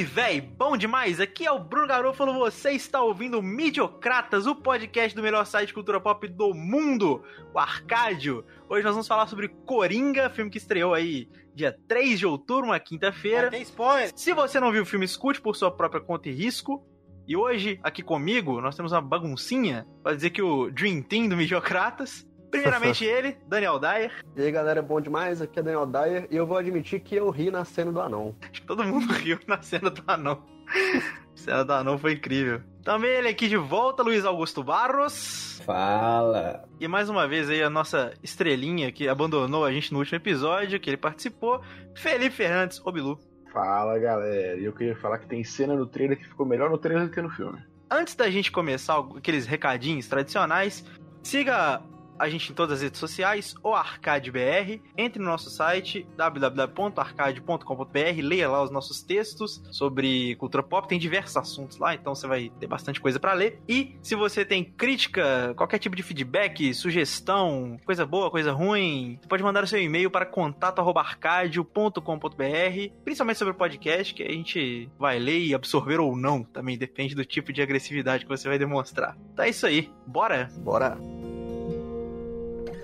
aí, 0.00 0.04
véi, 0.04 0.40
bom 0.40 0.78
demais? 0.78 1.20
Aqui 1.20 1.46
é 1.46 1.52
o 1.52 1.58
Bruno 1.58 1.86
Garofalo, 1.86 2.32
você 2.32 2.70
está 2.70 3.02
ouvindo 3.02 3.42
Midiocratas, 3.42 4.46
o 4.46 4.54
podcast 4.54 5.14
do 5.14 5.22
melhor 5.22 5.44
site 5.44 5.68
de 5.68 5.74
cultura 5.74 6.00
pop 6.00 6.26
do 6.26 6.54
mundo, 6.54 7.22
o 7.52 7.58
Arcádio. 7.58 8.42
Hoje 8.66 8.82
nós 8.82 8.94
vamos 8.94 9.06
falar 9.06 9.26
sobre 9.26 9.48
Coringa, 9.48 10.30
filme 10.30 10.50
que 10.50 10.56
estreou 10.56 10.94
aí 10.94 11.28
dia 11.54 11.76
3 11.86 12.18
de 12.18 12.26
outubro, 12.26 12.66
uma 12.66 12.80
quinta-feira. 12.80 13.50
Tem 13.50 13.60
spoiler. 13.60 14.10
Se 14.16 14.32
você 14.32 14.58
não 14.58 14.72
viu 14.72 14.84
o 14.84 14.86
filme, 14.86 15.04
escute 15.04 15.38
por 15.38 15.54
sua 15.54 15.70
própria 15.70 16.00
conta 16.00 16.30
e 16.30 16.32
risco. 16.32 16.82
E 17.28 17.36
hoje, 17.36 17.78
aqui 17.82 18.02
comigo, 18.02 18.58
nós 18.62 18.74
temos 18.74 18.92
uma 18.92 19.02
baguncinha 19.02 19.86
para 20.02 20.16
dizer 20.16 20.30
que 20.30 20.40
o 20.40 20.70
Dream 20.70 21.02
Team 21.02 21.28
do 21.28 21.36
Midiocratas. 21.36 22.26
Primeiramente 22.50 23.04
ele, 23.04 23.36
Daniel 23.46 23.78
Dyer. 23.78 24.12
E 24.36 24.42
aí 24.42 24.50
galera, 24.50 24.82
bom 24.82 25.00
demais? 25.00 25.40
Aqui 25.40 25.58
é 25.58 25.62
Daniel 25.62 25.86
Dyer 25.86 26.26
e 26.30 26.36
eu 26.36 26.46
vou 26.46 26.56
admitir 26.56 27.00
que 27.00 27.16
eu 27.16 27.30
ri 27.30 27.50
na 27.50 27.64
cena 27.64 27.92
do 27.92 28.00
anão. 28.00 28.34
Acho 28.42 28.52
que 28.60 28.66
todo 28.66 28.84
mundo 28.84 29.12
riu 29.12 29.38
na 29.46 29.62
cena 29.62 29.90
do 29.90 30.02
anão. 30.06 30.42
A 31.32 31.42
cena 31.42 31.64
do 31.64 31.72
anão 31.72 31.98
foi 31.98 32.12
incrível. 32.12 32.60
Também 32.84 33.10
ele 33.10 33.28
aqui 33.28 33.48
de 33.48 33.56
volta, 33.56 34.02
Luiz 34.02 34.24
Augusto 34.24 34.62
Barros. 34.62 35.60
Fala! 35.64 36.68
E 36.78 36.86
mais 36.86 37.08
uma 37.08 37.26
vez 37.26 37.48
aí 37.48 37.62
a 37.62 37.70
nossa 37.70 38.12
estrelinha 38.22 38.92
que 38.92 39.08
abandonou 39.08 39.64
a 39.64 39.72
gente 39.72 39.92
no 39.92 40.00
último 40.00 40.16
episódio, 40.16 40.78
que 40.78 40.90
ele 40.90 40.96
participou, 40.96 41.62
Felipe 41.94 42.34
Fernandes, 42.36 42.80
Obilu. 42.84 43.18
Fala 43.52 43.98
galera, 43.98 44.56
e 44.58 44.64
eu 44.64 44.72
queria 44.72 44.96
falar 44.96 45.18
que 45.18 45.26
tem 45.26 45.42
cena 45.42 45.74
no 45.74 45.86
trailer 45.86 46.18
que 46.18 46.26
ficou 46.26 46.46
melhor 46.46 46.70
no 46.70 46.78
trailer 46.78 47.06
do 47.06 47.10
que 47.10 47.20
no 47.20 47.30
filme. 47.30 47.58
Antes 47.90 48.14
da 48.14 48.30
gente 48.30 48.52
começar 48.52 48.98
aqueles 49.16 49.46
recadinhos 49.46 50.06
tradicionais, 50.06 50.84
siga 51.22 51.82
a 52.20 52.28
gente 52.28 52.52
em 52.52 52.54
todas 52.54 52.76
as 52.76 52.82
redes 52.82 53.00
sociais, 53.00 53.54
o 53.62 53.74
ArcadeBR. 53.74 54.82
Entre 54.96 55.18
no 55.18 55.24
nosso 55.24 55.48
site 55.48 56.06
www.arcade.com.br, 56.16 58.22
leia 58.22 58.48
lá 58.48 58.62
os 58.62 58.70
nossos 58.70 59.02
textos 59.02 59.62
sobre 59.70 60.36
cultura 60.36 60.62
pop, 60.62 60.86
tem 60.86 60.98
diversos 60.98 61.38
assuntos 61.38 61.78
lá, 61.78 61.94
então 61.94 62.14
você 62.14 62.26
vai 62.26 62.52
ter 62.60 62.66
bastante 62.66 63.00
coisa 63.00 63.18
para 63.18 63.32
ler. 63.32 63.62
E 63.66 63.96
se 64.02 64.14
você 64.14 64.44
tem 64.44 64.62
crítica, 64.62 65.54
qualquer 65.56 65.78
tipo 65.78 65.96
de 65.96 66.02
feedback, 66.02 66.74
sugestão, 66.74 67.78
coisa 67.86 68.04
boa, 68.04 68.30
coisa 68.30 68.52
ruim, 68.52 69.18
você 69.20 69.26
pode 69.26 69.42
mandar 69.42 69.64
o 69.64 69.66
seu 69.66 69.80
e-mail 69.80 70.10
para 70.10 70.26
contato@arcadio.com.br, 70.26 72.92
principalmente 73.02 73.38
sobre 73.38 73.54
o 73.54 73.56
podcast, 73.56 74.12
que 74.12 74.22
a 74.22 74.30
gente 74.30 74.90
vai 74.98 75.18
ler 75.18 75.40
e 75.40 75.54
absorver 75.54 76.00
ou 76.00 76.14
não, 76.14 76.42
também 76.42 76.76
depende 76.76 77.14
do 77.14 77.24
tipo 77.24 77.50
de 77.50 77.62
agressividade 77.62 78.24
que 78.24 78.28
você 78.28 78.46
vai 78.46 78.58
demonstrar. 78.58 79.16
É 79.38 79.48
isso 79.48 79.64
aí. 79.66 79.90
Bora? 80.06 80.50
Bora! 80.58 80.98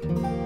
Thank 0.08 0.18
you. 0.24 0.45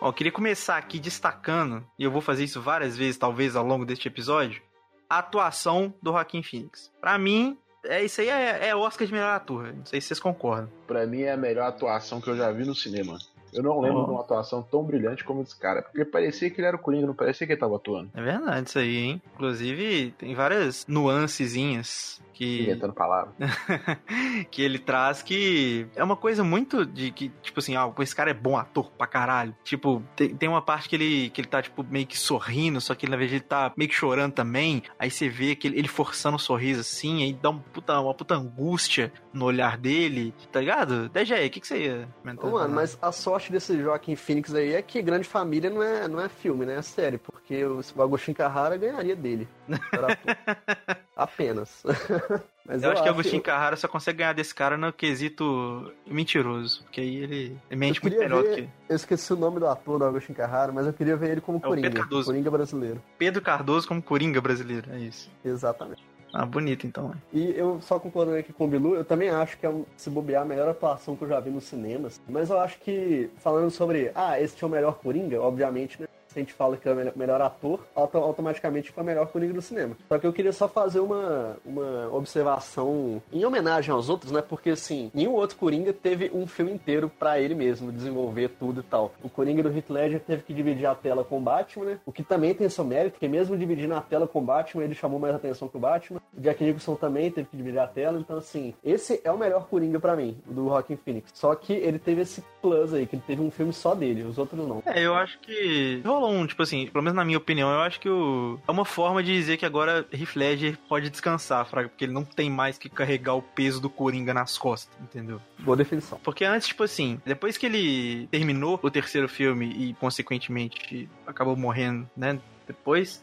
Ó, 0.00 0.08
eu 0.08 0.12
queria 0.12 0.32
começar 0.32 0.76
aqui 0.76 0.98
destacando, 0.98 1.84
e 1.98 2.04
eu 2.04 2.10
vou 2.10 2.20
fazer 2.22 2.44
isso 2.44 2.60
várias 2.60 2.96
vezes, 2.96 3.18
talvez, 3.18 3.54
ao 3.56 3.64
longo 3.64 3.84
deste 3.84 4.08
episódio, 4.08 4.62
a 5.08 5.18
atuação 5.18 5.92
do 6.02 6.12
Joaquim 6.12 6.42
Phoenix. 6.42 6.90
Pra 7.00 7.18
mim, 7.18 7.58
é 7.84 8.02
isso 8.04 8.20
aí 8.20 8.28
é, 8.28 8.68
é 8.68 8.76
Oscar 8.76 9.06
de 9.06 9.12
melhor 9.12 9.34
ator. 9.34 9.72
Não 9.74 9.84
sei 9.84 10.00
se 10.00 10.08
vocês 10.08 10.20
concordam. 10.20 10.70
Pra 10.86 11.06
mim 11.06 11.22
é 11.22 11.32
a 11.32 11.36
melhor 11.36 11.66
atuação 11.66 12.20
que 12.20 12.28
eu 12.28 12.36
já 12.36 12.50
vi 12.52 12.64
no 12.64 12.74
cinema. 12.74 13.18
Eu 13.52 13.64
não 13.64 13.80
lembro 13.80 14.02
Oh. 14.02 14.04
de 14.04 14.10
uma 14.12 14.20
atuação 14.20 14.62
tão 14.62 14.84
brilhante 14.84 15.24
como 15.24 15.42
esse 15.42 15.58
cara. 15.58 15.82
Porque 15.82 16.04
parecia 16.04 16.48
que 16.50 16.60
ele 16.60 16.68
era 16.68 16.76
o 16.76 16.78
Coringa, 16.78 17.08
não 17.08 17.14
parecia 17.14 17.44
que 17.46 17.52
ele 17.52 17.60
tava 17.60 17.74
atuando. 17.76 18.08
É 18.14 18.22
verdade 18.22 18.68
isso 18.68 18.78
aí, 18.78 18.96
hein? 18.96 19.22
Inclusive, 19.34 20.14
tem 20.16 20.34
várias 20.36 20.86
nuancezinhas 20.86 22.22
que, 22.40 22.62
Inventando 22.62 22.94
palavras. 22.94 23.34
que 24.50 24.62
ele 24.62 24.78
traz 24.78 25.20
que 25.20 25.86
é 25.94 26.02
uma 26.02 26.16
coisa 26.16 26.42
muito 26.42 26.86
de 26.86 27.10
que, 27.10 27.28
tipo 27.42 27.60
assim, 27.60 27.76
ah, 27.76 27.92
esse 27.98 28.16
cara 28.16 28.30
é 28.30 28.34
bom 28.34 28.56
ator 28.56 28.90
pra 28.92 29.06
caralho. 29.06 29.54
Tipo, 29.62 30.02
tem, 30.16 30.34
tem 30.34 30.48
uma 30.48 30.62
parte 30.62 30.88
que 30.88 30.96
ele, 30.96 31.28
que 31.28 31.42
ele 31.42 31.48
tá, 31.48 31.60
tipo, 31.60 31.84
meio 31.84 32.06
que 32.06 32.18
sorrindo, 32.18 32.80
só 32.80 32.94
que 32.94 33.06
na 33.06 33.14
verdade 33.14 33.36
ele 33.36 33.44
tá 33.44 33.72
meio 33.76 33.90
que 33.90 33.94
chorando 33.94 34.32
também. 34.32 34.82
Aí 34.98 35.10
você 35.10 35.28
vê 35.28 35.54
que 35.54 35.68
ele, 35.68 35.78
ele 35.78 35.88
forçando 35.88 36.36
o 36.36 36.40
sorriso 36.40 36.80
assim, 36.80 37.22
aí 37.22 37.34
dá 37.34 37.50
um 37.50 37.58
puta, 37.58 38.00
uma 38.00 38.14
puta 38.14 38.34
angústia 38.34 39.12
no 39.34 39.44
olhar 39.44 39.76
dele, 39.76 40.32
tá 40.50 40.60
ligado? 40.60 41.10
DG, 41.10 41.34
o 41.34 41.50
que, 41.50 41.60
que 41.60 41.66
você 41.66 41.84
ia 41.84 42.08
comentar? 42.22 42.50
Mano, 42.50 42.74
mas 42.74 42.98
a 43.02 43.12
sorte 43.12 43.52
desse 43.52 43.78
Joaquim 43.78 44.16
Phoenix 44.16 44.54
aí 44.54 44.72
é 44.72 44.80
que 44.80 45.02
Grande 45.02 45.28
Família 45.28 45.68
não 45.68 45.82
é, 45.82 46.08
não 46.08 46.20
é 46.20 46.28
filme, 46.30 46.64
né? 46.64 46.76
É 46.76 46.82
série, 46.82 47.18
porque 47.18 47.62
o 47.64 47.80
o 47.94 48.02
Agostinho 48.02 48.36
Carrara 48.36 48.76
ganharia 48.76 49.16
dele. 49.16 49.48
Apenas. 51.16 51.82
Mas 52.64 52.82
Eu, 52.82 52.92
acho 52.92 53.02
que 53.02 53.08
o 53.08 53.12
Agostinho 53.12 53.42
Carrara 53.42 53.74
só 53.76 53.88
consegue 53.88 54.18
ganhar 54.18 54.32
desse 54.32 54.54
cara 54.54 54.76
no 54.76 54.92
quesito 54.92 55.92
mentiroso. 56.06 56.82
Porque 56.84 57.00
aí 57.00 57.16
ele, 57.16 57.58
ele 57.68 57.76
mente 57.80 57.98
Eu 57.98 58.02
muito 58.04 58.14
queria 58.14 58.20
melhor 58.20 58.42
do 58.42 58.48
ver- 58.48 58.56
que. 58.62 58.68
Eu 58.88 58.96
esqueci 58.96 59.32
o 59.32 59.36
nome 59.36 59.58
do 59.58 59.66
ator 59.66 59.98
do 59.98 60.04
Agostinho 60.04 60.36
Carrara, 60.36 60.70
mas 60.72 60.86
eu 60.86 60.92
queria 60.92 61.16
ver 61.16 61.30
ele 61.32 61.40
como 61.40 61.56
É 61.56 61.58
o 61.58 61.62
Pedro 61.62 61.80
Coringa. 61.82 62.00
Cardoso. 62.00 62.26
Coringa 62.26 62.50
brasileiro. 62.50 63.02
Pedro 63.18 63.42
Cardoso 63.42 63.88
como 63.88 64.00
Coringa 64.02 64.40
brasileiro. 64.40 64.88
É 64.92 64.98
isso. 64.98 65.28
Exatamente. 65.44 66.04
Ah, 66.32 66.46
bonito 66.46 66.86
então. 66.86 67.12
E 67.32 67.50
eu 67.56 67.80
só 67.82 67.98
concordando 67.98 68.36
aqui 68.38 68.52
com 68.52 68.64
o 68.66 68.68
Bilu, 68.68 68.94
eu 68.94 69.04
também 69.04 69.30
acho 69.30 69.58
que 69.58 69.66
é, 69.66 69.68
um, 69.68 69.84
se 69.96 70.08
bobear, 70.08 70.42
a 70.42 70.44
melhor 70.44 70.68
atuação 70.68 71.16
que 71.16 71.24
eu 71.24 71.28
já 71.28 71.40
vi 71.40 71.50
nos 71.50 71.64
cinemas. 71.64 72.20
Mas 72.28 72.50
eu 72.50 72.60
acho 72.60 72.78
que, 72.78 73.28
falando 73.38 73.68
sobre, 73.72 74.12
ah, 74.14 74.40
esse 74.40 74.62
é 74.62 74.66
o 74.66 74.70
melhor 74.70 74.94
Coringa, 74.98 75.40
obviamente, 75.42 76.00
né? 76.00 76.06
Se 76.32 76.38
a 76.38 76.42
gente 76.42 76.52
fala 76.52 76.76
que 76.76 76.88
é 76.88 76.92
o 76.92 77.18
melhor, 77.18 77.40
ator, 77.40 77.80
auto- 77.92 78.16
automaticamente 78.18 78.92
foi 78.92 79.02
o 79.02 79.06
melhor 79.06 79.26
Coringa 79.26 79.52
do 79.52 79.60
cinema. 79.60 79.96
Só 80.08 80.16
que 80.16 80.24
eu 80.26 80.32
queria 80.32 80.52
só 80.52 80.68
fazer 80.68 81.00
uma, 81.00 81.56
uma 81.66 82.08
observação 82.14 83.20
em 83.32 83.44
homenagem 83.44 83.92
aos 83.92 84.08
outros, 84.08 84.30
né? 84.30 84.40
Porque, 84.40 84.70
assim, 84.70 85.10
nenhum 85.12 85.32
outro 85.32 85.56
Coringa 85.56 85.92
teve 85.92 86.30
um 86.32 86.46
filme 86.46 86.72
inteiro 86.72 87.10
pra 87.18 87.40
ele 87.40 87.54
mesmo, 87.54 87.90
desenvolver 87.90 88.50
tudo 88.60 88.78
e 88.80 88.82
tal. 88.84 89.12
O 89.24 89.28
Coringa 89.28 89.60
do 89.62 89.76
Heath 89.76 89.90
Ledger 89.90 90.20
teve 90.20 90.42
que 90.42 90.54
dividir 90.54 90.86
a 90.86 90.94
tela 90.94 91.24
com 91.24 91.38
o 91.38 91.40
Batman, 91.40 91.84
né? 91.86 92.00
O 92.06 92.12
que 92.12 92.22
também 92.22 92.54
tem 92.54 92.68
seu 92.68 92.84
mérito, 92.84 93.14
porque 93.14 93.26
mesmo 93.28 93.56
dividindo 93.58 93.94
a 93.94 94.00
tela 94.00 94.28
com 94.28 94.38
o 94.38 94.42
Batman, 94.42 94.84
ele 94.84 94.94
chamou 94.94 95.18
mais 95.18 95.34
atenção 95.34 95.66
que 95.68 95.76
o 95.76 95.80
Batman. 95.80 96.20
O 96.36 96.40
Jack 96.40 96.62
Nicholson 96.62 96.94
também 96.94 97.30
teve 97.30 97.48
que 97.48 97.56
dividir 97.56 97.80
a 97.80 97.86
tela, 97.88 98.18
então 98.20 98.36
assim, 98.38 98.72
esse 98.84 99.20
é 99.24 99.32
o 99.32 99.36
melhor 99.38 99.66
Coringa 99.66 99.98
pra 99.98 100.14
mim, 100.14 100.38
do 100.46 100.66
Joaquin 100.68 100.96
Phoenix. 100.96 101.30
Só 101.34 101.54
que 101.54 101.72
ele 101.72 101.98
teve 101.98 102.22
esse 102.22 102.40
plus 102.60 102.94
aí, 102.94 103.06
que 103.06 103.16
ele 103.16 103.22
teve 103.26 103.42
um 103.42 103.50
filme 103.50 103.72
só 103.72 103.94
dele, 103.94 104.22
os 104.22 104.38
outros 104.38 104.66
não. 104.66 104.82
É, 104.86 105.04
eu 105.04 105.14
acho 105.14 105.38
que 105.40 106.00
rolou 106.04 106.32
um, 106.32 106.46
tipo 106.46 106.62
assim, 106.62 106.86
pelo 106.86 107.02
menos 107.02 107.16
na 107.16 107.24
minha 107.24 107.38
opinião, 107.38 107.70
eu 107.70 107.80
acho 107.80 108.00
que 108.00 108.08
o... 108.08 108.58
é 108.66 108.70
uma 108.70 108.84
forma 108.84 109.22
de 109.22 109.32
dizer 109.32 109.56
que 109.56 109.66
agora 109.66 110.06
Heath 110.12 110.36
Ledger 110.36 110.78
pode 110.88 111.10
descansar, 111.10 111.66
Fraga, 111.66 111.88
porque 111.88 112.04
ele 112.04 112.12
não 112.12 112.24
tem 112.24 112.50
mais 112.50 112.78
que 112.78 112.88
carregar 112.88 113.34
o 113.34 113.42
peso 113.42 113.80
do 113.80 113.90
Coringa 113.90 114.34
nas 114.34 114.58
costas, 114.58 114.94
entendeu? 115.00 115.40
Boa 115.58 115.76
definição. 115.76 116.18
Porque 116.22 116.44
antes, 116.44 116.68
tipo 116.68 116.82
assim, 116.82 117.20
depois 117.24 117.56
que 117.56 117.66
ele 117.66 118.26
terminou 118.30 118.78
o 118.82 118.90
terceiro 118.90 119.28
filme 119.28 119.66
e, 119.66 119.94
consequentemente, 119.94 121.08
acabou 121.26 121.56
morrendo, 121.56 122.08
né? 122.16 122.38
Depois. 122.66 123.22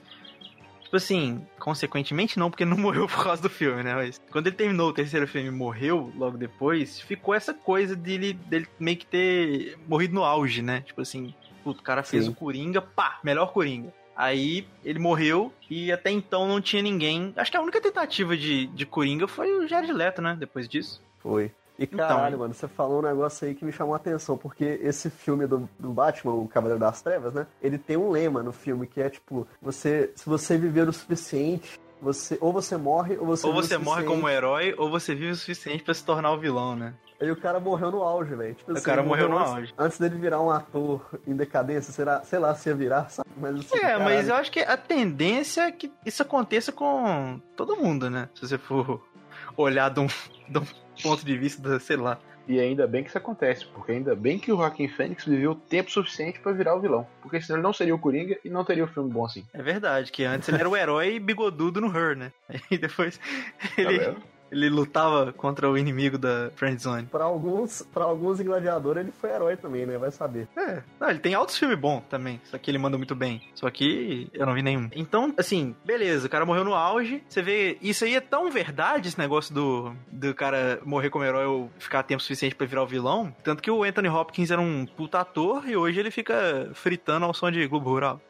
Tipo 0.88 0.96
assim, 0.96 1.46
consequentemente 1.60 2.40
não, 2.40 2.50
porque 2.50 2.64
não 2.66 2.78
morreu 2.78 3.08
por 3.08 3.22
causa 3.22 3.42
do 3.42 3.50
filme, 3.50 3.84
né? 3.84 3.94
Mas 3.94 4.22
quando 4.32 4.48
ele 4.48 4.56
terminou 4.56 4.90
o 4.90 4.94
terceiro 4.94 5.28
filme 5.28 5.50
e 5.50 5.52
morreu 5.52 6.14
logo 6.16 6.38
depois, 6.38 7.02
ficou 7.02 7.36
essa 7.36 7.54
coisa 7.54 7.94
dele, 7.94 8.32
dele 8.34 8.68
meio 8.80 8.96
que 8.96 9.06
ter 9.06 9.78
morrido 9.86 10.16
no 10.16 10.24
auge, 10.24 10.62
né? 10.62 10.82
Tipo 10.82 11.02
assim, 11.02 11.34
puto, 11.62 11.82
o 11.82 11.84
cara 11.84 12.04
fez 12.04 12.24
Sim. 12.24 12.30
o 12.30 12.34
Coringa, 12.34 12.82
pá, 12.82 13.20
melhor 13.22 13.52
Coringa. 13.52 13.94
Aí 14.16 14.66
ele 14.84 14.98
morreu 14.98 15.52
e 15.70 15.92
até 15.92 16.10
então 16.10 16.48
não 16.48 16.62
tinha 16.62 16.82
ninguém. 16.82 17.34
Acho 17.36 17.52
que 17.52 17.58
a 17.58 17.62
única 17.62 17.82
tentativa 17.82 18.38
de, 18.38 18.68
de 18.68 18.86
Coringa 18.86 19.28
foi 19.28 19.52
o 19.52 19.68
Jared 19.68 19.92
Leto, 19.92 20.22
né? 20.22 20.38
Depois 20.40 20.70
disso. 20.70 21.04
Foi. 21.20 21.52
E 21.80 21.84
Então, 21.84 21.98
caralho, 22.08 22.34
hein? 22.36 22.40
mano, 22.40 22.54
você 22.54 22.68
falou 22.68 23.00
um 23.00 23.04
negócio 23.04 23.48
aí 23.48 23.54
que 23.56 23.64
me 23.66 23.72
chamou 23.72 23.94
a 23.94 23.98
atenção, 23.98 24.38
porque 24.38 24.80
esse 24.82 25.10
filme 25.10 25.46
do, 25.46 25.70
do 25.80 25.90
Batman, 25.90 26.34
o 26.34 26.48
Cavaleiro 26.48 26.80
das 26.80 27.02
Trevas, 27.02 27.34
né? 27.34 27.46
Ele 27.62 27.78
tem 27.78 27.98
um 27.98 28.10
lema 28.10 28.42
no 28.44 28.52
filme 28.52 28.88
que 28.88 29.02
é 29.02 29.10
tipo, 29.10 29.48
você, 29.62 30.12
se 30.16 30.28
você 30.28 30.58
viver 30.58 30.88
o 30.88 30.94
suficiente, 30.94 31.80
você 32.02 32.38
ou 32.42 32.54
você 32.54 32.78
morre 32.78 33.18
ou 33.18 33.26
você 33.26 33.48
Ou 33.48 33.54
você 33.54 33.78
morre 33.78 34.04
como 34.04 34.28
herói, 34.30 34.74
ou 34.78 34.90
você 34.90 35.16
vive 35.16 35.32
o 35.32 35.36
suficiente 35.36 35.84
pra 35.84 35.94
se 35.94 36.04
tornar 36.04 36.32
o 36.32 36.38
vilão, 36.40 36.76
né? 36.76 36.94
Aí 37.20 37.32
o 37.32 37.36
cara 37.36 37.60
morreu 37.60 37.90
no 37.90 38.04
auge, 38.04 38.36
velho. 38.36 38.54
Tipo 38.54 38.74
O 38.74 38.82
cara 38.84 39.02
ele 39.02 39.08
morreu 39.08 39.28
no 39.28 39.40
antes, 39.40 39.52
auge. 39.54 39.74
Antes 39.76 39.98
dele 40.00 40.16
virar 40.20 40.40
um 40.40 40.52
ator 40.52 41.02
em 41.26 41.36
decadência, 41.36 41.92
será, 41.92 42.22
sei 42.22 42.38
lá 42.38 42.54
se 42.54 42.70
ia 42.70 42.76
virar, 42.76 43.10
sabe? 43.10 43.28
Mas 43.36 43.56
assim, 43.56 43.76
É, 43.78 43.98
mas 43.98 44.04
caralho. 44.04 44.30
eu 44.30 44.36
acho 44.36 44.52
que 44.52 44.60
a 44.60 44.78
tendência 44.78 45.62
é 45.62 45.72
que 45.72 45.92
isso 46.06 46.22
aconteça 46.22 46.72
com 46.72 47.42
todo 47.56 47.76
mundo, 47.76 48.08
né? 48.08 48.30
Se 48.36 48.48
você 48.48 48.60
for 48.60 49.02
olhar 49.58 49.90
de 49.90 50.00
um, 50.00 50.06
de 50.48 50.60
um 50.60 50.66
ponto 51.02 51.26
de 51.26 51.38
vista, 51.38 51.62
da, 51.62 51.80
sei 51.80 51.96
lá, 51.98 52.20
E 52.48 52.60
ainda 52.60 52.88
bem 52.88 53.04
que 53.04 53.10
isso 53.10 53.18
acontece, 53.18 53.66
porque 53.66 53.92
ainda 53.92 54.16
bem 54.16 54.40
que 54.40 54.52
o 54.52 54.56
Joaquim 54.58 54.88
Fênix 54.88 55.26
viveu 55.26 55.54
tempo 55.54 55.92
suficiente 55.92 56.40
pra 56.40 56.54
virar 56.54 56.76
o 56.76 56.80
vilão. 56.82 57.06
Porque 57.22 57.42
senão 57.42 57.58
ele 57.58 57.64
não 57.64 57.74
seria 57.74 57.94
o 57.94 58.00
Coringa 58.00 58.38
e 58.44 58.50
não 58.50 58.64
teria 58.64 58.86
o 58.86 58.88
filme 58.88 59.12
bom 59.12 59.26
assim. 59.26 59.44
É 59.54 59.62
verdade, 59.62 60.12
que 60.12 60.24
antes 60.24 60.48
ele 60.48 60.58
era 60.60 60.70
o 60.70 60.78
herói 60.78 61.20
bigodudo 61.20 61.82
no 61.82 61.88
Her, 61.88 62.16
né? 62.16 62.32
Aí 62.48 62.78
depois 62.80 63.18
Tá 63.18 63.82
ele, 63.82 64.00
vendo? 64.00 64.24
Ele 64.52 64.70
lutava 64.70 65.34
contra 65.34 65.70
o 65.70 65.78
inimigo 65.78 66.18
da 66.18 66.50
Friendzone. 66.56 67.08
Pra 67.08 67.26
alguns, 67.26 67.82
pra 67.94 68.06
alguns 68.06 68.40
em 68.40 68.46
Gladiador 68.46 68.98
ele 68.98 69.12
foi 69.12 69.32
herói 69.32 69.58
também, 69.58 69.86
né? 69.86 69.98
Vai 69.98 70.12
saber. 70.12 70.48
É, 70.56 70.82
não, 71.00 71.10
ele 71.10 71.20
tem 71.20 71.34
altos 71.34 71.58
filmes 71.58 71.78
bons 71.78 72.04
também, 72.10 72.42
só 72.46 72.58
que 72.58 72.70
ele 72.72 72.78
manda 72.78 72.98
muito 72.98 73.16
bem. 73.16 73.42
Só 73.54 73.70
que 73.70 74.30
eu 74.34 74.46
não 74.46 74.54
vi 74.54 74.62
nenhum. 74.62 74.90
Então, 74.96 75.34
assim, 75.38 75.76
beleza, 75.86 76.28
o 76.28 76.30
cara 76.30 76.46
morreu 76.46 76.64
no 76.64 76.74
auge. 76.74 77.24
Você 77.28 77.42
vê, 77.42 77.78
isso 77.82 78.06
aí 78.06 78.16
é 78.16 78.22
tão 78.22 78.50
verdade, 78.50 79.08
esse 79.08 79.20
negócio 79.20 79.54
do, 79.54 79.94
do 80.12 80.34
cara 80.34 80.80
morrer 80.84 81.10
como 81.10 81.26
herói 81.26 81.46
ou 81.46 81.70
ficar 81.80 82.04
tempo 82.04 82.22
suficiente 82.22 82.56
pra 82.56 82.68
virar 82.68 82.84
o 82.84 82.88
vilão. 82.88 83.34
Tanto 83.44 83.62
que 83.62 83.72
o 83.72 83.84
Anthony 83.84 84.10
Hopkins 84.10 84.52
era 84.52 84.62
um 84.62 84.86
puta 84.86 85.20
ator 85.20 85.68
e 85.68 85.76
hoje 85.76 86.00
ele 86.00 86.12
fica 86.12 86.70
fritando 86.74 87.26
ao 87.26 87.34
som 87.34 87.52
de 87.52 87.66
Globo 87.68 87.90
Rural. 87.90 88.22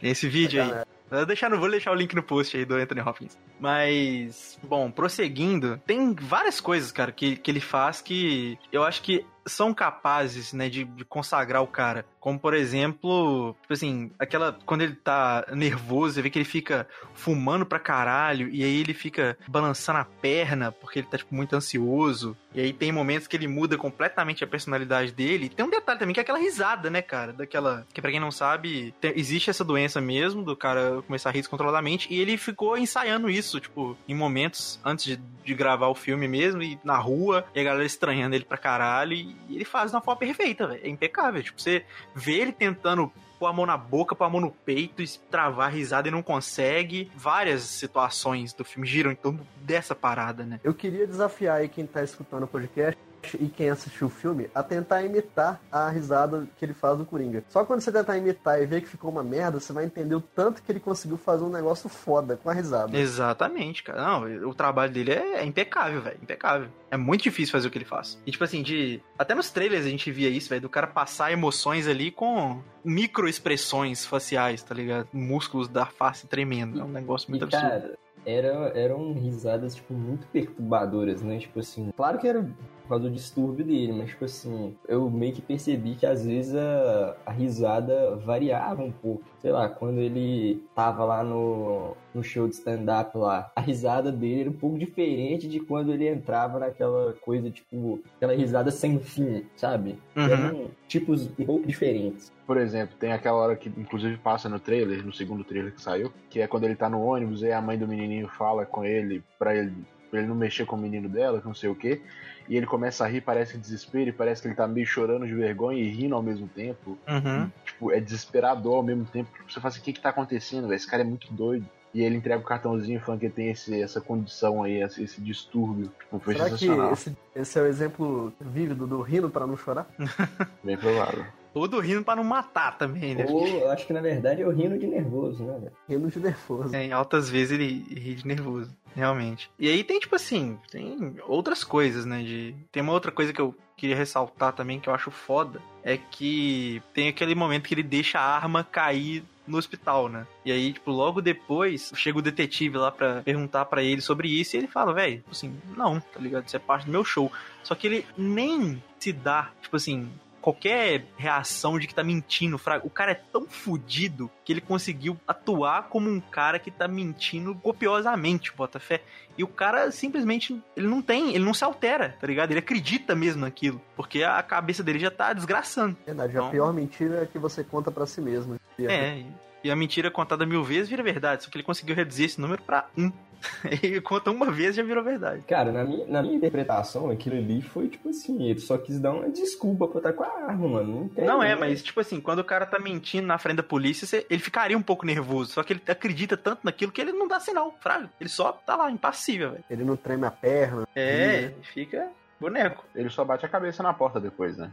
Tem 0.00 0.10
esse 0.10 0.28
vídeo 0.28 0.62
aí. 0.62 0.70
Vou 1.10 1.26
deixar, 1.26 1.50
vou 1.50 1.70
deixar 1.70 1.90
o 1.90 1.94
link 1.94 2.14
no 2.14 2.22
post 2.22 2.56
aí 2.56 2.64
do 2.64 2.74
Anthony 2.76 3.00
Hopkins. 3.00 3.36
Mas, 3.58 4.58
bom, 4.62 4.90
prosseguindo, 4.90 5.80
tem 5.86 6.14
várias 6.14 6.60
coisas, 6.60 6.92
cara, 6.92 7.10
que, 7.10 7.36
que 7.36 7.50
ele 7.50 7.60
faz 7.60 8.00
que 8.00 8.58
eu 8.72 8.84
acho 8.84 9.02
que 9.02 9.24
são 9.46 9.72
capazes, 9.74 10.52
né, 10.52 10.68
de, 10.68 10.84
de 10.84 11.04
consagrar 11.04 11.62
o 11.62 11.66
cara. 11.66 12.04
Como, 12.20 12.38
por 12.38 12.52
exemplo, 12.52 13.56
tipo 13.62 13.72
assim, 13.72 14.10
aquela. 14.18 14.58
Quando 14.66 14.82
ele 14.82 14.94
tá 14.94 15.46
nervoso, 15.52 16.14
você 16.14 16.22
vê 16.22 16.28
que 16.30 16.38
ele 16.38 16.44
fica 16.44 16.86
fumando 17.14 17.64
pra 17.64 17.78
caralho, 17.78 18.48
e 18.50 18.62
aí 18.62 18.80
ele 18.80 18.92
fica 18.92 19.38
balançando 19.48 19.98
a 20.00 20.04
perna, 20.04 20.70
porque 20.70 20.98
ele 20.98 21.08
tá, 21.08 21.16
tipo, 21.16 21.34
muito 21.34 21.56
ansioso. 21.56 22.36
E 22.54 22.60
aí 22.60 22.72
tem 22.72 22.92
momentos 22.92 23.26
que 23.26 23.36
ele 23.36 23.48
muda 23.48 23.78
completamente 23.78 24.44
a 24.44 24.46
personalidade 24.46 25.12
dele. 25.12 25.46
E 25.46 25.48
tem 25.48 25.64
um 25.64 25.70
detalhe 25.70 25.98
também, 25.98 26.12
que 26.12 26.20
é 26.20 26.22
aquela 26.22 26.38
risada, 26.38 26.90
né, 26.90 27.00
cara? 27.00 27.32
Daquela. 27.32 27.86
Que 27.94 28.02
pra 28.02 28.10
quem 28.10 28.20
não 28.20 28.30
sabe, 28.30 28.94
tem- 29.00 29.12
existe 29.16 29.48
essa 29.48 29.64
doença 29.64 30.00
mesmo, 30.00 30.42
do 30.44 30.54
cara 30.56 31.00
começar 31.06 31.30
a 31.30 31.32
rir 31.32 31.40
descontroladamente. 31.40 32.06
E 32.12 32.20
ele 32.20 32.36
ficou 32.36 32.76
ensaiando 32.76 33.30
isso, 33.30 33.58
tipo, 33.60 33.96
em 34.06 34.14
momentos 34.14 34.78
antes 34.84 35.04
de, 35.06 35.16
de 35.16 35.54
gravar 35.54 35.88
o 35.88 35.94
filme 35.94 36.28
mesmo, 36.28 36.62
e 36.62 36.78
na 36.84 36.98
rua, 36.98 37.46
e 37.54 37.60
a 37.60 37.64
galera 37.64 37.84
estranhando 37.86 38.34
ele 38.34 38.44
pra 38.44 38.58
caralho. 38.58 39.14
Ele 39.48 39.64
faz 39.64 39.90
de 39.90 39.96
uma 39.96 40.02
forma 40.02 40.18
perfeita, 40.18 40.66
velho. 40.66 40.80
É 40.84 40.88
impecável. 40.88 41.42
Tipo, 41.42 41.60
você 41.60 41.84
vê 42.14 42.34
ele 42.34 42.52
tentando 42.52 43.12
pôr 43.38 43.46
a 43.46 43.52
mão 43.52 43.64
na 43.64 43.76
boca, 43.76 44.14
pôr 44.14 44.24
a 44.24 44.28
mão 44.28 44.40
no 44.40 44.50
peito, 44.50 45.02
e 45.02 45.08
travar 45.30 45.68
a 45.68 45.70
risada 45.70 46.08
e 46.08 46.10
não 46.10 46.22
consegue. 46.22 47.10
Várias 47.16 47.62
situações 47.62 48.52
do 48.52 48.64
filme 48.64 48.86
giram 48.86 49.10
em 49.10 49.16
torno 49.16 49.46
dessa 49.62 49.94
parada, 49.94 50.44
né? 50.44 50.60
Eu 50.62 50.74
queria 50.74 51.06
desafiar 51.06 51.56
aí 51.56 51.68
quem 51.68 51.86
tá 51.86 52.02
escutando 52.02 52.42
o 52.42 52.46
podcast 52.46 53.00
e 53.38 53.48
quem 53.48 53.70
assistiu 53.70 54.06
o 54.06 54.10
filme 54.10 54.50
a 54.54 54.62
tentar 54.62 55.02
imitar 55.02 55.60
a 55.70 55.88
risada 55.90 56.46
que 56.56 56.64
ele 56.64 56.74
faz 56.74 56.98
do 56.98 57.04
Coringa. 57.04 57.44
Só 57.48 57.64
quando 57.64 57.80
você 57.80 57.92
tentar 57.92 58.16
imitar 58.16 58.60
e 58.62 58.66
ver 58.66 58.80
que 58.80 58.88
ficou 58.88 59.10
uma 59.10 59.22
merda, 59.22 59.60
você 59.60 59.72
vai 59.72 59.84
entender 59.84 60.14
o 60.14 60.20
tanto 60.20 60.62
que 60.62 60.70
ele 60.72 60.80
conseguiu 60.80 61.16
fazer 61.16 61.44
um 61.44 61.50
negócio 61.50 61.88
foda 61.88 62.36
com 62.36 62.48
a 62.50 62.52
risada. 62.52 62.96
Exatamente, 62.96 63.82
cara. 63.82 64.02
Não, 64.02 64.48
o 64.48 64.54
trabalho 64.54 64.92
dele 64.92 65.12
é, 65.12 65.40
é 65.40 65.44
impecável, 65.44 66.00
velho. 66.00 66.18
Impecável. 66.22 66.68
É 66.90 66.96
muito 66.96 67.22
difícil 67.22 67.52
fazer 67.52 67.68
o 67.68 67.70
que 67.70 67.78
ele 67.78 67.84
faz. 67.84 68.18
E, 68.26 68.30
tipo 68.30 68.42
assim, 68.42 68.62
de. 68.62 69.00
Até 69.18 69.34
nos 69.34 69.50
trailers 69.50 69.86
a 69.86 69.88
gente 69.88 70.10
via 70.10 70.28
isso, 70.28 70.48
velho, 70.48 70.62
do 70.62 70.68
cara 70.68 70.86
passar 70.86 71.30
emoções 71.32 71.86
ali 71.86 72.10
com 72.10 72.60
microexpressões 72.84 74.04
faciais, 74.06 74.62
tá 74.62 74.74
ligado? 74.74 75.08
Músculos 75.12 75.68
da 75.68 75.86
face 75.86 76.26
tremendo. 76.26 76.80
É 76.80 76.84
um 76.84 76.88
negócio 76.88 77.30
muito 77.30 77.42
E, 77.42 77.44
absurdo. 77.44 77.68
cara, 77.68 77.98
era, 78.24 78.48
eram 78.78 79.12
risadas, 79.14 79.74
tipo, 79.74 79.94
muito 79.94 80.26
perturbadoras, 80.28 81.22
né? 81.22 81.38
Tipo 81.38 81.60
assim, 81.60 81.90
claro 81.96 82.18
que 82.18 82.26
era 82.26 82.48
causa 82.90 83.08
do 83.08 83.14
distúrbio 83.14 83.64
dele, 83.64 83.92
mas, 83.92 84.10
tipo 84.10 84.24
assim, 84.24 84.76
eu 84.88 85.08
meio 85.10 85.32
que 85.32 85.40
percebi 85.40 85.94
que 85.94 86.04
às 86.04 86.26
vezes 86.26 86.54
a, 86.54 87.16
a 87.24 87.30
risada 87.30 88.16
variava 88.16 88.82
um 88.82 88.92
pouco. 88.92 89.22
Sei 89.40 89.50
lá, 89.50 89.68
quando 89.68 89.98
ele 89.98 90.62
tava 90.74 91.04
lá 91.04 91.24
no, 91.24 91.96
no 92.14 92.22
show 92.22 92.46
de 92.46 92.54
stand-up 92.54 93.16
lá, 93.16 93.50
a 93.56 93.60
risada 93.60 94.12
dele 94.12 94.42
era 94.42 94.50
um 94.50 94.54
pouco 94.54 94.78
diferente 94.78 95.48
de 95.48 95.60
quando 95.60 95.92
ele 95.92 96.08
entrava 96.08 96.58
naquela 96.58 97.14
coisa, 97.20 97.50
tipo, 97.50 98.00
aquela 98.16 98.34
risada 98.34 98.70
sem 98.70 98.98
fim, 98.98 99.46
sabe? 99.56 99.98
Uhum. 100.16 100.24
Eram 100.24 100.70
tipos 100.86 101.26
um 101.38 101.44
pouco 101.44 101.66
diferentes. 101.66 102.32
Por 102.46 102.56
exemplo, 102.56 102.96
tem 102.98 103.12
aquela 103.12 103.38
hora 103.38 103.56
que 103.56 103.68
inclusive 103.68 104.16
passa 104.18 104.48
no 104.48 104.58
trailer, 104.58 105.06
no 105.06 105.12
segundo 105.12 105.44
trailer 105.44 105.72
que 105.72 105.80
saiu, 105.80 106.12
que 106.28 106.40
é 106.40 106.48
quando 106.48 106.64
ele 106.64 106.74
tá 106.74 106.90
no 106.90 107.00
ônibus 107.00 107.42
e 107.42 107.52
a 107.52 107.62
mãe 107.62 107.78
do 107.78 107.86
menininho 107.86 108.26
fala 108.26 108.66
com 108.66 108.84
ele 108.84 109.22
pra 109.38 109.54
ele, 109.54 109.72
pra 110.10 110.18
ele 110.18 110.28
não 110.28 110.34
mexer 110.34 110.66
com 110.66 110.74
o 110.74 110.78
menino 110.78 111.08
dela, 111.08 111.40
que 111.40 111.46
não 111.46 111.54
sei 111.54 111.70
o 111.70 111.74
que, 111.76 112.02
e 112.50 112.56
ele 112.56 112.66
começa 112.66 113.04
a 113.04 113.06
rir, 113.06 113.20
parece 113.20 113.56
desespero, 113.56 114.10
e 114.10 114.12
parece 114.12 114.42
que 114.42 114.48
ele 114.48 114.56
tá 114.56 114.66
meio 114.66 114.84
chorando 114.84 115.24
de 115.24 115.32
vergonha 115.32 115.80
e 115.80 115.88
rindo 115.88 116.16
ao 116.16 116.22
mesmo 116.22 116.48
tempo. 116.48 116.98
Uhum. 117.08 117.48
Tipo, 117.64 117.92
é 117.92 118.00
desesperador 118.00 118.74
ao 118.74 118.82
mesmo 118.82 119.04
tempo. 119.04 119.30
Tipo, 119.32 119.52
você 119.52 119.60
fala 119.60 119.68
assim, 119.68 119.78
o 119.78 119.84
que 119.84 119.92
que 119.92 120.00
tá 120.00 120.08
acontecendo, 120.08 120.66
velho? 120.66 120.74
Esse 120.74 120.86
cara 120.90 121.04
é 121.04 121.06
muito 121.06 121.32
doido. 121.32 121.64
E 121.94 122.02
ele 122.02 122.16
entrega 122.16 122.40
o 122.40 122.44
cartãozinho 122.44 123.00
falando 123.00 123.20
que 123.20 123.26
ele 123.26 123.32
tem 123.32 123.50
esse, 123.50 123.80
essa 123.80 124.00
condição 124.00 124.64
aí, 124.64 124.82
esse, 124.82 125.00
esse 125.00 125.20
distúrbio. 125.20 125.92
Tipo, 126.00 126.18
foi 126.18 126.34
Será 126.34 126.46
que 126.46 126.58
sensacional. 126.58 126.92
esse, 126.92 127.16
esse 127.36 127.58
é 127.58 127.62
o 127.62 127.66
exemplo 127.66 128.32
vívido 128.40 128.84
do 128.84 129.00
rindo 129.00 129.30
para 129.30 129.46
não 129.46 129.56
chorar? 129.56 129.88
Bem 130.64 130.76
provável. 130.76 131.24
Todo 131.52 131.80
rindo 131.80 132.04
pra 132.04 132.16
não 132.16 132.24
matar 132.24 132.78
também, 132.78 133.14
né? 133.14 133.26
Ou 133.28 133.46
eu 133.46 133.70
acho 133.70 133.86
que 133.86 133.92
na 133.92 134.00
verdade 134.00 134.40
eu 134.40 134.50
rindo 134.50 134.78
de 134.78 134.86
nervoso, 134.86 135.42
né, 135.42 135.58
velho? 135.58 135.72
Rindo 135.88 136.08
de 136.08 136.20
nervoso. 136.20 136.74
É, 136.74 136.84
em 136.84 136.92
altas 136.92 137.28
vezes 137.28 137.52
ele 137.52 137.84
ri 137.92 138.14
de 138.14 138.26
nervoso, 138.26 138.70
realmente. 138.94 139.50
E 139.58 139.68
aí 139.68 139.82
tem, 139.82 139.98
tipo 139.98 140.14
assim, 140.14 140.58
tem 140.70 141.16
outras 141.26 141.64
coisas, 141.64 142.04
né? 142.04 142.22
De... 142.22 142.54
Tem 142.70 142.82
uma 142.82 142.92
outra 142.92 143.10
coisa 143.10 143.32
que 143.32 143.40
eu 143.40 143.54
queria 143.76 143.96
ressaltar 143.96 144.52
também, 144.52 144.78
que 144.78 144.88
eu 144.88 144.94
acho 144.94 145.10
foda, 145.10 145.60
é 145.82 145.96
que 145.96 146.82
tem 146.92 147.08
aquele 147.08 147.34
momento 147.34 147.66
que 147.66 147.74
ele 147.74 147.82
deixa 147.82 148.18
a 148.18 148.36
arma 148.36 148.62
cair 148.62 149.24
no 149.46 149.58
hospital, 149.58 150.08
né? 150.08 150.26
E 150.44 150.52
aí, 150.52 150.72
tipo, 150.72 150.90
logo 150.90 151.20
depois, 151.20 151.90
chega 151.96 152.18
o 152.18 152.22
detetive 152.22 152.76
lá 152.76 152.92
pra 152.92 153.22
perguntar 153.22 153.64
pra 153.64 153.82
ele 153.82 154.00
sobre 154.00 154.28
isso, 154.28 154.54
e 154.54 154.58
ele 154.58 154.66
fala, 154.66 154.92
velho, 154.92 155.24
assim, 155.30 155.58
não, 155.76 155.98
tá 155.98 156.20
ligado? 156.20 156.46
Isso 156.46 156.56
é 156.56 156.60
parte 156.60 156.86
do 156.86 156.92
meu 156.92 157.04
show. 157.04 157.32
Só 157.62 157.74
que 157.74 157.86
ele 157.86 158.06
nem 158.16 158.82
se 158.98 159.12
dá, 159.12 159.50
tipo 159.60 159.76
assim, 159.76 160.08
qualquer 160.40 161.04
reação 161.16 161.78
de 161.78 161.86
que 161.86 161.94
tá 161.94 162.02
mentindo. 162.02 162.60
O 162.82 162.90
cara 162.90 163.12
é 163.12 163.14
tão 163.14 163.46
fudido 163.46 164.30
que 164.44 164.52
ele 164.52 164.60
conseguiu 164.60 165.16
atuar 165.26 165.84
como 165.88 166.08
um 166.10 166.20
cara 166.20 166.58
que 166.58 166.70
tá 166.70 166.88
mentindo 166.88 167.54
copiosamente, 167.54 168.52
Botafé. 168.54 169.02
E 169.36 169.44
o 169.44 169.48
cara 169.48 169.90
simplesmente, 169.90 170.60
ele 170.76 170.86
não 170.86 171.00
tem, 171.00 171.34
ele 171.34 171.44
não 171.44 171.54
se 171.54 171.64
altera, 171.64 172.16
tá 172.20 172.26
ligado? 172.26 172.50
Ele 172.50 172.58
acredita 172.58 173.14
mesmo 173.14 173.42
naquilo, 173.42 173.80
porque 173.96 174.22
a 174.22 174.42
cabeça 174.42 174.82
dele 174.82 174.98
já 174.98 175.10
tá 175.10 175.32
desgraçando. 175.32 175.96
Verdade, 176.04 176.34
Não. 176.34 176.48
a 176.48 176.50
pior 176.50 176.72
mentira 176.72 177.22
é 177.22 177.26
que 177.26 177.38
você 177.38 177.62
conta 177.64 177.90
pra 177.90 178.06
si 178.06 178.20
mesmo. 178.20 178.58
É, 178.78 179.22
e- 179.64 179.70
a 179.70 179.76
mentira 179.76 180.10
contada 180.10 180.44
mil 180.46 180.62
vezes 180.64 180.88
vira 180.88 181.02
verdade, 181.02 181.44
só 181.44 181.50
que 181.50 181.56
ele 181.56 181.64
conseguiu 181.64 181.94
reduzir 181.94 182.24
esse 182.24 182.40
número 182.40 182.62
pra 182.62 182.86
um. 182.96 183.10
ele 183.82 184.00
conta 184.02 184.30
uma 184.30 184.50
vez 184.50 184.76
já 184.76 184.82
virou 184.82 185.02
verdade. 185.02 185.42
Cara, 185.48 185.72
na 185.72 185.82
minha, 185.82 186.06
na 186.06 186.20
minha 186.22 186.34
interpretação, 186.36 187.08
aquilo 187.10 187.36
ali 187.36 187.62
foi 187.62 187.88
tipo 187.88 188.10
assim, 188.10 188.42
ele 188.50 188.60
só 188.60 188.76
quis 188.76 189.00
dar 189.00 189.12
uma 189.12 189.30
desculpa 189.30 189.88
pra 189.88 189.98
estar 189.98 190.12
com 190.12 190.22
a 190.24 190.28
arma, 190.48 190.68
mano. 190.68 191.00
Não, 191.00 191.08
tem, 191.08 191.24
Não 191.24 191.42
é, 191.42 191.48
né? 191.50 191.54
mas 191.54 191.82
tipo 191.82 192.00
assim, 192.00 192.20
quando 192.20 192.40
o 192.40 192.44
cara 192.44 192.66
tá 192.66 192.78
mentindo 192.78 193.26
na 193.26 193.38
frente 193.38 193.56
da 193.56 193.62
polícia, 193.62 194.06
você- 194.06 194.26
ele 194.28 194.40
ficaria 194.42 194.76
um 194.76 194.82
pouco 194.82 195.06
nervoso. 195.06 195.52
Só 195.52 195.62
que 195.62 195.72
ele 195.72 195.82
acredita 195.88 196.36
tanto 196.36 196.60
naquilo 196.64 196.92
que 196.92 197.00
ele 197.00 197.12
não 197.12 197.26
dá 197.26 197.40
sinal, 197.40 197.74
fraga. 197.80 198.10
Ele 198.20 198.28
só 198.28 198.52
tá 198.52 198.76
lá, 198.76 198.90
impassível, 198.90 199.52
velho. 199.52 199.64
Ele 199.70 199.84
não 199.84 199.96
treme 199.96 200.26
a 200.26 200.30
perna. 200.30 200.86
É, 200.94 201.48
Sim. 201.48 201.54
fica 201.62 202.08
boneco. 202.40 202.84
Ele 202.94 203.10
só 203.10 203.24
bate 203.24 203.44
a 203.44 203.48
cabeça 203.48 203.82
na 203.82 203.92
porta 203.92 204.18
depois, 204.18 204.56
né? 204.56 204.70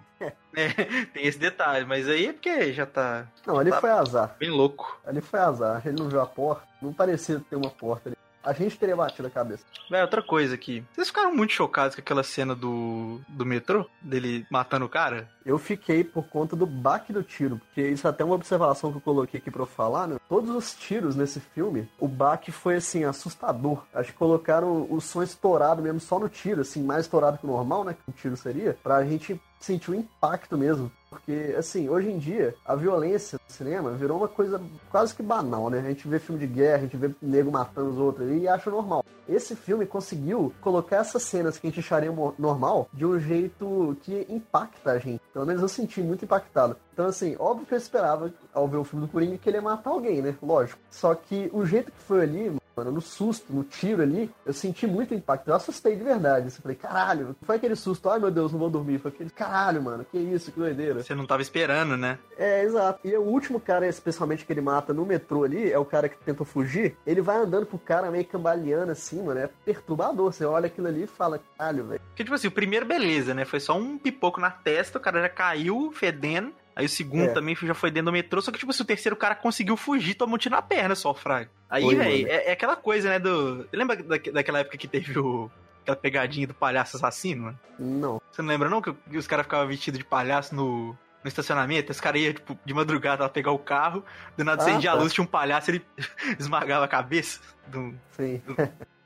É, 0.55 0.69
tem 1.13 1.27
esse 1.27 1.37
detalhe, 1.37 1.85
mas 1.85 2.07
aí 2.09 2.27
é 2.27 2.33
porque 2.33 2.71
já 2.73 2.85
tá 2.85 3.27
Não, 3.45 3.59
ali 3.59 3.69
Tá. 3.69 3.79
foi 3.81 3.89
azar. 3.91 4.35
bem 4.39 4.49
louco. 4.49 4.99
Ali 5.05 5.21
foi 5.21 5.39
azar. 5.39 5.81
Ele 5.85 5.97
não 6.01 6.09
viu 6.09 6.21
a 6.21 6.25
porta. 6.25 6.65
Não 6.81 6.91
parecia 6.93 7.39
ter 7.49 7.55
uma 7.55 7.69
porta 7.69 8.09
ali. 8.09 8.17
A 8.43 8.53
gente 8.53 8.77
teria 8.77 8.95
batido 8.95 9.27
a 9.27 9.31
cabeça. 9.31 9.63
Véi, 9.89 10.01
outra 10.01 10.21
coisa 10.21 10.55
aqui. 10.55 10.83
Vocês 10.93 11.07
ficaram 11.07 11.35
muito 11.35 11.53
chocados 11.53 11.95
com 11.95 12.01
aquela 12.01 12.23
cena 12.23 12.55
do, 12.55 13.19
do 13.27 13.45
metrô? 13.45 13.85
Dele 14.01 14.45
matando 14.49 14.85
o 14.85 14.89
cara? 14.89 15.29
Eu 15.45 15.57
fiquei 15.57 16.03
por 16.03 16.27
conta 16.27 16.55
do 16.55 16.65
baque 16.65 17.13
do 17.13 17.23
tiro, 17.23 17.57
porque 17.57 17.81
isso 17.87 18.05
é 18.05 18.09
até 18.09 18.23
uma 18.23 18.35
observação 18.35 18.91
que 18.91 18.97
eu 18.97 19.01
coloquei 19.01 19.39
aqui 19.39 19.49
pra 19.49 19.61
eu 19.61 19.67
falar, 19.67 20.07
né? 20.07 20.17
Todos 20.27 20.49
os 20.49 20.75
tiros 20.75 21.15
nesse 21.15 21.39
filme, 21.39 21.89
o 21.99 22.07
baque 22.07 22.51
foi 22.51 22.75
assim, 22.75 23.03
assustador. 23.03 23.85
Acho 23.93 24.11
que 24.11 24.17
colocaram 24.17 24.87
o 24.89 24.99
som 24.99 25.23
estourado 25.23 25.81
mesmo 25.81 25.99
só 25.99 26.19
no 26.19 26.27
tiro, 26.27 26.61
assim, 26.61 26.83
mais 26.83 27.05
estourado 27.05 27.37
que 27.37 27.45
o 27.45 27.49
normal, 27.49 27.83
né? 27.83 27.93
Que 27.93 28.09
o 28.09 28.13
tiro 28.13 28.35
seria, 28.35 28.77
pra 28.83 29.05
gente 29.05 29.39
sentir 29.59 29.91
o 29.91 29.95
impacto 29.95 30.57
mesmo. 30.57 30.91
Porque, 31.09 31.55
assim, 31.57 31.89
hoje 31.89 32.11
em 32.11 32.17
dia, 32.17 32.53
a 32.65 32.75
violência 32.75 33.39
no 33.43 33.53
cinema 33.53 33.91
virou 33.91 34.17
uma 34.17 34.27
coisa 34.27 34.61
quase 34.91 35.15
que 35.15 35.23
banal, 35.23 35.69
né? 35.69 35.79
A 35.79 35.89
gente 35.89 36.07
vê 36.07 36.19
filme 36.19 36.39
de 36.39 36.47
guerra, 36.47 36.77
a 36.77 36.81
gente 36.81 36.97
vê 36.97 37.09
nego 37.21 37.51
matando 37.51 37.89
os 37.89 37.97
outros 37.97 38.29
e 38.29 38.47
acha 38.47 38.69
normal. 38.69 39.05
Esse 39.27 39.55
filme 39.55 39.85
conseguiu 39.85 40.53
colocar 40.61 40.97
essas 40.97 41.23
cenas 41.23 41.57
que 41.57 41.67
a 41.67 41.69
gente 41.69 41.79
acharia 41.79 42.13
normal 42.37 42.89
de 42.93 43.05
um 43.05 43.19
jeito 43.19 43.97
que 44.01 44.25
impacta 44.29 44.91
a 44.91 44.99
gente. 44.99 45.21
Pelo 45.33 45.45
menos 45.45 45.61
eu 45.61 45.67
senti 45.67 46.01
muito 46.01 46.25
impactado. 46.25 46.75
Então, 46.93 47.07
assim, 47.07 47.35
óbvio 47.39 47.65
que 47.65 47.73
eu 47.73 47.77
esperava, 47.77 48.33
ao 48.53 48.67
ver 48.67 48.77
o 48.77 48.83
filme 48.83 49.05
do 49.05 49.11
Coringa, 49.11 49.37
que 49.37 49.49
ele 49.49 49.57
ia 49.57 49.61
matar 49.61 49.89
alguém. 49.91 50.21
né? 50.21 50.35
Lógico. 50.41 50.79
Só 50.89 51.13
que 51.13 51.49
o 51.53 51.65
jeito 51.65 51.91
que 51.91 52.01
foi 52.01 52.21
ali, 52.21 52.55
mano, 52.77 52.91
no 52.91 53.01
susto, 53.01 53.51
no 53.51 53.63
tiro 53.63 54.03
ali, 54.03 54.29
eu 54.45 54.53
senti 54.53 54.85
muito 54.85 55.13
impacto. 55.13 55.47
Eu 55.47 55.55
assustei 55.55 55.95
de 55.95 56.03
verdade. 56.03 56.45
Eu 56.45 56.61
falei, 56.61 56.77
caralho, 56.77 57.35
foi 57.41 57.55
aquele 57.55 57.75
susto, 57.75 58.09
ai 58.09 58.19
meu 58.19 58.29
Deus, 58.29 58.51
não 58.51 58.59
vou 58.59 58.69
dormir. 58.69 58.99
Foi 58.99 59.11
aquele, 59.11 59.29
caralho, 59.31 59.81
mano, 59.81 60.05
que 60.09 60.17
isso, 60.17 60.51
que 60.51 60.59
doideira. 60.59 61.03
Você 61.03 61.15
não 61.15 61.25
tava 61.25 61.41
esperando, 61.41 61.97
né? 61.97 62.19
É, 62.37 62.63
exato. 62.63 62.99
E 63.03 63.15
o 63.15 63.23
último 63.23 63.59
cara, 63.59 63.87
especialmente 63.87 64.45
que 64.45 64.53
ele 64.53 64.61
mata 64.61 64.93
no 64.93 65.05
metrô 65.05 65.43
ali, 65.43 65.71
é 65.71 65.79
o 65.79 65.85
cara 65.85 66.07
que 66.07 66.17
tentou 66.17 66.45
fugir. 66.45 66.95
Ele 67.05 67.21
vai 67.21 67.37
andando 67.37 67.65
pro 67.65 67.79
cara 67.79 68.11
meio 68.11 68.25
cambaleando 68.25 68.91
assim, 68.91 69.21
mano. 69.23 69.39
É 69.39 69.49
perturbador. 69.65 70.31
Você 70.31 70.45
olha 70.45 70.67
aquilo 70.67 70.87
ali 70.87 71.03
e 71.03 71.07
fala, 71.07 71.39
caralho, 71.57 71.85
velho. 71.85 72.01
Porque, 72.09 72.23
tipo 72.23 72.35
assim, 72.35 72.47
o 72.47 72.51
primeiro, 72.51 72.85
beleza, 72.85 73.33
né? 73.33 73.45
Foi 73.45 73.59
só 73.59 73.77
um 73.77 73.97
pipoco 73.97 74.39
na 74.39 74.51
testa, 74.51 74.97
o 74.97 75.01
cara 75.01 75.21
já 75.21 75.29
caiu 75.29 75.91
fedendo. 75.91 76.53
Aí 76.77 76.85
o 76.85 76.89
segundo 76.89 77.23
É. 77.23 77.33
também 77.33 77.55
já 77.55 77.73
foi 77.73 77.89
dentro 77.89 78.05
do 78.05 78.11
metrô, 78.11 78.39
só 78.39 78.51
que, 78.51 78.59
tipo 78.59 78.69
assim, 78.69 78.83
o 78.83 78.85
terceiro 78.85 79.15
cara 79.15 79.33
conseguiu 79.33 79.75
fugir, 79.75 80.13
tomou 80.13 80.35
um 80.35 80.37
tiro 80.37 80.53
na 80.53 80.61
perna 80.61 80.93
só, 80.93 81.11
Fraga. 81.11 81.49
Aí, 81.67 81.83
velho, 81.95 82.27
é, 82.27 82.49
é 82.49 82.51
aquela 82.51 82.75
coisa, 82.75 83.09
né, 83.09 83.17
do... 83.17 83.67
Lembra 83.73 83.95
da, 83.95 84.17
daquela 84.31 84.59
época 84.59 84.77
que 84.77 84.87
teve 84.87 85.17
o... 85.17 85.49
Aquela 85.81 85.95
pegadinha 85.97 86.45
do 86.45 86.53
palhaço 86.53 86.97
assassino, 86.97 87.45
mano? 87.45 87.59
Não. 87.79 88.21
Você 88.31 88.41
não 88.43 88.49
lembra 88.49 88.69
não 88.69 88.79
que, 88.79 88.93
os 89.17 89.25
caras 89.25 89.45
ficavam 89.45 89.67
vestidos 89.67 89.97
de 89.97 90.05
palhaço 90.05 90.53
no, 90.53 90.87
no 91.23 91.27
estacionamento? 91.27 91.91
Os 91.91 91.99
caras 91.99 92.21
iam, 92.21 92.33
tipo, 92.33 92.59
de 92.63 92.73
madrugada 92.75 93.23
lá 93.23 93.29
pegar 93.29 93.51
o 93.51 93.57
carro, 93.57 94.03
do 94.37 94.43
nada 94.43 94.61
Ah, 94.61 94.65
acendia 94.67 94.91
a 94.91 94.93
tá. 94.95 95.01
luz, 95.01 95.11
tinha 95.13 95.23
um 95.23 95.27
palhaço, 95.27 95.71
ele 95.71 95.83
esmagava 96.37 96.85
a 96.85 96.87
cabeça 96.87 97.39
do, 97.65 97.95
Sim. 98.11 98.39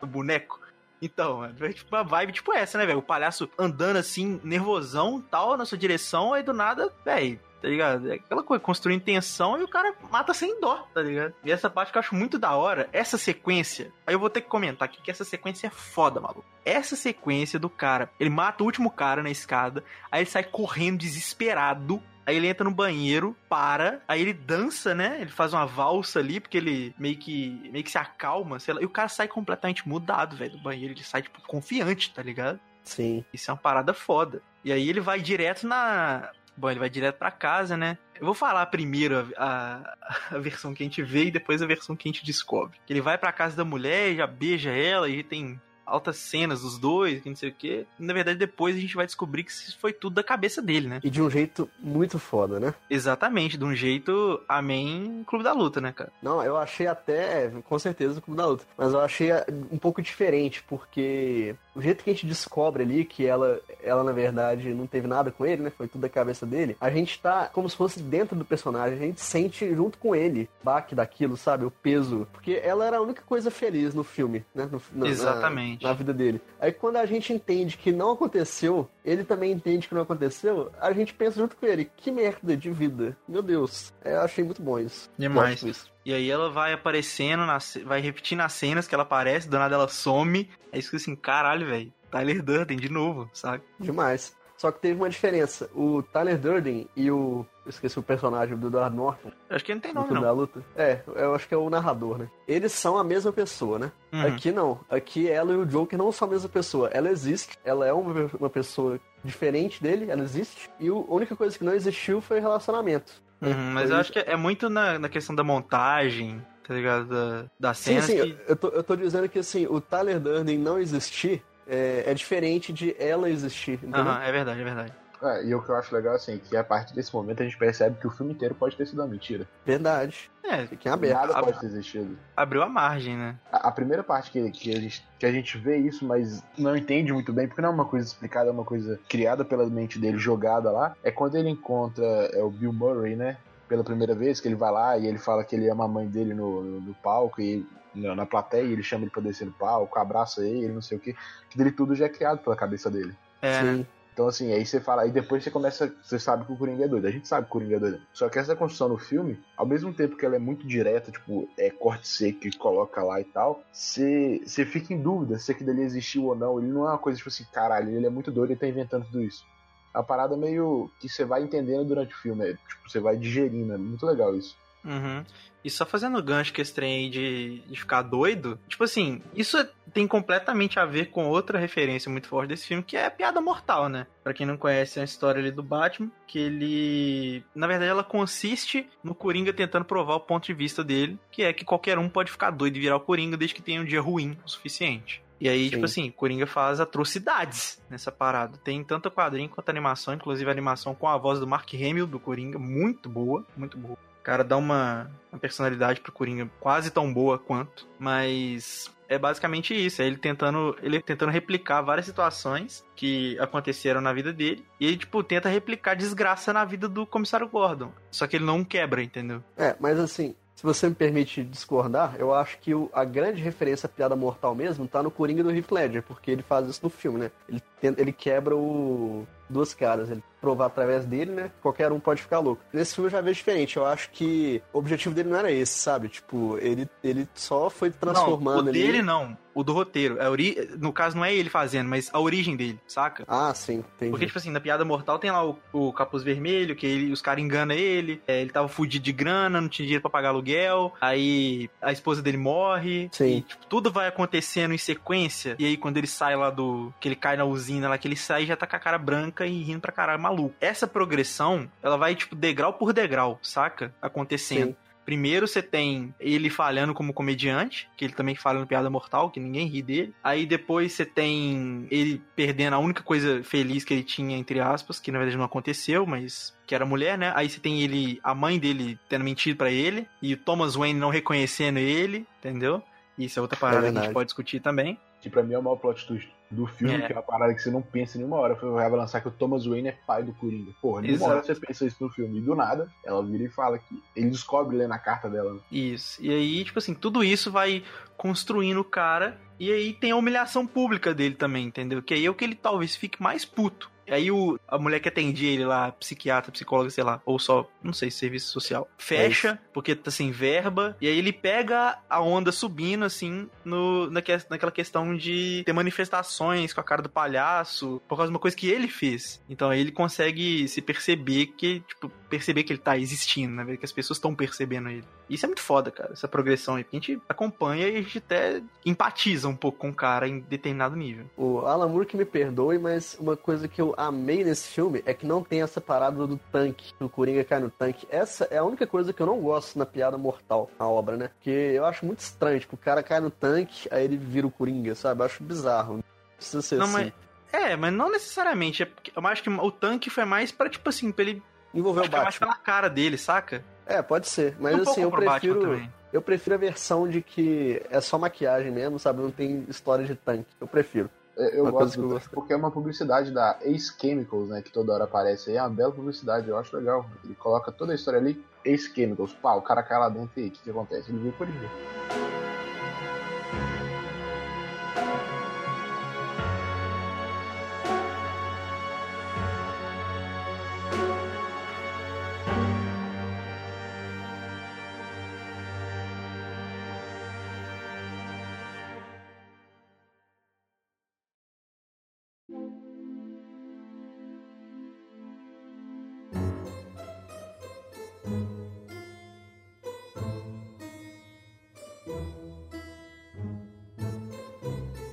do 0.02 0.08
boneco. 0.08 0.60
Então, 1.02 1.38
mano, 1.38 1.56
é 1.62 1.72
tipo 1.72 1.96
uma 1.96 2.04
vibe 2.04 2.34
tipo 2.34 2.54
essa, 2.54 2.78
né, 2.78 2.86
velho? 2.86 3.00
O 3.00 3.04
palhaço 3.04 3.50
andando 3.58 3.98
assim, 3.98 4.42
nervosão, 4.44 5.22
tal, 5.22 5.56
na 5.58 5.66
sua 5.66 5.78
direção, 5.78 6.34
aí 6.34 6.44
do 6.44 6.54
nada, 6.54 6.92
velho, 7.06 7.40
tá 7.62 7.68
ligado? 7.68 8.12
É 8.12 8.16
aquela 8.16 8.44
coisa, 8.44 8.64
construindo 8.64 9.02
tensão 9.02 9.60
e 9.60 9.64
o 9.64 9.68
cara 9.68 9.94
mata 10.10 10.34
sem 10.34 10.60
dó, 10.60 10.88
tá 10.94 11.02
ligado? 11.02 11.34
E 11.44 11.52
essa 11.52 11.70
parte 11.70 11.92
que 11.92 11.98
eu 11.98 12.02
acho 12.02 12.16
muito 12.16 12.40
da 12.40 12.56
hora, 12.56 12.90
essa 12.92 13.18
sequência, 13.18 13.92
aí 14.06 14.16
eu 14.16 14.20
vou 14.20 14.30
ter 14.30 14.42
que 14.42 14.50
comentar 14.50 14.88
aqui 14.88 15.02
que 15.02 15.12
essa 15.12 15.24
sequência 15.24 15.68
é 15.68 15.70
foda, 15.70 16.20
maluco. 16.20 16.46
Essa 16.66 16.96
sequência 16.96 17.60
do 17.60 17.70
cara, 17.70 18.10
ele 18.20 18.30
mata 18.30 18.64
o 18.64 18.66
último 18.66 18.90
cara 18.90 19.22
na 19.22 19.30
escada, 19.30 19.84
aí 20.12 20.22
ele 20.22 20.30
sai 20.30 20.44
correndo 20.44 21.00
desesperado, 21.00 22.02
Aí 22.24 22.36
ele 22.36 22.48
entra 22.48 22.64
no 22.64 22.72
banheiro, 22.72 23.36
para, 23.50 24.00
aí 24.08 24.22
ele 24.22 24.32
dança, 24.32 24.94
né? 24.94 25.18
Ele 25.20 25.32
faz 25.32 25.54
uma 25.54 25.66
valsa 25.66 26.20
ali, 26.20 26.40
porque 26.40 26.58
ele 26.58 26.94
meio 26.98 27.18
que, 27.18 27.70
meio 27.72 27.84
que 27.84 27.92
se 27.92 27.98
acalma, 27.98 28.60
sei 28.60 28.76
lá. 28.76 28.82
E 28.82 28.86
o 28.86 28.90
cara 28.90 29.10
sai 29.10 29.28
completamente 29.28 29.88
mudado, 29.90 30.36
velho, 30.36 30.52
do 30.52 30.60
banheiro. 30.60 30.94
Ele 30.94 31.04
sai, 31.04 31.24
tipo, 31.24 31.42
confiante, 31.42 32.14
tá 32.14 32.22
ligado? 32.22 32.60
Sim. 32.84 33.26
Isso 33.34 33.50
é 33.50 33.54
uma 33.54 33.60
parada 33.60 33.94
foda. 33.94 34.42
E 34.64 34.72
aí 34.72 34.88
ele 34.90 35.00
vai 35.00 35.20
direto 35.20 35.68
na. 35.68 36.30
Bom, 36.56 36.70
ele 36.70 36.80
vai 36.80 36.90
direto 36.90 37.18
pra 37.18 37.32
casa, 37.32 37.76
né? 37.78 37.98
Eu 38.20 38.26
vou 38.26 38.36
falar 38.36 38.66
primeiro 38.68 39.28
a, 39.36 39.96
a, 40.32 40.36
a 40.36 40.40
versão 40.40 40.74
que 40.74 40.84
a 40.84 40.86
gente 40.86 41.02
vê 41.02 41.26
e 41.26 41.32
depois 41.32 41.62
a 41.62 41.66
versão 41.66 41.96
que 41.96 42.08
a 42.08 42.12
gente 42.12 42.26
descobre. 42.26 42.78
Ele 42.90 43.02
vai 43.02 43.18
pra 43.18 43.32
casa 43.32 43.56
da 43.56 43.66
mulher, 43.66 44.16
já 44.16 44.28
beija 44.28 44.72
ela 44.72 45.10
e 45.10 45.24
tem 45.24 45.60
altas 45.92 46.18
cenas 46.18 46.62
dos 46.62 46.80
dois, 46.80 47.22
que 47.22 47.30
não 47.30 47.36
sei 47.36 47.50
o 47.50 47.54
quê. 47.54 47.86
Na 48.00 48.14
verdade, 48.14 48.40
depois 48.40 48.76
a 48.76 48.80
gente 48.80 48.96
vai 48.96 49.06
descobrir 49.06 49.44
que 49.44 49.52
isso 49.52 49.78
foi 49.80 49.92
tudo 49.92 50.16
da 50.16 50.24
cabeça 50.24 50.62
dele, 50.62 50.88
né? 50.88 51.00
E 51.04 51.10
de 51.10 51.22
um 51.22 51.30
jeito 51.30 51.70
muito 51.80 52.18
foda, 52.18 52.60
né? 52.60 52.74
Exatamente, 52.90 53.58
de 53.58 53.66
um 53.66 53.76
jeito 53.76 54.42
amém 54.48 55.24
Clube 55.28 55.44
da 55.44 55.54
Luta, 55.54 55.82
né, 55.82 55.92
cara? 55.92 56.12
Não, 56.22 56.42
eu 56.44 56.58
achei 56.58 56.88
até, 56.88 57.50
com 57.66 57.78
certeza, 57.78 58.20
o 58.20 58.22
Clube 58.22 58.38
da 58.38 58.46
Luta. 58.46 58.66
Mas 58.78 58.94
eu 58.94 59.02
achei 59.02 59.30
um 59.72 59.78
pouco 59.78 60.02
diferente, 60.02 60.64
porque 60.64 61.56
o 61.76 61.82
jeito 61.82 62.04
que 62.04 62.10
a 62.10 62.14
gente 62.14 62.26
descobre 62.26 62.84
ali 62.84 63.06
que 63.06 63.26
ela, 63.26 63.60
ela 63.84 64.04
na 64.04 64.12
verdade, 64.12 64.74
não 64.74 64.86
teve 64.88 65.08
nada 65.08 65.32
com 65.32 65.46
ele, 65.46 65.64
né? 65.64 65.70
Foi 65.70 65.88
tudo 65.88 66.02
da 66.02 66.10
cabeça 66.10 66.46
dele. 66.46 66.76
A 66.80 66.90
gente 66.90 67.20
tá 67.22 67.50
como 67.52 67.70
se 67.70 67.76
fosse 67.76 68.02
dentro 68.02 68.36
do 68.36 68.44
personagem. 68.46 68.98
A 68.98 69.02
gente 69.02 69.22
sente 69.22 69.74
junto 69.74 69.98
com 69.98 70.14
ele 70.16 70.50
o 70.62 70.66
baque 70.66 70.94
daquilo, 70.96 71.38
sabe? 71.38 71.66
O 71.66 71.72
peso. 71.72 72.28
Porque 72.34 72.60
ela 72.64 72.86
era 72.86 72.98
a 72.98 73.02
única 73.02 73.22
coisa 73.26 73.50
feliz 73.52 73.94
no 73.94 74.04
filme, 74.04 74.46
né? 74.54 74.68
No- 74.72 74.82
na- 74.94 75.08
Exatamente. 75.08 75.84
Na, 75.84 75.90
na 75.90 75.96
vida 75.96 76.14
dele. 76.14 76.42
Aí 76.60 76.72
quando 76.72 76.98
a 76.98 77.06
gente 77.06 77.32
entende 77.34 77.78
que 77.78 77.92
não 77.92 78.12
aconteceu, 78.12 78.88
ele 79.04 79.24
também 79.24 79.52
entende 79.52 79.88
que 79.88 79.96
não 79.96 80.02
aconteceu, 80.02 80.72
a 80.80 80.92
gente 80.94 81.14
pensa 81.14 81.40
junto 81.40 81.56
com 81.56 81.66
ele. 81.66 81.90
Que 81.98 82.12
merda 82.12 82.56
de 82.58 82.70
vida. 82.70 83.16
Meu 83.28 83.42
Deus. 83.42 83.94
É, 84.04 84.14
eu 84.16 84.22
achei 84.22 84.44
muito 84.44 84.62
bom 84.62 84.78
isso. 84.80 85.10
Demais. 85.18 85.64
Gosto. 85.64 85.92
E 86.06 86.14
aí 86.14 86.30
ela 86.30 86.50
vai 86.50 86.74
aparecendo, 86.74 87.46
na 87.46 87.60
ce- 87.60 87.84
vai 87.84 88.02
repetindo 88.02 88.42
as 88.42 88.54
cenas 88.54 88.88
que 88.88 88.96
ela 88.96 89.04
aparece, 89.04 89.48
do 89.50 89.58
nada 89.60 89.76
ela 89.76 89.88
some. 89.88 90.50
Aí 90.72 90.80
isso 90.80 90.90
que 90.90 90.96
assim, 90.96 91.16
caralho, 91.16 91.68
velho. 91.68 91.94
Tyler 92.10 92.42
Durden 92.44 92.78
de 92.78 92.90
novo, 92.90 93.30
sabe? 93.34 93.64
Demais. 93.80 94.36
Só 94.58 94.72
que 94.72 94.80
teve 94.80 95.00
uma 95.00 95.10
diferença. 95.10 95.70
O 95.74 96.04
Tyler 96.04 96.38
Durden 96.38 96.88
e 96.96 97.10
o. 97.10 97.46
Eu 97.66 97.70
esqueci 97.70 97.98
o 97.98 98.04
personagem 98.04 98.56
do 98.58 98.68
Edward 98.68 98.96
Norton 98.96 99.32
acho 99.50 99.64
que 99.64 99.74
não 99.74 99.82
tem 99.82 99.92
no 99.94 100.02
nome, 100.02 100.08
filme 100.08 100.22
não. 100.22 100.28
da 100.28 100.34
luta. 100.34 100.64
É, 100.76 101.02
eu 101.16 101.34
acho 101.36 101.48
que 101.48 101.54
é 101.54 101.58
o 101.58 101.70
narrador, 101.70 102.18
né? 102.18 102.28
Eles 102.48 102.72
são 102.72 102.98
a 102.98 103.04
mesma 103.04 103.32
pessoa, 103.32 103.78
né? 103.80 103.92
Uhum. 104.12 104.26
Aqui 104.28 104.52
não. 104.52 104.80
Aqui 104.90 105.30
ela 105.30 105.52
e 105.54 105.56
o 105.56 105.66
Joker 105.66 105.98
não 105.98 106.12
são 106.12 106.28
a 106.28 106.32
mesma 106.32 106.50
pessoa. 106.50 106.90
Ela 106.92 107.10
existe, 107.10 107.58
ela 107.64 107.86
é 107.88 107.94
uma, 107.94 108.30
uma 108.40 108.50
pessoa 108.50 109.00
diferente 109.24 109.82
dele, 109.82 110.10
ela 110.12 110.22
existe. 110.24 110.70
E 110.80 110.90
a 110.90 110.94
única 110.94 111.36
coisa 111.36 111.58
que 111.58 111.64
não 111.64 111.74
existiu 111.74 112.20
foi 112.22 112.40
o 112.40 112.42
relacionamento. 112.42 113.14
Uhum, 113.42 113.72
mas 113.74 113.90
eu 113.90 113.98
acho 113.98 114.12
que 114.12 114.20
é 114.20 114.36
muito 114.36 114.70
na, 114.70 115.00
na 115.00 115.10
questão 115.10 115.36
da 115.36 115.44
montagem, 115.44 116.42
tá 116.68 116.74
ligado? 116.74 117.08
Da, 117.08 117.46
das 117.60 117.78
Sim, 117.78 117.94
cenas 117.94 118.06
sim, 118.06 118.16
que... 118.18 118.38
eu, 118.48 118.56
tô, 118.56 118.68
eu 118.70 118.84
tô 118.84 118.96
dizendo 118.96 119.28
que 119.28 119.40
assim, 119.40 119.66
o 119.68 119.82
Tyler 119.82 120.20
Durden 120.20 120.58
não 120.58 120.78
existir 120.78 121.44
é, 121.68 122.04
é 122.06 122.14
diferente 122.14 122.72
de 122.72 122.96
ela 123.00 123.30
existir? 123.30 123.80
Aham, 123.92 124.22
é 124.22 124.32
verdade, 124.32 124.62
é 124.62 124.64
verdade. 124.64 124.94
É, 125.22 125.46
e 125.46 125.54
o 125.54 125.62
que 125.62 125.70
eu 125.70 125.76
acho 125.76 125.94
legal, 125.94 126.16
assim, 126.16 126.38
que 126.40 126.56
a 126.58 126.64
partir 126.64 126.96
desse 126.96 127.14
momento 127.14 127.42
a 127.42 127.46
gente 127.46 127.58
percebe 127.58 128.00
que 128.00 128.08
o 128.08 128.12
filme 128.12 128.34
inteiro 128.34 128.56
pode 128.56 128.76
ter 128.76 128.86
sido 128.88 129.02
uma 129.02 129.08
mentira. 129.08 129.48
Verdade. 129.66 130.32
É, 130.44 130.66
Fiquem 130.66 130.92
abertos. 130.92 131.20
Nada 131.28 131.34
ab- 131.38 131.46
pode 131.46 131.60
ter 131.60 131.66
existido. 131.68 132.18
abriu 132.36 132.64
a 132.64 132.68
margem, 132.70 133.16
né? 133.16 133.36
A, 133.52 133.68
a 133.68 133.72
primeira 133.72 134.04
parte 134.04 134.32
que, 134.32 134.50
que, 134.52 134.72
a 134.76 134.80
gente, 134.80 135.06
que 135.20 135.26
a 135.26 135.32
gente 135.32 135.58
vê 135.58 135.78
isso, 135.78 136.06
mas 136.06 136.44
não 136.58 136.76
entende 136.76 137.14
muito 137.14 137.32
bem, 137.32 137.48
porque 137.48 137.62
não 137.62 137.70
é 137.70 137.74
uma 137.74 137.86
coisa 137.86 138.08
explicada, 138.08 138.50
é 138.50 138.52
uma 138.52 138.66
coisa 138.66 139.00
criada 139.08 139.46
pela 139.46 139.70
mente 139.70 140.00
dele, 140.00 140.18
jogada 140.18 140.72
lá, 140.72 140.96
é 141.04 141.12
quando 141.12 141.36
ele 141.36 141.50
encontra 141.50 142.04
é, 142.34 142.42
o 142.44 142.50
Bill 142.50 142.74
Murray, 142.74 143.16
né? 143.16 143.38
Pela 143.68 143.84
primeira 143.84 144.14
vez, 144.16 144.42
que 144.42 144.48
ele 144.48 144.56
vai 144.56 144.72
lá 144.72 144.98
e 144.98 145.06
ele 145.08 145.18
fala 145.20 145.44
que 145.46 145.56
ele 145.56 145.70
ama 145.70 145.86
a 145.86 145.88
mãe 145.88 146.08
dele 146.08 146.34
no, 146.34 146.62
no, 146.64 146.82
no 146.82 146.94
palco 146.96 147.40
e 147.40 147.66
na, 147.96 148.16
na 148.16 148.26
plateia, 148.26 148.64
e 148.64 148.74
ele 148.74 148.84
chama 148.84 149.04
ele 149.06 149.12
pra 149.12 149.22
descer 149.22 149.46
no 149.46 149.54
palco, 149.54 149.98
abraça 150.00 150.44
ele, 150.46 150.74
não 150.74 150.82
sei 150.82 150.98
o 150.98 151.00
que. 151.00 151.14
Que 151.50 151.58
dele 151.58 151.72
tudo 151.72 151.96
já 151.96 152.06
é 152.06 152.10
criado 152.10 152.40
pela 152.40 152.56
cabeça 152.56 152.90
dele. 152.90 153.16
É, 153.42 153.62
né? 153.62 153.74
Sim. 153.78 153.88
Então, 154.22 154.30
assim, 154.30 154.54
aí 154.54 154.64
você 154.64 154.80
fala, 154.80 155.02
aí 155.02 155.12
depois 155.12 155.44
você 155.44 155.50
começa, 155.50 155.92
você 156.00 156.20
sabe 156.20 156.46
que 156.46 156.52
o 156.52 156.56
Coringa 156.56 156.86
é 156.86 156.88
doido. 156.88 157.08
A 157.08 157.12
gente 157.12 157.28
sabe 157.28 157.48
que 157.48 157.50
o 157.50 157.54
Coringa 157.54 157.78
é 157.78 157.80
doido. 157.80 158.02
Só 158.14 158.30
que 158.30 158.38
essa 158.38 158.56
construção 158.56 158.88
no 158.88 159.00
filme, 159.00 159.44
ao 159.58 159.66
mesmo 159.66 159.92
tempo 159.92 160.16
que 160.16 160.24
ela 160.24 160.36
é 160.36 160.40
muito 160.40 160.68
direta, 160.68 161.12
tipo, 161.12 161.50
é 161.58 161.72
corte 161.72 162.08
seco 162.08 162.48
e 162.48 162.56
coloca 162.56 163.02
lá 163.02 163.20
e 163.20 163.24
tal, 163.24 163.64
você, 163.74 164.40
você 164.46 164.64
fica 164.64 164.94
em 164.94 165.02
dúvida 165.02 165.40
se 165.40 165.52
aquilo 165.52 165.72
ali 165.72 165.82
existiu 165.82 166.26
ou 166.26 166.36
não. 166.36 166.60
Ele 166.60 166.72
não 166.72 166.86
é 166.86 166.92
uma 166.92 167.00
coisa 167.00 167.18
tipo 167.18 167.30
assim, 167.30 167.46
caralho, 167.52 167.90
ele 167.90 168.06
é 168.06 168.12
muito 168.12 168.32
doido 168.32 168.54
e 168.54 168.56
tá 168.56 168.68
inventando 168.68 169.06
tudo 169.06 169.24
isso. 169.24 169.44
É 169.92 169.98
uma 169.98 170.04
parada 170.04 170.38
meio 170.38 170.92
que 171.00 171.10
você 171.10 171.26
vai 171.26 171.42
entendendo 171.42 171.84
durante 171.84 172.14
o 172.14 172.18
filme, 172.20 172.48
é, 172.48 172.54
tipo, 172.54 172.88
você 172.88 173.00
vai 173.00 173.18
digerindo, 173.18 173.74
é 173.74 173.78
muito 173.78 174.06
legal 174.06 174.36
isso. 174.36 174.56
Uhum. 174.84 175.24
E 175.64 175.70
só 175.70 175.86
fazendo 175.86 176.22
gancho 176.24 176.52
que 176.52 176.60
esse 176.60 176.74
trem 176.74 177.04
aí 177.06 177.10
de, 177.10 177.60
de 177.68 177.80
ficar 177.80 178.02
doido, 178.02 178.60
tipo 178.68 178.84
assim, 178.84 179.22
isso 179.36 179.58
é- 179.58 179.70
tem 179.94 180.08
completamente 180.08 180.80
a 180.80 180.86
ver 180.86 181.12
com 181.12 181.28
outra 181.28 181.60
referência 181.60 182.10
muito 182.10 182.28
forte 182.28 182.50
desse 182.50 182.66
filme, 182.66 182.82
que 182.82 182.98
é 182.98 183.06
a 183.06 183.12
Piada 183.12 183.40
Mortal, 183.40 183.88
né? 183.88 184.08
Pra 184.24 184.34
quem 184.34 184.46
não 184.46 184.58
conhece 184.58 184.98
é 184.98 185.04
a 185.04 185.06
história 185.06 185.40
ali 185.40 185.52
do 185.52 185.62
Batman, 185.62 186.10
que 186.26 186.40
ele. 186.40 187.44
Na 187.54 187.68
verdade, 187.68 187.92
ela 187.92 188.04
consiste 188.04 188.88
no 189.04 189.14
Coringa 189.14 189.54
tentando 189.54 189.86
provar 189.86 190.16
o 190.16 190.20
ponto 190.22 190.46
de 190.48 190.54
vista 190.54 190.84
dele, 190.84 191.20
que 191.32 191.44
é 191.44 191.54
que 191.54 191.64
qualquer 191.64 192.00
um 192.00 192.10
pode 192.10 192.32
ficar 192.32 192.50
doido 192.50 192.78
e 192.78 192.80
virar 192.80 192.96
o 192.96 193.02
Coringa 193.02 193.38
desde 193.38 193.54
que 193.56 193.62
tenha 193.62 193.82
um 193.82 193.86
dia 193.86 194.02
ruim 194.02 194.36
o 194.44 194.50
suficiente. 194.50 195.22
E 195.40 195.50
aí, 195.50 195.66
Sim. 195.66 195.70
tipo 195.72 195.86
assim, 195.86 196.12
Coringa 196.12 196.48
faz 196.48 196.80
atrocidades 196.80 197.82
nessa 197.90 198.12
parada. 198.12 198.58
Tem 198.64 198.84
tanto 198.84 199.10
quadrinho 199.12 199.50
quanto 199.50 199.70
animação, 199.70 200.14
inclusive 200.14 200.48
a 200.50 200.52
animação 200.54 200.94
com 200.96 201.08
a 201.08 201.18
voz 201.18 201.40
do 201.40 201.48
Mark 201.48 201.72
Hamill 201.74 202.06
do 202.08 202.20
Coringa, 202.20 202.58
muito 202.60 203.10
boa, 203.10 203.46
muito 203.58 203.78
boa. 203.78 203.98
Cara 204.24 204.44
dá 204.44 204.56
uma, 204.58 205.10
uma 205.32 205.40
personalidade 205.40 206.02
pro 206.02 206.12
Coringa 206.12 206.50
quase 206.60 206.92
tão 206.92 207.12
boa 207.12 207.40
quanto, 207.40 207.88
mas 208.00 208.92
é 209.10 209.18
basicamente 209.18 209.74
isso, 209.74 210.02
é 210.02 210.08
ele 210.08 210.16
tentando, 210.18 210.78
ele 210.82 211.02
tentando 211.02 211.32
replicar 211.32 211.82
várias 211.82 212.06
situações 212.06 212.86
que 212.96 213.38
aconteceram 213.40 214.00
na 214.00 214.14
vida 214.14 214.32
dele, 214.32 214.66
e 214.80 214.86
ele 214.86 214.98
tipo 214.98 215.22
tenta 215.24 215.50
replicar 215.50 215.96
desgraça 215.96 216.54
na 216.54 216.64
vida 216.64 216.88
do 216.88 217.06
comissário 217.06 217.48
Gordon. 217.50 217.92
Só 218.12 218.26
que 218.28 218.38
ele 218.38 218.46
não 218.46 218.64
quebra, 218.64 219.04
entendeu? 219.04 219.44
É, 219.58 219.76
mas 219.80 220.00
assim, 220.00 220.34
se 220.56 220.64
você 220.64 220.88
me 220.88 220.96
permite 220.96 221.44
discordar, 221.44 222.16
eu 222.20 222.34
acho 222.34 222.58
que 222.60 222.74
o- 222.76 222.90
a 222.94 223.04
grande 223.04 223.42
referência 223.42 223.88
à 223.88 223.90
piada 223.90 224.16
mortal 224.16 224.54
mesmo 224.56 224.88
tá 224.88 225.02
no 225.04 225.10
Coringa 225.12 225.44
do 225.44 225.52
Heath 225.52 225.72
Ledger, 225.72 226.04
porque 226.04 226.30
ele 226.32 226.44
faz 226.44 226.68
isso 226.70 226.80
no 226.84 226.90
filme, 226.90 227.20
né? 227.20 227.32
Ele, 227.50 227.62
ele 227.98 228.14
quebra 228.14 228.56
o, 228.56 229.28
duas 229.52 229.74
caras. 229.74 230.10
Ele 230.10 230.24
provar 230.42 230.66
através 230.66 231.06
dele, 231.06 231.32
né? 231.32 231.52
Qualquer 231.62 231.92
um 231.92 232.00
pode 232.00 232.24
ficar 232.24 232.40
louco. 232.40 232.64
Nesse 232.74 232.96
filme 232.96 233.08
eu 233.08 233.12
já 233.12 233.22
vejo 233.22 233.38
diferente. 233.38 233.78
Eu 233.78 233.86
acho 233.86 234.10
que 234.10 234.62
o 234.74 234.80
objetivo 234.80 235.14
dele 235.14 235.30
não 235.30 235.38
era 235.38 235.52
esse, 235.52 235.78
sabe? 235.78 236.10
Tipo, 236.10 236.58
ele, 236.58 236.90
ele 237.04 237.30
só 237.36 237.70
foi 237.70 237.92
transformando 237.92 238.58
não, 238.58 238.66
o 238.66 238.70
ali. 238.70 238.82
dele 238.82 239.02
não. 239.04 239.38
O 239.54 239.64
do 239.64 239.74
roteiro. 239.74 240.22
A 240.22 240.30
ori... 240.30 240.70
No 240.80 240.92
caso, 240.92 241.18
não 241.18 241.26
é 241.26 241.34
ele 241.34 241.50
fazendo, 241.50 241.90
mas 241.90 242.10
a 242.12 242.20
origem 242.20 242.56
dele, 242.56 242.80
saca? 242.88 243.26
Ah, 243.28 243.54
sim, 243.54 243.84
entendi. 243.96 244.10
Porque, 244.10 244.26
tipo 244.26 244.40
assim, 244.40 244.50
na 244.50 244.62
Piada 244.62 244.86
Mortal 244.86 245.20
tem 245.20 245.30
lá 245.30 245.46
o, 245.46 245.60
o 245.74 245.94
capuz 245.94 246.24
vermelho, 246.24 246.76
que 246.76 246.88
ele, 246.88 247.12
os 247.12 247.22
caras 247.22 247.44
enganam 247.44 247.76
ele, 247.76 248.22
é, 248.26 248.42
ele 248.42 248.50
tava 248.50 248.70
fudido 248.70 249.04
de 249.04 249.12
grana, 249.12 249.60
não 249.60 249.68
tinha 249.68 249.86
dinheiro 249.86 250.02
pra 250.02 250.10
pagar 250.10 250.30
aluguel, 250.30 250.94
aí 251.02 251.70
a 251.82 251.92
esposa 251.92 252.22
dele 252.22 252.38
morre, 252.38 253.10
Sim. 253.12 253.38
e, 253.38 253.42
tipo, 253.42 253.66
tudo 253.68 253.92
vai 253.92 254.08
acontecendo 254.08 254.74
em 254.74 254.78
sequência, 254.78 255.58
e 255.60 255.66
aí 255.66 255.76
quando 255.76 255.98
ele 255.98 256.08
sai 256.08 256.34
lá 256.36 256.50
do... 256.50 256.94
que 257.02 257.10
ele 257.10 257.16
cai 257.18 257.36
na 257.36 257.44
usina 257.44 257.90
lá, 257.90 257.98
que 257.98 258.08
ele 258.08 258.16
sai 258.16 258.46
já 258.46 258.56
tá 258.56 258.66
com 258.66 258.78
a 258.78 258.80
cara 258.80 258.98
branca 258.98 259.41
e 259.46 259.64
rindo 259.64 259.82
pra 259.82 259.92
caralho, 259.92 260.22
maluco. 260.22 260.56
Essa 260.60 260.88
progressão, 260.88 261.70
ela 261.82 261.98
vai, 261.98 262.16
tipo, 262.16 262.36
degrau 262.36 262.74
por 262.74 262.94
degrau, 262.94 263.40
saca? 263.42 263.94
Acontecendo. 264.02 264.70
Sim. 264.70 264.76
Primeiro 265.04 265.48
você 265.48 265.62
tem 265.62 266.14
ele 266.20 266.50
falhando 266.50 266.94
como 266.94 267.14
comediante, 267.14 267.90
que 267.98 268.06
ele 268.06 268.14
também 268.14 268.36
fala 268.36 268.60
no 268.60 268.68
Piada 268.68 268.90
Mortal, 268.90 269.32
que 269.32 269.40
ninguém 269.40 269.68
ri 269.68 269.82
dele. 269.82 270.14
Aí 270.24 270.46
depois 270.46 270.94
você 270.94 271.06
tem 271.06 271.88
ele 271.90 272.22
perdendo 272.36 272.76
a 272.76 272.80
única 272.80 273.02
coisa 273.02 273.44
feliz 273.44 273.84
que 273.84 273.94
ele 273.94 274.04
tinha, 274.04 274.38
entre 274.38 274.60
aspas, 274.60 275.00
que 275.00 275.12
na 275.12 275.18
verdade 275.18 275.38
não 275.38 275.44
aconteceu, 275.44 276.06
mas 276.06 276.56
que 276.68 276.76
era 276.76 276.86
mulher, 276.86 277.18
né? 277.18 277.34
Aí 277.36 277.50
você 277.50 277.60
tem 277.60 277.82
ele, 277.82 278.20
a 278.24 278.36
mãe 278.36 278.60
dele 278.60 278.98
tendo 279.10 279.26
mentido 279.26 279.58
pra 279.58 279.72
ele, 279.72 280.08
e 280.22 280.34
o 280.34 280.38
Thomas 280.38 280.76
Wayne 280.76 281.00
não 281.00 281.10
reconhecendo 281.10 281.80
ele, 281.80 282.26
entendeu? 282.40 282.84
Isso 283.18 283.40
é 283.40 283.42
outra 283.42 283.58
parada 283.58 283.92
que 283.92 283.98
a 283.98 284.02
gente 284.04 284.14
pode 284.14 284.28
discutir 284.28 284.60
também. 284.62 285.00
Que 285.20 285.30
pra 285.30 285.44
mim 285.44 285.56
é 285.56 285.58
o 285.58 285.64
maior 285.64 285.78
plot 285.78 286.06
twist 286.06 286.30
do 286.52 286.68
filme, 286.68 286.96
É. 286.96 287.08
que 287.08 287.14
é 287.14 287.16
uma 287.16 287.24
parada 287.24 287.54
que 287.54 287.62
você 287.62 287.72
não 287.72 287.82
pensa 287.82 288.18
em 288.18 288.20
nenhuma 288.20 288.38
hora. 288.38 288.56
Foi 288.56 288.70
vai 288.70 288.90
lançar 288.90 289.22
que 289.22 289.28
o 289.28 289.32
Thomas 289.32 289.66
Wayne 289.66 289.88
é 289.88 289.98
pai 290.06 290.22
do 290.22 290.34
Coringa. 290.34 290.72
Porra, 290.82 291.02
nenhuma 291.02 291.18
Exato. 291.18 291.32
hora 291.32 291.44
você 291.44 291.56
pensa 291.56 291.86
isso 291.86 291.98
no 292.04 292.10
filme. 292.10 292.40
E 292.40 292.42
do 292.42 292.54
nada, 292.56 292.90
ela 293.06 293.24
vira 293.24 293.44
e 293.46 293.50
fala 293.50 293.78
que. 293.80 294.04
Ele 294.16 294.30
descobre 294.30 294.76
lendo 294.76 294.92
a 294.94 295.00
carta 295.00 295.30
dela. 295.30 295.54
Né? 295.54 295.60
Isso. 295.72 296.22
E 296.22 296.30
aí, 296.30 296.64
tipo 296.66 296.78
assim, 296.78 296.94
tudo 296.94 297.24
isso 297.24 297.50
vai 297.52 297.84
construindo 298.18 298.80
o 298.80 298.84
cara. 298.84 299.40
E 299.62 299.72
aí 299.72 299.94
tem 299.94 300.10
a 300.10 300.16
humilhação 300.16 300.66
pública 300.66 301.14
dele 301.14 301.36
também, 301.36 301.66
entendeu? 301.68 302.02
Que 302.02 302.16
aí 302.16 302.26
é 302.26 302.30
o 302.30 302.34
que 302.34 302.44
ele 302.44 302.56
talvez 302.56 302.96
fique 302.96 303.22
mais 303.22 303.46
puto. 303.46 303.92
E 304.08 304.14
aí 304.14 304.32
o, 304.32 304.60
a 304.68 304.78
mulher 304.80 305.00
que 305.00 305.08
atendia 305.08 305.52
ele 305.52 305.64
lá, 305.64 305.92
psiquiatra, 305.92 306.52
psicóloga, 306.52 306.90
sei 306.90 307.04
lá, 307.04 307.22
ou 307.24 307.38
só, 307.40 307.70
não 307.82 307.94
sei, 307.94 308.10
serviço 308.12 308.52
social, 308.52 308.90
fecha, 308.98 309.62
porque 309.72 309.96
tá 309.96 310.10
sem 310.12 310.32
verba, 310.32 310.98
e 311.00 311.08
aí 311.08 311.18
ele 311.18 311.32
pega 311.32 311.98
a 312.10 312.20
onda 312.20 312.52
subindo, 312.52 313.06
assim, 313.06 313.48
no, 313.64 314.10
naque- 314.10 314.44
naquela 314.50 314.72
questão 314.72 315.16
de 315.16 315.62
ter 315.66 315.72
manifestações 315.72 316.74
com 316.74 316.82
a 316.82 316.84
cara 316.84 317.02
do 317.02 317.10
palhaço, 317.10 318.02
por 318.08 318.18
causa 318.18 318.30
de 318.30 318.36
uma 318.36 318.40
coisa 318.40 318.58
que 318.58 318.68
ele 318.68 318.88
fez. 318.90 319.42
Então 319.48 319.70
aí 319.70 319.80
ele 319.80 319.92
consegue 319.92 320.68
se 320.68 320.82
perceber 320.82 321.46
que, 321.56 321.80
tipo, 321.88 322.10
perceber 322.30 322.64
que 322.64 322.74
ele 322.74 322.80
tá 322.80 322.98
existindo, 322.98 323.54
né? 323.54 323.78
Que 323.78 323.86
as 323.86 323.92
pessoas 323.92 324.18
estão 324.18 324.36
percebendo 324.36 324.90
ele. 324.90 325.04
Isso 325.30 325.46
é 325.46 325.48
muito 325.48 325.62
foda, 325.62 325.90
cara, 325.92 326.12
essa 326.12 326.28
progressão 326.28 326.76
aí. 326.76 326.84
Porque 326.84 326.98
a 326.98 327.00
gente 327.00 327.22
acompanha 327.30 327.88
e 327.88 327.96
a 327.98 328.02
gente 328.02 328.18
até 328.18 328.62
empatiza 328.86 329.48
um 329.52 329.56
pouco 329.56 329.78
com 329.78 329.90
o 329.90 329.94
cara 329.94 330.28
em 330.28 330.40
determinado 330.40 330.96
nível. 330.96 331.26
O 331.38 331.60
Alan 331.60 331.88
Moore 331.88 332.06
que 332.06 332.18
me 332.18 332.26
perdoe, 332.26 332.78
mas 332.80 333.18
uma 333.20 333.38
coisa 333.38 333.68
que 333.68 333.82
eu 333.82 333.94
amei 333.98 334.44
nesse 334.44 334.68
filme 334.70 335.04
é 335.06 335.14
que 335.14 335.26
não 335.26 335.44
tem 335.44 335.62
essa 335.62 335.80
parada 335.80 336.26
do 336.26 336.38
tanque, 336.52 336.94
do 337.00 337.08
Coringa 337.10 337.44
cai 337.44 337.60
no 337.60 337.70
tanque. 337.70 338.08
Essa 338.10 338.46
é 338.46 338.58
a 338.58 338.64
única 338.64 338.88
coisa 338.88 339.14
que 339.14 339.22
eu 339.22 339.28
não 339.28 339.40
gosto 339.40 339.78
na 339.78 339.86
piada 339.86 340.18
mortal, 340.18 340.70
na 340.80 340.88
obra, 340.88 341.18
né? 341.18 341.28
Porque 341.36 341.50
eu 341.50 341.86
acho 341.86 342.06
muito 342.06 342.20
estranho, 342.20 342.60
tipo, 342.60 342.76
o 342.76 342.80
cara 342.80 343.04
cai 343.04 343.20
no 343.20 343.30
tanque, 343.30 343.88
aí 343.92 344.04
ele 344.04 344.18
vira 344.18 344.48
o 344.48 344.52
Coringa, 344.52 344.96
sabe? 344.96 345.22
Eu 345.22 345.26
acho 345.26 345.44
bizarro. 345.44 345.96
Não 345.98 346.04
precisa 346.38 346.62
ser 346.62 346.76
Não, 346.78 346.86
assim. 346.86 346.94
mas. 346.94 347.14
É, 347.54 347.76
mas 347.76 347.92
não 347.94 348.10
necessariamente. 348.10 348.82
É 348.84 348.88
eu 349.16 349.28
acho 349.28 349.44
que 349.44 349.50
o 349.50 349.72
tanque 349.72 350.10
foi 350.10 350.24
mais 350.24 350.52
pra, 350.52 350.70
tipo 350.70 350.88
assim, 350.88 351.12
pra 351.12 351.24
ele. 351.26 351.44
Envolveu 351.74 352.04
Acho 352.04 352.08
o 352.08 352.12
que 352.12 352.16
é 352.16 352.24
mais 352.24 352.36
Batman. 352.36 352.48
pela 352.54 352.60
cara 352.64 352.90
dele, 352.90 353.18
saca? 353.18 353.64
É, 353.86 354.02
pode 354.02 354.28
ser. 354.28 354.56
Mas 354.60 354.76
um 354.78 354.82
assim, 354.90 355.02
eu 355.02 355.10
Batman 355.12 355.32
prefiro. 355.32 355.90
Eu 356.12 356.22
prefiro 356.22 356.56
a 356.56 356.58
versão 356.58 357.08
de 357.08 357.22
que 357.22 357.82
é 357.90 358.02
só 358.02 358.18
maquiagem 358.18 358.72
mesmo, 358.72 359.00
sabe? 359.00 359.22
Não 359.22 359.32
tem 359.32 359.66
história 359.70 360.06
de 360.06 360.16
tanque. 360.16 360.48
Eu 360.60 360.68
prefiro. 360.68 361.10
É, 361.38 361.58
Eu 361.58 361.64
Uma 361.64 361.72
gosto 361.72 362.02
do 362.02 362.20
porque 362.32 362.54
é 362.54 362.56
uma 362.56 362.70
publicidade 362.70 363.32
da 363.32 363.58
Ace 363.62 363.94
Chemicals, 364.00 364.50
né? 364.50 364.62
Que 364.62 364.72
toda 364.72 364.94
hora 364.94 365.06
aparece 365.06 365.52
aí. 365.52 365.58
É 365.58 365.62
uma 365.62 365.70
bela 365.70 365.92
publicidade, 365.92 366.50
eu 366.50 366.58
acho 366.58 366.76
legal. 366.76 367.06
Ele 367.24 367.36
coloca 367.36 367.72
toda 367.72 367.94
a 367.94 367.96
história 367.96 368.20
ali, 368.20 368.44
Ace 368.66 368.94
Chemicals. 368.94 369.34
Pá, 369.34 369.54
o 369.56 369.62
cara 369.62 369.82
cai 369.82 369.98
lá 369.98 370.10
dentro 370.10 370.32
e 370.40 370.48
o 370.48 370.52
que, 370.52 370.62
que 370.62 370.70
acontece? 370.70 371.12
Ele 371.12 371.20
vira 371.20 371.36
Coringa. 371.38 372.51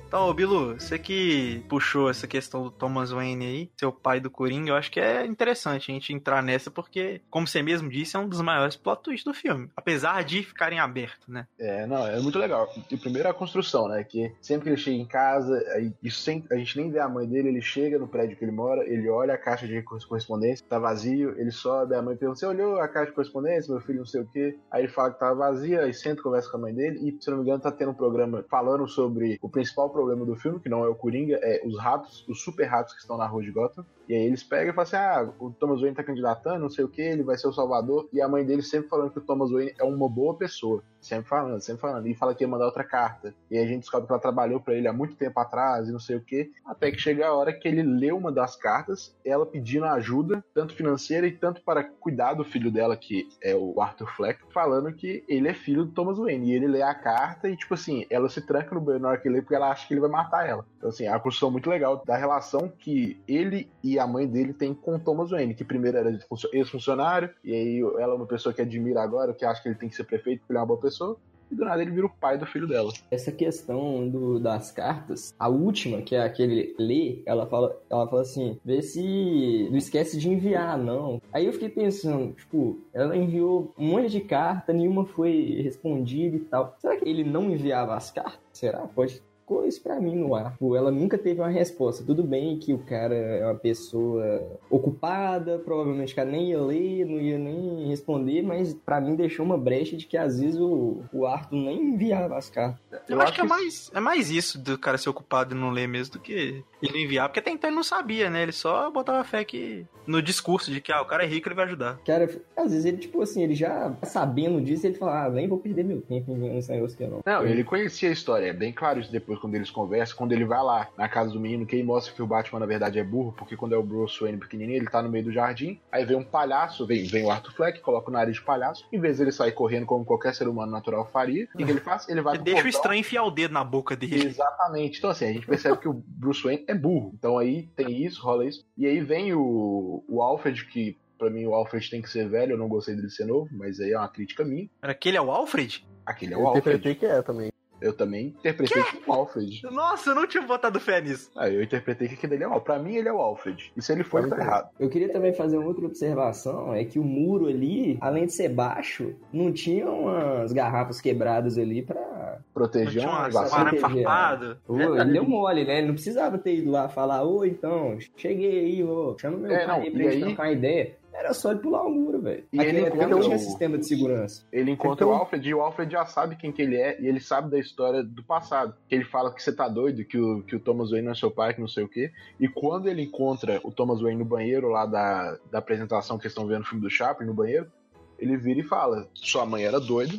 Então, 0.09 0.33
Bilu, 0.33 0.73
você 0.73 0.97
que 0.97 1.63
puxou 1.69 2.09
essa 2.09 2.25
questão 2.25 2.63
do 2.63 2.71
Thomas 2.71 3.11
Wayne 3.11 3.45
aí, 3.45 3.69
seu 3.77 3.91
pai 3.91 4.19
do 4.19 4.31
Coringa, 4.31 4.71
eu 4.71 4.75
acho 4.75 4.89
que 4.89 4.99
é 4.99 5.23
interessante 5.23 5.91
a 5.91 5.93
gente 5.93 6.11
entrar 6.11 6.41
nessa, 6.41 6.71
porque, 6.71 7.21
como 7.29 7.45
você 7.45 7.61
mesmo 7.61 7.87
disse, 7.87 8.15
é 8.15 8.19
um 8.19 8.27
dos 8.27 8.41
maiores 8.41 8.75
plot 8.75 9.03
twists 9.03 9.23
do 9.23 9.35
filme. 9.35 9.69
Apesar 9.77 10.23
de 10.23 10.41
ficarem 10.41 10.79
abertos, 10.79 11.27
né? 11.27 11.45
É, 11.59 11.85
não, 11.85 12.07
é 12.07 12.19
muito 12.19 12.39
legal. 12.39 12.67
E 12.89 12.97
primeiro 12.97 13.29
a 13.29 13.33
construção, 13.35 13.87
né? 13.87 14.03
Que 14.03 14.33
sempre 14.41 14.63
que 14.63 14.69
ele 14.69 14.77
chega 14.77 14.97
em 14.97 15.05
casa, 15.05 15.55
aí, 15.75 15.93
isso 16.01 16.21
sem, 16.21 16.43
a 16.51 16.55
gente 16.55 16.75
nem 16.79 16.89
vê 16.89 16.99
a 16.99 17.07
mãe 17.07 17.27
dele, 17.27 17.49
ele 17.49 17.61
chega 17.61 17.99
no 17.99 18.07
prédio 18.07 18.35
que 18.35 18.43
ele 18.43 18.51
mora, 18.51 18.83
ele 18.91 19.07
olha 19.09 19.35
a 19.35 19.37
caixa 19.37 19.67
de 19.67 19.79
correspondência, 19.83 20.65
tá 20.67 20.79
vazio, 20.79 21.39
ele 21.39 21.51
sobe, 21.51 21.93
a 21.93 22.01
mãe 22.01 22.17
pergunta, 22.17 22.39
você 22.39 22.47
olhou 22.47 22.79
a 22.79 22.87
caixa 22.87 23.11
de 23.11 23.15
correspondência, 23.15 23.71
meu 23.71 23.81
filho, 23.83 23.99
não 23.99 24.07
sei 24.07 24.21
o 24.21 24.25
quê. 24.25 24.57
Aí 24.71 24.81
ele 24.81 24.91
fala 24.91 25.11
que 25.11 25.19
tá 25.19 25.31
vazia, 25.35 25.81
aí 25.81 25.93
senta, 25.93 26.23
conversa 26.23 26.49
com 26.49 26.57
a 26.57 26.61
mãe 26.61 26.73
dele, 26.73 26.97
e 27.07 27.23
se 27.23 27.29
não 27.29 27.37
me 27.37 27.43
engano 27.43 27.61
tá 27.61 27.71
tendo 27.71 27.91
um 27.91 27.93
programa 27.93 28.43
falando 28.49 28.87
sobre 28.87 29.37
o 29.39 29.47
principal 29.47 29.98
problema 29.99 30.25
do 30.25 30.35
filme, 30.35 30.59
que 30.61 30.69
não 30.69 30.85
é 30.85 30.87
o 30.87 30.95
Coringa, 30.95 31.37
é 31.41 31.61
os 31.65 31.77
ratos, 31.77 32.25
os 32.27 32.41
super 32.41 32.65
ratos 32.65 32.93
que 32.93 33.01
estão 33.01 33.17
na 33.17 33.27
rua 33.27 33.43
de 33.43 33.51
Gotham. 33.51 33.85
E 34.09 34.15
aí 34.15 34.25
eles 34.25 34.43
pegam 34.43 34.71
e 34.71 34.75
falam 34.75 34.81
assim: 34.81 34.95
ah, 34.95 35.31
o 35.39 35.51
Thomas 35.51 35.81
Wayne 35.81 35.95
tá 35.95 36.03
candidatando, 36.03 36.59
não 36.59 36.69
sei 36.69 36.83
o 36.83 36.89
que, 36.89 37.01
ele 37.01 37.21
vai 37.21 37.37
ser 37.37 37.47
o 37.47 37.53
salvador. 37.53 38.09
E 38.11 38.19
a 38.19 38.27
mãe 38.27 38.43
dele 38.43 38.63
sempre 38.63 38.89
falando 38.89 39.11
que 39.11 39.19
o 39.19 39.21
Thomas 39.21 39.51
Wayne 39.51 39.75
é 39.77 39.83
uma 39.83 40.09
boa 40.09 40.35
pessoa. 40.35 40.83
Sempre 40.99 41.29
falando, 41.29 41.61
sempre 41.61 41.81
falando. 41.81 42.07
E 42.07 42.15
fala 42.15 42.33
que 42.33 42.43
ia 42.43 42.47
mandar 42.47 42.65
outra 42.65 42.83
carta. 42.83 43.33
E 43.49 43.57
a 43.57 43.65
gente 43.65 43.81
descobre 43.81 44.07
que 44.07 44.11
ela 44.11 44.21
trabalhou 44.21 44.59
pra 44.59 44.73
ele 44.73 44.87
há 44.87 44.91
muito 44.91 45.15
tempo 45.15 45.39
atrás 45.39 45.87
e 45.87 45.91
não 45.91 45.99
sei 45.99 46.17
o 46.17 46.21
que. 46.21 46.51
Até 46.65 46.91
que 46.91 46.99
chega 46.99 47.27
a 47.27 47.33
hora 47.33 47.53
que 47.53 47.67
ele 47.67 47.83
lê 47.83 48.11
uma 48.11 48.31
das 48.31 48.55
cartas, 48.55 49.15
ela 49.23 49.45
pedindo 49.45 49.85
ajuda, 49.85 50.43
tanto 50.53 50.73
financeira 50.73 51.27
e 51.27 51.31
tanto 51.31 51.61
para 51.61 51.83
cuidar 51.83 52.33
do 52.33 52.43
filho 52.43 52.71
dela, 52.71 52.97
que 52.97 53.29
é 53.41 53.55
o 53.55 53.79
Arthur 53.79 54.07
Fleck, 54.15 54.39
falando 54.51 54.91
que 54.91 55.23
ele 55.29 55.47
é 55.47 55.53
filho 55.53 55.85
do 55.85 55.91
Thomas 55.91 56.17
Wayne. 56.17 56.51
E 56.51 56.55
ele 56.55 56.67
lê 56.67 56.81
a 56.81 56.95
carta 56.95 57.47
e, 57.47 57.55
tipo 57.55 57.75
assim, 57.75 58.05
ela 58.09 58.27
se 58.27 58.41
tranca 58.41 58.73
no 58.75 58.81
banheiro 58.81 59.03
na 59.03 59.09
hora 59.09 59.21
que 59.21 59.29
lê 59.29 59.41
porque 59.41 59.55
ela 59.55 59.69
acha 59.69 59.87
que 59.87 59.93
ele 59.93 60.01
vai 60.01 60.09
matar 60.09 60.47
ela. 60.47 60.65
Então, 60.77 60.89
assim, 60.89 61.05
é 61.05 61.11
uma 61.11 61.19
construção 61.19 61.51
muito 61.51 61.69
legal 61.69 62.03
da 62.05 62.17
relação 62.17 62.67
que 62.67 63.21
ele 63.27 63.69
e 63.83 63.98
a 63.99 64.07
mãe 64.07 64.27
dele 64.27 64.53
têm 64.53 64.73
com 64.73 64.97
Thomas 64.99 65.31
Wayne, 65.31 65.53
que 65.53 65.63
primeiro 65.63 65.97
era 65.97 66.19
ex-funcionário, 66.53 67.29
e 67.43 67.53
aí 67.53 67.79
ela 67.79 68.13
é 68.13 68.17
uma 68.17 68.25
pessoa 68.25 68.53
que 68.53 68.61
admira 68.61 69.01
agora, 69.01 69.33
que 69.33 69.45
acha 69.45 69.61
que 69.61 69.69
ele 69.69 69.75
tem 69.75 69.89
que 69.89 69.95
ser 69.95 70.03
prefeito 70.03 70.39
porque 70.39 70.53
ele 70.53 70.57
é 70.57 70.61
uma 70.61 70.67
boa 70.67 70.79
pessoa. 70.79 71.17
E 71.51 71.55
do 71.55 71.65
nada 71.65 71.81
ele 71.81 71.91
vira 71.91 72.05
o 72.05 72.09
pai 72.09 72.37
do 72.37 72.45
filho 72.45 72.67
dela. 72.67 72.91
Essa 73.09 73.31
questão 73.31 74.07
do, 74.07 74.39
das 74.39 74.71
cartas, 74.71 75.33
a 75.39 75.49
última, 75.49 76.01
que 76.01 76.15
é 76.15 76.21
aquele 76.21 76.75
lê, 76.77 77.23
ela 77.25 77.47
fala, 77.47 77.75
ela 77.89 78.07
fala 78.07 78.21
assim, 78.21 78.59
vê 78.63 78.81
se 78.81 79.67
não 79.71 79.77
esquece 79.77 80.17
de 80.17 80.29
enviar, 80.29 80.77
não. 80.77 81.19
Aí 81.33 81.47
eu 81.47 81.53
fiquei 81.53 81.69
pensando, 81.69 82.33
tipo, 82.33 82.79
ela 82.93 83.17
enviou 83.17 83.73
um 83.77 83.87
monte 83.87 84.09
de 84.09 84.21
carta, 84.21 84.71
nenhuma 84.71 85.05
foi 85.05 85.61
respondida 85.63 86.35
e 86.35 86.41
tal. 86.41 86.75
Será 86.79 86.95
que 86.97 87.09
ele 87.09 87.23
não 87.23 87.49
enviava 87.49 87.95
as 87.95 88.11
cartas? 88.11 88.39
Será? 88.53 88.79
Pode 88.79 89.21
ficou 89.49 89.65
isso 89.65 89.81
pra 89.81 89.99
mim 89.99 90.15
no 90.15 90.35
ar. 90.35 90.55
Ela 90.61 90.91
nunca 90.91 91.17
teve 91.17 91.41
uma 91.41 91.49
resposta. 91.49 92.05
Tudo 92.05 92.23
bem 92.23 92.59
que 92.59 92.71
o 92.71 92.77
cara 92.77 93.15
é 93.15 93.43
uma 93.43 93.55
pessoa 93.55 94.59
ocupada, 94.69 95.57
provavelmente 95.57 96.13
o 96.13 96.15
cara 96.15 96.29
nem 96.29 96.51
ia 96.51 96.61
ler, 96.61 97.05
não 97.05 97.19
ia 97.19 97.39
nem 97.39 97.87
responder, 97.87 98.43
mas 98.43 98.73
pra 98.73 99.01
mim 99.01 99.15
deixou 99.15 99.43
uma 99.43 99.57
brecha 99.57 99.97
de 99.97 100.05
que 100.05 100.15
às 100.15 100.39
vezes 100.39 100.59
o, 100.59 101.01
o 101.11 101.25
Arthur 101.25 101.55
nem 101.55 101.81
enviava 101.81 102.37
as 102.37 102.49
cartas. 102.49 102.79
Eu, 103.09 103.19
acho, 103.19 103.33
que, 103.33 103.41
é, 103.41 103.43
mais, 103.43 103.91
é 103.93 103.99
mais 103.99 104.29
isso 104.29 104.59
do 104.59 104.77
cara 104.77 104.97
ser 104.97 105.09
ocupado 105.09 105.55
e 105.55 105.57
não 105.57 105.71
ler 105.71 105.87
mesmo 105.87 106.13
do 106.13 106.19
que 106.19 106.63
ele 106.81 107.03
enviar, 107.03 107.27
porque 107.27 107.39
até 107.39 107.49
então 107.49 107.69
ele 107.69 107.75
não 107.75 107.83
sabia, 107.83 108.29
né? 108.29 108.43
Ele 108.43 108.51
só 108.51 108.91
botava 108.91 109.23
fé 109.23 109.43
que 109.43 109.85
no 110.05 110.21
discurso 110.21 110.71
de 110.71 110.81
que 110.81 110.91
ah, 110.91 111.01
o 111.01 111.05
cara 111.05 111.23
é 111.23 111.27
rico, 111.27 111.47
ele 111.47 111.55
vai 111.55 111.65
ajudar. 111.65 111.99
Cara, 112.05 112.29
às 112.55 112.71
vezes 112.71 112.85
ele, 112.85 112.97
tipo 112.97 113.21
assim, 113.21 113.43
ele 113.43 113.55
já 113.55 113.95
sabendo 114.03 114.61
disso, 114.61 114.87
ele 114.87 114.95
fala, 114.95 115.25
ah, 115.25 115.29
nem 115.29 115.47
vou 115.47 115.59
perder 115.59 115.83
meu 115.83 116.01
tempo 116.01 116.31
enviando 116.31 116.57
esse 116.57 116.71
negócio 116.71 116.95
aqui, 116.95 117.05
não. 117.05 117.21
Não, 117.25 117.45
ele 117.45 117.63
conhecia 117.63 118.09
a 118.09 118.11
história, 118.11 118.47
é 118.47 118.53
bem 118.53 118.73
claro 118.73 118.99
isso 118.99 119.11
depois 119.11 119.38
quando 119.39 119.55
eles 119.55 119.71
conversam, 119.71 120.17
quando 120.17 120.31
ele 120.31 120.45
vai 120.45 120.63
lá 120.63 120.89
na 120.97 121.07
casa 121.07 121.31
do 121.31 121.39
menino, 121.39 121.65
quem 121.65 121.83
mostra 121.83 122.13
que 122.13 122.21
o 122.21 122.27
Batman 122.27 122.59
na 122.59 122.65
verdade 122.65 122.99
é 122.99 123.03
burro, 123.03 123.33
porque 123.37 123.55
quando 123.55 123.73
é 123.73 123.77
o 123.77 123.83
Bruce 123.83 124.19
Wayne 124.19 124.37
pequenininho, 124.37 124.77
ele 124.77 124.89
tá 124.89 125.01
no 125.01 125.09
meio 125.09 125.23
do 125.23 125.31
jardim, 125.31 125.79
aí 125.91 126.05
vem 126.05 126.17
um 126.17 126.23
palhaço, 126.23 126.85
vem, 126.85 127.05
vem 127.05 127.25
o 127.25 127.31
Arthur 127.31 127.53
Fleck, 127.53 127.79
coloca 127.81 128.09
o 128.09 128.13
nariz 128.13 128.35
de 128.35 128.41
palhaço, 128.41 128.85
em 128.91 128.99
vez 128.99 129.17
dele 129.17 129.31
sair 129.31 129.51
correndo 129.51 129.85
como 129.85 130.05
qualquer 130.05 130.33
ser 130.33 130.47
humano 130.47 130.71
natural 130.71 131.09
faria, 131.11 131.47
o 131.53 131.57
que, 131.57 131.63
ele 131.63 131.79
faz? 131.79 132.07
Ele 132.09 132.21
vai 132.21 132.35
Ele 132.35 132.43
deixa 132.43 132.63
o 132.63 132.69
estranho 132.69 132.99
enfiar 132.99 133.23
o 133.23 133.31
dedo 133.31 133.53
na 133.53 133.63
boca 133.63 133.95
dele. 133.95 134.25
Exatamente. 134.25 134.97
Então, 134.97 135.09
assim, 135.09 135.25
a 135.25 135.33
gente 135.33 135.45
percebe 135.47 135.77
que 135.77 135.87
o 135.87 135.93
Bruce 135.93 136.43
Wayne 136.43 136.65
é 136.67 136.75
burro. 136.75 137.11
Então 137.17 137.37
aí 137.37 137.67
tem 137.75 138.05
isso, 138.05 138.21
rola 138.21 138.45
isso. 138.45 138.65
E 138.77 138.85
aí 138.85 138.99
vem 138.99 139.33
o, 139.33 140.03
o 140.07 140.21
Alfred, 140.21 140.65
que 140.65 140.97
pra 141.17 141.29
mim 141.29 141.45
o 141.45 141.53
Alfred 141.53 141.89
tem 141.89 142.01
que 142.01 142.09
ser 142.09 142.27
velho, 142.29 142.53
eu 142.53 142.57
não 142.57 142.67
gostei 142.67 142.95
dele 142.95 143.09
ser 143.09 143.25
novo, 143.25 143.49
mas 143.51 143.79
aí 143.79 143.91
é 143.91 143.97
uma 143.97 144.07
crítica 144.07 144.43
minha. 144.43 144.69
Aquele 144.81 145.17
é 145.17 145.21
o 145.21 145.31
Alfred? 145.31 145.85
Aquele 146.05 146.33
é 146.33 146.37
o 146.37 146.41
Eu 146.41 146.47
Alfred. 146.47 146.77
interpretei 146.77 146.95
que 146.95 147.05
é 147.05 147.21
também. 147.21 147.51
Eu 147.81 147.93
também 147.93 148.27
interpretei 148.27 148.81
que 148.83 148.97
é 148.97 149.01
o 149.07 149.13
Alfred. 149.13 149.61
Nossa, 149.71 150.09
eu 150.11 150.15
não 150.15 150.27
tinha 150.27 150.43
botado 150.43 150.79
fé 150.79 150.99
nisso. 151.01 151.31
Ah, 151.35 151.49
eu 151.49 151.61
interpretei 151.63 152.07
que 152.07 152.13
aquele 152.15 152.35
ali 152.35 152.43
é 152.43 152.47
o 152.47 152.51
Alfred. 152.51 152.65
Pra 152.65 152.79
mim, 152.79 152.95
ele 152.95 153.07
é 153.09 153.13
o 153.13 153.17
Alfred. 153.19 153.71
E 153.75 153.81
se 153.81 153.91
ele 153.91 154.03
for, 154.03 154.19
ele 154.19 154.29
tá 154.29 154.35
Também. 154.35 154.47
errado. 154.51 154.69
Eu 154.79 154.89
queria 154.89 155.09
também 155.11 155.33
fazer 155.33 155.57
uma 155.57 155.67
outra 155.67 155.85
observação, 155.85 156.73
é 156.73 156.83
que 156.83 156.99
o 156.99 157.03
muro 157.03 157.47
ali, 157.47 157.97
além 158.01 158.25
de 158.25 158.33
ser 158.33 158.49
baixo, 158.49 159.15
não 159.31 159.51
tinha 159.51 159.89
umas 159.89 160.51
garrafas 160.51 160.99
quebradas 161.01 161.57
ali 161.57 161.81
pra... 161.81 162.39
Proteger 162.53 163.05
um 163.05 163.09
um 163.09 163.11
arame 163.13 163.77
farpado. 163.79 164.57
Ô, 164.67 164.77
ele 164.77 165.13
deu 165.13 165.23
mole, 165.23 165.63
né? 165.65 165.77
Ele 165.77 165.87
não 165.87 165.93
precisava 165.93 166.37
ter 166.37 166.55
ido 166.57 166.71
lá 166.71 166.89
falar, 166.89 167.23
ô, 167.23 167.45
então, 167.45 167.97
cheguei 168.17 168.59
aí, 168.59 168.83
ô, 168.83 169.15
chama 169.19 169.37
meu 169.37 169.51
É, 169.51 169.65
pai 169.65 169.67
não, 169.67 169.75
aí 169.85 169.91
pra 169.91 169.99
e 170.01 170.03
gente 170.11 170.13
aí- 170.15 170.21
trocar 170.29 170.43
uma 170.43 170.51
ideia. 170.51 170.95
Era 171.13 171.33
só 171.33 171.51
ele 171.51 171.59
pular 171.59 171.83
o 171.85 171.89
muro, 171.89 172.21
velho. 172.21 172.45
E 172.53 172.59
Aquele 172.59 172.77
ele 172.77 172.89
não 172.89 172.95
encontra 172.97 173.19
tinha 173.21 173.35
o- 173.35 173.39
sistema 173.39 173.77
de 173.77 173.87
segurança. 173.87 174.45
Ele 174.51 174.71
encontra 174.71 175.05
Então- 175.05 175.09
o 175.09 175.19
Alfred 175.19 175.49
e 175.49 175.53
o 175.53 175.61
Alfred 175.61 175.91
já 175.91 176.05
sabe 176.05 176.35
quem 176.35 176.51
que 176.51 176.61
ele 176.61 176.77
é 176.77 176.99
e 177.01 177.07
ele 177.07 177.19
sabe 177.19 177.49
da 177.49 177.59
história 177.59 178.01
do 178.03 178.23
passado. 178.23 178.73
Que 178.87 178.95
ele 178.95 179.03
fala 179.03 179.33
que 179.33 179.41
você 179.43 179.51
tá 179.51 179.67
doido, 179.67 180.05
que 180.05 180.17
o, 180.17 180.41
que 180.43 180.55
o 180.55 180.59
Thomas 180.59 180.91
Wayne 180.91 181.05
não 181.05 181.11
é 181.11 181.15
seu 181.15 181.29
pai, 181.29 181.53
que 181.53 181.59
não 181.61 181.67
sei 181.67 181.83
o 181.83 181.89
quê. 181.89 182.11
E 182.39 182.47
quando 182.47 182.87
ele 182.87 183.01
encontra 183.03 183.59
o 183.63 183.71
Thomas 183.71 184.01
Wayne 184.01 184.19
no 184.19 184.25
banheiro 184.25 184.69
lá 184.69 184.85
da, 184.85 185.37
da 185.51 185.59
apresentação 185.59 186.17
que 186.17 186.27
estão 186.27 186.45
vendo 186.47 186.59
no 186.59 186.65
filme 186.65 186.81
do 186.83 186.89
Chaplin, 186.89 187.27
no 187.27 187.33
banheiro, 187.33 187.69
ele 188.17 188.37
vira 188.37 188.59
e 188.59 188.63
fala: 188.63 189.07
Sua 189.13 189.45
mãe 189.45 189.63
era 189.63 189.79
doida, 189.79 190.13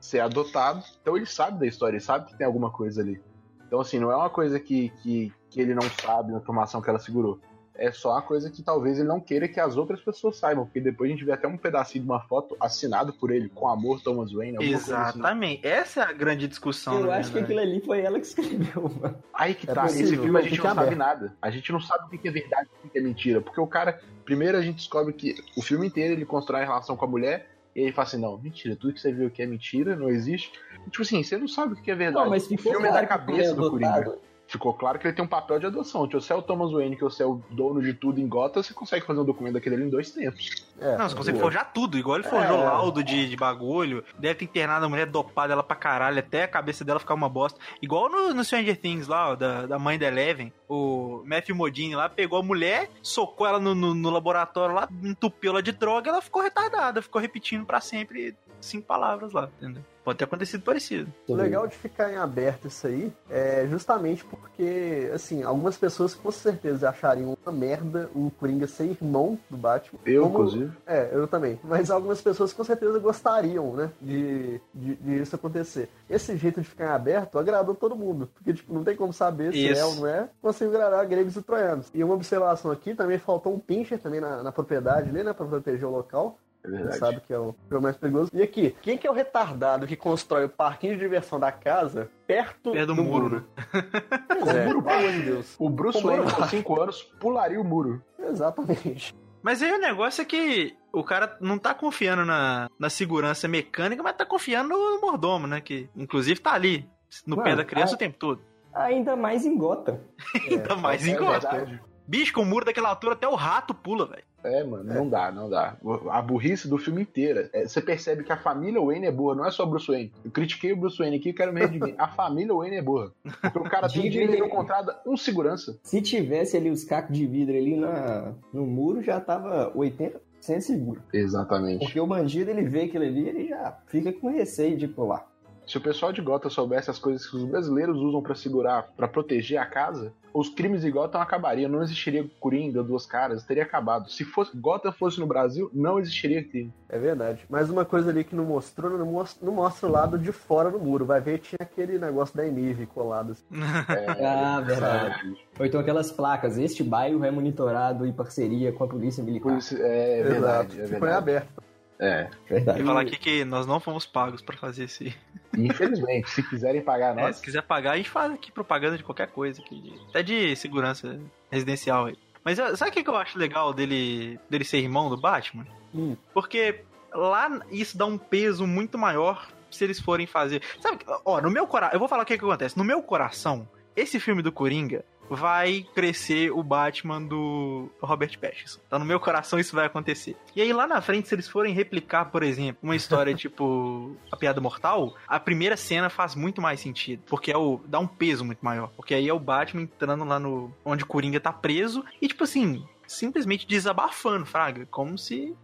você 0.00 0.18
é 0.18 0.20
adotado. 0.20 0.82
Então 1.02 1.16
ele 1.16 1.26
sabe 1.26 1.58
da 1.58 1.66
história, 1.66 1.96
ele 1.96 2.04
sabe 2.04 2.26
que 2.26 2.36
tem 2.38 2.46
alguma 2.46 2.70
coisa 2.70 3.00
ali. 3.00 3.20
Então, 3.66 3.80
assim, 3.80 3.98
não 3.98 4.12
é 4.12 4.16
uma 4.16 4.30
coisa 4.30 4.60
que, 4.60 4.90
que, 5.02 5.32
que 5.50 5.60
ele 5.60 5.74
não 5.74 5.82
sabe 6.00 6.30
na 6.30 6.38
informação 6.38 6.80
que 6.80 6.88
ela 6.88 7.00
segurou. 7.00 7.40
É 7.78 7.92
só 7.92 8.12
uma 8.12 8.22
coisa 8.22 8.50
que 8.50 8.62
talvez 8.62 8.98
ele 8.98 9.08
não 9.08 9.20
queira 9.20 9.46
que 9.46 9.60
as 9.60 9.76
outras 9.76 10.00
pessoas 10.00 10.36
saibam, 10.36 10.64
porque 10.64 10.80
depois 10.80 11.10
a 11.10 11.12
gente 11.12 11.24
vê 11.24 11.32
até 11.32 11.46
um 11.46 11.56
pedacinho 11.56 12.04
de 12.04 12.10
uma 12.10 12.20
foto 12.20 12.56
assinado 12.60 13.12
por 13.12 13.30
ele, 13.30 13.48
com 13.48 13.68
amor 13.68 14.00
Thomas 14.00 14.32
Wayne, 14.32 14.56
alguma 14.56 14.72
coisa 14.78 14.98
assim. 14.98 15.18
Exatamente. 15.18 15.66
Essa 15.66 16.00
é 16.00 16.04
a 16.04 16.12
grande 16.12 16.48
discussão. 16.48 17.00
Eu 17.00 17.12
acho 17.12 17.30
que 17.32 17.38
aquilo 17.38 17.60
ali 17.60 17.80
foi 17.80 18.00
ela 18.00 18.18
que 18.18 18.26
escreveu, 18.26 18.82
mano. 19.00 19.16
Aí 19.34 19.54
que 19.54 19.70
É 19.70 19.74
tá, 19.74 19.82
possível, 19.82 20.04
esse 20.06 20.16
filme 20.16 20.38
a 20.38 20.42
gente 20.42 20.56
fica 20.56 20.68
não 20.68 20.74
sabe 20.74 20.94
aberto. 20.94 20.98
nada. 20.98 21.36
A 21.42 21.50
gente 21.50 21.72
não 21.72 21.80
sabe 21.80 22.04
o 22.06 22.18
que 22.18 22.28
é 22.28 22.30
verdade 22.30 22.68
e 22.82 22.86
o 22.86 22.90
que 22.90 22.98
é 22.98 23.02
mentira. 23.02 23.40
Porque 23.40 23.60
o 23.60 23.66
cara, 23.66 24.00
primeiro 24.24 24.56
a 24.56 24.62
gente 24.62 24.76
descobre 24.76 25.12
que 25.12 25.34
o 25.56 25.62
filme 25.62 25.86
inteiro 25.86 26.14
ele 26.14 26.24
constrói 26.24 26.62
a 26.62 26.64
relação 26.64 26.96
com 26.96 27.04
a 27.04 27.08
mulher, 27.08 27.50
e 27.74 27.80
ele 27.82 27.92
fala 27.92 28.08
assim: 28.08 28.20
não, 28.20 28.38
mentira, 28.38 28.74
tudo 28.74 28.94
que 28.94 29.00
você 29.00 29.12
viu 29.12 29.26
aqui 29.26 29.42
é 29.42 29.46
mentira, 29.46 29.94
não 29.94 30.08
existe. 30.08 30.50
E, 30.86 30.90
tipo 30.90 31.02
assim, 31.02 31.22
você 31.22 31.36
não 31.36 31.46
sabe 31.46 31.74
o 31.74 31.76
que 31.76 31.90
é 31.90 31.94
verdade. 31.94 32.24
Não, 32.24 32.30
mas 32.30 32.46
o 32.46 32.48
ficou 32.48 32.72
filme 32.72 32.88
é 32.88 32.92
da 32.92 33.06
cabeça 33.06 33.54
do 33.54 33.70
Coringa. 33.70 34.18
Ficou 34.48 34.72
claro 34.72 34.98
que 34.98 35.06
ele 35.06 35.14
tem 35.14 35.24
um 35.24 35.28
papel 35.28 35.58
de 35.58 35.66
adoção. 35.66 36.06
Se 36.06 36.12
você 36.12 36.32
é 36.32 36.36
o 36.36 36.40
Thomas 36.42 36.70
Wayne, 36.70 36.94
que 36.96 37.02
você 37.02 37.22
é 37.22 37.26
o 37.26 37.40
dono 37.50 37.82
de 37.82 37.92
tudo 37.92 38.20
em 38.20 38.28
Gotham, 38.28 38.62
você 38.62 38.72
consegue 38.72 39.04
fazer 39.04 39.18
um 39.20 39.24
documento 39.24 39.54
daquele 39.54 39.76
em 39.82 39.90
dois 39.90 40.10
tempos. 40.12 40.64
É, 40.80 40.96
Não, 40.96 41.08
você 41.08 41.16
consegue 41.16 41.38
forjar 41.40 41.72
tudo, 41.72 41.98
igual 41.98 42.16
ele 42.18 42.28
forjou 42.28 42.58
É. 42.60 42.64
laudo 42.64 43.02
de, 43.02 43.28
de 43.28 43.36
bagulho. 43.36 44.04
Deve 44.18 44.34
ter 44.36 44.44
internado 44.44 44.86
a 44.86 44.88
mulher 44.88 45.06
dopada 45.06 45.52
ela 45.52 45.62
pra 45.64 45.74
caralho, 45.74 46.18
até 46.20 46.44
a 46.44 46.48
cabeça 46.48 46.84
dela 46.84 47.00
ficar 47.00 47.14
uma 47.14 47.28
bosta. 47.28 47.58
Igual 47.82 48.08
no, 48.08 48.32
no 48.32 48.44
Stranger 48.44 48.76
Things 48.76 49.08
lá, 49.08 49.30
ó, 49.30 49.34
da, 49.36 49.66
da 49.66 49.78
mãe 49.80 49.98
da 49.98 50.06
Eleven. 50.06 50.52
O 50.68 51.22
Matthew 51.24 51.56
Modine 51.56 51.96
lá 51.96 52.08
pegou 52.08 52.38
a 52.38 52.42
mulher, 52.42 52.88
socou 53.02 53.46
ela 53.46 53.58
no, 53.58 53.74
no, 53.74 53.94
no 53.94 54.10
laboratório 54.10 54.74
lá, 54.74 54.88
entupiu 55.02 55.50
ela 55.50 55.62
de 55.62 55.72
droga 55.72 56.10
ela 56.10 56.20
ficou 56.22 56.40
retardada, 56.42 57.02
ficou 57.02 57.20
repetindo 57.20 57.64
pra 57.66 57.80
sempre 57.80 58.36
cinco 58.60 58.86
palavras 58.86 59.32
lá, 59.32 59.48
entendeu? 59.60 59.82
Pode 60.04 60.18
ter 60.18 60.24
acontecido 60.24 60.62
parecido. 60.62 61.12
O 61.26 61.34
legal 61.34 61.66
de 61.66 61.74
ficar 61.74 62.12
em 62.12 62.16
aberto 62.16 62.68
isso 62.68 62.86
aí 62.86 63.12
é 63.28 63.66
justamente 63.68 64.24
porque, 64.24 65.10
assim, 65.12 65.42
algumas 65.42 65.76
pessoas 65.76 66.14
com 66.14 66.30
certeza 66.30 66.88
achariam 66.88 67.36
uma 67.44 67.52
merda 67.52 68.08
o 68.14 68.30
Coringa 68.38 68.68
ser 68.68 68.84
irmão 68.84 69.36
do 69.50 69.56
Batman. 69.56 69.98
Eu, 70.06 70.22
Como- 70.22 70.34
inclusive. 70.34 70.72
É, 70.86 71.10
eu 71.12 71.26
também. 71.26 71.58
Mas 71.64 71.90
algumas 71.90 72.22
pessoas 72.22 72.52
com 72.52 72.62
certeza 72.62 73.00
gostariam, 73.00 73.72
né, 73.74 73.90
de, 74.00 74.60
de, 74.72 74.94
de 74.94 75.22
isso 75.22 75.34
acontecer. 75.34 75.88
Esse 76.08 76.36
jeito 76.36 76.60
de 76.60 76.68
ficar 76.68 76.84
em 76.84 76.94
aberto 76.94 77.36
agradou 77.36 77.74
todo 77.74 77.96
mundo. 77.96 78.30
Porque, 78.32 78.54
tipo, 78.54 78.72
não 78.72 78.84
tem 78.84 78.94
como 78.94 79.12
saber 79.12 79.52
se 79.52 79.58
Isso. 79.72 79.80
é 79.80 79.84
ou 79.84 79.96
não 79.96 80.06
é. 80.06 80.28
Conseguiu 80.40 80.72
agradar 80.76 81.04
gregos 81.06 81.34
e 81.34 81.42
troianos. 81.42 81.90
E 81.92 82.04
uma 82.04 82.14
observação 82.14 82.70
aqui, 82.70 82.94
também 82.94 83.18
faltou 83.18 83.52
um 83.52 83.58
pincher 83.58 83.98
também 83.98 84.20
na, 84.20 84.40
na 84.40 84.52
propriedade 84.52 85.10
ali, 85.10 85.24
né, 85.24 85.32
pra 85.32 85.44
proteger 85.46 85.84
o 85.88 85.90
local. 85.90 86.38
É 86.66 86.70
verdade. 86.70 86.98
sabe 86.98 87.20
que 87.20 87.32
é 87.32 87.38
o 87.38 87.54
jogo 87.70 87.82
mais 87.82 87.96
perigoso. 87.96 88.30
E 88.34 88.42
aqui, 88.42 88.74
quem 88.82 88.98
que 88.98 89.06
é 89.06 89.10
o 89.10 89.14
retardado 89.14 89.86
que 89.86 89.94
constrói 89.96 90.44
o 90.46 90.48
parquinho 90.48 90.94
de 90.94 91.00
diversão 91.00 91.38
da 91.38 91.52
casa 91.52 92.10
perto, 92.26 92.72
Perto 92.72 92.86
do 92.88 92.94
do 92.96 93.02
muro, 93.04 93.22
muro? 93.24 93.46
Pois 94.28 94.48
é, 94.48 94.66
pelo 94.66 94.78
amor 94.90 95.12
de 95.12 95.22
Deus. 95.22 95.54
O 95.58 95.68
Bruce 95.70 96.02
Wayne, 96.02 96.30
com 96.32 96.44
5 96.44 96.80
anos, 96.80 97.02
pularia 97.20 97.60
o 97.60 97.64
muro. 97.64 98.02
Exatamente. 98.18 99.14
Mas 99.42 99.62
aí 99.62 99.72
o 99.72 99.78
negócio 99.78 100.20
é 100.22 100.24
que 100.24 100.76
o 100.92 101.04
cara 101.04 101.36
não 101.40 101.56
tá 101.58 101.72
confiando 101.72 102.24
na, 102.24 102.68
na 102.78 102.90
segurança 102.90 103.46
mecânica, 103.46 104.02
mas 104.02 104.16
tá 104.16 104.26
confiando 104.26 104.70
no 104.70 105.00
mordomo, 105.00 105.46
né? 105.46 105.60
Que 105.60 105.88
inclusive 105.96 106.40
tá 106.40 106.52
ali, 106.52 106.88
no 107.26 107.36
pé 107.36 107.50
Mano, 107.50 107.56
da 107.58 107.64
criança 107.64 107.94
a- 107.94 107.96
o 107.96 107.98
tempo 107.98 108.16
todo. 108.18 108.40
Ainda 108.74 109.14
mais 109.16 109.46
em 109.46 109.56
Gotham. 109.56 110.00
Ainda 110.50 110.74
mais 110.76 111.06
é 111.06 111.10
em 111.10 111.16
Gotham. 111.16 111.78
Bicho, 112.08 112.32
com 112.32 112.42
o 112.42 112.46
muro 112.46 112.64
daquela 112.64 112.88
altura 112.88 113.14
até 113.14 113.26
o 113.26 113.34
rato 113.34 113.72
pula, 113.72 114.06
velho. 114.06 114.22
É, 114.44 114.62
mano, 114.62 114.84
não 114.84 115.08
dá, 115.08 115.32
não 115.32 115.48
dá. 115.50 115.76
A 116.10 116.22
burrice 116.22 116.68
do 116.68 116.78
filme 116.78 117.02
inteira. 117.02 117.50
é, 117.52 117.66
você 117.66 117.80
percebe 117.80 118.22
que 118.22 118.32
a 118.32 118.36
família 118.36 118.80
Wayne 118.80 119.06
é 119.06 119.10
boa, 119.12 119.34
não 119.34 119.44
é 119.44 119.50
só 119.50 119.64
o 119.64 119.66
Bruce 119.66 119.88
Wayne. 119.88 120.12
Eu 120.24 120.30
critiquei 120.30 120.72
o 120.72 120.76
Bruce 120.76 120.98
Wayne 120.98 121.16
aqui 121.16 121.30
e 121.30 121.32
quero 121.32 121.52
me 121.52 121.60
redimir. 121.60 121.94
A 121.98 122.08
família 122.08 122.54
Wayne 122.54 122.76
é 122.76 122.82
boa. 122.82 123.12
Porque 123.40 123.58
o 123.58 123.64
cara 123.64 123.88
tem 123.90 124.06
ele. 124.06 124.38
não 124.38 124.48
contrata 124.48 125.00
um 125.06 125.16
segurança. 125.16 125.78
Se 125.82 126.00
tivesse 126.00 126.56
ali 126.56 126.70
os 126.70 126.84
cacos 126.84 127.16
de 127.16 127.26
vidro 127.26 127.56
ali 127.56 127.76
na, 127.76 128.34
no 128.52 128.64
muro, 128.66 129.02
já 129.02 129.20
tava 129.20 129.72
80% 129.74 130.60
seguro. 130.60 131.02
Exatamente. 131.12 131.84
Porque 131.84 131.98
o 131.98 132.06
bandido, 132.06 132.50
ele 132.50 132.62
vê 132.62 132.82
aquilo 132.82 133.04
ali, 133.04 133.28
ele 133.28 133.48
já 133.48 133.76
fica 133.88 134.12
com 134.12 134.30
receio 134.30 134.76
de 134.76 134.86
pular. 134.86 135.26
Se 135.66 135.76
o 135.76 135.80
pessoal 135.80 136.12
de 136.12 136.22
Gotham 136.22 136.48
soubesse 136.48 136.88
as 136.90 136.98
coisas 137.00 137.28
que 137.28 137.36
os 137.36 137.44
brasileiros 137.44 137.98
usam 137.98 138.22
pra 138.22 138.36
segurar, 138.36 138.92
pra 138.96 139.08
proteger 139.08 139.58
a 139.58 139.66
casa, 139.66 140.12
os 140.38 140.48
crimes 140.48 140.82
de 140.82 140.90
Gotham 140.90 141.20
acabariam. 141.20 141.70
Não 141.70 141.82
existiria 141.82 142.28
Coringa, 142.40 142.82
duas 142.82 143.06
caras, 143.06 143.42
teria 143.44 143.62
acabado. 143.62 144.10
Se 144.10 144.24
fosse 144.24 144.56
Gotham 144.56 144.92
fosse 144.92 145.18
no 145.20 145.26
Brasil, 145.26 145.70
não 145.72 145.98
existiria 145.98 146.42
crime. 146.44 146.72
É 146.88 146.98
verdade. 146.98 147.40
Mas 147.48 147.70
uma 147.70 147.84
coisa 147.84 148.10
ali 148.10 148.22
que 148.24 148.34
não 148.36 148.44
mostrou, 148.44 148.96
não 148.98 149.06
mostra, 149.06 149.44
não 149.46 149.54
mostra 149.54 149.88
o 149.88 149.92
lado 149.92 150.18
de 150.18 150.32
fora 150.32 150.70
do 150.70 150.78
muro. 150.78 151.04
Vai 151.06 151.20
ver, 151.20 151.38
tinha 151.38 151.58
aquele 151.60 151.98
negócio 151.98 152.36
da 152.36 152.46
Enive 152.46 152.86
colado. 152.86 153.32
assim. 153.32 153.44
É, 153.88 154.26
Ah, 154.26 154.60
verdade. 154.60 155.36
Ou 155.58 155.64
então 155.66 155.80
aquelas 155.80 156.10
placas, 156.12 156.58
este 156.58 156.82
bairro 156.82 157.24
é 157.24 157.30
monitorado 157.30 158.06
em 158.06 158.12
parceria 158.12 158.72
com 158.72 158.84
a 158.84 158.88
polícia 158.88 159.22
militar. 159.22 159.50
Por 159.50 159.58
isso, 159.58 159.76
é 159.80 160.22
verdade, 160.22 160.80
é 160.80 160.84
Ficou 160.84 160.96
em 160.96 161.00
verdade. 161.00 161.16
aberto. 161.18 161.62
É. 161.98 162.28
Verdade. 162.48 162.82
E 162.82 162.84
falar 162.84 163.00
aqui 163.00 163.16
que 163.18 163.44
nós 163.44 163.66
não 163.66 163.80
fomos 163.80 164.04
pagos 164.04 164.42
pra 164.42 164.56
fazer 164.56 164.84
esse. 164.84 165.14
Infelizmente, 165.56 166.30
se 166.30 166.42
quiserem 166.42 166.82
pagar 166.82 167.16
É, 167.16 167.22
nós, 167.22 167.36
se 167.36 167.42
quiser 167.42 167.62
pagar, 167.62 167.92
a 167.92 167.96
gente 167.96 168.10
faz 168.10 168.32
aqui 168.32 168.50
propaganda 168.52 168.96
de 168.96 169.02
qualquer 169.04 169.28
coisa, 169.28 169.60
aqui, 169.62 169.80
de- 169.80 170.00
até 170.10 170.22
de 170.22 170.54
segurança 170.56 171.18
residencial 171.50 172.06
aí. 172.06 172.16
Mas 172.44 172.58
ó, 172.58 172.74
sabe 172.76 172.90
o 172.90 172.94
que 172.94 173.02
que 173.02 173.10
eu 173.10 173.16
acho 173.16 173.38
legal 173.38 173.72
dele, 173.74 174.38
dele 174.48 174.64
ser 174.64 174.78
irmão 174.78 175.08
do 175.10 175.16
Batman? 175.16 175.66
Hum. 175.94 176.16
Porque 176.32 176.82
lá 177.12 177.60
isso 177.70 177.96
dá 177.98 178.06
um 178.06 178.16
peso 178.18 178.66
muito 178.66 178.96
maior 178.96 179.48
se 179.70 179.82
eles 179.84 180.00
forem 180.00 180.26
fazer. 180.26 180.62
Sabe, 180.80 180.98
ó, 181.24 181.40
no 181.40 181.50
meu 181.50 181.66
coração. 181.66 181.94
Eu 181.94 181.98
vou 181.98 182.08
falar 182.08 182.22
o 182.22 182.26
que, 182.26 182.38
que 182.38 182.44
acontece. 182.44 182.78
No 182.78 182.84
meu 182.84 183.02
coração, 183.02 183.68
esse 183.96 184.20
filme 184.20 184.42
do 184.42 184.52
Coringa 184.52 185.04
vai 185.28 185.86
crescer 185.94 186.50
o 186.50 186.62
Batman 186.62 187.22
do 187.22 187.90
Robert 188.00 188.38
Pattinson. 188.38 188.80
Tá 188.88 188.98
no 188.98 189.04
meu 189.04 189.20
coração 189.20 189.58
isso 189.58 189.74
vai 189.74 189.86
acontecer. 189.86 190.36
E 190.54 190.60
aí 190.60 190.72
lá 190.72 190.86
na 190.86 191.00
frente, 191.00 191.28
se 191.28 191.34
eles 191.34 191.48
forem 191.48 191.74
replicar, 191.74 192.26
por 192.26 192.42
exemplo, 192.42 192.78
uma 192.82 192.96
história 192.96 193.34
tipo 193.36 194.16
A 194.30 194.36
Piada 194.36 194.60
Mortal, 194.60 195.14
a 195.26 195.38
primeira 195.40 195.76
cena 195.76 196.08
faz 196.08 196.34
muito 196.34 196.60
mais 196.60 196.80
sentido, 196.80 197.22
porque 197.26 197.50
é 197.50 197.56
o 197.56 197.80
dá 197.86 197.98
um 197.98 198.06
peso 198.06 198.44
muito 198.44 198.64
maior, 198.64 198.90
porque 198.96 199.14
aí 199.14 199.28
é 199.28 199.32
o 199.32 199.40
Batman 199.40 199.82
entrando 199.82 200.24
lá 200.24 200.38
no 200.38 200.72
onde 200.84 201.04
o 201.04 201.06
Coringa 201.06 201.40
tá 201.40 201.52
preso 201.52 202.04
e 202.20 202.28
tipo 202.28 202.44
assim, 202.44 202.84
simplesmente 203.06 203.66
desabafando, 203.66 204.46
fraga, 204.46 204.86
como 204.90 205.16
se 205.16 205.54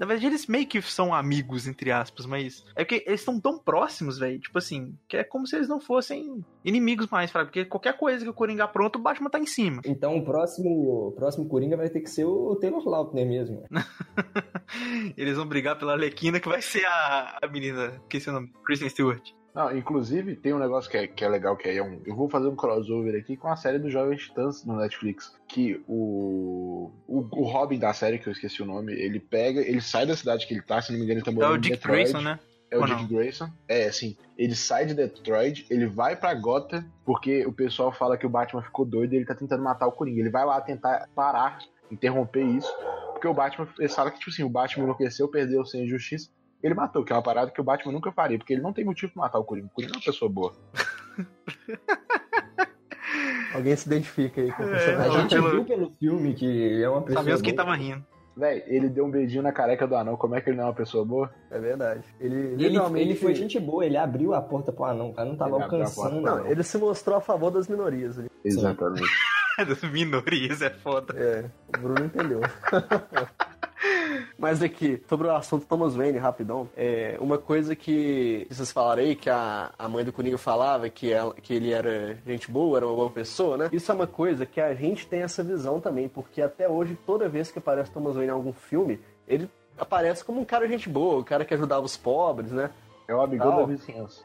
na 0.00 0.06
verdade, 0.06 0.28
eles 0.28 0.46
meio 0.46 0.66
que 0.66 0.80
são 0.80 1.12
amigos, 1.12 1.68
entre 1.68 1.92
aspas, 1.92 2.24
mas 2.24 2.64
é 2.74 2.82
porque 2.82 3.04
eles 3.06 3.20
estão 3.20 3.38
tão 3.38 3.58
próximos, 3.58 4.18
velho. 4.18 4.40
Tipo 4.40 4.56
assim, 4.56 4.96
que 5.06 5.18
é 5.18 5.22
como 5.22 5.46
se 5.46 5.54
eles 5.54 5.68
não 5.68 5.78
fossem 5.78 6.42
inimigos 6.64 7.06
mais, 7.08 7.30
fraga. 7.30 7.48
Porque 7.48 7.66
qualquer 7.66 7.98
coisa 7.98 8.24
que 8.24 8.30
o 8.30 8.32
Coringa 8.32 8.64
apronta, 8.64 8.98
o 8.98 9.02
Batman 9.02 9.28
tá 9.28 9.38
em 9.38 9.44
cima. 9.44 9.82
Então 9.84 10.16
o 10.16 10.24
próximo, 10.24 11.08
o 11.08 11.12
próximo 11.12 11.46
Coringa 11.46 11.76
vai 11.76 11.90
ter 11.90 12.00
que 12.00 12.08
ser 12.08 12.24
o 12.24 12.56
Taylor 12.56 12.82
Lautner 12.88 13.26
mesmo. 13.26 13.62
Eles 15.18 15.36
vão 15.36 15.44
brigar 15.44 15.78
pela 15.78 15.92
Alequina, 15.92 16.40
que 16.40 16.48
vai 16.48 16.62
ser 16.62 16.86
a, 16.86 17.38
a 17.42 17.46
menina, 17.46 18.00
que 18.08 18.16
é 18.16 18.30
o 18.30 18.32
nome? 18.32 18.50
Kristen 18.64 18.88
Stewart. 18.88 19.39
Não, 19.54 19.76
inclusive, 19.76 20.36
tem 20.36 20.54
um 20.54 20.58
negócio 20.58 20.88
que 20.90 20.96
é, 20.96 21.06
que 21.08 21.24
é 21.24 21.28
legal, 21.28 21.56
que 21.56 21.68
é 21.68 21.82
um. 21.82 22.00
Eu 22.06 22.14
vou 22.14 22.28
fazer 22.28 22.46
um 22.46 22.54
crossover 22.54 23.18
aqui 23.18 23.36
com 23.36 23.48
a 23.48 23.56
série 23.56 23.78
do 23.78 23.90
Jovem 23.90 24.16
Titãs 24.16 24.64
no 24.64 24.76
Netflix. 24.76 25.34
Que 25.48 25.82
o, 25.88 26.92
o. 27.08 27.26
O 27.32 27.42
Robin 27.44 27.78
da 27.78 27.92
série, 27.92 28.18
que 28.18 28.28
eu 28.28 28.32
esqueci 28.32 28.62
o 28.62 28.66
nome, 28.66 28.92
ele 28.92 29.18
pega. 29.18 29.60
Ele 29.60 29.80
sai 29.80 30.06
da 30.06 30.16
cidade 30.16 30.46
que 30.46 30.54
ele 30.54 30.62
tá, 30.62 30.80
se 30.80 30.92
não 30.92 30.98
me 30.98 31.04
engano, 31.04 31.18
ele 31.18 31.24
tá 31.24 31.32
É 31.32 31.34
morando 31.34 31.52
o 31.54 31.56
em 31.56 31.60
Dick 31.60 31.76
Detroit. 31.76 32.12
Grayson, 32.12 32.20
né? 32.20 32.38
É 32.70 32.76
o 32.76 32.80
Ou 32.82 32.86
Dick 32.86 33.02
não? 33.02 33.08
Grayson. 33.08 33.50
É, 33.66 33.86
assim, 33.86 34.16
ele 34.38 34.54
sai 34.54 34.86
de 34.86 34.94
Detroit, 34.94 35.66
ele 35.68 35.86
vai 35.86 36.14
pra 36.14 36.32
Gotham, 36.34 36.84
porque 37.04 37.44
o 37.44 37.52
pessoal 37.52 37.90
fala 37.90 38.16
que 38.16 38.24
o 38.24 38.30
Batman 38.30 38.62
ficou 38.62 38.84
doido 38.84 39.12
e 39.12 39.16
ele 39.16 39.26
tá 39.26 39.34
tentando 39.34 39.64
matar 39.64 39.88
o 39.88 39.92
Coringa. 39.92 40.20
Ele 40.20 40.30
vai 40.30 40.46
lá 40.46 40.60
tentar 40.60 41.08
parar, 41.12 41.58
interromper 41.90 42.44
isso, 42.44 42.72
porque 43.12 43.26
o 43.26 43.34
Batman, 43.34 43.66
ele 43.76 43.88
fala 43.88 44.12
que, 44.12 44.20
tipo 44.20 44.30
assim, 44.30 44.44
o 44.44 44.48
Batman 44.48 44.84
enlouqueceu, 44.84 45.26
perdeu 45.26 45.64
sem 45.66 45.88
justiça. 45.88 46.30
Ele 46.62 46.74
matou, 46.74 47.04
que 47.04 47.12
é 47.12 47.16
uma 47.16 47.22
parada 47.22 47.50
que 47.50 47.60
o 47.60 47.64
Batman 47.64 47.92
nunca 47.92 48.12
faria, 48.12 48.36
porque 48.38 48.52
ele 48.52 48.62
não 48.62 48.72
tem 48.72 48.84
motivo 48.84 49.12
pra 49.14 49.22
matar 49.22 49.38
o 49.38 49.44
Coringa. 49.44 49.68
O 49.68 49.70
Coringa 49.70 49.94
é 49.94 49.96
uma 49.96 50.04
pessoa 50.04 50.30
boa. 50.30 50.52
Alguém 53.54 53.74
se 53.76 53.86
identifica 53.88 54.40
aí 54.40 54.52
com 54.52 54.62
o 54.62 54.66
É, 54.66 54.68
A 54.68 54.70
personagem. 54.76 55.12
não, 55.12 55.20
gente 55.22 55.34
pelo- 55.34 55.50
viu 55.50 55.64
pelo 55.64 55.90
filme 55.98 56.34
que 56.34 56.82
é 56.82 56.88
uma 56.88 57.02
pessoa. 57.02 57.20
Sabemos 57.22 57.42
quem 57.42 57.54
tava 57.54 57.74
rindo. 57.74 58.04
Véi, 58.36 58.62
ele 58.68 58.88
deu 58.88 59.04
um 59.04 59.10
beijinho 59.10 59.42
na 59.42 59.52
careca 59.52 59.86
do 59.88 59.96
anão, 59.96 60.16
como 60.16 60.36
é 60.36 60.40
que 60.40 60.48
ele 60.48 60.56
não 60.56 60.64
é 60.64 60.66
uma 60.68 60.74
pessoa 60.74 61.04
boa? 61.04 61.28
É 61.50 61.58
verdade. 61.58 62.02
Ele, 62.20 62.36
Ele, 62.36 62.56
literalmente. 62.68 63.08
ele 63.08 63.16
foi 63.18 63.34
gente 63.34 63.58
boa, 63.58 63.84
ele 63.84 63.96
abriu 63.96 64.32
a 64.34 64.40
porta 64.40 64.72
pro 64.72 64.84
anão, 64.84 65.10
o 65.10 65.14
cara 65.14 65.28
não 65.28 65.36
tava 65.36 65.56
Ele 65.56 65.62
a 65.62 65.64
alcançando. 65.64 66.20
Não, 66.20 66.46
ele 66.46 66.62
se 66.62 66.78
mostrou 66.78 67.16
a 67.18 67.20
favor 67.20 67.50
das 67.50 67.66
minorias 67.68 68.18
ali. 68.18 68.28
Exatamente. 68.44 69.02
Das 69.58 69.82
minorias, 69.82 70.62
é 70.62 70.70
foda. 70.70 71.12
É, 71.18 71.44
o 71.76 71.80
Bruno 71.82 72.06
entendeu. 72.06 72.40
Mas 74.40 74.62
aqui, 74.62 75.02
sobre 75.06 75.26
o 75.26 75.36
assunto 75.36 75.66
Thomas 75.66 75.94
Wayne, 75.94 76.16
rapidão, 76.16 76.66
é 76.74 77.18
uma 77.20 77.36
coisa 77.36 77.76
que 77.76 78.46
vocês 78.50 78.72
falaram 78.72 79.02
aí, 79.02 79.14
que 79.14 79.28
a, 79.28 79.70
a 79.78 79.86
mãe 79.86 80.02
do 80.02 80.14
Coringa 80.14 80.38
falava 80.38 80.88
que, 80.88 81.12
ela, 81.12 81.34
que 81.34 81.52
ele 81.52 81.70
era 81.70 82.16
gente 82.26 82.50
boa, 82.50 82.78
era 82.78 82.86
uma 82.86 82.96
boa 82.96 83.10
pessoa, 83.10 83.58
né? 83.58 83.68
Isso 83.70 83.92
é 83.92 83.94
uma 83.94 84.06
coisa 84.06 84.46
que 84.46 84.58
a 84.58 84.72
gente 84.72 85.06
tem 85.06 85.20
essa 85.20 85.44
visão 85.44 85.78
também, 85.78 86.08
porque 86.08 86.40
até 86.40 86.66
hoje, 86.66 86.98
toda 87.04 87.28
vez 87.28 87.52
que 87.52 87.58
aparece 87.58 87.90
Thomas 87.90 88.14
Wayne 88.14 88.30
em 88.30 88.34
algum 88.34 88.54
filme, 88.54 88.98
ele 89.28 89.46
aparece 89.76 90.24
como 90.24 90.40
um 90.40 90.44
cara 90.46 90.66
gente 90.66 90.88
boa, 90.88 91.20
um 91.20 91.24
cara 91.24 91.44
que 91.44 91.52
ajudava 91.52 91.84
os 91.84 91.98
pobres, 91.98 92.50
né? 92.50 92.70
É 93.06 93.14
o 93.14 93.20
amigão 93.20 93.54
da 93.54 93.66
vizinhança. 93.66 94.24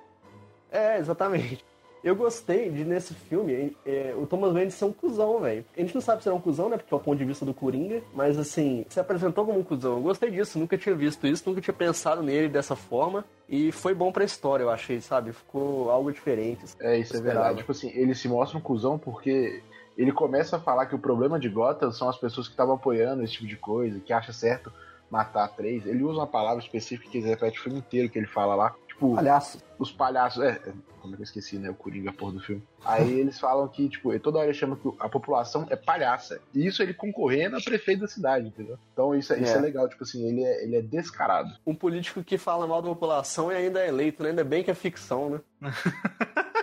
É, 0.71 0.97
exatamente. 0.97 1.65
Eu 2.05 2.15
gostei 2.15 2.69
de, 2.69 2.85
nesse 2.85 3.15
filme, 3.15 3.75
é, 3.83 4.13
o 4.15 4.27
Thomas 4.27 4.53
Wayne 4.53 4.69
ser 4.69 4.85
um 4.85 4.93
cuzão, 4.93 5.39
velho. 5.39 5.65
A 5.75 5.81
gente 5.81 5.95
não 5.95 6.01
sabe 6.01 6.21
se 6.21 6.29
ele 6.29 6.35
é 6.35 6.37
um 6.37 6.41
cuzão, 6.41 6.69
né? 6.69 6.77
Porque 6.77 6.93
é 6.93 6.97
o 6.97 6.99
ponto 6.99 7.17
de 7.17 7.25
vista 7.25 7.43
do 7.43 7.51
Coringa. 7.51 8.03
Mas, 8.13 8.37
assim, 8.37 8.85
se 8.87 8.99
apresentou 8.99 9.43
como 9.43 9.57
um 9.57 9.63
cuzão. 9.63 9.93
Eu 9.93 10.03
gostei 10.03 10.29
disso, 10.29 10.59
nunca 10.59 10.77
tinha 10.77 10.93
visto 10.93 11.25
isso, 11.25 11.49
nunca 11.49 11.61
tinha 11.61 11.73
pensado 11.73 12.21
nele 12.21 12.47
dessa 12.47 12.75
forma. 12.75 13.25
E 13.49 13.71
foi 13.71 13.95
bom 13.95 14.11
pra 14.11 14.23
história, 14.23 14.63
eu 14.63 14.69
achei, 14.69 15.01
sabe? 15.01 15.33
Ficou 15.33 15.89
algo 15.89 16.11
diferente. 16.11 16.63
É, 16.79 16.95
isso 16.95 17.17
é 17.17 17.19
verdade. 17.19 17.57
Tipo 17.57 17.71
assim, 17.71 17.89
ele 17.95 18.13
se 18.13 18.27
mostra 18.27 18.55
um 18.55 18.61
cuzão 18.61 18.99
porque 18.99 19.63
ele 19.97 20.11
começa 20.11 20.57
a 20.57 20.59
falar 20.59 20.85
que 20.85 20.93
o 20.93 20.99
problema 20.99 21.39
de 21.39 21.49
Gotham 21.49 21.91
são 21.91 22.07
as 22.07 22.19
pessoas 22.19 22.47
que 22.47 22.53
estavam 22.53 22.75
apoiando 22.75 23.23
esse 23.23 23.33
tipo 23.33 23.47
de 23.47 23.57
coisa, 23.57 23.99
que 23.99 24.13
acha 24.13 24.31
certo 24.31 24.71
matar 25.09 25.47
três. 25.47 25.87
Ele 25.87 26.03
usa 26.03 26.19
uma 26.19 26.27
palavra 26.27 26.61
específica 26.61 27.09
que 27.09 27.17
ele 27.17 27.29
repete 27.29 27.59
o 27.59 27.63
filme 27.63 27.79
inteiro 27.79 28.09
que 28.09 28.19
ele 28.19 28.27
fala 28.27 28.53
lá. 28.53 28.75
Tipo, 28.95 29.13
Palhaço. 29.15 29.61
os 29.77 29.91
palhaços. 29.91 30.41
É, 30.41 30.59
como 31.01 31.13
é 31.13 31.17
que 31.17 31.21
eu 31.21 31.25
esqueci, 31.25 31.57
né? 31.59 31.69
O 31.69 31.75
Coringa, 31.75 32.11
porra 32.13 32.31
do 32.31 32.39
filme. 32.39 32.63
Aí 32.83 33.11
eles 33.19 33.37
falam 33.39 33.67
que, 33.67 33.89
tipo, 33.89 34.17
toda 34.19 34.37
hora 34.39 34.47
ele 34.47 34.53
chama 34.57 34.77
que 34.77 34.89
a 34.99 35.09
população 35.09 35.67
é 35.69 35.75
palhaça. 35.75 36.39
E 36.53 36.65
isso 36.65 36.81
ele 36.81 36.93
concorrendo 36.93 37.57
a 37.57 37.61
prefeito 37.61 37.99
da 38.01 38.07
cidade, 38.07 38.47
entendeu? 38.47 38.79
Então 38.93 39.13
isso, 39.13 39.33
é- 39.33 39.39
isso 39.39 39.53
é 39.53 39.57
É. 39.57 39.61
legal, 39.61 39.87
tipo 39.89 40.03
assim, 40.03 40.25
ele 40.27 40.43
é, 40.43 40.63
ele 40.63 40.77
é 40.77 40.81
descarado. 40.81 41.49
Um 41.67 41.75
político 41.75 42.23
que 42.23 42.37
fala 42.37 42.65
mal 42.65 42.81
da 42.81 42.87
população 42.89 43.51
e 43.51 43.55
ainda 43.55 43.81
é 43.81 43.89
eleito, 43.89 44.23
né? 44.23 44.29
Ainda 44.29 44.43
bem 44.45 44.63
que 44.63 44.71
é 44.71 44.73
ficção, 44.73 45.29
né? 45.29 45.41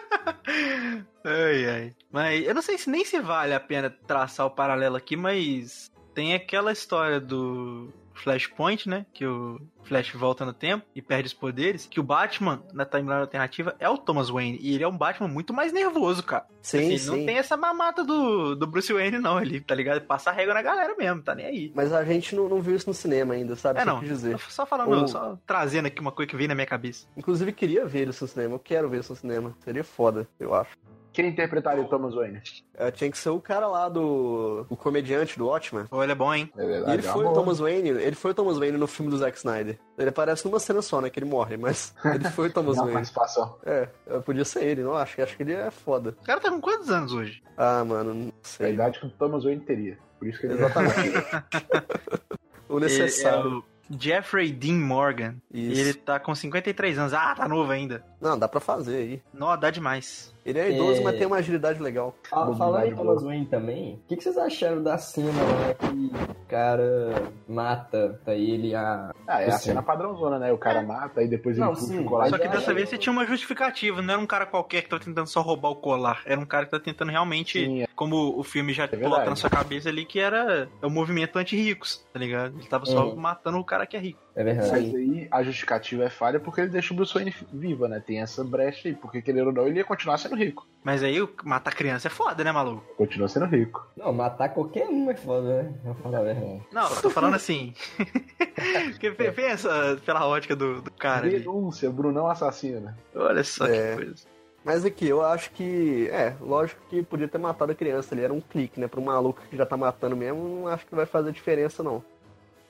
Ai, 1.24 1.66
ai. 1.70 1.94
Mas 2.10 2.44
eu 2.46 2.54
não 2.54 2.62
sei 2.62 2.76
se 2.76 2.90
nem 2.90 3.04
se 3.04 3.20
vale 3.20 3.54
a 3.54 3.60
pena 3.60 3.88
traçar 4.06 4.44
o 4.46 4.50
paralelo 4.50 4.96
aqui, 4.96 5.16
mas 5.16 5.90
tem 6.14 6.34
aquela 6.34 6.72
história 6.72 7.20
do 7.20 7.88
Flashpoint, 8.14 8.88
né? 8.88 9.06
Que 9.12 9.26
o 9.26 9.60
Flash 9.84 10.10
volta 10.12 10.44
no 10.44 10.52
tempo 10.52 10.84
e 10.94 11.02
perde 11.02 11.26
os 11.26 11.32
poderes. 11.34 11.86
Que 11.86 11.98
o 11.98 12.02
Batman, 12.02 12.62
na 12.72 12.84
timeline 12.84 13.20
alternativa, 13.20 13.74
é 13.78 13.88
o 13.88 13.98
Thomas 13.98 14.28
Wayne. 14.28 14.58
E 14.60 14.74
ele 14.74 14.84
é 14.84 14.88
um 14.88 14.96
Batman 14.96 15.28
muito 15.28 15.52
mais 15.52 15.72
nervoso, 15.72 16.22
cara. 16.22 16.46
Sim, 16.60 16.78
Assim, 16.78 16.98
sim. 16.98 17.10
Não 17.18 17.26
tem 17.26 17.36
essa 17.38 17.56
mamata 17.56 18.04
do, 18.04 18.54
do 18.54 18.66
Bruce 18.66 18.92
Wayne, 18.92 19.18
não. 19.18 19.40
Ele, 19.40 19.60
tá 19.60 19.74
ligado? 19.74 20.00
Passa 20.02 20.30
a 20.30 20.32
régua 20.32 20.54
na 20.54 20.62
galera 20.62 20.94
mesmo, 20.96 21.22
tá 21.22 21.34
nem 21.34 21.46
aí. 21.46 21.72
Mas 21.74 21.92
a 21.92 22.04
gente 22.04 22.34
não, 22.36 22.48
não 22.48 22.60
viu 22.60 22.76
isso 22.76 22.88
no 22.88 22.94
cinema 22.94 23.34
ainda, 23.34 23.56
sabe? 23.56 23.80
É, 23.80 23.84
não. 23.84 24.00
Só 24.48 24.64
falando, 24.66 25.04
O- 25.04 25.08
só 25.08 25.38
trazendo 25.46 25.86
aqui 25.86 26.00
uma 26.00 26.12
coisa 26.12 26.28
que 26.28 26.36
veio 26.36 26.48
na 26.48 26.54
minha 26.54 26.66
cabeça. 26.66 27.06
Inclusive, 27.16 27.52
queria 27.52 27.84
ver 27.86 28.08
isso 28.08 28.24
no 28.24 28.28
cinema. 28.28 28.54
Eu 28.54 28.58
quero 28.60 28.88
ver 28.88 29.00
isso 29.00 29.12
no 29.12 29.18
cinema. 29.18 29.56
Seria 29.64 29.82
foda, 29.84 30.28
eu 30.38 30.54
acho. 30.54 30.70
Quem 31.12 31.28
interpretaria 31.28 31.82
o 31.82 31.88
Thomas 31.88 32.14
Wayne? 32.14 32.40
É, 32.74 32.90
tinha 32.90 33.10
que 33.10 33.18
ser 33.18 33.28
o 33.28 33.40
cara 33.40 33.66
lá 33.66 33.88
do. 33.88 34.66
O 34.70 34.76
comediante 34.76 35.38
do 35.38 35.46
Watchmen. 35.46 35.86
Pô, 35.86 36.02
ele 36.02 36.12
é 36.12 36.14
bom, 36.14 36.32
hein? 36.34 36.50
É 36.56 36.62
E 36.62 36.66
verdade. 36.66 36.92
ele 36.98 37.06
é 37.06 37.10
foi 37.10 37.20
o 37.20 37.24
boa. 37.24 37.34
Thomas 37.34 37.58
Wayne, 37.58 37.88
ele 37.90 38.16
foi 38.16 38.30
o 38.30 38.34
Thomas 38.34 38.58
Wayne 38.58 38.78
no 38.78 38.86
filme 38.86 39.10
do 39.10 39.18
Zack 39.18 39.36
Snyder. 39.36 39.78
Ele 39.98 40.08
aparece 40.08 40.44
numa 40.46 40.58
cena 40.58 40.80
só, 40.80 41.00
né? 41.00 41.10
Que 41.10 41.18
ele 41.18 41.26
morre, 41.28 41.56
mas 41.58 41.94
ele 42.04 42.24
foi 42.30 42.48
o 42.48 42.52
Thomas 42.52 42.76
Wayne. 42.76 42.92
participação. 42.94 43.58
É, 43.64 43.88
podia 44.24 44.44
ser 44.44 44.64
ele, 44.64 44.82
não 44.82 44.94
acho. 44.96 45.20
Acho 45.22 45.36
que 45.36 45.42
ele 45.42 45.52
é 45.52 45.70
foda. 45.70 46.16
O 46.20 46.24
cara 46.24 46.40
tá 46.40 46.50
com 46.50 46.60
quantos 46.60 46.90
anos 46.90 47.12
hoje? 47.12 47.42
Ah, 47.56 47.84
mano, 47.84 48.14
não 48.14 48.26
É 48.26 48.28
a 48.28 48.32
sei. 48.42 48.72
idade 48.72 48.98
que 48.98 49.06
o 49.06 49.10
Thomas 49.10 49.44
Wayne 49.44 49.60
teria. 49.60 49.98
Por 50.18 50.28
isso 50.28 50.40
que 50.40 50.46
ele 50.46 50.54
Exatamente. 50.64 50.94
o 52.68 52.76
Ele 52.78 52.84
necessário. 52.86 53.38
é 53.38 53.46
o 53.48 53.64
Jeffrey 53.98 54.50
Dean 54.52 54.78
Morgan. 54.78 55.34
Isso. 55.52 55.76
E 55.76 55.80
ele 55.80 55.94
tá 55.94 56.18
com 56.18 56.34
53 56.34 56.98
anos. 56.98 57.12
Ah, 57.12 57.34
tá 57.34 57.46
novo 57.46 57.70
ainda. 57.70 58.02
Não, 58.22 58.38
dá 58.38 58.46
pra 58.48 58.60
fazer 58.60 58.96
aí. 58.96 59.22
Nó, 59.34 59.56
dá 59.56 59.68
demais. 59.70 60.32
Ele 60.44 60.58
é 60.58 60.70
idoso, 60.72 61.00
É. 61.00 61.04
mas 61.04 61.16
tem 61.18 61.26
uma 61.26 61.36
agilidade 61.36 61.80
legal. 61.80 62.14
Fala- 62.28 62.46
Bob 62.46 62.58
Falando 62.58 62.86
em 62.86 62.94
Thomas. 62.96 63.22
Wayne 63.22 63.46
também, 63.46 63.94
o 63.94 64.08
que, 64.08 64.16
que 64.16 64.22
vocês 64.24 64.36
acharam 64.36 64.82
da 64.82 64.98
cena 64.98 65.30
lá 65.30 65.74
que 65.74 65.86
o 66.32 66.46
cara 66.48 67.30
mata 67.48 68.20
tá 68.24 68.34
ele 68.34 68.74
a. 68.74 69.12
Ah, 69.26 69.40
é 69.42 69.46
a 69.50 69.54
Assim. 69.54 69.66
cena 69.66 69.82
padrãozona, 69.82 70.38
né? 70.40 70.52
O 70.52 70.58
cara 70.58 70.82
mata, 70.82 71.20
aí 71.20 71.28
depois 71.28 71.56
ele 71.56 71.64
Não, 71.66 71.74
puxa 71.74 71.86
sim. 71.86 72.00
o 72.00 72.04
colar 72.04 72.28
Só 72.28 72.38
que 72.38 72.48
dessa 72.48 72.74
vez 72.74 72.88
você 72.88 72.98
tinha 72.98 73.12
uma 73.12 73.24
justificativa, 73.26 74.02
não 74.02 74.14
era 74.14 74.22
um 74.22 74.26
cara 74.26 74.44
qualquer 74.46 74.82
que 74.82 74.88
tá 74.88 74.98
tentando 74.98 75.26
só 75.28 75.40
roubar 75.40 75.70
o 75.70 75.76
colar. 75.76 76.22
Era 76.26 76.40
um 76.40 76.44
cara 76.46 76.64
que 76.64 76.72
tá 76.72 76.80
tentando 76.80 77.10
realmente, 77.12 77.64
Sim, 77.64 77.82
é. 77.82 77.86
como 77.94 78.36
o 78.38 78.42
filme 78.42 78.72
já 78.72 78.88
coloca 78.88 79.26
na 79.30 79.36
sua 79.36 79.48
cabeça 79.50 79.88
ali, 79.88 80.04
que 80.04 80.18
era 80.18 80.68
é 80.82 80.86
o 80.86 80.90
movimento 80.90 81.36
anti-ricos, 81.38 82.04
tá 82.12 82.18
ligado? 82.18 82.58
Ele 82.58 82.66
tava 82.68 82.84
só 82.86 83.08
Uhum. 83.10 83.16
matando 83.16 83.58
o 83.58 83.64
cara 83.64 83.86
que 83.86 83.96
é 83.96 84.00
rico. 84.00 84.20
É 84.34 84.42
verdade. 84.42 84.70
Mas 84.70 84.94
aí 84.94 85.28
a 85.30 85.42
justificativa 85.42 86.04
é 86.04 86.08
falha 86.10 86.40
porque 86.40 86.62
ele 86.62 86.70
deixa 86.70 86.92
o 86.94 86.96
Bruce 86.96 87.12
Wayne 87.12 87.34
viva, 87.52 87.86
né? 87.86 88.00
Tem 88.04 88.20
essa 88.22 88.42
brecha 88.42 88.88
aí, 88.88 88.94
porque 88.94 89.20
querendo 89.20 89.48
ou 89.48 89.52
não, 89.52 89.66
ele 89.66 89.78
ia 89.78 89.84
continuar 89.84 90.16
sendo 90.16 90.36
rico. 90.36 90.66
Mas 90.82 91.02
aí 91.02 91.16
matar 91.44 91.74
criança 91.74 92.08
é 92.08 92.10
foda, 92.10 92.42
né, 92.42 92.50
maluco? 92.50 92.82
Continua 92.96 93.28
sendo 93.28 93.44
rico. 93.46 93.86
Não, 93.96 94.12
matar 94.12 94.48
qualquer 94.48 94.88
um 94.88 95.10
é 95.10 95.14
foda, 95.14 95.62
né? 95.64 95.74
Vou 95.84 95.94
falar 95.96 96.18
a 96.18 96.22
verdade. 96.22 96.62
Não, 96.72 96.88
eu 96.94 97.02
tô 97.02 97.10
falando 97.10 97.34
assim. 97.34 97.74
Porque 98.92 99.10
pe- 99.10 99.32
pensa 99.32 100.00
pela 100.04 100.26
ótica 100.26 100.56
do, 100.56 100.80
do 100.80 100.90
cara 100.92 101.26
ali. 101.26 101.38
Denúncia, 101.38 101.90
Brunão 101.90 102.26
assassino. 102.26 102.94
Olha 103.14 103.44
só 103.44 103.66
É. 103.66 103.90
que 103.90 103.96
coisa. 104.04 104.26
Mas 104.64 104.84
aqui, 104.84 105.08
eu 105.08 105.20
acho 105.22 105.50
que. 105.50 106.08
É, 106.10 106.34
lógico 106.40 106.80
que 106.88 107.02
podia 107.02 107.26
ter 107.28 107.38
matado 107.38 107.72
a 107.72 107.74
criança 107.74 108.14
ali. 108.14 108.22
Era 108.22 108.32
um 108.32 108.40
clique, 108.40 108.78
né? 108.80 108.86
Pra 108.86 109.00
um 109.00 109.04
maluco 109.04 109.42
que 109.50 109.56
já 109.56 109.66
tá 109.66 109.76
matando 109.76 110.16
mesmo, 110.16 110.42
não 110.48 110.68
acho 110.68 110.86
que 110.86 110.94
vai 110.94 111.04
fazer 111.04 111.32
diferença, 111.32 111.82
não. 111.82 112.02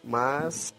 Mas. 0.03 0.73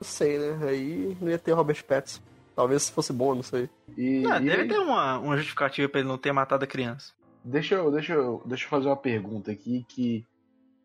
Não 0.00 0.06
sei, 0.08 0.38
né? 0.38 0.68
Aí 0.68 1.16
não 1.20 1.28
ia 1.28 1.38
ter 1.38 1.52
Robert 1.52 1.84
Pattinson. 1.84 2.22
Talvez 2.56 2.82
se 2.84 2.92
fosse 2.92 3.12
bom, 3.12 3.34
não 3.34 3.42
sei. 3.42 3.68
E, 3.96 4.24
Ah, 4.26 4.38
e 4.40 4.44
deve 4.46 4.62
aí, 4.62 4.68
ter 4.68 4.78
uma, 4.78 5.18
uma 5.18 5.36
justificativa 5.36 5.88
pra 5.88 6.00
ele 6.00 6.08
não 6.08 6.18
ter 6.18 6.32
matado 6.32 6.64
a 6.64 6.66
criança. 6.66 7.12
deixa, 7.44 7.74
eu, 7.76 7.90
deixa, 7.90 8.12
eu, 8.14 8.42
deixa 8.44 8.64
eu 8.66 8.68
fazer 8.70 8.88
uma 8.88 8.96
pergunta 8.96 9.50
aqui 9.50 9.84
que, 9.88 10.24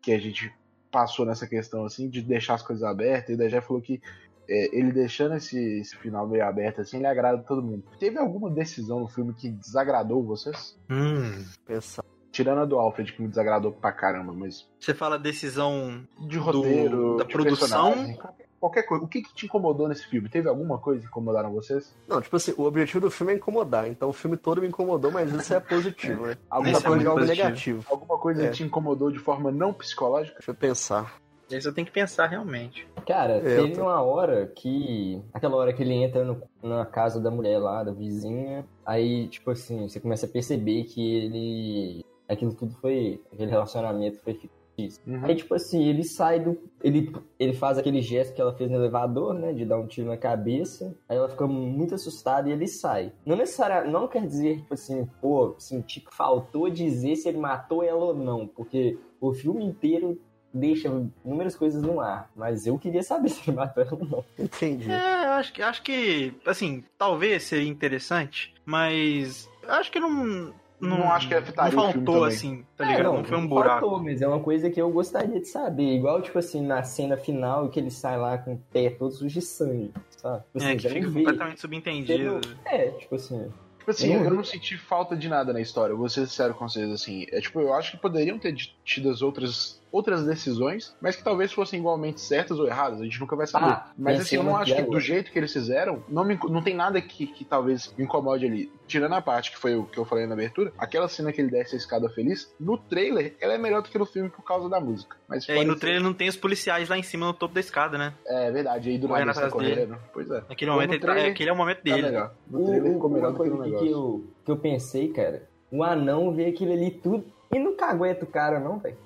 que 0.02 0.12
a 0.12 0.18
gente 0.18 0.52
passou 0.90 1.26
nessa 1.26 1.46
questão 1.46 1.84
assim 1.84 2.08
de 2.08 2.22
deixar 2.22 2.54
as 2.54 2.62
coisas 2.62 2.84
abertas. 2.84 3.30
E 3.30 3.34
o 3.34 3.36
Dejé 3.38 3.60
falou 3.60 3.82
que 3.82 4.00
é, 4.48 4.78
ele 4.78 4.92
deixando 4.92 5.34
esse, 5.34 5.58
esse 5.80 5.96
final 5.96 6.26
meio 6.26 6.44
aberto 6.46 6.80
assim, 6.80 6.98
ele 6.98 7.06
agrada 7.06 7.38
todo 7.42 7.62
mundo. 7.62 7.84
Teve 7.98 8.18
alguma 8.18 8.50
decisão 8.50 9.00
no 9.00 9.08
filme 9.08 9.34
que 9.34 9.50
desagradou 9.50 10.22
vocês? 10.24 10.78
Hum. 10.90 11.44
Pensar. 11.66 12.04
Tirando 12.30 12.60
a 12.60 12.64
do 12.66 12.78
Alfred, 12.78 13.12
que 13.12 13.20
me 13.22 13.28
desagradou 13.28 13.72
pra 13.72 13.90
caramba, 13.92 14.32
mas 14.32 14.68
Você 14.78 14.92
fala 14.94 15.18
decisão 15.18 16.06
de 16.28 16.38
roteiro, 16.38 17.16
da 17.16 17.24
de 17.24 17.32
produção? 17.32 17.92
personagem, 17.92 18.18
qualquer, 18.60 18.82
coisa. 18.84 19.04
O 19.04 19.08
que, 19.08 19.22
que 19.22 19.34
te 19.34 19.46
incomodou 19.46 19.88
nesse 19.88 20.06
filme? 20.06 20.28
Teve 20.28 20.48
alguma 20.48 20.78
coisa 20.78 21.00
que 21.00 21.06
incomodaram 21.06 21.52
vocês? 21.52 21.94
Não, 22.08 22.20
tipo 22.20 22.36
assim, 22.36 22.54
o 22.56 22.62
objetivo 22.62 23.00
do 23.00 23.10
filme 23.10 23.32
é 23.32 23.36
incomodar. 23.36 23.88
Então 23.88 24.08
o 24.08 24.12
filme 24.12 24.36
todo 24.36 24.60
me 24.60 24.68
incomodou, 24.68 25.10
mas 25.10 25.32
isso 25.32 25.54
é 25.54 25.60
positivo, 25.60 26.26
né? 26.26 26.36
Alguma 26.50 26.76
é 26.78 26.80
de 26.80 26.88
muito 26.88 27.06
algo 27.08 27.20
positivo. 27.20 27.44
negativo. 27.46 27.86
Alguma 27.90 28.18
coisa 28.18 28.44
É. 28.44 28.48
que 28.48 28.54
te 28.56 28.62
incomodou 28.64 29.10
de 29.10 29.18
forma 29.18 29.50
não 29.52 29.72
psicológica? 29.72 30.36
Deixa 30.38 30.50
eu 30.50 30.54
pensar. 30.54 31.14
Isso 31.48 31.68
eu 31.68 31.72
tenho 31.72 31.86
que 31.86 31.92
pensar 31.92 32.26
realmente. 32.26 32.88
Cara, 33.06 33.34
É, 33.34 33.58
eu 33.58 33.62
teve 33.66 33.76
tô- 33.76 33.82
uma 33.82 34.02
hora 34.02 34.46
que. 34.56 35.22
Aquela 35.32 35.54
hora 35.54 35.72
que 35.72 35.80
ele 35.80 35.94
entra 35.94 36.24
no- 36.24 36.42
na 36.60 36.84
casa 36.84 37.20
da 37.20 37.30
mulher 37.30 37.58
lá, 37.60 37.84
da 37.84 37.92
vizinha. 37.92 38.66
Aí, 38.84 39.28
tipo 39.28 39.52
assim, 39.52 39.88
você 39.88 40.00
começa 40.00 40.26
a 40.26 40.28
perceber 40.28 40.82
que 40.84 41.00
ele. 41.16 42.04
Aquilo 42.28 42.52
tudo 42.52 42.74
foi. 42.80 43.22
Aquele 43.32 43.48
relacionamento 43.52 44.18
foi 44.24 44.34
Isso. 44.78 45.00
Uhum. 45.06 45.24
Aí, 45.24 45.34
tipo 45.34 45.54
assim, 45.54 45.84
ele 45.84 46.04
sai 46.04 46.40
do. 46.40 46.58
Ele, 46.82 47.12
ele 47.38 47.54
faz 47.54 47.78
aquele 47.78 48.02
gesto 48.02 48.34
que 48.34 48.40
ela 48.40 48.54
fez 48.54 48.70
no 48.70 48.76
elevador, 48.76 49.32
né? 49.32 49.52
De 49.52 49.64
dar 49.64 49.78
um 49.78 49.86
tiro 49.86 50.08
na 50.08 50.16
cabeça. 50.16 50.94
Aí 51.08 51.16
ela 51.16 51.28
fica 51.28 51.46
muito 51.46 51.94
assustada 51.94 52.48
e 52.48 52.52
ele 52.52 52.66
sai. 52.66 53.12
Não 53.24 53.36
necessariamente. 53.36 53.92
Não 53.92 54.06
quer 54.06 54.26
dizer, 54.26 54.58
tipo 54.58 54.74
assim, 54.74 55.08
pô, 55.20 55.54
sentir 55.58 56.00
que 56.00 56.14
faltou 56.14 56.68
dizer 56.68 57.16
se 57.16 57.28
ele 57.28 57.38
matou 57.38 57.82
ela 57.82 58.04
ou 58.04 58.14
não. 58.14 58.46
Porque 58.46 58.98
o 59.20 59.32
filme 59.32 59.64
inteiro 59.64 60.20
deixa 60.52 60.88
inúmeras 61.24 61.56
coisas 61.56 61.82
no 61.82 62.00
ar. 62.00 62.30
Mas 62.34 62.66
eu 62.66 62.78
queria 62.78 63.02
saber 63.02 63.28
se 63.30 63.48
ele 63.48 63.56
matou 63.56 63.82
ela 63.82 63.98
ou 63.98 64.06
não. 64.06 64.24
Entendi. 64.38 64.90
É, 64.90 65.26
eu 65.26 65.32
acho 65.32 65.52
que, 65.52 65.62
acho 65.62 65.82
que, 65.82 66.34
assim, 66.44 66.84
talvez 66.98 67.44
seria 67.44 67.68
interessante, 67.68 68.54
mas 68.64 69.48
eu 69.62 69.72
acho 69.72 69.90
que 69.90 70.00
não. 70.00 70.52
Não, 70.80 70.98
Não 70.98 71.12
acho 71.12 71.26
que 71.28 71.34
afetaria 71.34 71.74
não 71.74 71.88
o 71.88 71.92
filme 71.92 72.06
faltou, 72.06 72.24
assim, 72.24 72.64
tá 72.76 72.84
É, 72.84 72.96
ligado? 72.96 73.14
não, 73.14 73.24
foi 73.24 73.36
um 73.38 73.46
buraco. 73.48 73.80
faltou, 73.80 74.02
mas 74.02 74.20
é 74.20 74.28
uma 74.28 74.40
coisa 74.40 74.68
que 74.68 74.80
eu 74.80 74.90
gostaria 74.90 75.40
de 75.40 75.46
saber. 75.48 75.94
Igual, 75.96 76.20
tipo 76.20 76.38
assim, 76.38 76.60
na 76.60 76.82
cena 76.82 77.16
final 77.16 77.68
que 77.70 77.80
ele 77.80 77.90
sai 77.90 78.18
lá 78.18 78.36
com 78.38 78.54
o 78.54 78.58
pé 78.72 78.90
todo 78.90 79.10
sujo 79.12 79.32
de 79.40 79.40
sangue, 79.42 79.92
sabe? 80.18 80.42
Tipo 80.52 80.58
É, 80.62 80.66
assim, 80.72 80.76
que 80.76 80.88
fica 80.88 81.00
não 81.00 81.10
vê. 81.12 81.18
completamente 81.20 81.60
subentendido. 81.60 82.40
É, 82.66 82.88
tipo 82.90 83.14
assim. 83.14 83.48
Tipo 83.78 83.90
assim, 83.92 84.12
Eu 84.12 84.18
não 84.20 84.26
eu 84.26 84.34
não 84.34 84.44
senti 84.44 84.76
falta 84.76 85.16
de 85.16 85.28
nada 85.28 85.52
na 85.52 85.60
história, 85.60 85.92
eu 85.92 85.96
vou 85.96 86.08
ser 86.08 86.26
sincero 86.26 86.52
com 86.54 86.68
vocês, 86.68 86.90
assim. 86.90 87.24
É 87.30 87.40
tipo, 87.40 87.60
eu 87.60 87.72
acho 87.72 87.92
que 87.92 87.96
poderiam 87.98 88.36
ter 88.38 88.54
tido 88.84 89.08
as 89.10 89.22
outras, 89.22 89.80
outras 89.96 90.24
decisões, 90.26 90.94
mas 91.00 91.16
que 91.16 91.24
talvez 91.24 91.52
fossem 91.52 91.80
igualmente 91.80 92.20
certas 92.20 92.58
ou 92.58 92.66
erradas, 92.66 93.00
a 93.00 93.04
gente 93.04 93.18
nunca 93.18 93.34
vai 93.34 93.46
saber. 93.46 93.66
Ah, 93.72 93.90
mas 93.96 94.14
tem 94.14 94.22
assim, 94.22 94.36
eu 94.36 94.42
não 94.44 94.56
acho 94.56 94.74
que 94.74 94.80
é 94.80 94.84
do 94.84 95.00
jeito 95.00 95.30
que 95.32 95.38
eles 95.38 95.52
fizeram, 95.52 96.02
não, 96.08 96.24
me, 96.24 96.38
não 96.48 96.62
tem 96.62 96.74
nada 96.74 97.00
que, 97.00 97.26
que 97.26 97.44
talvez 97.44 97.92
me 97.96 98.04
incomode 98.04 98.44
ali. 98.44 98.70
Tirando 98.86 99.14
a 99.14 99.22
parte 99.22 99.50
que 99.50 99.58
foi 99.58 99.74
o 99.74 99.84
que 99.84 99.98
eu 99.98 100.04
falei 100.04 100.26
na 100.26 100.34
abertura, 100.34 100.72
aquela 100.78 101.08
cena 101.08 101.32
que 101.32 101.40
ele 101.40 101.50
desce 101.50 101.74
a 101.74 101.78
escada 101.78 102.08
feliz, 102.10 102.54
no 102.60 102.78
trailer, 102.78 103.34
ela 103.40 103.54
é 103.54 103.58
melhor 103.58 103.82
do 103.82 103.88
que 103.88 103.98
no 103.98 104.06
filme 104.06 104.28
por 104.28 104.42
causa 104.42 104.68
da 104.68 104.78
música. 104.80 105.16
Mas 105.26 105.48
É, 105.48 105.56
e 105.56 105.64
no 105.64 105.72
ser- 105.74 105.80
trailer 105.80 106.02
não 106.02 106.12
tem 106.14 106.28
os 106.28 106.36
policiais 106.36 106.88
lá 106.88 106.96
em 106.96 107.02
cima 107.02 107.26
no 107.26 107.32
topo 107.32 107.54
da 107.54 107.60
escada, 107.60 107.96
né? 107.98 108.12
É 108.26 108.50
verdade, 108.50 108.90
aí 108.90 108.98
do 108.98 109.16
ele 109.16 109.32
tá 109.32 109.50
correndo. 109.50 109.96
Pois 110.12 110.30
é. 110.30 110.44
Naquele 110.48 110.70
Ou 110.70 110.76
momento, 110.76 110.92
ele 110.92 111.00
tá- 111.00 111.06
trailer, 111.12 111.32
aquele 111.32 111.50
é 111.50 111.52
o 111.52 111.56
momento 111.56 111.78
Tá 111.78 111.82
dele. 111.84 112.02
melhor. 112.02 112.34
No 112.48 112.60
O- 112.62 112.66
trailer 112.66 112.92
ficou 112.92 113.10
melhor 113.10 113.32
do 113.32 113.42
que 113.42 113.48
no 113.50 113.62
negócio. 113.62 113.86
que 113.86 113.92
eu, 113.92 114.24
que 114.44 114.50
eu 114.52 114.56
pensei, 114.56 115.08
cara, 115.08 115.48
o 115.70 115.82
anão 115.82 116.32
vê 116.32 116.46
aquilo 116.46 116.72
ali 116.72 116.90
tudo 116.90 117.24
e 117.52 117.58
não 117.58 117.76
cagueta 117.76 118.24
o 118.24 118.28
cara, 118.28 118.60
não, 118.60 118.78
velho. 118.78 118.96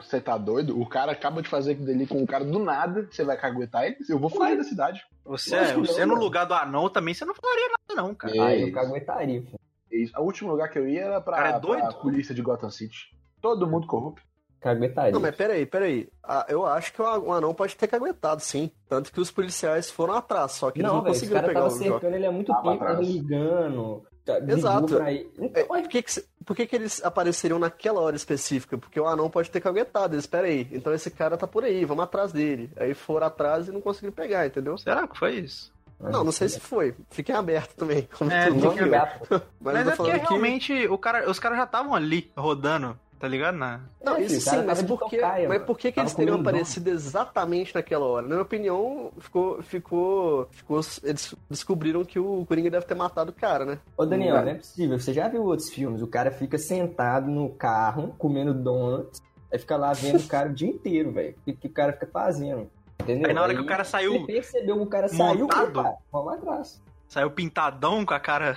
Você 0.00 0.20
tá 0.20 0.36
doido? 0.38 0.80
O 0.80 0.86
cara 0.86 1.12
acaba 1.12 1.42
de 1.42 1.48
fazer 1.48 1.72
aquilo 1.72 1.90
ali 1.90 2.06
com 2.06 2.22
o 2.22 2.26
cara 2.26 2.44
do 2.44 2.58
nada. 2.58 3.06
Você 3.10 3.24
vai 3.24 3.36
caguetar 3.36 3.84
ele? 3.84 3.96
Eu 4.08 4.18
vou 4.18 4.30
fugir 4.30 4.56
da 4.56 4.64
cidade. 4.64 5.02
Você, 5.24 5.56
Lógico 5.56 5.82
que 5.82 5.86
você 5.88 6.00
não, 6.00 6.08
no 6.08 6.12
mano. 6.14 6.24
lugar 6.24 6.44
do 6.46 6.54
anão 6.54 6.88
também, 6.88 7.14
você 7.14 7.24
não 7.24 7.34
falaria 7.34 7.68
nada, 7.88 8.02
não, 8.02 8.14
cara. 8.14 8.36
É 8.36 8.40
Aí 8.40 8.62
eu 8.62 8.72
caguetaria. 8.72 9.44
É 9.92 9.96
isso. 9.96 10.12
O 10.18 10.22
último 10.22 10.50
lugar 10.50 10.68
que 10.70 10.78
eu 10.78 10.88
ia 10.88 11.02
era 11.02 11.20
pra, 11.20 11.36
Cara, 11.36 11.48
é 11.48 11.50
pra 11.52 11.58
doido? 11.60 11.94
polícia 12.00 12.34
de 12.34 12.42
Gotham 12.42 12.70
City. 12.70 13.14
Todo 13.40 13.66
mundo 13.66 13.86
corrupto. 13.86 14.22
Caguetaria. 14.60 15.12
Não, 15.12 15.20
mas 15.20 15.34
peraí, 15.34 15.64
peraí. 15.64 16.08
Ah, 16.22 16.44
eu 16.48 16.66
acho 16.66 16.92
que 16.92 17.00
o 17.00 17.32
anão 17.32 17.54
pode 17.54 17.74
ter 17.76 17.86
caguetado, 17.86 18.42
sim. 18.42 18.70
Tanto 18.88 19.10
que 19.10 19.18
os 19.20 19.30
policiais 19.30 19.90
foram 19.90 20.12
atrás, 20.14 20.52
só 20.52 20.70
que 20.70 20.80
eles 20.80 20.88
Não, 20.88 20.96
não, 20.98 21.02
velho, 21.02 21.12
os 21.14 21.18
conseguiram 21.20 21.46
pegar 21.48 21.64
o 21.64 21.70
cercando 21.70 22.14
ele 22.14 22.26
há 22.26 22.32
muito 22.32 22.52
Tava 22.52 22.76
tempo, 22.76 23.00
ligando. 23.02 24.02
Tá- 24.24 24.38
Exato. 24.38 25.02
Ele. 25.02 25.30
É, 25.38 25.44
Então, 25.44 25.66
por 25.66 25.88
que, 25.88 26.02
que, 26.02 26.24
por 26.44 26.56
que, 26.56 26.66
que 26.66 26.76
eles 26.76 27.02
apareceriam 27.04 27.58
naquela 27.58 28.00
hora 28.00 28.16
específica? 28.16 28.76
Porque 28.78 28.98
o 29.00 29.06
anão 29.06 29.28
pode 29.30 29.50
ter 29.50 29.60
caguetado. 29.60 30.14
Eles, 30.14 30.26
peraí, 30.26 30.68
então 30.72 30.92
esse 30.92 31.10
cara 31.10 31.36
tá 31.36 31.46
por 31.46 31.64
aí, 31.64 31.84
vamos 31.84 32.04
atrás 32.04 32.32
dele. 32.32 32.70
Aí 32.76 32.94
foram 32.94 33.26
atrás 33.26 33.68
e 33.68 33.72
não 33.72 33.80
conseguiram 33.80 34.12
pegar, 34.14 34.46
entendeu? 34.46 34.76
Será 34.78 35.06
que 35.08 35.18
foi 35.18 35.36
isso? 35.36 35.72
Não, 36.00 36.24
não 36.24 36.32
sei 36.32 36.48
se 36.48 36.58
foi. 36.58 36.94
Fiquem 37.10 37.34
abertos 37.34 37.74
também. 37.74 38.08
Como 38.16 38.30
É, 38.32 38.46
filme. 38.50 38.88
gato. 38.88 39.28
Mas, 39.60 39.74
Mas 39.74 39.76
eu 39.76 39.84
tô 39.84 39.90
é 39.90 39.96
porque 39.96 40.18
que. 40.20 40.28
realmente 40.28 40.88
o 40.88 40.96
cara, 40.96 41.28
os 41.30 41.38
caras 41.38 41.58
já 41.58 41.64
estavam 41.64 41.94
ali, 41.94 42.32
rodando, 42.34 42.98
tá 43.20 43.28
ligado? 43.28 43.56
Na... 43.56 43.82
Não, 44.02 44.18
isso 44.18 44.42
cara 44.46 44.62
sim, 44.62 44.66
mas 44.66 44.82
por 44.82 44.98
que, 45.08 45.18
tocaia, 45.18 45.46
mas 45.46 45.62
por 45.62 45.78
que, 45.78 45.92
que 45.92 46.00
eles 46.00 46.14
teriam 46.14 46.40
aparecido 46.40 46.88
exatamente 46.88 47.74
naquela 47.74 48.06
hora? 48.06 48.22
Na 48.22 48.28
minha 48.30 48.42
opinião, 48.42 49.12
ficou, 49.18 49.62
ficou, 49.62 50.48
ficou. 50.50 50.80
Eles 51.04 51.34
descobriram 51.48 52.02
que 52.02 52.18
o 52.18 52.46
Coringa 52.46 52.70
deve 52.70 52.86
ter 52.86 52.94
matado 52.94 53.30
o 53.30 53.34
cara, 53.34 53.66
né? 53.66 53.78
Ô, 53.96 54.06
Daniel, 54.06 54.36
Não. 54.36 54.48
é 54.48 54.54
possível. 54.54 54.98
Você 54.98 55.12
já 55.12 55.28
viu 55.28 55.44
outros 55.44 55.68
filmes? 55.68 56.00
O 56.00 56.06
cara 56.06 56.30
fica 56.30 56.56
sentado 56.56 57.30
no 57.30 57.50
carro, 57.50 58.14
comendo 58.16 58.54
donuts, 58.54 59.20
aí 59.52 59.58
fica 59.58 59.76
lá 59.76 59.92
vendo 59.92 60.20
o 60.20 60.26
cara 60.26 60.48
o 60.48 60.54
dia 60.54 60.68
inteiro, 60.68 61.12
velho. 61.12 61.36
O 61.36 61.44
que, 61.44 61.52
que 61.52 61.66
o 61.66 61.72
cara 61.72 61.92
fica 61.92 62.06
fazendo? 62.06 62.70
Entendeu? 63.02 63.28
Aí 63.28 63.34
na 63.34 63.42
hora 63.42 63.54
que 63.54 63.60
o 63.60 63.66
cara 63.66 63.84
saiu 63.84 64.12
Você 64.12 64.26
percebeu 64.26 64.76
que 64.76 64.82
o 64.82 64.86
cara 64.86 65.08
saiu, 65.08 65.44
opa, 65.44 65.94
vamos 66.10 66.34
atrás. 66.34 66.82
Saiu 67.10 67.28
pintadão 67.30 68.06
com 68.06 68.14
a 68.14 68.20
cara, 68.20 68.56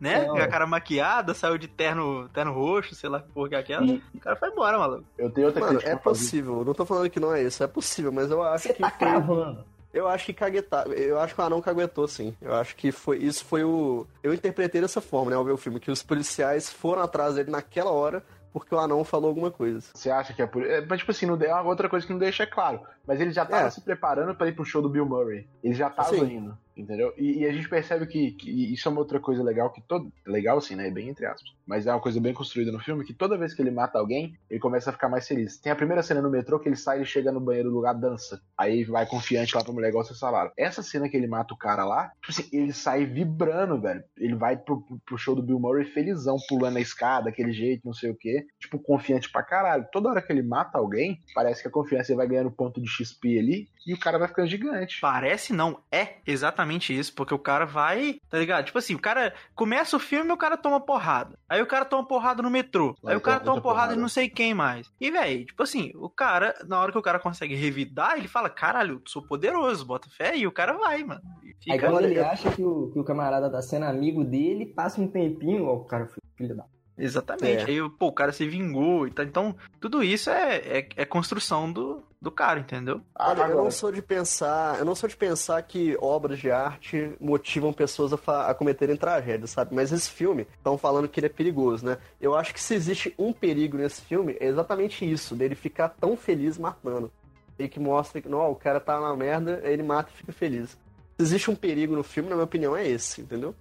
né? 0.00 0.26
Não. 0.26 0.34
Com 0.34 0.42
a 0.42 0.48
cara 0.48 0.66
maquiada, 0.66 1.32
saiu 1.34 1.56
de 1.56 1.68
terno, 1.68 2.28
terno 2.30 2.52
roxo, 2.52 2.96
sei 2.96 3.08
lá 3.08 3.20
que 3.20 3.30
porra 3.30 3.48
que 3.50 3.54
é 3.54 3.58
aquela. 3.58 3.86
E- 3.86 4.02
O 4.12 4.18
cara 4.18 4.34
foi 4.36 4.48
embora, 4.50 4.76
maluco. 4.76 5.04
Eu 5.16 5.30
tenho 5.30 5.46
outra 5.46 5.60
Mano, 5.60 5.78
é 5.78 5.82
fazer. 5.82 5.96
possível. 5.98 6.58
Eu 6.58 6.64
Não 6.64 6.74
tô 6.74 6.84
falando 6.84 7.08
que 7.08 7.20
não 7.20 7.32
é 7.32 7.42
isso, 7.44 7.62
é 7.62 7.66
possível, 7.68 8.10
mas 8.10 8.28
eu 8.28 8.42
acho 8.42 8.64
Você 8.66 8.74
que 8.74 8.80
tá 8.82 8.90
foi- 8.90 8.98
cravando. 8.98 9.64
Eu 9.94 10.08
acho 10.08 10.26
que 10.26 10.32
caguetar. 10.32 10.86
Eu 10.88 11.20
acho 11.20 11.34
que 11.34 11.40
o 11.40 11.44
anão 11.44 11.60
caguetou, 11.62 12.08
sim. 12.08 12.34
Eu 12.40 12.54
acho 12.54 12.74
que 12.74 12.90
foi. 12.90 13.18
Isso 13.18 13.44
foi 13.44 13.62
o. 13.62 14.04
Eu 14.22 14.34
interpretei 14.34 14.80
dessa 14.80 15.00
forma, 15.00 15.30
né, 15.30 15.36
ao 15.36 15.44
ver 15.44 15.52
o 15.52 15.56
filme, 15.56 15.78
que 15.78 15.90
os 15.90 16.02
policiais 16.02 16.68
foram 16.70 17.02
atrás 17.02 17.34
dele 17.36 17.50
naquela 17.50 17.90
hora 17.92 18.22
porque 18.52 18.74
o 18.74 18.78
anão 18.78 19.02
falou 19.04 19.28
alguma 19.28 19.50
coisa. 19.50 19.82
Você 19.94 20.10
acha 20.10 20.32
que 20.34 20.42
é 20.42 20.46
por. 20.46 20.62
é, 20.66 20.84
mas, 20.84 20.98
tipo 20.98 21.10
assim, 21.10 21.24
não, 21.26 21.38
é 21.40 21.52
uma 21.54 21.62
outra 21.62 21.88
coisa 21.88 22.06
que 22.06 22.12
não 22.12 22.18
deixa 22.18 22.46
claro. 22.46 22.80
Mas 23.06 23.20
ele 23.20 23.32
já 23.32 23.44
tava 23.46 23.66
É. 23.66 23.70
se 23.70 23.80
preparando 23.80 24.34
pra 24.34 24.48
ir 24.48 24.52
pro 24.54 24.64
show 24.64 24.80
do 24.82 24.88
Bill 24.88 25.04
Murray. 25.06 25.46
Ele 25.62 25.74
já 25.74 25.88
tava 25.90 26.08
Sim. 26.10 26.24
indo, 26.36 26.58
entendeu? 26.76 27.12
E, 27.16 27.38
e 27.40 27.46
a 27.46 27.52
gente 27.52 27.68
percebe 27.68 28.06
que, 28.06 28.32
que 28.32 28.72
isso 28.72 28.88
é 28.88 28.90
uma 28.92 29.00
outra 29.00 29.20
coisa 29.20 29.42
legal 29.42 29.70
que 29.70 29.80
todo. 29.82 30.12
Legal 30.26 30.58
assim, 30.58 30.74
né? 30.76 30.90
Bem 30.90 31.08
entre 31.08 31.26
aspas. 31.26 31.50
Mas 31.66 31.86
é 31.86 31.92
uma 31.92 32.00
coisa 32.00 32.20
bem 32.20 32.34
construída 32.34 32.72
no 32.72 32.80
filme 32.80 33.04
que 33.04 33.14
toda 33.14 33.38
vez 33.38 33.54
que 33.54 33.62
ele 33.62 33.70
mata 33.70 33.98
alguém, 33.98 34.36
ele 34.50 34.58
começa 34.60 34.90
a 34.90 34.92
ficar 34.92 35.08
mais 35.08 35.26
feliz. 35.26 35.56
Tem 35.58 35.70
a 35.72 35.76
primeira 35.76 36.02
cena 36.02 36.20
no 36.20 36.30
metrô 36.30 36.58
que 36.58 36.68
ele 36.68 36.76
sai 36.76 37.00
e 37.02 37.06
chega 37.06 37.30
no 37.30 37.40
banheiro 37.40 37.68
do 37.70 37.76
lugar, 37.76 37.94
dança. 37.94 38.40
Aí 38.58 38.84
vai 38.84 39.06
confiante 39.06 39.54
lá 39.54 39.62
pra 39.62 39.72
mulher, 39.72 39.88
igual 39.88 40.04
vocês 40.04 40.18
falaram. 40.18 40.50
Essa 40.58 40.82
cena 40.82 41.08
que 41.08 41.16
ele 41.16 41.26
mata 41.26 41.54
o 41.54 41.56
cara 41.56 41.84
lá, 41.84 42.10
tipo 42.20 42.30
assim, 42.30 42.48
ele 42.52 42.72
sai 42.72 43.04
vibrando, 43.06 43.80
velho. 43.80 44.02
Ele 44.16 44.34
vai 44.34 44.56
pro, 44.56 44.82
pro- 45.06 45.18
show 45.18 45.34
do 45.36 45.42
Bill 45.42 45.60
Murray 45.60 45.84
felizão, 45.84 46.36
pulando 46.48 46.78
a 46.78 46.80
escada, 46.80 47.26
daquele 47.26 47.52
jeito, 47.52 47.82
não 47.86 47.94
sei 47.94 48.10
o 48.10 48.16
quê. 48.16 48.44
Tipo, 48.58 48.78
confiante 48.78 49.30
pra 49.30 49.42
caralho. 49.42 49.86
Toda 49.92 50.08
hora 50.10 50.20
que 50.22 50.32
ele 50.32 50.42
mata 50.42 50.78
alguém, 50.78 51.20
parece 51.34 51.62
que 51.62 51.68
a 51.68 51.70
confiança 51.70 52.14
vai 52.16 52.26
ganhando 52.26 52.50
ponto 52.50 52.80
de 52.80 52.88
XP 52.88 53.38
ali 53.38 53.68
e 53.86 53.94
o 53.94 53.98
cara 53.98 54.18
vai 54.18 54.26
ficando 54.28 54.48
gigante. 54.48 54.98
Parece 55.00 55.52
não, 55.52 55.78
é 55.90 56.16
exatamente 56.26 56.61
isso, 56.92 57.14
porque 57.14 57.34
o 57.34 57.38
cara 57.38 57.64
vai, 57.64 58.18
tá 58.28 58.38
ligado? 58.38 58.64
Tipo 58.64 58.78
assim, 58.78 58.94
o 58.94 59.00
cara 59.00 59.32
começa 59.54 59.96
o 59.96 60.00
filme 60.00 60.30
e 60.30 60.32
o 60.32 60.36
cara 60.36 60.56
toma 60.56 60.80
porrada. 60.80 61.38
Aí 61.48 61.60
o 61.60 61.66
cara 61.66 61.84
toma 61.84 62.06
porrada 62.06 62.42
no 62.42 62.50
metrô. 62.50 62.94
Vai 63.02 63.14
Aí 63.14 63.18
o 63.18 63.20
cara 63.20 63.40
toma 63.40 63.52
muita 63.52 63.62
porrada 63.62 63.82
de 63.82 63.88
porrada. 63.88 64.02
não 64.02 64.08
sei 64.08 64.28
quem 64.28 64.54
mais. 64.54 64.90
E, 65.00 65.10
velho, 65.10 65.44
tipo 65.44 65.62
assim, 65.62 65.92
o 65.94 66.08
cara, 66.08 66.54
na 66.66 66.80
hora 66.80 66.92
que 66.92 66.98
o 66.98 67.02
cara 67.02 67.18
consegue 67.18 67.54
revidar, 67.54 68.16
ele 68.16 68.28
fala: 68.28 68.48
caralho, 68.50 68.94
eu 68.94 69.02
sou 69.06 69.22
poderoso, 69.22 69.84
bota 69.84 70.08
fé, 70.10 70.36
e 70.36 70.46
o 70.46 70.52
cara 70.52 70.72
vai, 70.74 71.02
mano. 71.02 71.22
Aí 71.70 71.78
quando 71.78 72.04
ele 72.04 72.18
acha 72.18 72.50
que 72.50 72.62
o, 72.62 72.90
que 72.90 72.98
o 72.98 73.04
camarada 73.04 73.50
tá 73.50 73.62
sendo 73.62 73.84
amigo 73.84 74.24
dele, 74.24 74.66
passa 74.66 75.00
um 75.00 75.08
tempinho, 75.08 75.66
ó, 75.66 75.74
o 75.74 75.84
cara 75.84 76.08
filho 76.36 76.56
da. 76.56 76.64
Exatamente. 76.96 77.62
É. 77.62 77.66
Aí, 77.66 77.90
pô, 77.90 78.08
o 78.08 78.12
cara 78.12 78.32
se 78.32 78.46
vingou 78.46 79.06
e 79.06 79.10
tal. 79.10 79.24
Então, 79.24 79.56
tudo 79.80 80.02
isso 80.02 80.30
é, 80.30 80.56
é, 80.56 80.88
é 80.96 81.04
construção 81.04 81.72
do, 81.72 82.02
do 82.20 82.30
cara, 82.30 82.60
entendeu? 82.60 83.00
Olha, 83.18 83.42
eu 83.42 83.56
não 83.56 83.70
sou 83.70 83.90
de 83.90 84.02
pensar, 84.02 84.78
eu 84.78 84.84
não 84.84 84.94
sou 84.94 85.08
de 85.08 85.16
pensar 85.16 85.60
que 85.62 85.96
obras 86.00 86.38
de 86.38 86.50
arte 86.50 87.12
motivam 87.20 87.72
pessoas 87.72 88.12
a, 88.12 88.50
a 88.50 88.54
cometerem 88.54 88.96
tragédias, 88.96 89.50
sabe? 89.50 89.74
Mas 89.74 89.90
esse 89.90 90.10
filme, 90.10 90.46
estão 90.56 90.76
falando 90.76 91.08
que 91.08 91.18
ele 91.18 91.26
é 91.26 91.30
perigoso, 91.30 91.84
né? 91.84 91.98
Eu 92.20 92.36
acho 92.36 92.52
que 92.52 92.60
se 92.60 92.74
existe 92.74 93.14
um 93.18 93.32
perigo 93.32 93.76
nesse 93.76 94.02
filme, 94.02 94.36
é 94.38 94.46
exatamente 94.46 95.10
isso, 95.10 95.34
dele 95.34 95.54
ficar 95.54 95.88
tão 95.88 96.16
feliz 96.16 96.58
matando. 96.58 97.10
E 97.58 97.68
que 97.68 97.80
mostra 97.80 98.20
que, 98.20 98.28
não, 98.28 98.50
o 98.50 98.56
cara 98.56 98.80
tá 98.80 99.00
na 99.00 99.14
merda, 99.16 99.60
aí 99.64 99.72
ele 99.72 99.82
mata 99.82 100.10
e 100.12 100.16
fica 100.16 100.32
feliz. 100.32 100.70
Se 101.16 101.22
existe 101.22 101.50
um 101.50 101.54
perigo 101.54 101.94
no 101.94 102.02
filme, 102.02 102.28
na 102.28 102.34
minha 102.34 102.44
opinião, 102.44 102.76
é 102.76 102.86
esse, 102.86 103.20
entendeu? 103.20 103.54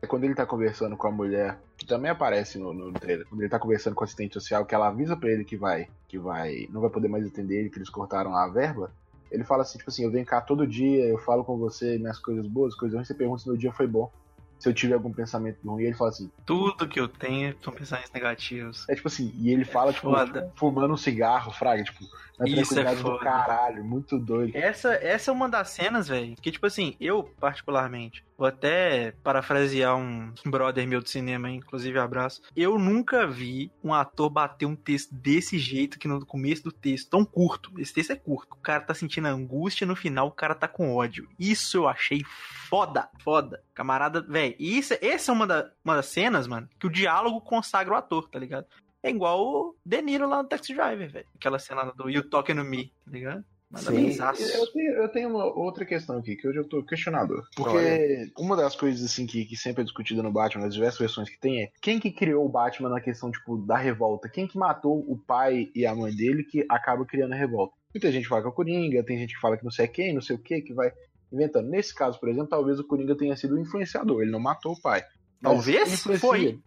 É 0.00 0.06
quando 0.06 0.24
ele 0.24 0.34
tá 0.34 0.44
conversando 0.44 0.96
com 0.96 1.06
a 1.06 1.10
mulher, 1.10 1.58
que 1.82 1.88
também 1.88 2.10
aparece 2.10 2.58
no, 2.58 2.72
no 2.72 2.92
trailer, 2.92 3.26
quando 3.26 3.40
ele 3.40 3.50
tá 3.50 3.58
conversando 3.58 3.94
com 3.94 4.04
a 4.04 4.06
assistente 4.06 4.34
social, 4.34 4.64
que 4.64 4.74
ela 4.74 4.88
avisa 4.88 5.16
pra 5.16 5.30
ele 5.30 5.44
que 5.44 5.56
vai, 5.56 5.88
que 6.08 6.18
vai, 6.18 6.66
não 6.70 6.80
vai 6.80 6.90
poder 6.90 7.08
mais 7.08 7.26
atender 7.26 7.58
ele, 7.60 7.70
que 7.70 7.78
eles 7.78 7.90
cortaram 7.90 8.34
a 8.36 8.48
verba, 8.48 8.92
ele 9.30 9.44
fala 9.44 9.62
assim, 9.62 9.78
tipo 9.78 9.90
assim, 9.90 10.04
eu 10.04 10.10
venho 10.10 10.24
cá 10.26 10.40
todo 10.40 10.66
dia, 10.66 11.04
eu 11.06 11.18
falo 11.18 11.44
com 11.44 11.56
você 11.58 11.98
minhas 11.98 12.18
coisas 12.18 12.46
boas, 12.46 12.74
coisas 12.74 12.94
ruins, 12.94 13.08
você 13.08 13.14
pergunta 13.14 13.42
se 13.42 13.48
meu 13.48 13.56
dia 13.56 13.72
foi 13.72 13.86
bom. 13.86 14.10
Se 14.58 14.68
eu 14.68 14.72
tiver 14.74 14.94
algum 14.94 15.12
pensamento 15.12 15.58
ruim, 15.68 15.82
ele 15.82 15.94
fala 15.94 16.10
assim, 16.10 16.30
Tudo 16.46 16.86
que 16.86 17.00
eu 17.00 17.08
tenho 17.08 17.52
são 17.64 17.72
pensamentos 17.72 18.12
negativos. 18.12 18.88
é 18.88 18.94
tipo 18.94 19.08
assim, 19.08 19.32
e 19.36 19.50
ele 19.50 19.64
fala, 19.64 19.92
tipo, 19.92 20.08
Foda. 20.08 20.42
tipo, 20.42 20.52
fumando 20.56 20.94
um 20.94 20.96
cigarro, 20.96 21.50
fraga, 21.50 21.82
tipo, 21.82 22.04
Isso 22.46 22.78
é 22.78 22.82
tranquilidade 22.82 22.96
do 22.96 23.02
foda. 23.02 23.24
caralho, 23.24 23.84
muito 23.84 24.18
doido. 24.18 24.56
Essa, 24.56 24.94
essa 24.94 25.30
é 25.30 25.34
uma 25.34 25.48
das 25.48 25.70
cenas, 25.70 26.08
velho, 26.08 26.34
que, 26.36 26.50
tipo 26.50 26.66
assim, 26.66 26.96
eu, 27.00 27.22
particularmente, 27.38 28.24
vou 28.36 28.46
até 28.46 29.12
parafrasear 29.22 29.96
um 29.96 30.32
brother 30.46 30.86
meu 30.86 31.00
de 31.00 31.10
cinema, 31.10 31.50
inclusive 31.50 31.98
abraço. 31.98 32.42
Eu 32.56 32.78
nunca 32.78 33.26
vi 33.26 33.70
um 33.82 33.92
ator 33.92 34.30
bater 34.30 34.66
um 34.66 34.74
texto 34.74 35.14
desse 35.14 35.58
jeito, 35.58 35.98
que 35.98 36.08
no 36.08 36.24
começo 36.24 36.64
do 36.64 36.72
texto, 36.72 37.10
tão 37.10 37.24
curto. 37.24 37.72
Esse 37.78 37.94
texto 37.94 38.12
é 38.12 38.16
curto. 38.16 38.54
O 38.54 38.62
cara 38.62 38.80
tá 38.80 38.94
sentindo 38.94 39.28
angústia, 39.28 39.86
no 39.86 39.94
final 39.94 40.28
o 40.28 40.32
cara 40.32 40.54
tá 40.54 40.66
com 40.66 40.94
ódio. 40.94 41.28
Isso 41.38 41.76
eu 41.76 41.88
achei 41.88 42.22
foda, 42.68 43.08
foda. 43.22 43.62
Camarada, 43.74 44.20
velho, 44.22 44.56
isso, 44.58 44.94
essa 45.00 45.30
é 45.30 45.34
uma, 45.34 45.46
da, 45.46 45.70
uma 45.84 45.96
das 45.96 46.06
cenas, 46.06 46.46
mano, 46.46 46.68
que 46.78 46.86
o 46.86 46.90
diálogo 46.90 47.40
consagra 47.40 47.94
o 47.94 47.96
ator, 47.96 48.28
tá 48.28 48.38
ligado? 48.38 48.66
É 49.02 49.10
igual 49.10 49.40
o 49.40 49.76
De 49.84 50.00
Niro 50.00 50.28
lá 50.28 50.42
no 50.42 50.48
Taxi 50.48 50.74
Driver, 50.74 51.10
velho. 51.10 51.26
Aquela 51.34 51.58
cena 51.58 51.84
do 51.96 52.08
You 52.08 52.28
Talking 52.28 52.56
to 52.56 52.64
Me, 52.64 52.92
tá 53.04 53.10
ligado? 53.10 53.44
Manda 53.72 53.90
Sim. 53.90 54.44
Eu 54.54 54.66
tenho, 54.70 54.92
eu 54.92 55.08
tenho 55.08 55.28
uma 55.30 55.46
outra 55.46 55.86
questão 55.86 56.18
aqui, 56.18 56.36
que 56.36 56.46
hoje 56.46 56.58
eu 56.58 56.68
tô 56.68 56.82
questionador. 56.84 57.42
Porque 57.56 57.74
Olha. 57.74 58.30
uma 58.38 58.54
das 58.54 58.76
coisas 58.76 59.02
assim 59.02 59.26
que, 59.26 59.46
que 59.46 59.56
sempre 59.56 59.80
é 59.80 59.84
discutida 59.84 60.22
no 60.22 60.30
Batman, 60.30 60.64
nas 60.64 60.74
diversas 60.74 60.98
versões 60.98 61.30
que 61.30 61.40
tem, 61.40 61.62
é 61.62 61.70
quem 61.80 61.98
que 61.98 62.12
criou 62.12 62.44
o 62.44 62.50
Batman 62.50 62.90
na 62.90 63.00
questão, 63.00 63.30
tipo, 63.30 63.56
da 63.56 63.78
revolta? 63.78 64.28
Quem 64.28 64.46
que 64.46 64.58
matou 64.58 64.98
o 65.10 65.16
pai 65.16 65.70
e 65.74 65.86
a 65.86 65.94
mãe 65.94 66.14
dele 66.14 66.44
que 66.44 66.66
acaba 66.68 67.06
criando 67.06 67.32
a 67.32 67.36
revolta? 67.36 67.74
Muita 67.94 68.12
gente 68.12 68.28
fala 68.28 68.42
que 68.42 68.48
é 68.48 68.50
o 68.50 68.54
Coringa, 68.54 69.02
tem 69.04 69.18
gente 69.18 69.34
que 69.34 69.40
fala 69.40 69.56
que 69.56 69.64
não 69.64 69.70
sei 69.70 69.88
quem, 69.88 70.12
não 70.12 70.20
sei 70.20 70.36
o 70.36 70.38
que, 70.38 70.60
que 70.60 70.74
vai 70.74 70.92
inventando. 71.32 71.70
Nesse 71.70 71.94
caso, 71.94 72.20
por 72.20 72.28
exemplo, 72.28 72.48
talvez 72.48 72.78
o 72.78 72.86
Coringa 72.86 73.16
tenha 73.16 73.36
sido 73.36 73.54
o 73.54 73.58
influenciador, 73.58 74.20
ele 74.20 74.30
não 74.30 74.40
matou 74.40 74.72
o 74.72 74.80
pai. 74.80 75.02
Talvez? 75.40 76.02
Foi. 76.20 76.60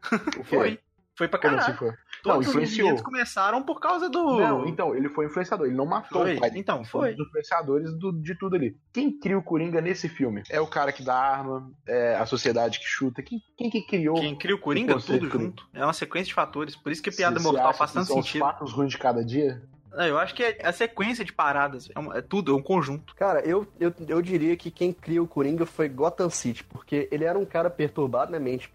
Foi. 0.45 0.79
Foi 1.18 1.28
pra 1.30 1.39
Como 1.39 1.55
caralho. 1.55 1.70
assim 1.74 1.78
foi? 1.80 1.89
Não, 1.89 1.95
Todos 2.24 2.39
os 2.41 2.47
influenciou. 2.47 2.88
movimentos 2.89 3.03
começaram 3.05 3.63
por 3.63 3.80
causa 3.80 4.09
do. 4.09 4.38
Não, 4.39 4.68
então, 4.68 4.93
ele 4.95 5.07
foi 5.09 5.28
influenciador, 5.28 5.68
ele 5.68 5.76
não 5.76 5.86
matou 5.86 6.24
Foi, 6.24 6.36
o 6.36 6.39
pai. 6.39 6.51
então, 6.55 6.78
Ele 6.80 6.86
foi. 6.86 7.13
um 7.13 7.16
dos 7.16 7.28
influenciadores 7.28 7.93
do- 7.97 8.11
de 8.11 8.36
tudo 8.38 8.55
ali. 8.55 8.76
Quem 8.91 9.18
cria 9.18 9.38
o 9.38 9.43
Coringa 9.43 9.80
nesse 9.80 10.09
filme? 10.09 10.43
É 10.49 10.59
o 10.59 10.68
cara 10.68 10.91
que 10.91 11.03
dá 11.03 11.16
arma, 11.16 11.72
é 11.88 12.16
a 12.16 12.26
sociedade 12.26 12.80
que 12.80 12.86
chuta. 12.86 13.22
Quem, 13.22 13.39
quem 13.57 13.70
que 13.70 13.82
criou? 13.86 14.16
Quem 14.16 14.36
cria 14.36 14.55
o 14.55 14.59
Coringa, 14.59 14.97
O 14.97 15.01
tudo 15.01 15.30
junto. 15.30 15.68
É 15.74 15.84
uma 15.86 15.93
sequência 15.93 16.28
de 16.28 16.34
fatores. 16.34 16.76
Por 16.76 16.91
isso 16.91 17.01
que 17.01 17.11
piada 17.11 17.38
Se- 17.38 17.45
se 17.45 17.51
mortal 17.51 17.70
acha 17.70 17.78
faz 17.78 17.91
que 17.91 17.97
tanto 17.97 18.07
são 18.07 18.16
sentido. 18.22 18.43
Os 18.43 18.49
fatos 18.51 18.74
ruins 18.74 18.91
de 18.91 18.97
cada 18.97 19.24
dia? 19.24 19.61
É, 19.97 20.09
Eu 20.09 20.18
acho 20.20 20.36
que 20.36 20.43
é 20.43 20.57
a 20.68 20.74
sequência 20.74 21.24
de 21.24 21.32
paradas. 21.32 21.89
É, 21.95 21.97
um- 21.99 22.11
é 22.13 22.22
tudo, 22.22 22.51
é 22.51 22.55
um 22.55 22.61
conjunto. 22.61 23.16
Cara, 23.16 23.39
eu, 23.47 23.66
eu, 23.80 23.93
eu 24.09 24.22
diria 24.22 24.57
que 24.57 24.70
quem 24.70 24.91
cria 24.91 25.24
o 25.24 25.28
Coringa 25.28 25.66
foi 25.66 25.88
Gotham 25.88 26.30
City, 26.30 26.66
porque 26.66 27.07
ele 27.09 27.24
era 27.24 27.39
um 27.39 27.45
cara 27.45 27.70
perturbado 27.70 28.30
na 28.30 28.38
mente, 28.39 28.70
não 28.70 28.74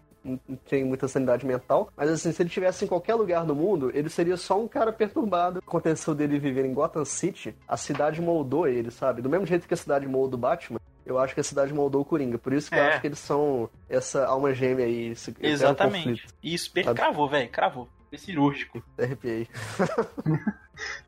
tem 0.69 0.83
muita 0.83 1.07
sanidade 1.07 1.45
mental, 1.45 1.89
mas 1.97 2.09
assim, 2.09 2.31
se 2.31 2.41
ele 2.41 2.47
estivesse 2.49 2.85
em 2.85 2.87
qualquer 2.87 3.15
lugar 3.15 3.45
do 3.45 3.55
mundo, 3.55 3.91
ele 3.93 4.09
seria 4.09 4.37
só 4.37 4.59
um 4.59 4.67
cara 4.67 4.91
perturbado. 4.91 5.59
Aconteceu 5.65 6.13
dele 6.13 6.37
viver 6.39 6.65
em 6.65 6.73
Gotham 6.73 7.05
City, 7.05 7.55
a 7.67 7.75
cidade 7.77 8.21
moldou 8.21 8.67
ele, 8.67 8.91
sabe? 8.91 9.21
Do 9.21 9.29
mesmo 9.29 9.45
jeito 9.45 9.67
que 9.67 9.73
a 9.73 9.77
cidade 9.77 10.07
moldou 10.07 10.37
o 10.37 10.41
Batman, 10.41 10.79
eu 11.05 11.17
acho 11.17 11.33
que 11.33 11.39
a 11.39 11.43
cidade 11.43 11.73
moldou 11.73 12.01
o 12.01 12.05
Coringa. 12.05 12.37
Por 12.37 12.53
isso 12.53 12.69
que 12.69 12.75
eu 12.75 12.79
É. 12.83 12.89
acho 12.89 13.01
que 13.01 13.07
eles 13.07 13.19
são 13.19 13.69
essa 13.89 14.25
alma 14.27 14.53
gêmea 14.53 14.85
aí, 14.85 15.09
esse 15.09 15.33
Exatamente. 15.41 16.03
conflito. 16.09 16.33
Isso, 16.43 16.71
Sabe? 16.83 16.93
cravou, 16.99 17.27
velho. 17.27 17.49
Cravou. 17.49 17.87
É 18.11 18.17
cirúrgico. 18.17 18.83
Arrepiei. 18.97 19.47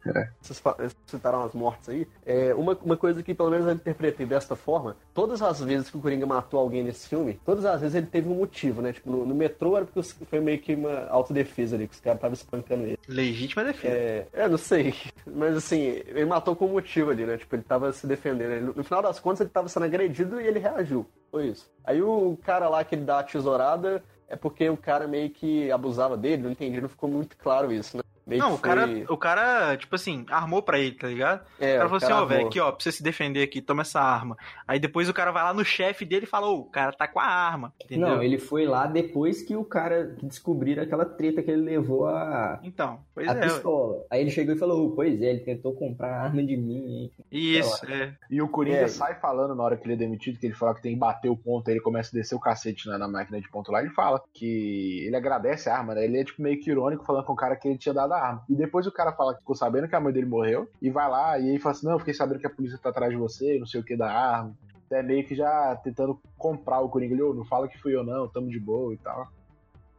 É. 0.05 0.29
Vocês 0.39 0.61
citaram 1.07 1.43
as 1.43 1.53
mortes 1.53 1.89
aí. 1.89 2.07
É, 2.25 2.53
uma, 2.53 2.77
uma 2.83 2.95
coisa 2.97 3.23
que 3.23 3.33
pelo 3.33 3.49
menos 3.49 3.65
eu 3.65 3.73
interpretei 3.73 4.23
desta 4.25 4.55
forma, 4.55 4.95
todas 5.13 5.41
as 5.41 5.61
vezes 5.61 5.89
que 5.89 5.97
o 5.97 6.01
Coringa 6.01 6.25
matou 6.27 6.59
alguém 6.59 6.83
nesse 6.83 7.07
filme, 7.09 7.39
todas 7.43 7.65
as 7.65 7.81
vezes 7.81 7.95
ele 7.95 8.05
teve 8.05 8.29
um 8.29 8.35
motivo, 8.35 8.81
né? 8.83 8.93
Tipo, 8.93 9.09
no, 9.09 9.25
no 9.25 9.33
metrô 9.33 9.75
era 9.75 9.85
porque 9.85 9.99
os- 9.99 10.11
foi 10.11 10.39
meio 10.39 10.59
que 10.59 10.75
uma 10.75 11.07
autodefesa 11.07 11.75
ali, 11.75 11.87
que 11.87 11.95
os 11.95 11.99
caras 11.99 12.17
estavam 12.17 12.33
espancando 12.33 12.83
ele. 12.83 12.99
Legítima 13.07 13.63
defesa. 13.63 13.95
É, 13.95 14.27
é, 14.33 14.47
não 14.49 14.57
sei. 14.57 14.93
Mas 15.25 15.55
assim, 15.55 15.79
ele 16.05 16.25
matou 16.25 16.55
com 16.55 16.65
um 16.67 16.73
motivo 16.73 17.09
ali, 17.09 17.25
né? 17.25 17.37
Tipo, 17.37 17.55
ele 17.55 17.63
tava 17.63 17.91
se 17.93 18.05
defendendo. 18.05 18.51
Ele- 18.51 18.73
no 18.75 18.83
final 18.83 19.01
das 19.01 19.19
contas, 19.19 19.41
ele 19.41 19.49
tava 19.49 19.69
sendo 19.69 19.85
agredido 19.85 20.39
e 20.39 20.45
ele 20.45 20.59
reagiu. 20.59 21.05
Foi 21.31 21.47
isso. 21.47 21.67
Aí 21.83 22.01
o 22.01 22.37
cara 22.43 22.69
lá 22.69 22.83
que 22.83 22.93
ele 22.93 23.05
dá 23.05 23.19
a 23.19 23.23
tesourada 23.23 24.03
é 24.33 24.35
porque 24.35 24.67
o 24.69 24.75
cara 24.75 25.07
meio 25.07 25.29
que 25.29 25.71
abusava 25.71 26.17
dele, 26.17 26.41
não 26.41 26.51
entendi, 26.51 26.81
não 26.81 26.89
ficou 26.89 27.07
muito 27.07 27.37
claro 27.37 27.71
isso, 27.71 27.97
né? 27.97 28.03
Meio 28.33 28.43
Não, 28.43 28.55
o 28.55 28.59
cara, 28.59 28.87
foi- 28.87 29.05
o 29.09 29.17
cara, 29.17 29.77
tipo 29.77 29.95
assim, 29.95 30.25
armou 30.29 30.61
pra 30.61 30.79
ele, 30.79 30.95
tá 30.95 31.07
ligado? 31.07 31.41
É, 31.59 31.75
o 31.75 31.77
cara 31.77 31.89
falou 31.89 31.97
assim, 31.97 32.11
ó, 32.13 32.25
velho, 32.25 32.47
aqui, 32.47 32.59
ó, 32.59 32.71
pra 32.71 32.83
você 32.83 32.91
se 32.91 33.03
defender 33.03 33.43
aqui, 33.43 33.61
toma 33.61 33.81
essa 33.81 34.01
arma. 34.01 34.37
Aí 34.67 34.79
depois 34.79 35.07
o 35.09 35.13
cara 35.13 35.31
vai 35.31 35.43
lá 35.43 35.53
no 35.53 35.63
chefe 35.63 36.05
dele 36.05 36.25
e 36.25 36.29
fala, 36.29 36.47
ô, 36.47 36.59
o 36.59 36.65
cara 36.65 36.91
tá 36.91 37.07
com 37.07 37.19
a 37.19 37.25
arma, 37.25 37.73
entendeu? 37.83 38.07
Não, 38.07 38.23
ele 38.23 38.37
foi 38.37 38.65
lá 38.65 38.85
depois 38.87 39.41
que 39.41 39.55
o 39.55 39.63
cara 39.63 40.15
que 40.19 40.25
descobriram 40.25 40.83
aquela 40.83 41.05
treta 41.05 41.41
que 41.43 41.51
ele 41.51 41.61
levou 41.61 42.07
a, 42.07 42.59
Então, 42.63 42.99
pois 43.13 43.27
a 43.27 43.31
é. 43.33 43.35
ué. 43.35 43.41
pistola. 43.43 44.03
Aí 44.09 44.21
ele 44.21 44.31
chegou 44.31 44.55
e 44.55 44.57
falou, 44.57 44.87
"Oh, 44.87 44.91
pois 44.91 45.21
é, 45.21 45.25
ele 45.29 45.39
tentou 45.41 45.73
comprar 45.73 46.09
a 46.09 46.21
arma 46.23 46.43
de 46.43 46.57
mim, 46.57 47.01
hein? 47.03 47.11
Isso, 47.31 47.85
é. 47.91 48.13
E 48.29 48.41
o 48.41 48.47
Coringa 48.47 48.77
É. 48.77 48.87
sai 48.87 49.15
falando 49.19 49.55
na 49.55 49.63
hora 49.63 49.77
que 49.77 49.85
ele 49.85 49.93
é 49.93 49.97
demitido, 49.97 50.39
que 50.39 50.45
ele 50.45 50.55
fala 50.55 50.73
que 50.75 50.81
tem 50.81 50.93
que 50.93 50.99
bater 50.99 51.29
o 51.29 51.37
ponto, 51.37 51.67
aí 51.67 51.73
ele 51.75 51.81
começa 51.83 52.09
a 52.15 52.19
descer 52.19 52.35
o 52.35 52.39
cacete 52.39 52.87
na, 52.87 52.97
na 52.97 53.07
máquina 53.07 53.39
de 53.39 53.49
ponto 53.49 53.71
lá, 53.71 53.81
ele 53.81 53.89
fala 53.91 54.21
que 54.33 55.03
ele 55.05 55.15
agradece 55.15 55.69
a 55.69 55.77
arma, 55.77 55.93
né? 55.95 56.03
Ele 56.05 56.17
é 56.19 56.23
tipo 56.23 56.41
meio 56.41 56.59
que 56.59 56.69
irônico 56.71 57.05
falando 57.05 57.25
com 57.25 57.33
o 57.33 57.35
cara 57.35 57.55
que 57.55 57.67
ele 57.67 57.77
tinha 57.77 57.93
dado 57.93 58.13
a 58.13 58.19
arma. 58.27 58.43
E 58.49 58.55
depois 58.55 58.87
o 58.87 58.91
cara 58.91 59.11
fala 59.11 59.33
que 59.33 59.39
ficou 59.39 59.55
sabendo 59.55 59.87
que 59.87 59.95
a 59.95 59.99
mãe 59.99 60.13
dele 60.13 60.25
morreu, 60.25 60.69
e 60.81 60.89
vai 60.89 61.09
lá, 61.09 61.39
e 61.39 61.51
aí 61.51 61.59
fala 61.59 61.75
assim, 61.75 61.87
não, 61.87 61.99
fiquei 61.99 62.13
sabendo 62.13 62.39
que 62.39 62.47
a 62.47 62.49
polícia 62.49 62.79
tá 62.81 62.89
atrás 62.89 63.11
de 63.11 63.17
você, 63.17 63.57
não 63.59 63.65
sei 63.65 63.81
o 63.81 63.83
que 63.83 63.95
da 63.95 64.11
arma. 64.11 64.55
É 64.91 65.01
meio 65.01 65.25
que 65.25 65.33
já 65.33 65.75
tentando 65.83 66.19
comprar 66.37 66.79
o 66.81 66.89
Coringa, 66.89 67.15
ele, 67.15 67.23
ô, 67.23 67.33
não 67.33 67.43
fala 67.45 67.67
que 67.67 67.79
fui 67.79 67.95
eu 67.95 68.03
não, 68.03 68.27
tamo 68.27 68.49
de 68.49 68.59
boa 68.59 68.93
e 68.93 68.97
tal. 68.97 69.27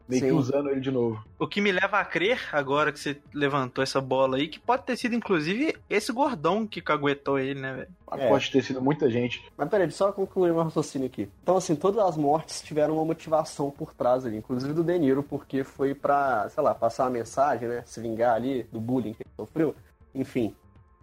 Meio 0.07 0.23
que 0.23 0.29
Sim. 0.29 0.35
usando 0.35 0.69
ele 0.69 0.81
de 0.81 0.91
novo. 0.91 1.25
O 1.39 1.47
que 1.47 1.61
me 1.61 1.73
leva 1.73 1.99
a 1.99 2.05
crer, 2.05 2.39
agora 2.53 2.93
que 2.93 3.01
você 3.01 3.17
levantou 3.33 3.83
essa 3.83 4.01
bola 4.01 4.37
aí, 4.37 4.49
que 4.49 4.61
pode 4.61 4.83
ter 4.83 4.97
sido, 4.97 5.15
inclusive, 5.15 5.75
esse 5.89 6.13
gordão 6.13 6.67
que 6.67 6.83
caguetou 6.83 7.39
ele, 7.39 7.61
né, 7.61 7.73
velho? 7.73 7.89
É. 8.13 8.29
Pode 8.29 8.51
ter 8.51 8.63
sido 8.63 8.83
muita 8.83 9.11
gente. 9.11 9.43
Mas 9.57 9.69
peraí, 9.69 9.91
só 9.91 10.13
concluir 10.13 10.53
meu 10.53 10.63
raciocínio 10.63 11.07
aqui. 11.07 11.29
Então, 11.43 11.57
assim, 11.57 11.75
todas 11.75 12.05
as 12.05 12.17
mortes 12.17 12.61
tiveram 12.61 12.95
uma 12.95 13.05
motivação 13.05 13.71
por 13.71 13.95
trás 13.95 14.27
ali, 14.27 14.37
inclusive 14.37 14.75
do 14.75 14.85
De 14.85 14.99
Niro, 14.99 15.23
porque 15.23 15.65
foi 15.65 15.95
pra, 15.95 16.49
sei 16.51 16.63
lá, 16.63 16.75
passar 16.75 17.05
uma 17.05 17.11
mensagem, 17.11 17.67
né? 17.67 17.83
Se 17.87 18.01
vingar 18.01 18.35
ali 18.35 18.65
do 18.71 18.81
bullying 18.81 19.15
que 19.15 19.23
ele 19.23 19.31
sofreu. 19.37 19.75
Enfim. 20.15 20.55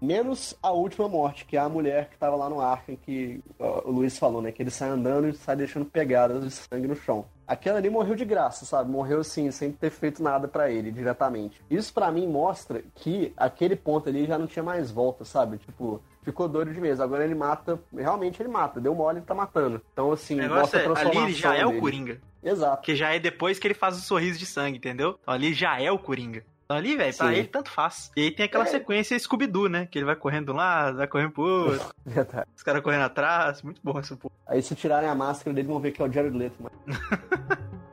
Menos 0.01 0.55
a 0.63 0.71
última 0.71 1.07
morte, 1.07 1.45
que 1.45 1.55
é 1.55 1.59
a 1.59 1.69
mulher 1.69 2.09
que 2.09 2.17
tava 2.17 2.35
lá 2.35 2.49
no 2.49 2.59
arco, 2.59 2.91
em 2.91 2.95
que 2.95 3.39
ó, 3.59 3.87
o 3.87 3.91
Luiz 3.91 4.17
falou, 4.17 4.41
né? 4.41 4.51
Que 4.51 4.63
ele 4.63 4.71
sai 4.71 4.89
andando 4.89 5.27
e 5.27 5.33
sai 5.33 5.55
deixando 5.55 5.85
pegadas 5.85 6.43
de 6.43 6.49
sangue 6.49 6.87
no 6.87 6.95
chão. 6.95 7.25
Aquela 7.51 7.79
ali 7.79 7.89
morreu 7.89 8.15
de 8.15 8.23
graça, 8.23 8.63
sabe? 8.63 8.89
Morreu 8.89 9.19
assim, 9.19 9.51
sem 9.51 9.73
ter 9.73 9.89
feito 9.89 10.23
nada 10.23 10.47
pra 10.47 10.71
ele 10.71 10.89
diretamente. 10.89 11.61
Isso 11.69 11.93
pra 11.93 12.09
mim 12.09 12.25
mostra 12.25 12.81
que 12.95 13.33
aquele 13.35 13.75
ponto 13.75 14.07
ali 14.07 14.25
já 14.25 14.37
não 14.37 14.47
tinha 14.47 14.63
mais 14.63 14.89
volta, 14.89 15.25
sabe? 15.25 15.57
Tipo, 15.57 16.01
ficou 16.23 16.47
doido 16.47 16.73
de 16.73 16.79
mesa. 16.79 17.03
Agora 17.03 17.25
ele 17.25 17.35
mata, 17.35 17.77
realmente 17.93 18.41
ele 18.41 18.47
mata. 18.47 18.79
Deu 18.79 18.95
mole, 18.95 19.17
ele 19.17 19.25
tá 19.25 19.33
matando. 19.33 19.81
Então, 19.91 20.13
assim, 20.13 20.35
O 20.35 20.37
negócio 20.37 20.79
é, 20.79 20.85
ali 20.85 21.17
ele 21.17 21.33
já 21.33 21.53
é 21.53 21.65
o 21.65 21.69
dele. 21.69 21.81
Coringa. 21.81 22.21
Exato. 22.41 22.83
Que 22.83 22.95
já 22.95 23.13
é 23.13 23.19
depois 23.19 23.59
que 23.59 23.67
ele 23.67 23.73
faz 23.73 23.97
o 23.97 24.01
sorriso 24.01 24.39
de 24.39 24.45
sangue, 24.45 24.77
entendeu? 24.77 25.19
Então 25.21 25.33
ali 25.33 25.53
já 25.53 25.77
é 25.77 25.91
o 25.91 25.99
Coringa. 25.99 26.45
Então 26.71 26.77
ali, 26.79 26.95
velho, 26.95 27.17
pra 27.17 27.33
ele 27.33 27.47
tanto 27.47 27.69
faz. 27.69 28.11
E 28.15 28.21
aí 28.21 28.31
tem 28.31 28.45
aquela 28.45 28.63
É. 28.63 28.67
sequência 28.67 29.19
Scooby-Doo, 29.19 29.67
né? 29.67 29.85
Que 29.91 29.99
ele 29.99 30.05
vai 30.05 30.15
correndo 30.15 30.53
lado, 30.53 30.97
vai 30.97 31.07
correndo 31.07 31.31
pro 31.31 31.43
outro, 31.43 31.93
Verdade. 32.05 32.47
os 32.55 32.63
caras 32.63 32.81
correndo 32.81 33.03
atrás. 33.03 33.61
Muito 33.61 33.81
bom 33.83 33.99
essa 33.99 34.15
porra. 34.15 34.33
Aí 34.47 34.61
se 34.61 34.73
tirarem 34.73 35.09
a 35.09 35.15
máscara 35.15 35.53
dele, 35.53 35.67
vão 35.67 35.79
ver 35.79 35.91
que 35.91 36.01
é 36.01 36.05
o 36.05 36.11
Jared 36.11 36.37
Leto. 36.37 36.55
Mas... 36.59 36.71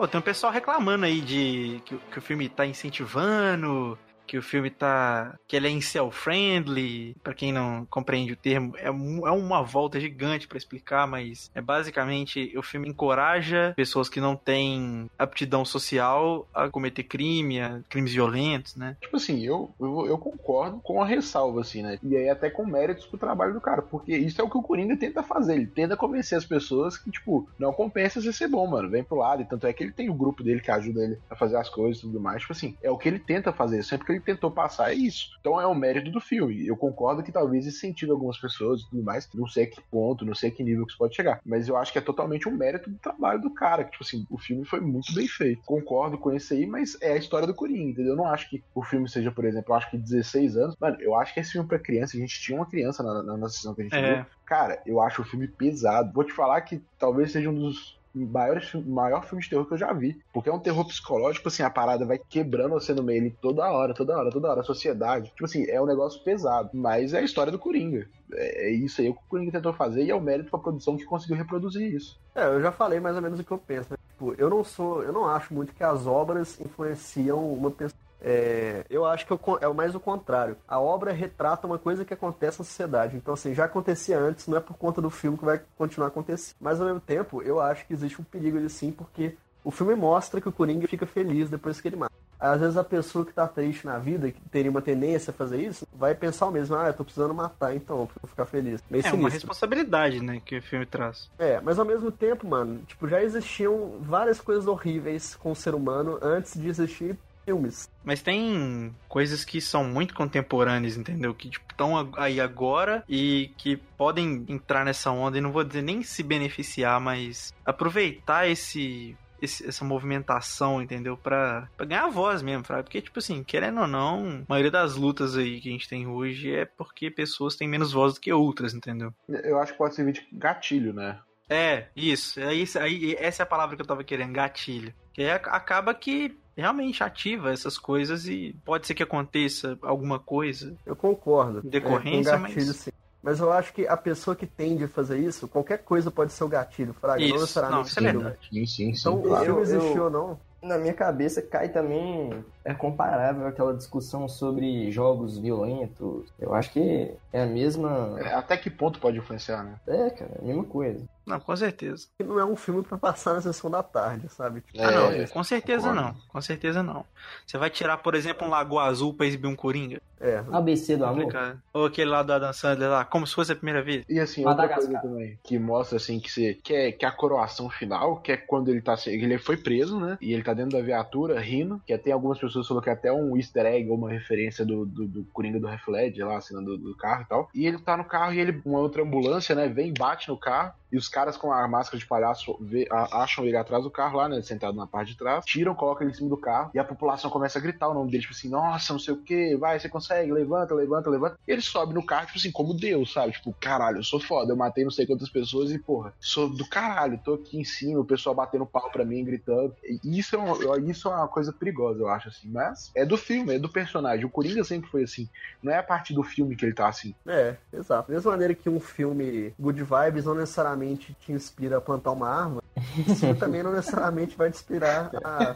Pô, 0.00 0.08
tem 0.08 0.18
um 0.18 0.22
pessoal 0.22 0.50
reclamando 0.50 1.04
aí 1.04 1.20
de 1.20 1.78
que, 1.84 1.94
o- 1.94 1.98
que 2.10 2.18
o 2.18 2.22
filme 2.22 2.48
tá 2.48 2.64
incentivando, 2.64 3.98
que 4.30 4.38
o 4.38 4.42
filme 4.42 4.70
tá. 4.70 5.34
que 5.48 5.56
ele 5.56 5.66
é 5.66 5.70
incel-friendly. 5.70 7.16
Pra 7.22 7.34
quem 7.34 7.52
não 7.52 7.84
compreende 7.86 8.32
o 8.32 8.36
termo, 8.36 8.76
é, 8.76 8.86
é 8.86 8.90
uma 8.90 9.60
volta 9.62 9.98
gigante 9.98 10.46
pra 10.46 10.56
explicar, 10.56 11.04
mas 11.06 11.50
é 11.52 11.60
basicamente 11.60 12.52
o 12.56 12.62
filme 12.62 12.88
encoraja 12.88 13.72
pessoas 13.76 14.08
que 14.08 14.20
não 14.20 14.36
têm 14.36 15.10
aptidão 15.18 15.64
social 15.64 16.46
a 16.54 16.68
cometer 16.68 17.02
crime, 17.02 17.60
a- 17.60 17.80
crimes 17.88 18.12
violentos, 18.12 18.76
né? 18.76 18.96
Tipo 19.00 19.16
assim, 19.16 19.44
eu, 19.44 19.70
eu, 19.80 20.06
eu 20.06 20.16
concordo 20.18 20.78
com 20.80 21.02
a 21.02 21.06
ressalva, 21.06 21.60
assim, 21.62 21.82
né? 21.82 21.98
E 22.02 22.16
aí 22.16 22.28
até 22.28 22.48
com 22.50 22.64
méritos 22.64 23.06
pro 23.06 23.18
trabalho 23.18 23.52
do 23.54 23.60
cara, 23.60 23.82
porque 23.82 24.16
isso 24.16 24.40
é 24.40 24.44
o 24.44 24.48
que 24.50 24.56
o 24.58 24.62
Coringa 24.62 24.96
tenta 24.96 25.22
fazer. 25.24 25.54
Ele 25.56 25.66
tenta 25.66 25.96
convencer 25.96 26.38
as 26.38 26.44
pessoas 26.44 26.96
que, 26.96 27.10
tipo, 27.10 27.48
não 27.58 27.72
compensa 27.72 28.20
você 28.20 28.32
ser 28.32 28.46
bom, 28.46 28.66
mano. 28.68 28.88
Vem 28.88 29.02
pro 29.02 29.16
lado. 29.18 29.42
E 29.42 29.44
tanto 29.44 29.66
é 29.66 29.72
que 29.72 29.82
ele 29.82 29.92
tem 29.92 30.08
o 30.08 30.14
grupo 30.14 30.44
dele 30.44 30.60
que 30.60 30.70
ajuda 30.70 31.02
ele 31.02 31.18
a 31.28 31.34
fazer 31.34 31.56
as 31.56 31.68
coisas 31.68 31.98
e 31.98 32.02
tudo 32.06 32.20
mais. 32.20 32.42
Tipo 32.42 32.52
assim, 32.52 32.76
é 32.80 32.90
o 32.90 32.96
que 32.96 33.08
ele 33.08 33.18
tenta 33.18 33.52
fazer. 33.52 33.82
Sempre 33.82 34.06
que 34.06 34.12
ele 34.12 34.19
tentou 34.20 34.50
passar, 34.50 34.92
é 34.92 34.94
isso. 34.94 35.30
Então 35.40 35.60
é 35.60 35.66
o 35.66 35.74
mérito 35.74 36.10
do 36.10 36.20
filme. 36.20 36.66
Eu 36.66 36.76
concordo 36.76 37.22
que 37.22 37.32
talvez 37.32 37.66
incentive 37.66 38.12
algumas 38.12 38.38
pessoas 38.38 38.82
e 38.82 38.90
tudo 38.90 39.02
mais. 39.02 39.28
Não 39.34 39.46
sei 39.46 39.64
a 39.64 39.66
que 39.66 39.80
ponto, 39.90 40.24
não 40.24 40.34
sei 40.34 40.50
a 40.50 40.52
que 40.52 40.62
nível 40.62 40.84
que 40.84 40.92
isso 40.92 40.98
pode 40.98 41.14
chegar. 41.14 41.40
Mas 41.44 41.68
eu 41.68 41.76
acho 41.76 41.92
que 41.92 41.98
é 41.98 42.02
totalmente 42.02 42.48
um 42.48 42.52
mérito 42.52 42.90
do 42.90 42.98
trabalho 42.98 43.40
do 43.40 43.50
cara. 43.50 43.84
Que, 43.84 43.92
tipo 43.92 44.04
assim, 44.04 44.26
o 44.30 44.38
filme 44.38 44.64
foi 44.64 44.80
muito 44.80 45.12
bem 45.14 45.26
feito. 45.26 45.62
Concordo 45.64 46.18
com 46.18 46.32
isso 46.32 46.52
aí, 46.52 46.66
mas 46.66 46.96
é 47.00 47.12
a 47.12 47.16
história 47.16 47.46
do 47.46 47.54
Coringa, 47.54 47.90
entendeu? 47.90 48.12
Eu 48.12 48.16
não 48.16 48.26
acho 48.26 48.48
que 48.48 48.62
o 48.74 48.82
filme 48.82 49.08
seja, 49.08 49.30
por 49.30 49.44
exemplo, 49.44 49.72
eu 49.72 49.76
acho 49.76 49.90
que 49.90 49.98
16 49.98 50.56
anos. 50.56 50.76
Mano, 50.80 50.96
eu 51.00 51.14
acho 51.14 51.34
que 51.34 51.40
esse 51.40 51.52
filme 51.52 51.68
pra 51.68 51.78
criança, 51.78 52.16
a 52.16 52.20
gente 52.20 52.40
tinha 52.40 52.58
uma 52.58 52.66
criança 52.66 53.02
na, 53.02 53.22
na 53.22 53.36
nossa 53.36 53.54
sessão 53.54 53.74
que 53.74 53.82
a 53.82 53.84
gente 53.84 53.96
viu. 53.96 54.04
É. 54.04 54.26
Cara, 54.44 54.82
eu 54.84 55.00
acho 55.00 55.22
o 55.22 55.24
filme 55.24 55.46
pesado. 55.46 56.12
Vou 56.12 56.24
te 56.24 56.32
falar 56.32 56.60
que 56.62 56.82
talvez 56.98 57.32
seja 57.32 57.48
um 57.48 57.54
dos 57.54 57.99
maior, 58.14 58.60
maior 58.86 59.24
filme 59.24 59.42
de 59.42 59.50
terror 59.50 59.66
que 59.66 59.74
eu 59.74 59.78
já 59.78 59.92
vi. 59.92 60.20
Porque 60.32 60.48
é 60.48 60.52
um 60.52 60.58
terror 60.58 60.86
psicológico, 60.86 61.48
assim, 61.48 61.62
a 61.62 61.70
parada 61.70 62.06
vai 62.06 62.18
quebrando 62.18 62.72
você 62.72 62.92
no 62.92 63.02
meio 63.02 63.20
ali 63.20 63.30
toda 63.40 63.70
hora, 63.70 63.94
toda 63.94 64.16
hora, 64.16 64.30
toda 64.30 64.50
hora. 64.50 64.60
A 64.60 64.64
sociedade. 64.64 65.30
Tipo 65.30 65.44
assim, 65.44 65.64
é 65.68 65.80
um 65.80 65.86
negócio 65.86 66.22
pesado. 66.22 66.70
Mas 66.72 67.14
é 67.14 67.18
a 67.18 67.22
história 67.22 67.52
do 67.52 67.58
Coringa. 67.58 68.08
É, 68.32 68.68
é 68.68 68.70
isso 68.70 69.00
aí 69.00 69.12
que 69.12 69.18
o 69.18 69.28
Coringa 69.28 69.52
tentou 69.52 69.72
fazer 69.72 70.04
e 70.04 70.10
é 70.10 70.14
o 70.14 70.20
mérito 70.20 70.50
pra 70.50 70.58
produção 70.58 70.96
que 70.96 71.04
conseguiu 71.04 71.36
reproduzir 71.36 71.94
isso. 71.94 72.18
É, 72.34 72.44
eu 72.46 72.60
já 72.60 72.72
falei 72.72 73.00
mais 73.00 73.16
ou 73.16 73.22
menos 73.22 73.38
o 73.40 73.44
que 73.44 73.50
eu 73.50 73.58
penso. 73.58 73.92
Né? 73.92 73.96
Tipo, 74.12 74.34
eu 74.38 74.50
não 74.50 74.62
sou. 74.62 75.02
Eu 75.02 75.12
não 75.12 75.26
acho 75.26 75.52
muito 75.54 75.74
que 75.74 75.82
as 75.82 76.06
obras 76.06 76.60
influenciam 76.60 77.52
uma 77.52 77.70
pessoa. 77.70 77.98
É, 78.22 78.84
eu 78.90 79.04
acho 79.06 79.26
que 79.26 79.32
é 79.32 79.68
mais 79.68 79.94
o 79.94 80.00
contrário. 80.00 80.56
A 80.68 80.78
obra 80.78 81.12
retrata 81.12 81.66
uma 81.66 81.78
coisa 81.78 82.04
que 82.04 82.14
acontece 82.14 82.58
na 82.58 82.64
sociedade. 82.64 83.16
Então, 83.16 83.34
assim, 83.34 83.54
já 83.54 83.64
acontecia 83.64 84.18
antes, 84.18 84.46
não 84.46 84.56
é 84.56 84.60
por 84.60 84.76
conta 84.76 85.00
do 85.00 85.10
filme 85.10 85.38
que 85.38 85.44
vai 85.44 85.60
continuar 85.76 86.08
acontecendo. 86.08 86.56
Mas, 86.60 86.80
ao 86.80 86.86
mesmo 86.86 87.00
tempo, 87.00 87.42
eu 87.42 87.60
acho 87.60 87.86
que 87.86 87.92
existe 87.92 88.20
um 88.20 88.24
perigo 88.24 88.58
ali 88.58 88.68
sim, 88.68 88.92
porque 88.92 89.34
o 89.64 89.70
filme 89.70 89.94
mostra 89.94 90.40
que 90.40 90.48
o 90.48 90.52
Coringa 90.52 90.88
fica 90.88 91.06
feliz 91.06 91.50
depois 91.50 91.80
que 91.80 91.88
ele 91.88 91.96
mata. 91.96 92.12
Às 92.38 92.58
vezes 92.58 92.76
a 92.78 92.84
pessoa 92.84 93.26
que 93.26 93.34
tá 93.34 93.46
triste 93.46 93.84
na 93.84 93.98
vida, 93.98 94.30
que 94.30 94.40
teria 94.48 94.70
uma 94.70 94.80
tendência 94.80 95.30
a 95.30 95.34
fazer 95.34 95.60
isso, 95.60 95.86
vai 95.92 96.14
pensar 96.14 96.46
o 96.46 96.50
mesmo, 96.50 96.74
ah, 96.74 96.86
eu 96.86 96.94
tô 96.94 97.04
precisando 97.04 97.34
matar, 97.34 97.76
então, 97.76 98.06
pra 98.06 98.26
ficar 98.26 98.46
feliz. 98.46 98.82
Meio 98.90 99.00
é 99.00 99.02
sinistro. 99.02 99.20
uma 99.20 99.28
responsabilidade, 99.28 100.22
né, 100.22 100.40
que 100.42 100.56
o 100.56 100.62
filme 100.62 100.86
traz. 100.86 101.30
É, 101.38 101.60
mas 101.60 101.78
ao 101.78 101.84
mesmo 101.84 102.10
tempo, 102.10 102.48
mano, 102.48 102.80
tipo, 102.86 103.06
já 103.06 103.22
existiam 103.22 103.98
várias 104.00 104.40
coisas 104.40 104.66
horríveis 104.66 105.34
com 105.34 105.52
o 105.52 105.54
ser 105.54 105.74
humano 105.74 106.18
antes 106.22 106.58
de 106.58 106.66
existir 106.66 107.18
filmes. 107.44 107.88
Mas 108.04 108.22
tem 108.22 108.94
coisas 109.08 109.44
que 109.44 109.60
são 109.60 109.84
muito 109.84 110.14
contemporâneas, 110.14 110.96
entendeu? 110.96 111.34
Que 111.34 111.48
estão 111.48 112.04
tipo, 112.04 112.20
aí 112.20 112.40
agora 112.40 113.04
e 113.08 113.52
que 113.56 113.76
podem 113.76 114.44
entrar 114.48 114.84
nessa 114.84 115.10
onda 115.10 115.38
e 115.38 115.40
não 115.40 115.52
vou 115.52 115.64
dizer 115.64 115.82
nem 115.82 116.02
se 116.02 116.22
beneficiar, 116.22 117.00
mas 117.00 117.52
aproveitar 117.64 118.48
esse 118.48 119.16
esse, 119.42 119.66
essa 119.66 119.84
movimentação, 119.84 120.82
entendeu? 120.82 121.16
Pra, 121.16 121.68
pra 121.76 121.86
ganhar 121.86 122.08
voz 122.08 122.42
mesmo, 122.42 122.64
sabe? 122.64 122.82
Porque, 122.82 123.00
tipo 123.00 123.18
assim, 123.18 123.42
querendo 123.42 123.80
ou 123.80 123.86
não, 123.86 124.42
a 124.42 124.44
maioria 124.48 124.70
das 124.70 124.96
lutas 124.96 125.36
aí 125.36 125.60
que 125.60 125.68
a 125.68 125.72
gente 125.72 125.88
tem 125.88 126.06
hoje 126.06 126.54
é 126.54 126.64
porque 126.64 127.10
pessoas 127.10 127.56
têm 127.56 127.68
menos 127.68 127.92
voz 127.92 128.14
do 128.14 128.20
que 128.20 128.32
outras, 128.32 128.74
entendeu? 128.74 129.12
Eu 129.28 129.58
acho 129.58 129.72
que 129.72 129.78
pode 129.78 129.94
servir 129.94 130.12
de 130.12 130.28
gatilho, 130.32 130.92
né? 130.92 131.18
É, 131.48 131.88
isso. 131.96 132.38
É 132.38 132.54
isso 132.54 132.78
aí, 132.78 133.16
essa 133.18 133.42
é 133.42 133.44
a 133.44 133.46
palavra 133.46 133.74
que 133.74 133.82
eu 133.82 133.86
tava 133.86 134.04
querendo, 134.04 134.32
gatilho. 134.32 134.94
É, 135.22 135.32
acaba 135.32 135.92
que 135.94 136.36
realmente 136.56 137.02
ativa 137.02 137.52
essas 137.52 137.78
coisas 137.78 138.26
e 138.26 138.54
pode 138.64 138.86
ser 138.86 138.94
que 138.94 139.02
aconteça 139.02 139.78
alguma 139.82 140.18
coisa. 140.18 140.74
Eu 140.84 140.96
concordo. 140.96 141.62
Decorrência, 141.62 142.32
é, 142.32 142.36
um 142.36 142.42
gatilho, 142.42 142.66
mas... 142.66 142.76
Sim. 142.76 142.90
Mas 143.22 143.38
eu 143.38 143.52
acho 143.52 143.74
que 143.74 143.86
a 143.86 143.96
pessoa 143.98 144.34
que 144.34 144.46
tende 144.46 144.84
a 144.84 144.88
fazer 144.88 145.18
isso, 145.18 145.46
qualquer 145.46 145.78
coisa 145.78 146.10
pode 146.10 146.32
ser 146.32 146.42
o 146.42 146.48
gatilho, 146.48 146.94
Fraga. 146.94 147.22
Isso. 147.22 147.34
Não 147.34 147.40
necessariamente. 147.40 147.74
Não, 147.74 147.82
isso 147.82 147.98
é 147.98 148.12
verdade. 148.12 148.38
Sim, 148.48 148.66
sim, 148.66 148.94
sim. 148.94 149.00
Então, 149.00 149.20
claro. 149.20 149.60
existiu 149.60 150.04
ou 150.04 150.10
não, 150.10 150.40
na 150.62 150.78
minha 150.78 150.92
cabeça 150.92 151.40
cai 151.40 151.68
também 151.68 152.44
é 152.64 152.74
comparável 152.74 153.46
àquela 153.46 153.74
discussão 153.74 154.28
sobre 154.28 154.90
jogos 154.90 155.38
violentos. 155.38 156.32
Eu 156.38 156.54
acho 156.54 156.70
que 156.72 157.12
é 157.32 157.42
a 157.42 157.46
mesma. 157.46 158.16
É, 158.20 158.34
até 158.34 158.56
que 158.56 158.70
ponto 158.70 158.98
pode 159.00 159.18
influenciar, 159.18 159.64
né? 159.64 159.74
É, 159.86 160.10
cara, 160.10 160.32
é 160.36 160.42
a 160.42 160.44
mesma 160.44 160.64
coisa. 160.64 161.04
Não, 161.30 161.40
com 161.40 161.56
certeza. 161.56 162.06
Não 162.18 162.38
é 162.38 162.44
um 162.44 162.56
filme 162.56 162.82
para 162.82 162.98
passar 162.98 163.34
na 163.34 163.40
sessão 163.40 163.70
da 163.70 163.82
tarde, 163.82 164.28
sabe? 164.28 164.60
Tipo, 164.60 164.80
ah, 164.82 164.90
não, 164.90 165.06
é, 165.12 165.26
com 165.26 165.44
certeza 165.44 165.88
concordo. 165.88 166.02
não. 166.02 166.20
Com 166.28 166.40
certeza 166.42 166.82
não. 166.82 167.04
Você 167.46 167.56
vai 167.56 167.70
tirar, 167.70 167.98
por 167.98 168.14
exemplo, 168.14 168.46
um 168.46 168.50
Lagoa 168.50 168.84
Azul 168.84 169.14
pra 169.14 169.26
exibir 169.26 169.46
um 169.46 169.56
Coringa? 169.56 170.00
É. 170.20 170.44
ABC 170.52 170.96
do 170.96 171.04
amor. 171.04 171.32
Ou 171.72 171.86
aquele 171.86 172.10
lá 172.10 172.22
do 172.22 172.32
Adam 172.32 172.52
Sandler 172.52 172.90
lá, 172.90 173.04
como 173.04 173.26
se 173.26 173.34
fosse 173.34 173.52
a 173.52 173.56
primeira 173.56 173.82
vez. 173.82 174.04
E 174.08 174.20
assim, 174.20 174.44
outra 174.46 174.68
coisa 174.68 175.00
também, 175.00 175.38
que 175.42 175.58
mostra 175.58 175.96
assim 175.96 176.20
que, 176.20 176.30
você, 176.30 176.54
que, 176.54 176.74
é, 176.74 176.92
que 176.92 177.04
é 177.04 177.08
a 177.08 177.12
coroação 177.12 177.70
final, 177.70 178.16
que 178.16 178.32
é 178.32 178.36
quando 178.36 178.68
ele 178.68 178.82
tá. 178.82 178.96
Ele 179.06 179.38
foi 179.38 179.56
preso, 179.56 179.98
né? 179.98 180.18
E 180.20 180.32
ele 180.32 180.42
tá 180.42 180.52
dentro 180.52 180.76
da 180.76 180.84
viatura 180.84 181.40
rindo, 181.40 181.80
que 181.86 181.92
até 181.92 182.12
algumas 182.12 182.38
pessoas 182.38 182.66
falaram 182.66 182.84
que 182.84 182.90
é 182.90 182.92
até 182.92 183.12
um 183.12 183.36
easter 183.36 183.64
egg 183.64 183.88
ou 183.88 183.96
uma 183.96 184.10
referência 184.10 184.64
do, 184.64 184.84
do, 184.84 185.08
do 185.08 185.24
Coringa 185.32 185.58
do 185.58 185.66
Refled 185.66 186.22
lá, 186.22 186.36
assim, 186.36 186.54
do, 186.62 186.76
do 186.76 186.94
carro 186.96 187.22
e 187.22 187.26
tal. 187.26 187.48
E 187.54 187.66
ele 187.66 187.78
tá 187.78 187.96
no 187.96 188.04
carro 188.04 188.34
e 188.34 188.40
ele, 188.40 188.60
uma 188.64 188.78
outra 188.78 189.02
ambulância, 189.02 189.54
né, 189.54 189.68
vem, 189.68 189.92
bate 189.92 190.28
no 190.28 190.36
carro 190.36 190.74
e 190.92 190.96
os 190.96 191.08
caras 191.08 191.36
com 191.36 191.52
a 191.52 191.66
máscara 191.68 191.98
de 191.98 192.06
palhaço 192.06 192.56
vê, 192.60 192.86
a, 192.90 193.22
acham 193.22 193.44
ele 193.44 193.56
atrás 193.56 193.84
do 193.84 193.90
carro 193.90 194.18
lá, 194.18 194.28
né? 194.28 194.42
Sentado 194.42 194.76
na 194.76 194.86
parte 194.86 195.12
de 195.12 195.18
trás, 195.18 195.44
tiram, 195.44 195.74
colocam 195.74 196.02
ele 196.02 196.12
em 196.12 196.14
cima 196.14 196.28
do 196.28 196.36
carro 196.36 196.70
e 196.74 196.78
a 196.78 196.84
população 196.84 197.30
começa 197.30 197.58
a 197.58 197.62
gritar 197.62 197.88
o 197.88 197.94
nome 197.94 198.10
dele, 198.10 198.22
tipo 198.22 198.34
assim, 198.34 198.48
nossa, 198.48 198.92
não 198.92 199.00
sei 199.00 199.14
o 199.14 199.22
que, 199.22 199.56
vai, 199.56 199.78
você 199.78 199.88
consegue, 199.88 200.09
levanta, 200.14 200.74
levanta, 200.74 201.10
levanta. 201.10 201.38
E 201.46 201.52
ele 201.52 201.62
sobe 201.62 201.94
no 201.94 202.04
carro, 202.04 202.26
tipo 202.26 202.38
assim, 202.38 202.50
como 202.50 202.74
Deus, 202.74 203.12
sabe? 203.12 203.32
Tipo, 203.32 203.54
caralho, 203.60 203.98
eu 203.98 204.04
sou 204.04 204.20
foda, 204.20 204.52
eu 204.52 204.56
matei 204.56 204.84
não 204.84 204.90
sei 204.90 205.06
quantas 205.06 205.28
pessoas 205.28 205.70
e, 205.70 205.78
porra, 205.78 206.12
sou 206.20 206.48
do 206.48 206.66
caralho, 206.68 207.20
tô 207.24 207.34
aqui 207.34 207.58
em 207.58 207.64
cima, 207.64 208.00
o 208.00 208.04
pessoal 208.04 208.34
batendo 208.34 208.66
pau 208.66 208.90
pra 208.90 209.04
mim, 209.04 209.24
gritando. 209.24 209.74
E 209.82 210.18
isso 210.18 210.36
é, 210.36 210.38
uma, 210.38 210.78
isso 210.90 211.08
é 211.08 211.14
uma 211.14 211.28
coisa 211.28 211.52
perigosa, 211.52 212.00
eu 212.00 212.08
acho, 212.08 212.28
assim. 212.28 212.48
Mas 212.48 212.90
é 212.94 213.04
do 213.04 213.16
filme, 213.16 213.54
é 213.54 213.58
do 213.58 213.68
personagem. 213.68 214.24
O 214.24 214.30
Coringa 214.30 214.64
sempre 214.64 214.90
foi 214.90 215.04
assim. 215.04 215.28
Não 215.62 215.72
é 215.72 215.78
a 215.78 215.82
partir 215.82 216.14
do 216.14 216.22
filme 216.22 216.56
que 216.56 216.64
ele 216.64 216.74
tá 216.74 216.88
assim. 216.88 217.14
É, 217.26 217.56
exato. 217.72 218.08
Da 218.08 218.14
mesma 218.14 218.30
maneira 218.32 218.54
que 218.54 218.68
um 218.68 218.80
filme 218.80 219.54
Good 219.58 219.82
Vibes 219.82 220.24
não 220.24 220.34
necessariamente 220.34 221.14
te 221.20 221.32
inspira 221.32 221.78
a 221.78 221.80
plantar 221.80 222.12
uma 222.12 222.28
árvore, 222.28 222.64
isso 223.06 223.34
também 223.36 223.62
não 223.62 223.72
necessariamente 223.72 224.36
vai 224.36 224.50
te 224.50 224.56
inspirar 224.56 225.10
a 225.22 225.54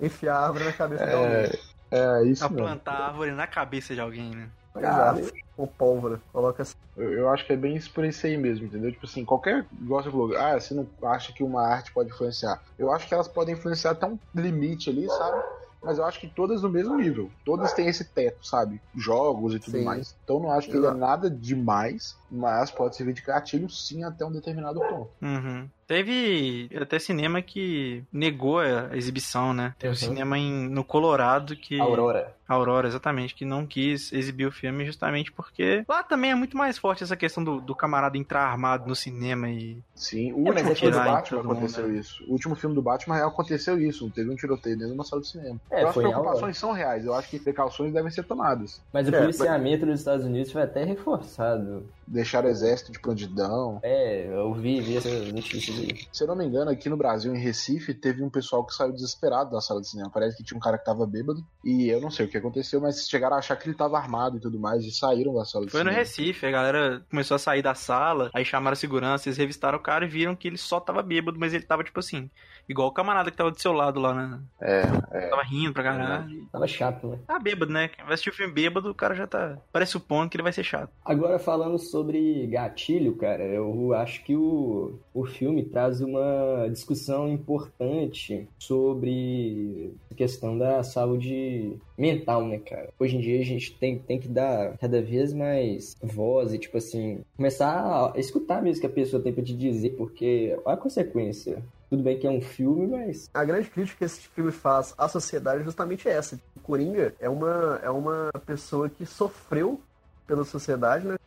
enfiar 0.00 0.36
a 0.36 0.46
árvore 0.46 0.64
na 0.64 0.72
cabeça 0.72 1.04
é, 1.04 1.14
alguém. 1.14 1.60
É, 1.92 2.24
isso 2.24 2.42
A 2.42 2.48
plantar 2.48 2.92
a 2.92 3.06
árvore 3.08 3.32
na 3.32 3.46
cabeça 3.46 3.94
de 3.94 4.00
alguém, 4.00 4.30
né? 4.30 4.48
Exato. 4.74 5.30
Com 5.54 5.66
pólvora. 5.66 6.18
Coloca 6.32 6.62
assim. 6.62 6.74
Eu, 6.96 7.12
eu, 7.12 7.28
acho 7.28 7.44
que 7.44 7.52
é 7.52 7.56
bem 7.56 7.76
isso 7.76 7.92
por 7.92 8.04
isso 8.04 8.26
aí 8.26 8.38
mesmo, 8.38 8.64
entendeu? 8.64 8.90
Tipo 8.90 9.04
assim, 9.04 9.24
qualquer. 9.24 9.66
Igual 9.78 10.02
você 10.02 10.10
falou, 10.10 10.36
ah, 10.36 10.58
você 10.58 10.72
não 10.72 10.88
acha 11.02 11.32
que 11.34 11.44
uma 11.44 11.62
arte 11.62 11.92
pode 11.92 12.08
influenciar. 12.08 12.62
Eu 12.78 12.90
acho 12.90 13.06
que 13.06 13.12
elas 13.12 13.28
podem 13.28 13.54
influenciar 13.54 13.90
até 13.90 14.06
um 14.06 14.18
limite 14.34 14.88
ali, 14.88 15.06
sabe? 15.06 15.42
mas 15.82 15.98
eu 15.98 16.04
acho 16.04 16.20
que 16.20 16.28
todas 16.28 16.62
no 16.62 16.68
mesmo 16.68 16.96
nível. 16.96 17.30
Todas 17.44 17.72
têm 17.72 17.88
esse 17.88 18.04
teto, 18.04 18.46
sabe? 18.46 18.80
Jogos 18.94 19.54
e 19.54 19.58
tudo 19.58 19.78
sim. 19.78 19.84
mais. 19.84 20.14
Então 20.22 20.38
não 20.38 20.52
acho 20.52 20.70
que 20.70 20.76
ele 20.76 20.86
é 20.86 20.94
nada 20.94 21.28
demais, 21.28 22.16
mas 22.30 22.70
pode 22.70 22.94
servir 22.96 23.14
de 23.14 23.22
gatilho 23.22 23.68
sim 23.68 24.04
até 24.04 24.24
um 24.24 24.30
determinado 24.30 24.78
ponto. 24.78 25.10
Uhum. 25.20 25.68
Teve 25.92 26.70
até 26.80 26.98
cinema 26.98 27.42
que 27.42 28.02
negou 28.10 28.60
a 28.60 28.96
exibição, 28.96 29.52
né? 29.52 29.74
Teve 29.78 29.90
uhum. 29.90 29.94
cinema 29.94 30.38
em, 30.38 30.66
no 30.70 30.82
Colorado 30.82 31.54
que. 31.54 31.78
Aurora. 31.78 32.34
Aurora, 32.48 32.88
exatamente, 32.88 33.34
que 33.34 33.44
não 33.44 33.66
quis 33.66 34.12
exibir 34.12 34.46
o 34.46 34.52
filme 34.52 34.84
justamente 34.84 35.32
porque 35.32 35.84
lá 35.88 36.02
também 36.02 36.30
é 36.30 36.34
muito 36.34 36.56
mais 36.56 36.76
forte 36.76 37.02
essa 37.02 37.16
questão 37.16 37.42
do, 37.42 37.60
do 37.60 37.74
camarada 37.74 38.18
entrar 38.18 38.42
armado 38.42 38.86
no 38.86 38.94
cinema 38.94 39.48
e. 39.48 39.78
Sim, 39.94 40.32
o 40.32 40.48
é, 40.48 40.50
último 40.50 40.74
filme 40.74 40.92
do 40.92 41.04
Batman 41.04 41.40
aconteceu 41.40 41.82
mundo, 41.84 41.92
né? 41.92 42.00
isso. 42.00 42.24
O 42.26 42.32
último 42.32 42.54
filme 42.54 42.74
do 42.74 42.82
Batman 42.82 43.26
aconteceu 43.26 43.80
isso, 43.80 44.10
teve 44.10 44.30
um 44.30 44.36
tiroteio 44.36 44.76
dentro 44.76 44.92
de 44.92 44.98
uma 44.98 45.04
sala 45.04 45.22
de 45.22 45.28
cinema. 45.28 45.60
É, 45.70 45.84
as 45.84 45.94
preocupações 45.94 46.58
são 46.58 46.72
reais, 46.72 47.04
eu 47.04 47.14
acho 47.14 47.30
que 47.30 47.38
precauções 47.38 47.92
devem 47.92 48.10
ser 48.10 48.24
tomadas. 48.24 48.80
Mas 48.92 49.08
o 49.08 49.14
é, 49.14 49.20
policiamento 49.20 49.86
dos 49.86 50.00
Estados 50.00 50.24
Unidos 50.24 50.52
foi 50.52 50.62
até 50.62 50.84
reforçado. 50.84 51.86
Deixaram 52.06 52.48
o 52.48 52.50
exército 52.50 52.92
de 52.92 52.98
prontidão. 52.98 53.78
É, 53.82 54.26
eu 54.26 54.52
vi, 54.52 54.80
vi 54.80 54.96
essa 54.96 55.08
notícia 55.32 55.72
Se 56.12 56.24
eu 56.24 56.28
não 56.28 56.36
me 56.36 56.44
engano, 56.44 56.70
aqui 56.70 56.88
no 56.88 56.96
Brasil, 56.96 57.34
em 57.34 57.38
Recife, 57.38 57.94
teve 57.94 58.22
um 58.22 58.30
pessoal 58.30 58.64
que 58.64 58.74
saiu 58.74 58.92
desesperado 58.92 59.50
da 59.50 59.60
sala 59.60 59.80
de 59.80 59.88
cinema. 59.88 60.10
Parece 60.10 60.36
que 60.36 60.44
tinha 60.44 60.56
um 60.56 60.60
cara 60.60 60.78
que 60.78 60.84
tava 60.84 61.06
bêbado 61.06 61.44
e 61.64 61.88
eu 61.88 62.00
não 62.00 62.10
sei 62.10 62.26
o 62.26 62.28
que 62.28 62.36
aconteceu, 62.36 62.80
mas 62.80 63.08
chegaram 63.08 63.36
a 63.36 63.38
achar 63.38 63.56
que 63.56 63.68
ele 63.68 63.76
tava 63.76 63.98
armado 63.98 64.36
e 64.36 64.40
tudo 64.40 64.58
mais 64.58 64.84
e 64.84 64.90
saíram 64.90 65.34
da 65.34 65.44
sala 65.44 65.66
de 65.66 65.70
Foi 65.70 65.80
cinema. 65.80 65.94
Foi 65.94 66.02
no 66.02 66.08
Recife, 66.08 66.46
a 66.46 66.50
galera 66.50 67.06
começou 67.10 67.34
a 67.34 67.38
sair 67.38 67.62
da 67.62 67.74
sala, 67.74 68.30
aí 68.34 68.44
chamaram 68.44 68.74
a 68.74 68.76
segurança, 68.76 69.28
eles 69.28 69.38
revistaram 69.38 69.78
o 69.78 69.82
cara 69.82 70.04
e 70.04 70.08
viram 70.08 70.36
que 70.36 70.48
ele 70.48 70.58
só 70.58 70.80
tava 70.80 71.02
bêbado, 71.02 71.38
mas 71.38 71.54
ele 71.54 71.64
tava 71.64 71.84
tipo 71.84 72.00
assim, 72.00 72.30
igual 72.68 72.88
o 72.88 72.92
camarada 72.92 73.30
que 73.30 73.36
tava 73.36 73.50
do 73.50 73.60
seu 73.60 73.72
lado 73.72 74.00
lá, 74.00 74.14
né? 74.14 74.40
É, 74.60 74.82
é. 75.10 75.28
Tava 75.28 75.42
rindo 75.42 75.72
pra 75.72 75.82
caralho. 75.82 76.46
Tava 76.50 76.66
chato, 76.66 77.08
né? 77.08 77.18
Tá 77.26 77.38
bêbado, 77.38 77.72
né? 77.72 77.88
Quem 77.88 78.04
vai 78.04 78.14
assistir 78.14 78.30
o 78.30 78.34
filme 78.34 78.52
bêbado, 78.52 78.90
o 78.90 78.94
cara 78.94 79.14
já 79.14 79.26
tá. 79.26 79.58
Parece 79.72 79.96
o 79.96 80.00
ponto 80.00 80.30
que 80.30 80.36
ele 80.36 80.42
vai 80.42 80.52
ser 80.52 80.64
chato. 80.64 80.90
Agora, 81.04 81.38
falando 81.38 81.78
sobre 81.78 82.46
gatilho, 82.46 83.16
cara, 83.16 83.44
eu 83.44 83.92
acho 83.94 84.24
que 84.24 84.36
o, 84.36 84.98
o 85.12 85.24
filme 85.24 85.64
traz 85.64 86.00
uma 86.00 86.68
discussão 86.70 87.28
importante 87.28 88.48
sobre 88.58 89.94
a 90.10 90.14
questão 90.14 90.56
da 90.56 90.82
saúde 90.82 91.76
mental, 91.96 92.44
né, 92.46 92.58
cara? 92.58 92.88
Hoje 92.98 93.16
em 93.16 93.20
dia 93.20 93.40
a 93.40 93.44
gente 93.44 93.74
tem, 93.76 93.98
tem 93.98 94.18
que 94.18 94.28
dar 94.28 94.76
cada 94.78 95.00
vez 95.00 95.32
mais 95.32 95.96
voz 96.02 96.52
e, 96.52 96.58
tipo 96.58 96.76
assim, 96.76 97.22
começar 97.36 98.12
a 98.14 98.18
escutar 98.18 98.62
mesmo 98.62 98.78
o 98.78 98.80
que 98.80 98.86
a 98.86 98.90
pessoa 98.90 99.22
tem 99.22 99.32
pra 99.32 99.44
te 99.44 99.54
dizer, 99.54 99.90
porque 99.90 100.58
a 100.64 100.76
consequência 100.76 101.62
tudo 101.92 102.02
bem 102.02 102.18
que 102.18 102.26
é 102.26 102.30
um 102.30 102.40
filme, 102.40 102.86
mas. 102.86 103.28
A 103.34 103.44
grande 103.44 103.68
crítica 103.68 103.98
que 103.98 104.04
esse 104.06 104.20
filme 104.20 104.50
faz 104.50 104.94
à 104.96 105.06
sociedade 105.08 105.60
é 105.60 105.64
justamente 105.64 106.08
essa. 106.08 106.40
O 106.56 106.60
Coringa 106.60 107.14
é 107.20 107.28
uma, 107.28 107.80
é 107.82 107.90
uma 107.90 108.30
pessoa 108.46 108.88
que 108.88 109.04
sofreu 109.04 109.78
pela 110.26 110.42
sociedade, 110.42 111.06
né? 111.06 111.18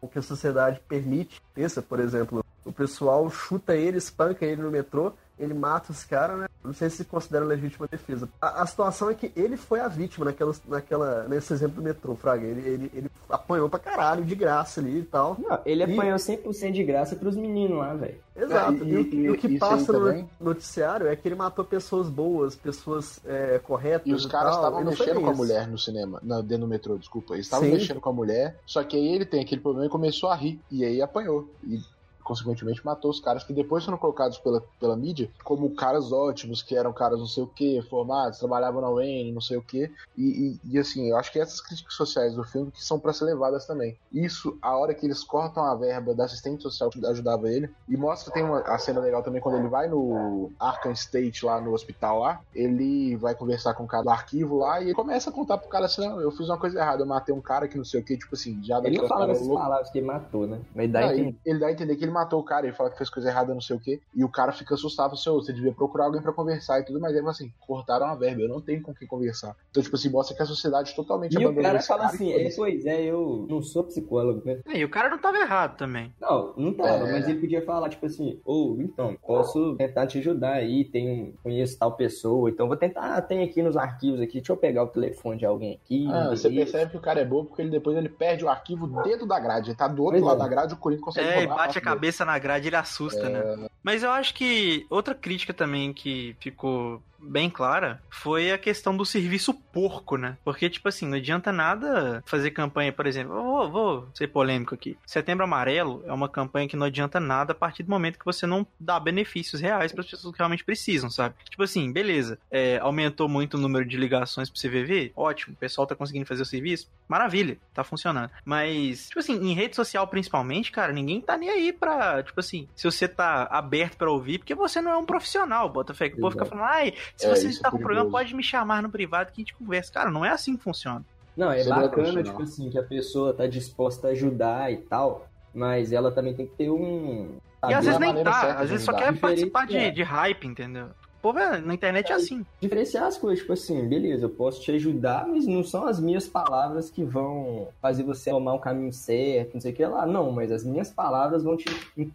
O 0.00 0.08
que 0.08 0.18
a 0.18 0.22
sociedade 0.22 0.82
permite. 0.88 1.40
Pensa, 1.54 1.80
por 1.80 2.00
exemplo, 2.00 2.44
o 2.64 2.72
pessoal 2.72 3.30
chuta 3.30 3.76
ele, 3.76 3.98
espanca 3.98 4.44
ele 4.44 4.60
no 4.60 4.72
metrô 4.72 5.12
ele 5.38 5.54
mata 5.54 5.92
os 5.92 6.04
caras, 6.04 6.38
né? 6.38 6.48
Não 6.62 6.72
sei 6.72 6.90
se 6.90 7.04
considera 7.04 7.44
legítima 7.44 7.86
defesa. 7.86 8.28
A, 8.40 8.62
a, 8.62 8.66
situação 8.66 9.08
é 9.08 9.14
que 9.14 9.32
ele 9.36 9.56
foi 9.56 9.80
a 9.80 9.88
vítima 9.88 10.26
naquela, 10.26 10.52
naquela, 10.66 11.28
nesse 11.28 11.52
exemplo 11.52 11.76
do 11.76 11.82
metrô, 11.82 12.14
Fraga. 12.14 12.44
Ele, 12.44 12.68
ele, 12.68 12.90
ele 12.94 13.10
apanhou 13.28 13.68
pra 13.68 13.78
caralho 13.78 14.24
de 14.24 14.34
graça 14.34 14.80
ali 14.80 14.98
e 14.98 15.02
tal. 15.02 15.36
Não, 15.38 15.60
ele 15.64 15.84
e... 15.84 15.92
apanhou 15.92 16.16
100% 16.16 16.72
de 16.72 16.84
graça 16.84 17.16
pros 17.16 17.36
meninos 17.36 17.78
lá, 17.78 17.94
velho. 17.94 18.16
Exato. 18.36 18.84
É, 18.84 18.86
e, 18.86 18.94
e, 18.94 19.16
e, 19.16 19.30
o 19.30 19.36
que 19.36 19.58
passa 19.58 19.92
no 19.92 20.28
noticiário 20.40 21.06
é 21.06 21.16
que 21.16 21.26
ele 21.26 21.34
matou 21.34 21.64
pessoas 21.64 22.08
boas, 22.08 22.54
pessoas 22.54 23.20
é, 23.24 23.58
corretas. 23.58 24.06
E 24.06 24.12
os 24.12 24.26
caras 24.26 24.54
estavam 24.54 24.84
mexendo 24.84 25.20
com 25.20 25.30
a 25.30 25.34
mulher 25.34 25.66
no 25.66 25.78
cinema, 25.78 26.20
na, 26.22 26.40
dentro 26.40 26.66
do 26.66 26.68
metrô, 26.68 26.98
desculpa. 26.98 27.34
Eles 27.34 27.46
estavam 27.46 27.68
mexendo 27.68 28.00
com 28.00 28.10
a 28.10 28.12
mulher, 28.12 28.58
só 28.66 28.82
que 28.84 28.96
aí 28.96 29.14
ele 29.14 29.24
tem 29.24 29.40
aquele 29.40 29.60
problema 29.60 29.86
e 29.86 29.90
começou 29.90 30.28
a 30.28 30.34
rir. 30.34 30.60
E 30.70 30.84
aí 30.84 31.02
apanhou. 31.02 31.48
E 31.64 31.80
consequentemente 32.28 32.84
matou 32.84 33.10
os 33.10 33.20
caras 33.20 33.42
que 33.42 33.54
depois 33.54 33.82
foram 33.82 33.96
colocados 33.96 34.36
pela, 34.38 34.62
pela 34.78 34.94
mídia 34.94 35.30
como 35.42 35.74
caras 35.74 36.12
ótimos, 36.12 36.62
que 36.62 36.76
eram 36.76 36.92
caras 36.92 37.18
não 37.18 37.26
sei 37.26 37.42
o 37.42 37.46
que, 37.46 37.80
formados, 37.82 38.38
trabalhavam 38.38 38.82
na 38.82 38.90
UN, 38.90 39.32
não 39.32 39.40
sei 39.40 39.56
o 39.56 39.62
que. 39.62 39.90
E, 40.16 40.58
e, 40.62 40.78
assim, 40.78 41.08
eu 41.08 41.16
acho 41.16 41.32
que 41.32 41.40
essas 41.40 41.60
críticas 41.60 41.94
sociais 41.94 42.34
do 42.34 42.44
filme 42.44 42.70
que 42.70 42.84
são 42.84 43.00
para 43.00 43.14
ser 43.14 43.24
levadas 43.24 43.66
também. 43.66 43.96
Isso, 44.12 44.58
a 44.60 44.76
hora 44.76 44.92
que 44.92 45.06
eles 45.06 45.24
cortam 45.24 45.64
a 45.64 45.74
verba 45.74 46.14
da 46.14 46.24
assistente 46.24 46.62
social 46.62 46.90
que 46.90 47.04
ajudava 47.06 47.50
ele, 47.50 47.70
e 47.88 47.96
mostra, 47.96 48.32
tem 48.32 48.44
uma 48.44 48.60
a 48.60 48.78
cena 48.78 49.00
legal 49.00 49.22
também 49.22 49.40
quando 49.40 49.56
ele 49.56 49.68
vai 49.68 49.88
no 49.88 50.50
Arkham 50.58 50.92
State, 50.92 51.46
lá 51.46 51.60
no 51.60 51.72
hospital 51.72 52.20
lá, 52.20 52.40
ele 52.54 53.16
vai 53.16 53.34
conversar 53.34 53.72
com 53.74 53.84
o 53.84 53.86
cara 53.86 54.02
do 54.02 54.10
arquivo 54.10 54.58
lá 54.58 54.80
e 54.80 54.84
ele 54.84 54.94
começa 54.94 55.30
a 55.30 55.32
contar 55.32 55.58
pro 55.58 55.68
cara 55.68 55.86
assim, 55.86 56.06
não, 56.06 56.20
eu 56.20 56.30
fiz 56.30 56.48
uma 56.48 56.58
coisa 56.58 56.78
errada, 56.78 57.02
eu 57.02 57.06
matei 57.06 57.34
um 57.34 57.40
cara 57.40 57.68
que 57.68 57.78
não 57.78 57.84
sei 57.84 58.00
o 58.00 58.04
que, 58.04 58.18
tipo 58.18 58.34
assim, 58.34 58.62
já 58.62 58.78
Ele 58.78 59.06
fala 59.06 59.30
essas 59.30 59.48
palavras 59.48 59.90
que 59.90 59.98
ele 59.98 60.06
matou, 60.06 60.46
né? 60.46 60.60
Mas 60.74 60.90
dá 60.90 61.00
não, 61.00 61.12
ele, 61.12 61.38
ele 61.44 61.58
dá 61.58 61.68
a 61.68 61.72
entender 61.72 61.96
que 61.96 62.04
ele 62.04 62.12
matou 62.18 62.40
o 62.40 62.44
cara, 62.44 62.66
ele 62.66 62.74
fala 62.74 62.90
que 62.90 62.98
fez 62.98 63.08
coisa 63.08 63.28
errada, 63.28 63.54
não 63.54 63.60
sei 63.60 63.76
o 63.76 63.80
quê, 63.80 64.00
e 64.14 64.24
o 64.24 64.28
cara 64.28 64.52
fica 64.52 64.74
assustado, 64.74 65.12
assim, 65.12 65.30
você 65.30 65.52
devia 65.52 65.72
procurar 65.72 66.06
alguém 66.06 66.20
para 66.20 66.32
conversar 66.32 66.80
e 66.80 66.84
tudo, 66.84 67.00
mas 67.00 67.12
ele 67.12 67.20
fala 67.20 67.30
assim, 67.30 67.52
cortaram 67.60 68.06
a 68.06 68.14
verba, 68.14 68.42
eu 68.42 68.48
não 68.48 68.60
tenho 68.60 68.82
com 68.82 68.94
quem 68.94 69.06
conversar. 69.06 69.56
Então, 69.70 69.82
tipo 69.82 69.96
assim, 69.96 70.08
mostra 70.08 70.36
que 70.36 70.42
a 70.42 70.46
sociedade 70.46 70.94
totalmente 70.94 71.34
e 71.34 71.36
abandonou 71.36 71.60
o 71.60 71.62
cara 71.62 71.80
fala 71.80 72.00
cara 72.02 72.14
assim, 72.14 72.32
é, 72.32 72.50
pois 72.54 72.86
é, 72.86 73.02
eu 73.02 73.46
não 73.48 73.62
sou 73.62 73.84
psicólogo, 73.84 74.42
né? 74.44 74.60
E 74.66 74.84
o 74.84 74.88
cara 74.88 75.08
não 75.08 75.18
tava 75.18 75.38
errado 75.38 75.76
também. 75.76 76.12
Não, 76.20 76.54
não 76.56 76.74
tava, 76.74 77.08
é... 77.08 77.12
mas 77.12 77.28
ele 77.28 77.40
podia 77.40 77.64
falar, 77.64 77.88
tipo 77.88 78.06
assim, 78.06 78.40
ou, 78.44 78.76
oh, 78.76 78.82
então, 78.82 79.16
posso 79.24 79.76
tentar 79.76 80.06
te 80.06 80.18
ajudar 80.18 80.54
aí, 80.54 80.84
tem, 80.84 81.34
conheço 81.42 81.78
tal 81.78 81.92
pessoa, 81.92 82.50
então 82.50 82.66
vou 82.66 82.76
tentar, 82.76 83.16
ah, 83.16 83.22
tem 83.22 83.42
aqui 83.42 83.62
nos 83.62 83.76
arquivos 83.76 84.20
aqui, 84.20 84.34
deixa 84.34 84.52
eu 84.52 84.56
pegar 84.56 84.82
o 84.82 84.88
telefone 84.88 85.38
de 85.38 85.46
alguém 85.46 85.80
aqui. 85.82 86.06
Ah, 86.10 86.30
você 86.30 86.50
percebe 86.50 86.90
que 86.90 86.96
o 86.96 87.00
cara 87.00 87.20
é 87.20 87.24
bom 87.24 87.44
porque 87.44 87.62
ele 87.62 87.70
depois 87.70 87.96
ele 87.96 88.08
perde 88.08 88.44
o 88.44 88.48
arquivo 88.48 88.86
dentro 89.02 89.26
da 89.26 89.38
grade, 89.38 89.70
ele 89.70 89.76
tá 89.76 89.86
do 89.86 90.02
outro 90.02 90.20
pois 90.20 90.24
lado 90.24 90.40
é. 90.40 90.44
da 90.44 90.48
grade, 90.48 90.74
o 90.74 90.76
Corinthians 90.76 91.04
consegue 91.04 91.28
É, 91.28 91.42
e 91.42 91.46
bate 91.46 91.78
a 91.78 91.80
cabeça 91.80 92.07
dele. 92.08 92.24
na 92.24 92.38
grade, 92.38 92.68
ele 92.68 92.76
assusta, 92.76 93.26
é... 93.26 93.28
né? 93.28 93.68
Mas 93.82 94.02
eu 94.02 94.10
acho 94.10 94.34
que 94.34 94.86
outra 94.90 95.14
crítica 95.14 95.54
também 95.54 95.92
que 95.92 96.36
ficou 96.40 97.02
bem 97.20 97.50
clara 97.50 98.00
foi 98.10 98.52
a 98.52 98.58
questão 98.58 98.96
do 98.96 99.04
serviço 99.04 99.52
porco, 99.52 100.16
né? 100.16 100.36
Porque, 100.44 100.68
tipo 100.70 100.88
assim, 100.88 101.06
não 101.06 101.16
adianta 101.16 101.52
nada 101.52 102.22
fazer 102.26 102.50
campanha, 102.50 102.92
por 102.92 103.06
exemplo, 103.06 103.36
eu 103.36 103.42
vou, 103.42 103.70
vou 103.70 104.08
ser 104.14 104.28
polêmico 104.28 104.74
aqui. 104.74 104.96
Setembro 105.06 105.44
Amarelo 105.44 106.02
é 106.06 106.12
uma 106.12 106.28
campanha 106.28 106.68
que 106.68 106.76
não 106.76 106.86
adianta 106.86 107.20
nada 107.20 107.52
a 107.52 107.54
partir 107.54 107.82
do 107.82 107.90
momento 107.90 108.18
que 108.18 108.24
você 108.24 108.46
não 108.46 108.66
dá 108.78 108.98
benefícios 108.98 109.60
reais 109.60 109.92
para 109.92 110.02
as 110.02 110.10
pessoas 110.10 110.32
que 110.32 110.38
realmente 110.38 110.64
precisam, 110.64 111.10
sabe? 111.10 111.34
Tipo 111.48 111.62
assim, 111.62 111.92
beleza, 111.92 112.38
é, 112.50 112.78
aumentou 112.78 113.28
muito 113.28 113.54
o 113.54 113.60
número 113.60 113.84
de 113.84 113.96
ligações 113.96 114.50
pro 114.50 114.60
CVV, 114.60 115.12
ótimo, 115.16 115.54
o 115.54 115.58
pessoal 115.58 115.86
tá 115.86 115.94
conseguindo 115.94 116.26
fazer 116.26 116.42
o 116.42 116.46
serviço, 116.46 116.90
maravilha, 117.08 117.58
tá 117.74 117.84
funcionando. 117.84 118.30
Mas, 118.44 119.08
tipo 119.08 119.20
assim, 119.20 119.34
em 119.34 119.54
rede 119.54 119.76
social 119.76 120.06
principalmente, 120.06 120.72
cara, 120.72 120.92
ninguém 120.92 121.20
tá 121.20 121.36
nem 121.36 121.50
aí 121.50 121.72
pra, 121.72 122.22
tipo 122.22 122.38
assim, 122.40 122.68
se 122.74 122.84
você 122.84 123.06
tá 123.08 123.44
aberto 123.50 123.96
para 123.96 124.10
ouvir, 124.10 124.38
porque 124.38 124.54
você 124.54 124.80
não 124.80 124.92
é 124.92 124.96
um 124.96 125.06
profissional, 125.06 125.68
bota 125.68 125.94
fé, 125.94 126.08
que 126.08 126.16
o 126.16 126.20
povo 126.20 126.32
fica 126.32 126.44
falando, 126.44 126.64
ai, 126.64 126.94
se 127.16 127.26
é, 127.26 127.34
você 127.34 127.48
está 127.48 127.68
é 127.68 127.70
com 127.70 127.78
problema, 127.78 128.10
pode 128.10 128.34
me 128.34 128.42
chamar 128.42 128.82
no 128.82 128.90
privado 128.90 129.32
que 129.32 129.40
a 129.40 129.44
gente 129.44 129.54
conversa. 129.54 129.92
Cara, 129.92 130.10
não 130.10 130.24
é 130.24 130.30
assim 130.30 130.56
que 130.56 130.62
funciona. 130.62 131.04
Não, 131.36 131.52
é 131.52 131.62
você 131.62 131.68
bacana, 131.68 132.22
tipo 132.22 132.42
assim, 132.42 132.68
que 132.68 132.78
a 132.78 132.82
pessoa 132.82 133.32
tá 133.32 133.46
disposta 133.46 134.08
a 134.08 134.10
ajudar 134.10 134.72
e 134.72 134.78
tal, 134.78 135.28
mas 135.54 135.92
ela 135.92 136.10
também 136.10 136.34
tem 136.34 136.46
que 136.46 136.54
ter 136.56 136.70
um. 136.70 137.36
E 137.68 137.74
às 137.74 137.84
vezes 137.84 138.00
nem 138.00 138.22
tá, 138.24 138.58
às 138.58 138.70
vezes 138.70 138.84
só 138.84 138.92
quer 138.92 139.16
participar 139.16 139.66
de, 139.66 139.90
de 139.90 140.02
hype, 140.02 140.46
entendeu? 140.46 140.88
Povo 141.28 141.38
é, 141.38 141.60
na 141.60 141.74
internet 141.74 142.10
é, 142.10 142.12
é 142.12 142.16
assim. 142.16 142.44
Diferenciar 142.60 143.04
as 143.04 143.18
coisas, 143.18 143.40
tipo 143.40 143.52
assim, 143.52 143.86
beleza, 143.86 144.24
eu 144.24 144.30
posso 144.30 144.60
te 144.60 144.72
ajudar, 144.72 145.26
mas 145.26 145.46
não 145.46 145.62
são 145.62 145.86
as 145.86 146.00
minhas 146.00 146.26
palavras 146.26 146.90
que 146.90 147.04
vão 147.04 147.68
fazer 147.80 148.02
você 148.02 148.30
tomar 148.30 148.54
um 148.54 148.58
caminho 148.58 148.92
certo, 148.92 149.54
não 149.54 149.60
sei 149.60 149.72
o 149.72 149.74
que 149.74 149.84
lá. 149.84 150.06
Não, 150.06 150.32
mas 150.32 150.50
as 150.50 150.64
minhas 150.64 150.90
palavras 150.90 151.42
vão 151.42 151.56
te, 151.56 151.66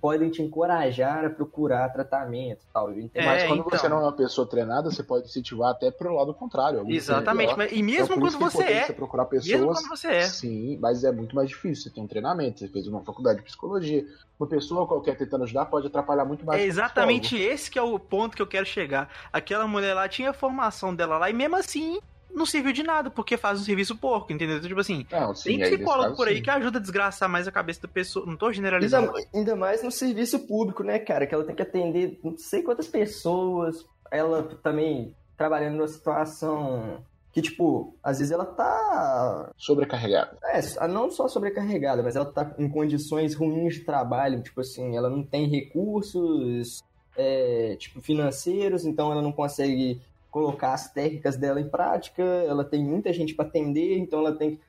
podem 0.02 0.30
te 0.30 0.42
encorajar 0.42 1.26
a 1.26 1.30
procurar 1.30 1.90
tratamento 1.90 2.62
tal. 2.74 2.92
É, 2.92 3.26
mas 3.26 3.44
quando 3.44 3.60
então... 3.66 3.80
você 3.80 3.88
não 3.88 3.98
é 3.98 4.02
uma 4.02 4.12
pessoa 4.12 4.48
treinada, 4.48 4.90
você 4.90 5.04
pode 5.04 5.28
incentivar 5.28 5.72
até 5.72 5.92
pro 5.92 6.16
lado 6.16 6.34
contrário. 6.34 6.84
Exatamente, 6.88 7.56
mas, 7.56 7.72
e 7.72 7.84
mesmo 7.84 8.16
então, 8.16 8.20
quando 8.20 8.40
você 8.40 8.64
é. 8.64 8.86
Você 8.86 8.94
procurar 8.94 9.26
pessoas, 9.26 9.52
mesmo 9.52 9.74
quando 9.74 9.90
você 9.90 10.08
é. 10.08 10.22
Sim, 10.24 10.78
mas 10.82 11.04
é 11.04 11.12
muito 11.12 11.36
mais 11.36 11.50
difícil. 11.50 11.84
Você 11.84 11.90
tem 11.90 12.04
um 12.04 12.08
treinamento, 12.08 12.60
você 12.60 12.68
fez 12.68 12.88
uma 12.88 13.02
faculdade 13.02 13.40
de 13.40 13.46
psicologia, 13.46 14.06
uma 14.40 14.48
pessoa 14.48 14.88
qualquer 14.88 15.16
tentando 15.16 15.44
ajudar 15.44 15.66
pode 15.66 15.88
atrapalhar 15.88 16.26
muito 16.26 16.46
mais. 16.46 16.62
É 16.62 16.66
exatamente 16.66 17.38
esse 17.38 17.70
que 17.70 17.78
é 17.78 17.82
o 17.82 17.98
ponto 18.00 18.36
que 18.36 18.42
eu 18.42 18.48
quero 18.48 18.66
chegar. 18.66 19.03
Aquela 19.32 19.68
mulher 19.68 19.94
lá 19.94 20.08
tinha 20.08 20.32
a 20.32 20.34
formação 20.34 20.94
dela 20.94 21.18
lá 21.18 21.30
e 21.30 21.34
mesmo 21.34 21.56
assim 21.56 22.00
não 22.34 22.46
serviu 22.46 22.74
de 22.74 22.82
nada, 22.82 23.10
porque 23.12 23.38
faz 23.38 23.62
um 23.62 23.64
serviço 23.64 23.96
porco, 23.96 24.34
entendeu? 24.34 24.58
Então, 24.58 24.68
tipo 24.68 24.82
assim, 24.82 25.06
não, 25.12 25.36
sim, 25.36 25.60
tem 25.60 25.60
psicólogo 25.60 26.16
por 26.16 26.28
aí 26.28 26.38
sim. 26.38 26.42
que 26.42 26.50
ajuda 26.50 26.80
a 26.80 26.82
desgraçar 26.82 27.30
mais 27.30 27.48
a 27.48 27.52
cabeça 27.52 27.82
da 27.82 27.88
pessoa. 27.88 28.26
Não 28.26 28.36
tô 28.36 28.52
generalizando. 28.52 29.16
Ainda, 29.16 29.30
ainda, 29.34 29.56
mais 29.56 29.84
no 29.84 29.92
serviço 29.92 30.40
público, 30.48 30.84
né, 30.84 30.98
cara? 31.00 31.28
Que 31.28 31.36
ela 31.36 31.44
tem 31.44 31.56
que 31.56 31.62
atender 31.62 32.20
não 32.24 32.36
sei 32.38 32.64
quantas 32.64 32.88
pessoas. 32.88 33.86
Ela 34.12 34.44
também 34.64 35.16
trabalhando 35.38 35.76
numa 35.76 35.88
situação 35.88 37.04
que, 37.32 37.42
tipo, 37.42 37.96
às 38.04 38.20
vezes 38.20 38.32
ela 38.32 38.46
tá. 38.46 39.52
Sobrecarregada. 39.58 40.38
É, 40.44 40.88
não 40.88 41.10
só 41.10 41.28
sobrecarregada, 41.28 42.04
mas 42.04 42.16
ela 42.16 42.26
tá 42.26 42.54
em 42.60 42.70
condições 42.70 43.34
ruins 43.34 43.76
de 43.76 43.80
trabalho, 43.82 44.42
tipo 44.42 44.62
assim, 44.62 44.96
ela 44.96 45.10
não 45.10 45.24
tem 45.24 45.48
recursos, 45.48 46.84
é, 47.18 47.76
tipo, 47.78 48.02
financeiros, 48.02 48.86
então 48.86 49.12
ela 49.12 49.22
não 49.22 49.32
consegue 49.32 50.02
colocar 50.32 50.74
as 50.74 50.92
técnicas 50.92 51.38
dela 51.38 51.62
em 51.62 51.70
prática, 51.70 52.24
ela 52.24 52.64
tem 52.64 52.84
muita 52.84 53.14
gente 53.14 53.36
para 53.36 53.46
atender, 53.46 53.98
então 53.98 54.20
ela 54.20 54.34
tem. 54.34 54.60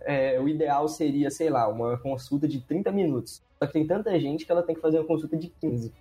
É, 0.00 0.40
o 0.40 0.48
ideal 0.48 0.88
seria, 0.88 1.30
sei 1.30 1.48
lá, 1.48 1.68
uma 1.68 1.96
consulta 1.96 2.48
de 2.48 2.60
30 2.60 2.90
minutos. 2.90 3.40
Só 3.56 3.66
que 3.68 3.72
tem 3.72 3.86
tanta 3.86 4.18
gente 4.18 4.44
que 4.44 4.50
ela 4.50 4.64
tem 4.64 4.74
que 4.74 4.80
fazer 4.80 4.98
uma 4.98 5.06
consulta 5.06 5.36
de 5.36 5.46
15. 5.60 5.92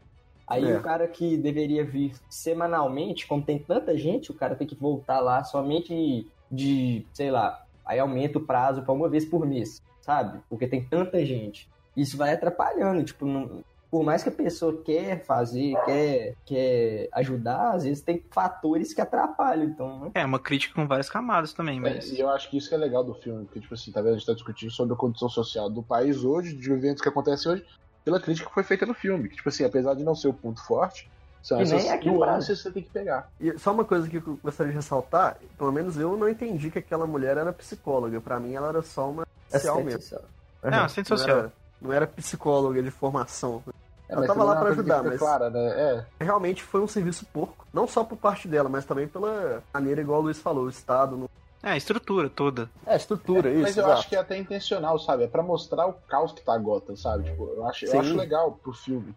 Aí 0.47 0.69
é. 0.69 0.75
o 0.75 0.81
cara 0.81 1.07
que 1.07 1.37
deveria 1.37 1.85
vir 1.85 2.13
semanalmente, 2.27 3.27
como 3.27 3.43
tem 3.43 3.59
tanta 3.59 3.95
gente, 3.95 4.31
o 4.31 4.33
cara 4.33 4.55
tem 4.55 4.65
que 4.67 4.75
voltar 4.75 5.19
lá 5.19 5.43
somente 5.43 6.27
de, 6.51 7.05
sei 7.13 7.29
lá, 7.29 7.63
aí 7.85 7.99
aumenta 7.99 8.39
o 8.39 8.45
prazo 8.45 8.81
para 8.81 8.91
uma 8.91 9.07
vez 9.07 9.23
por 9.23 9.45
mês, 9.45 9.81
sabe? 10.01 10.39
Porque 10.49 10.67
tem 10.67 10.83
tanta 10.83 11.23
gente. 11.23 11.69
Isso 11.95 12.17
vai 12.17 12.33
atrapalhando, 12.33 13.03
tipo, 13.03 13.25
não, 13.25 13.63
por 13.91 14.03
mais 14.03 14.23
que 14.23 14.29
a 14.29 14.31
pessoa 14.31 14.81
quer 14.81 15.23
fazer, 15.25 15.75
quer, 15.85 16.35
quer 16.45 17.09
ajudar, 17.11 17.73
às 17.73 17.83
vezes 17.83 18.01
tem 18.01 18.23
fatores 18.31 18.93
que 18.93 19.01
atrapalham, 19.01 19.65
então... 19.65 19.99
Né? 19.99 20.11
É, 20.13 20.25
uma 20.25 20.39
crítica 20.39 20.73
com 20.73 20.87
várias 20.87 21.09
camadas 21.09 21.51
também, 21.51 21.77
é, 21.77 21.81
mas... 21.81 22.11
É, 22.11 22.15
e 22.15 22.19
eu 22.21 22.29
acho 22.29 22.49
que 22.49 22.57
isso 22.57 22.69
que 22.69 22.75
é 22.75 22.77
legal 22.77 23.03
do 23.03 23.13
filme, 23.13 23.43
porque, 23.43 23.59
tipo 23.59 23.73
assim, 23.73 23.91
tá 23.91 24.01
vendo? 24.01 24.13
A 24.13 24.17
gente 24.17 24.25
tá 24.25 24.33
discutindo 24.33 24.71
sobre 24.71 24.93
a 24.93 24.97
condição 24.97 25.27
social 25.27 25.69
do 25.69 25.83
país 25.83 26.23
hoje, 26.23 26.55
de 26.55 26.71
eventos 26.71 27.01
que 27.01 27.09
acontecem 27.09 27.51
hoje, 27.51 27.65
pela 28.05 28.19
crítica 28.19 28.47
que 28.47 28.53
foi 28.53 28.63
feita 28.63 28.85
no 28.85 28.93
filme. 28.93 29.27
Que, 29.27 29.35
tipo 29.35 29.49
assim, 29.49 29.65
apesar 29.65 29.93
de 29.93 30.03
não 30.03 30.15
ser 30.15 30.29
o 30.29 30.33
ponto 30.33 30.63
forte, 30.65 31.09
são 31.41 31.59
e 31.59 31.63
essas 31.63 32.05
nuances 32.05 32.57
que 32.57 32.63
você 32.63 32.71
tem 32.71 32.83
que 32.83 32.89
pegar. 32.89 33.29
E 33.39 33.57
só 33.57 33.73
uma 33.73 33.83
coisa 33.83 34.07
que 34.07 34.17
eu 34.17 34.39
gostaria 34.43 34.71
de 34.71 34.77
ressaltar, 34.77 35.37
pelo 35.57 35.71
menos 35.71 35.97
eu 35.97 36.15
não 36.15 36.29
entendi 36.29 36.69
que 36.69 36.79
aquela 36.79 37.07
mulher 37.07 37.37
era 37.37 37.51
psicóloga. 37.51 38.21
Para 38.21 38.39
mim 38.39 38.53
ela 38.53 38.69
era 38.69 38.81
só 38.81 39.09
uma 39.09 39.27
social 39.49 39.83
mesmo. 39.83 40.17
Uhum. 40.63 40.69
Não, 40.69 40.83
assistente 40.85 41.07
social. 41.07 41.35
Não 41.35 41.43
era, 41.43 41.53
não 41.81 41.93
era 41.93 42.07
psicóloga 42.07 42.83
de 42.83 42.91
formação. 42.91 43.63
É, 44.11 44.15
ela 44.15 44.27
tava 44.27 44.43
lá 44.43 44.55
para 44.57 44.69
ajudar, 44.71 45.03
mas 45.03 45.17
clara, 45.17 45.49
né? 45.49 46.05
é. 46.19 46.23
realmente 46.23 46.61
foi 46.61 46.81
um 46.81 46.87
serviço 46.87 47.25
porco. 47.25 47.65
Não 47.73 47.87
só 47.87 48.03
por 48.03 48.17
parte 48.17 48.45
dela, 48.47 48.67
mas 48.67 48.83
também 48.83 49.07
pela 49.07 49.63
maneira, 49.73 50.01
igual 50.01 50.19
o 50.19 50.23
Luiz 50.23 50.37
falou, 50.37 50.65
o 50.65 50.69
Estado 50.69 51.15
não 51.15 51.29
é, 51.63 51.73
a 51.73 51.77
estrutura 51.77 52.27
toda. 52.27 52.69
É, 52.85 52.93
a 52.93 52.95
estrutura, 52.95 53.49
é, 53.49 53.53
isso. 53.53 53.61
Mas 53.61 53.77
eu 53.77 53.83
exato. 53.83 53.99
acho 53.99 54.09
que 54.09 54.15
é 54.15 54.19
até 54.19 54.37
intencional, 54.37 54.97
sabe? 54.97 55.23
É 55.23 55.27
pra 55.27 55.43
mostrar 55.43 55.85
o 55.85 55.93
caos 55.93 56.31
que 56.31 56.41
tá 56.41 56.55
a 56.55 56.57
Gotham, 56.57 56.95
sabe? 56.95 57.25
Tipo, 57.25 57.51
eu 57.55 57.65
acho, 57.67 57.85
eu 57.85 57.99
acho 57.99 58.15
legal 58.15 58.53
pro 58.63 58.73
filme. 58.73 59.13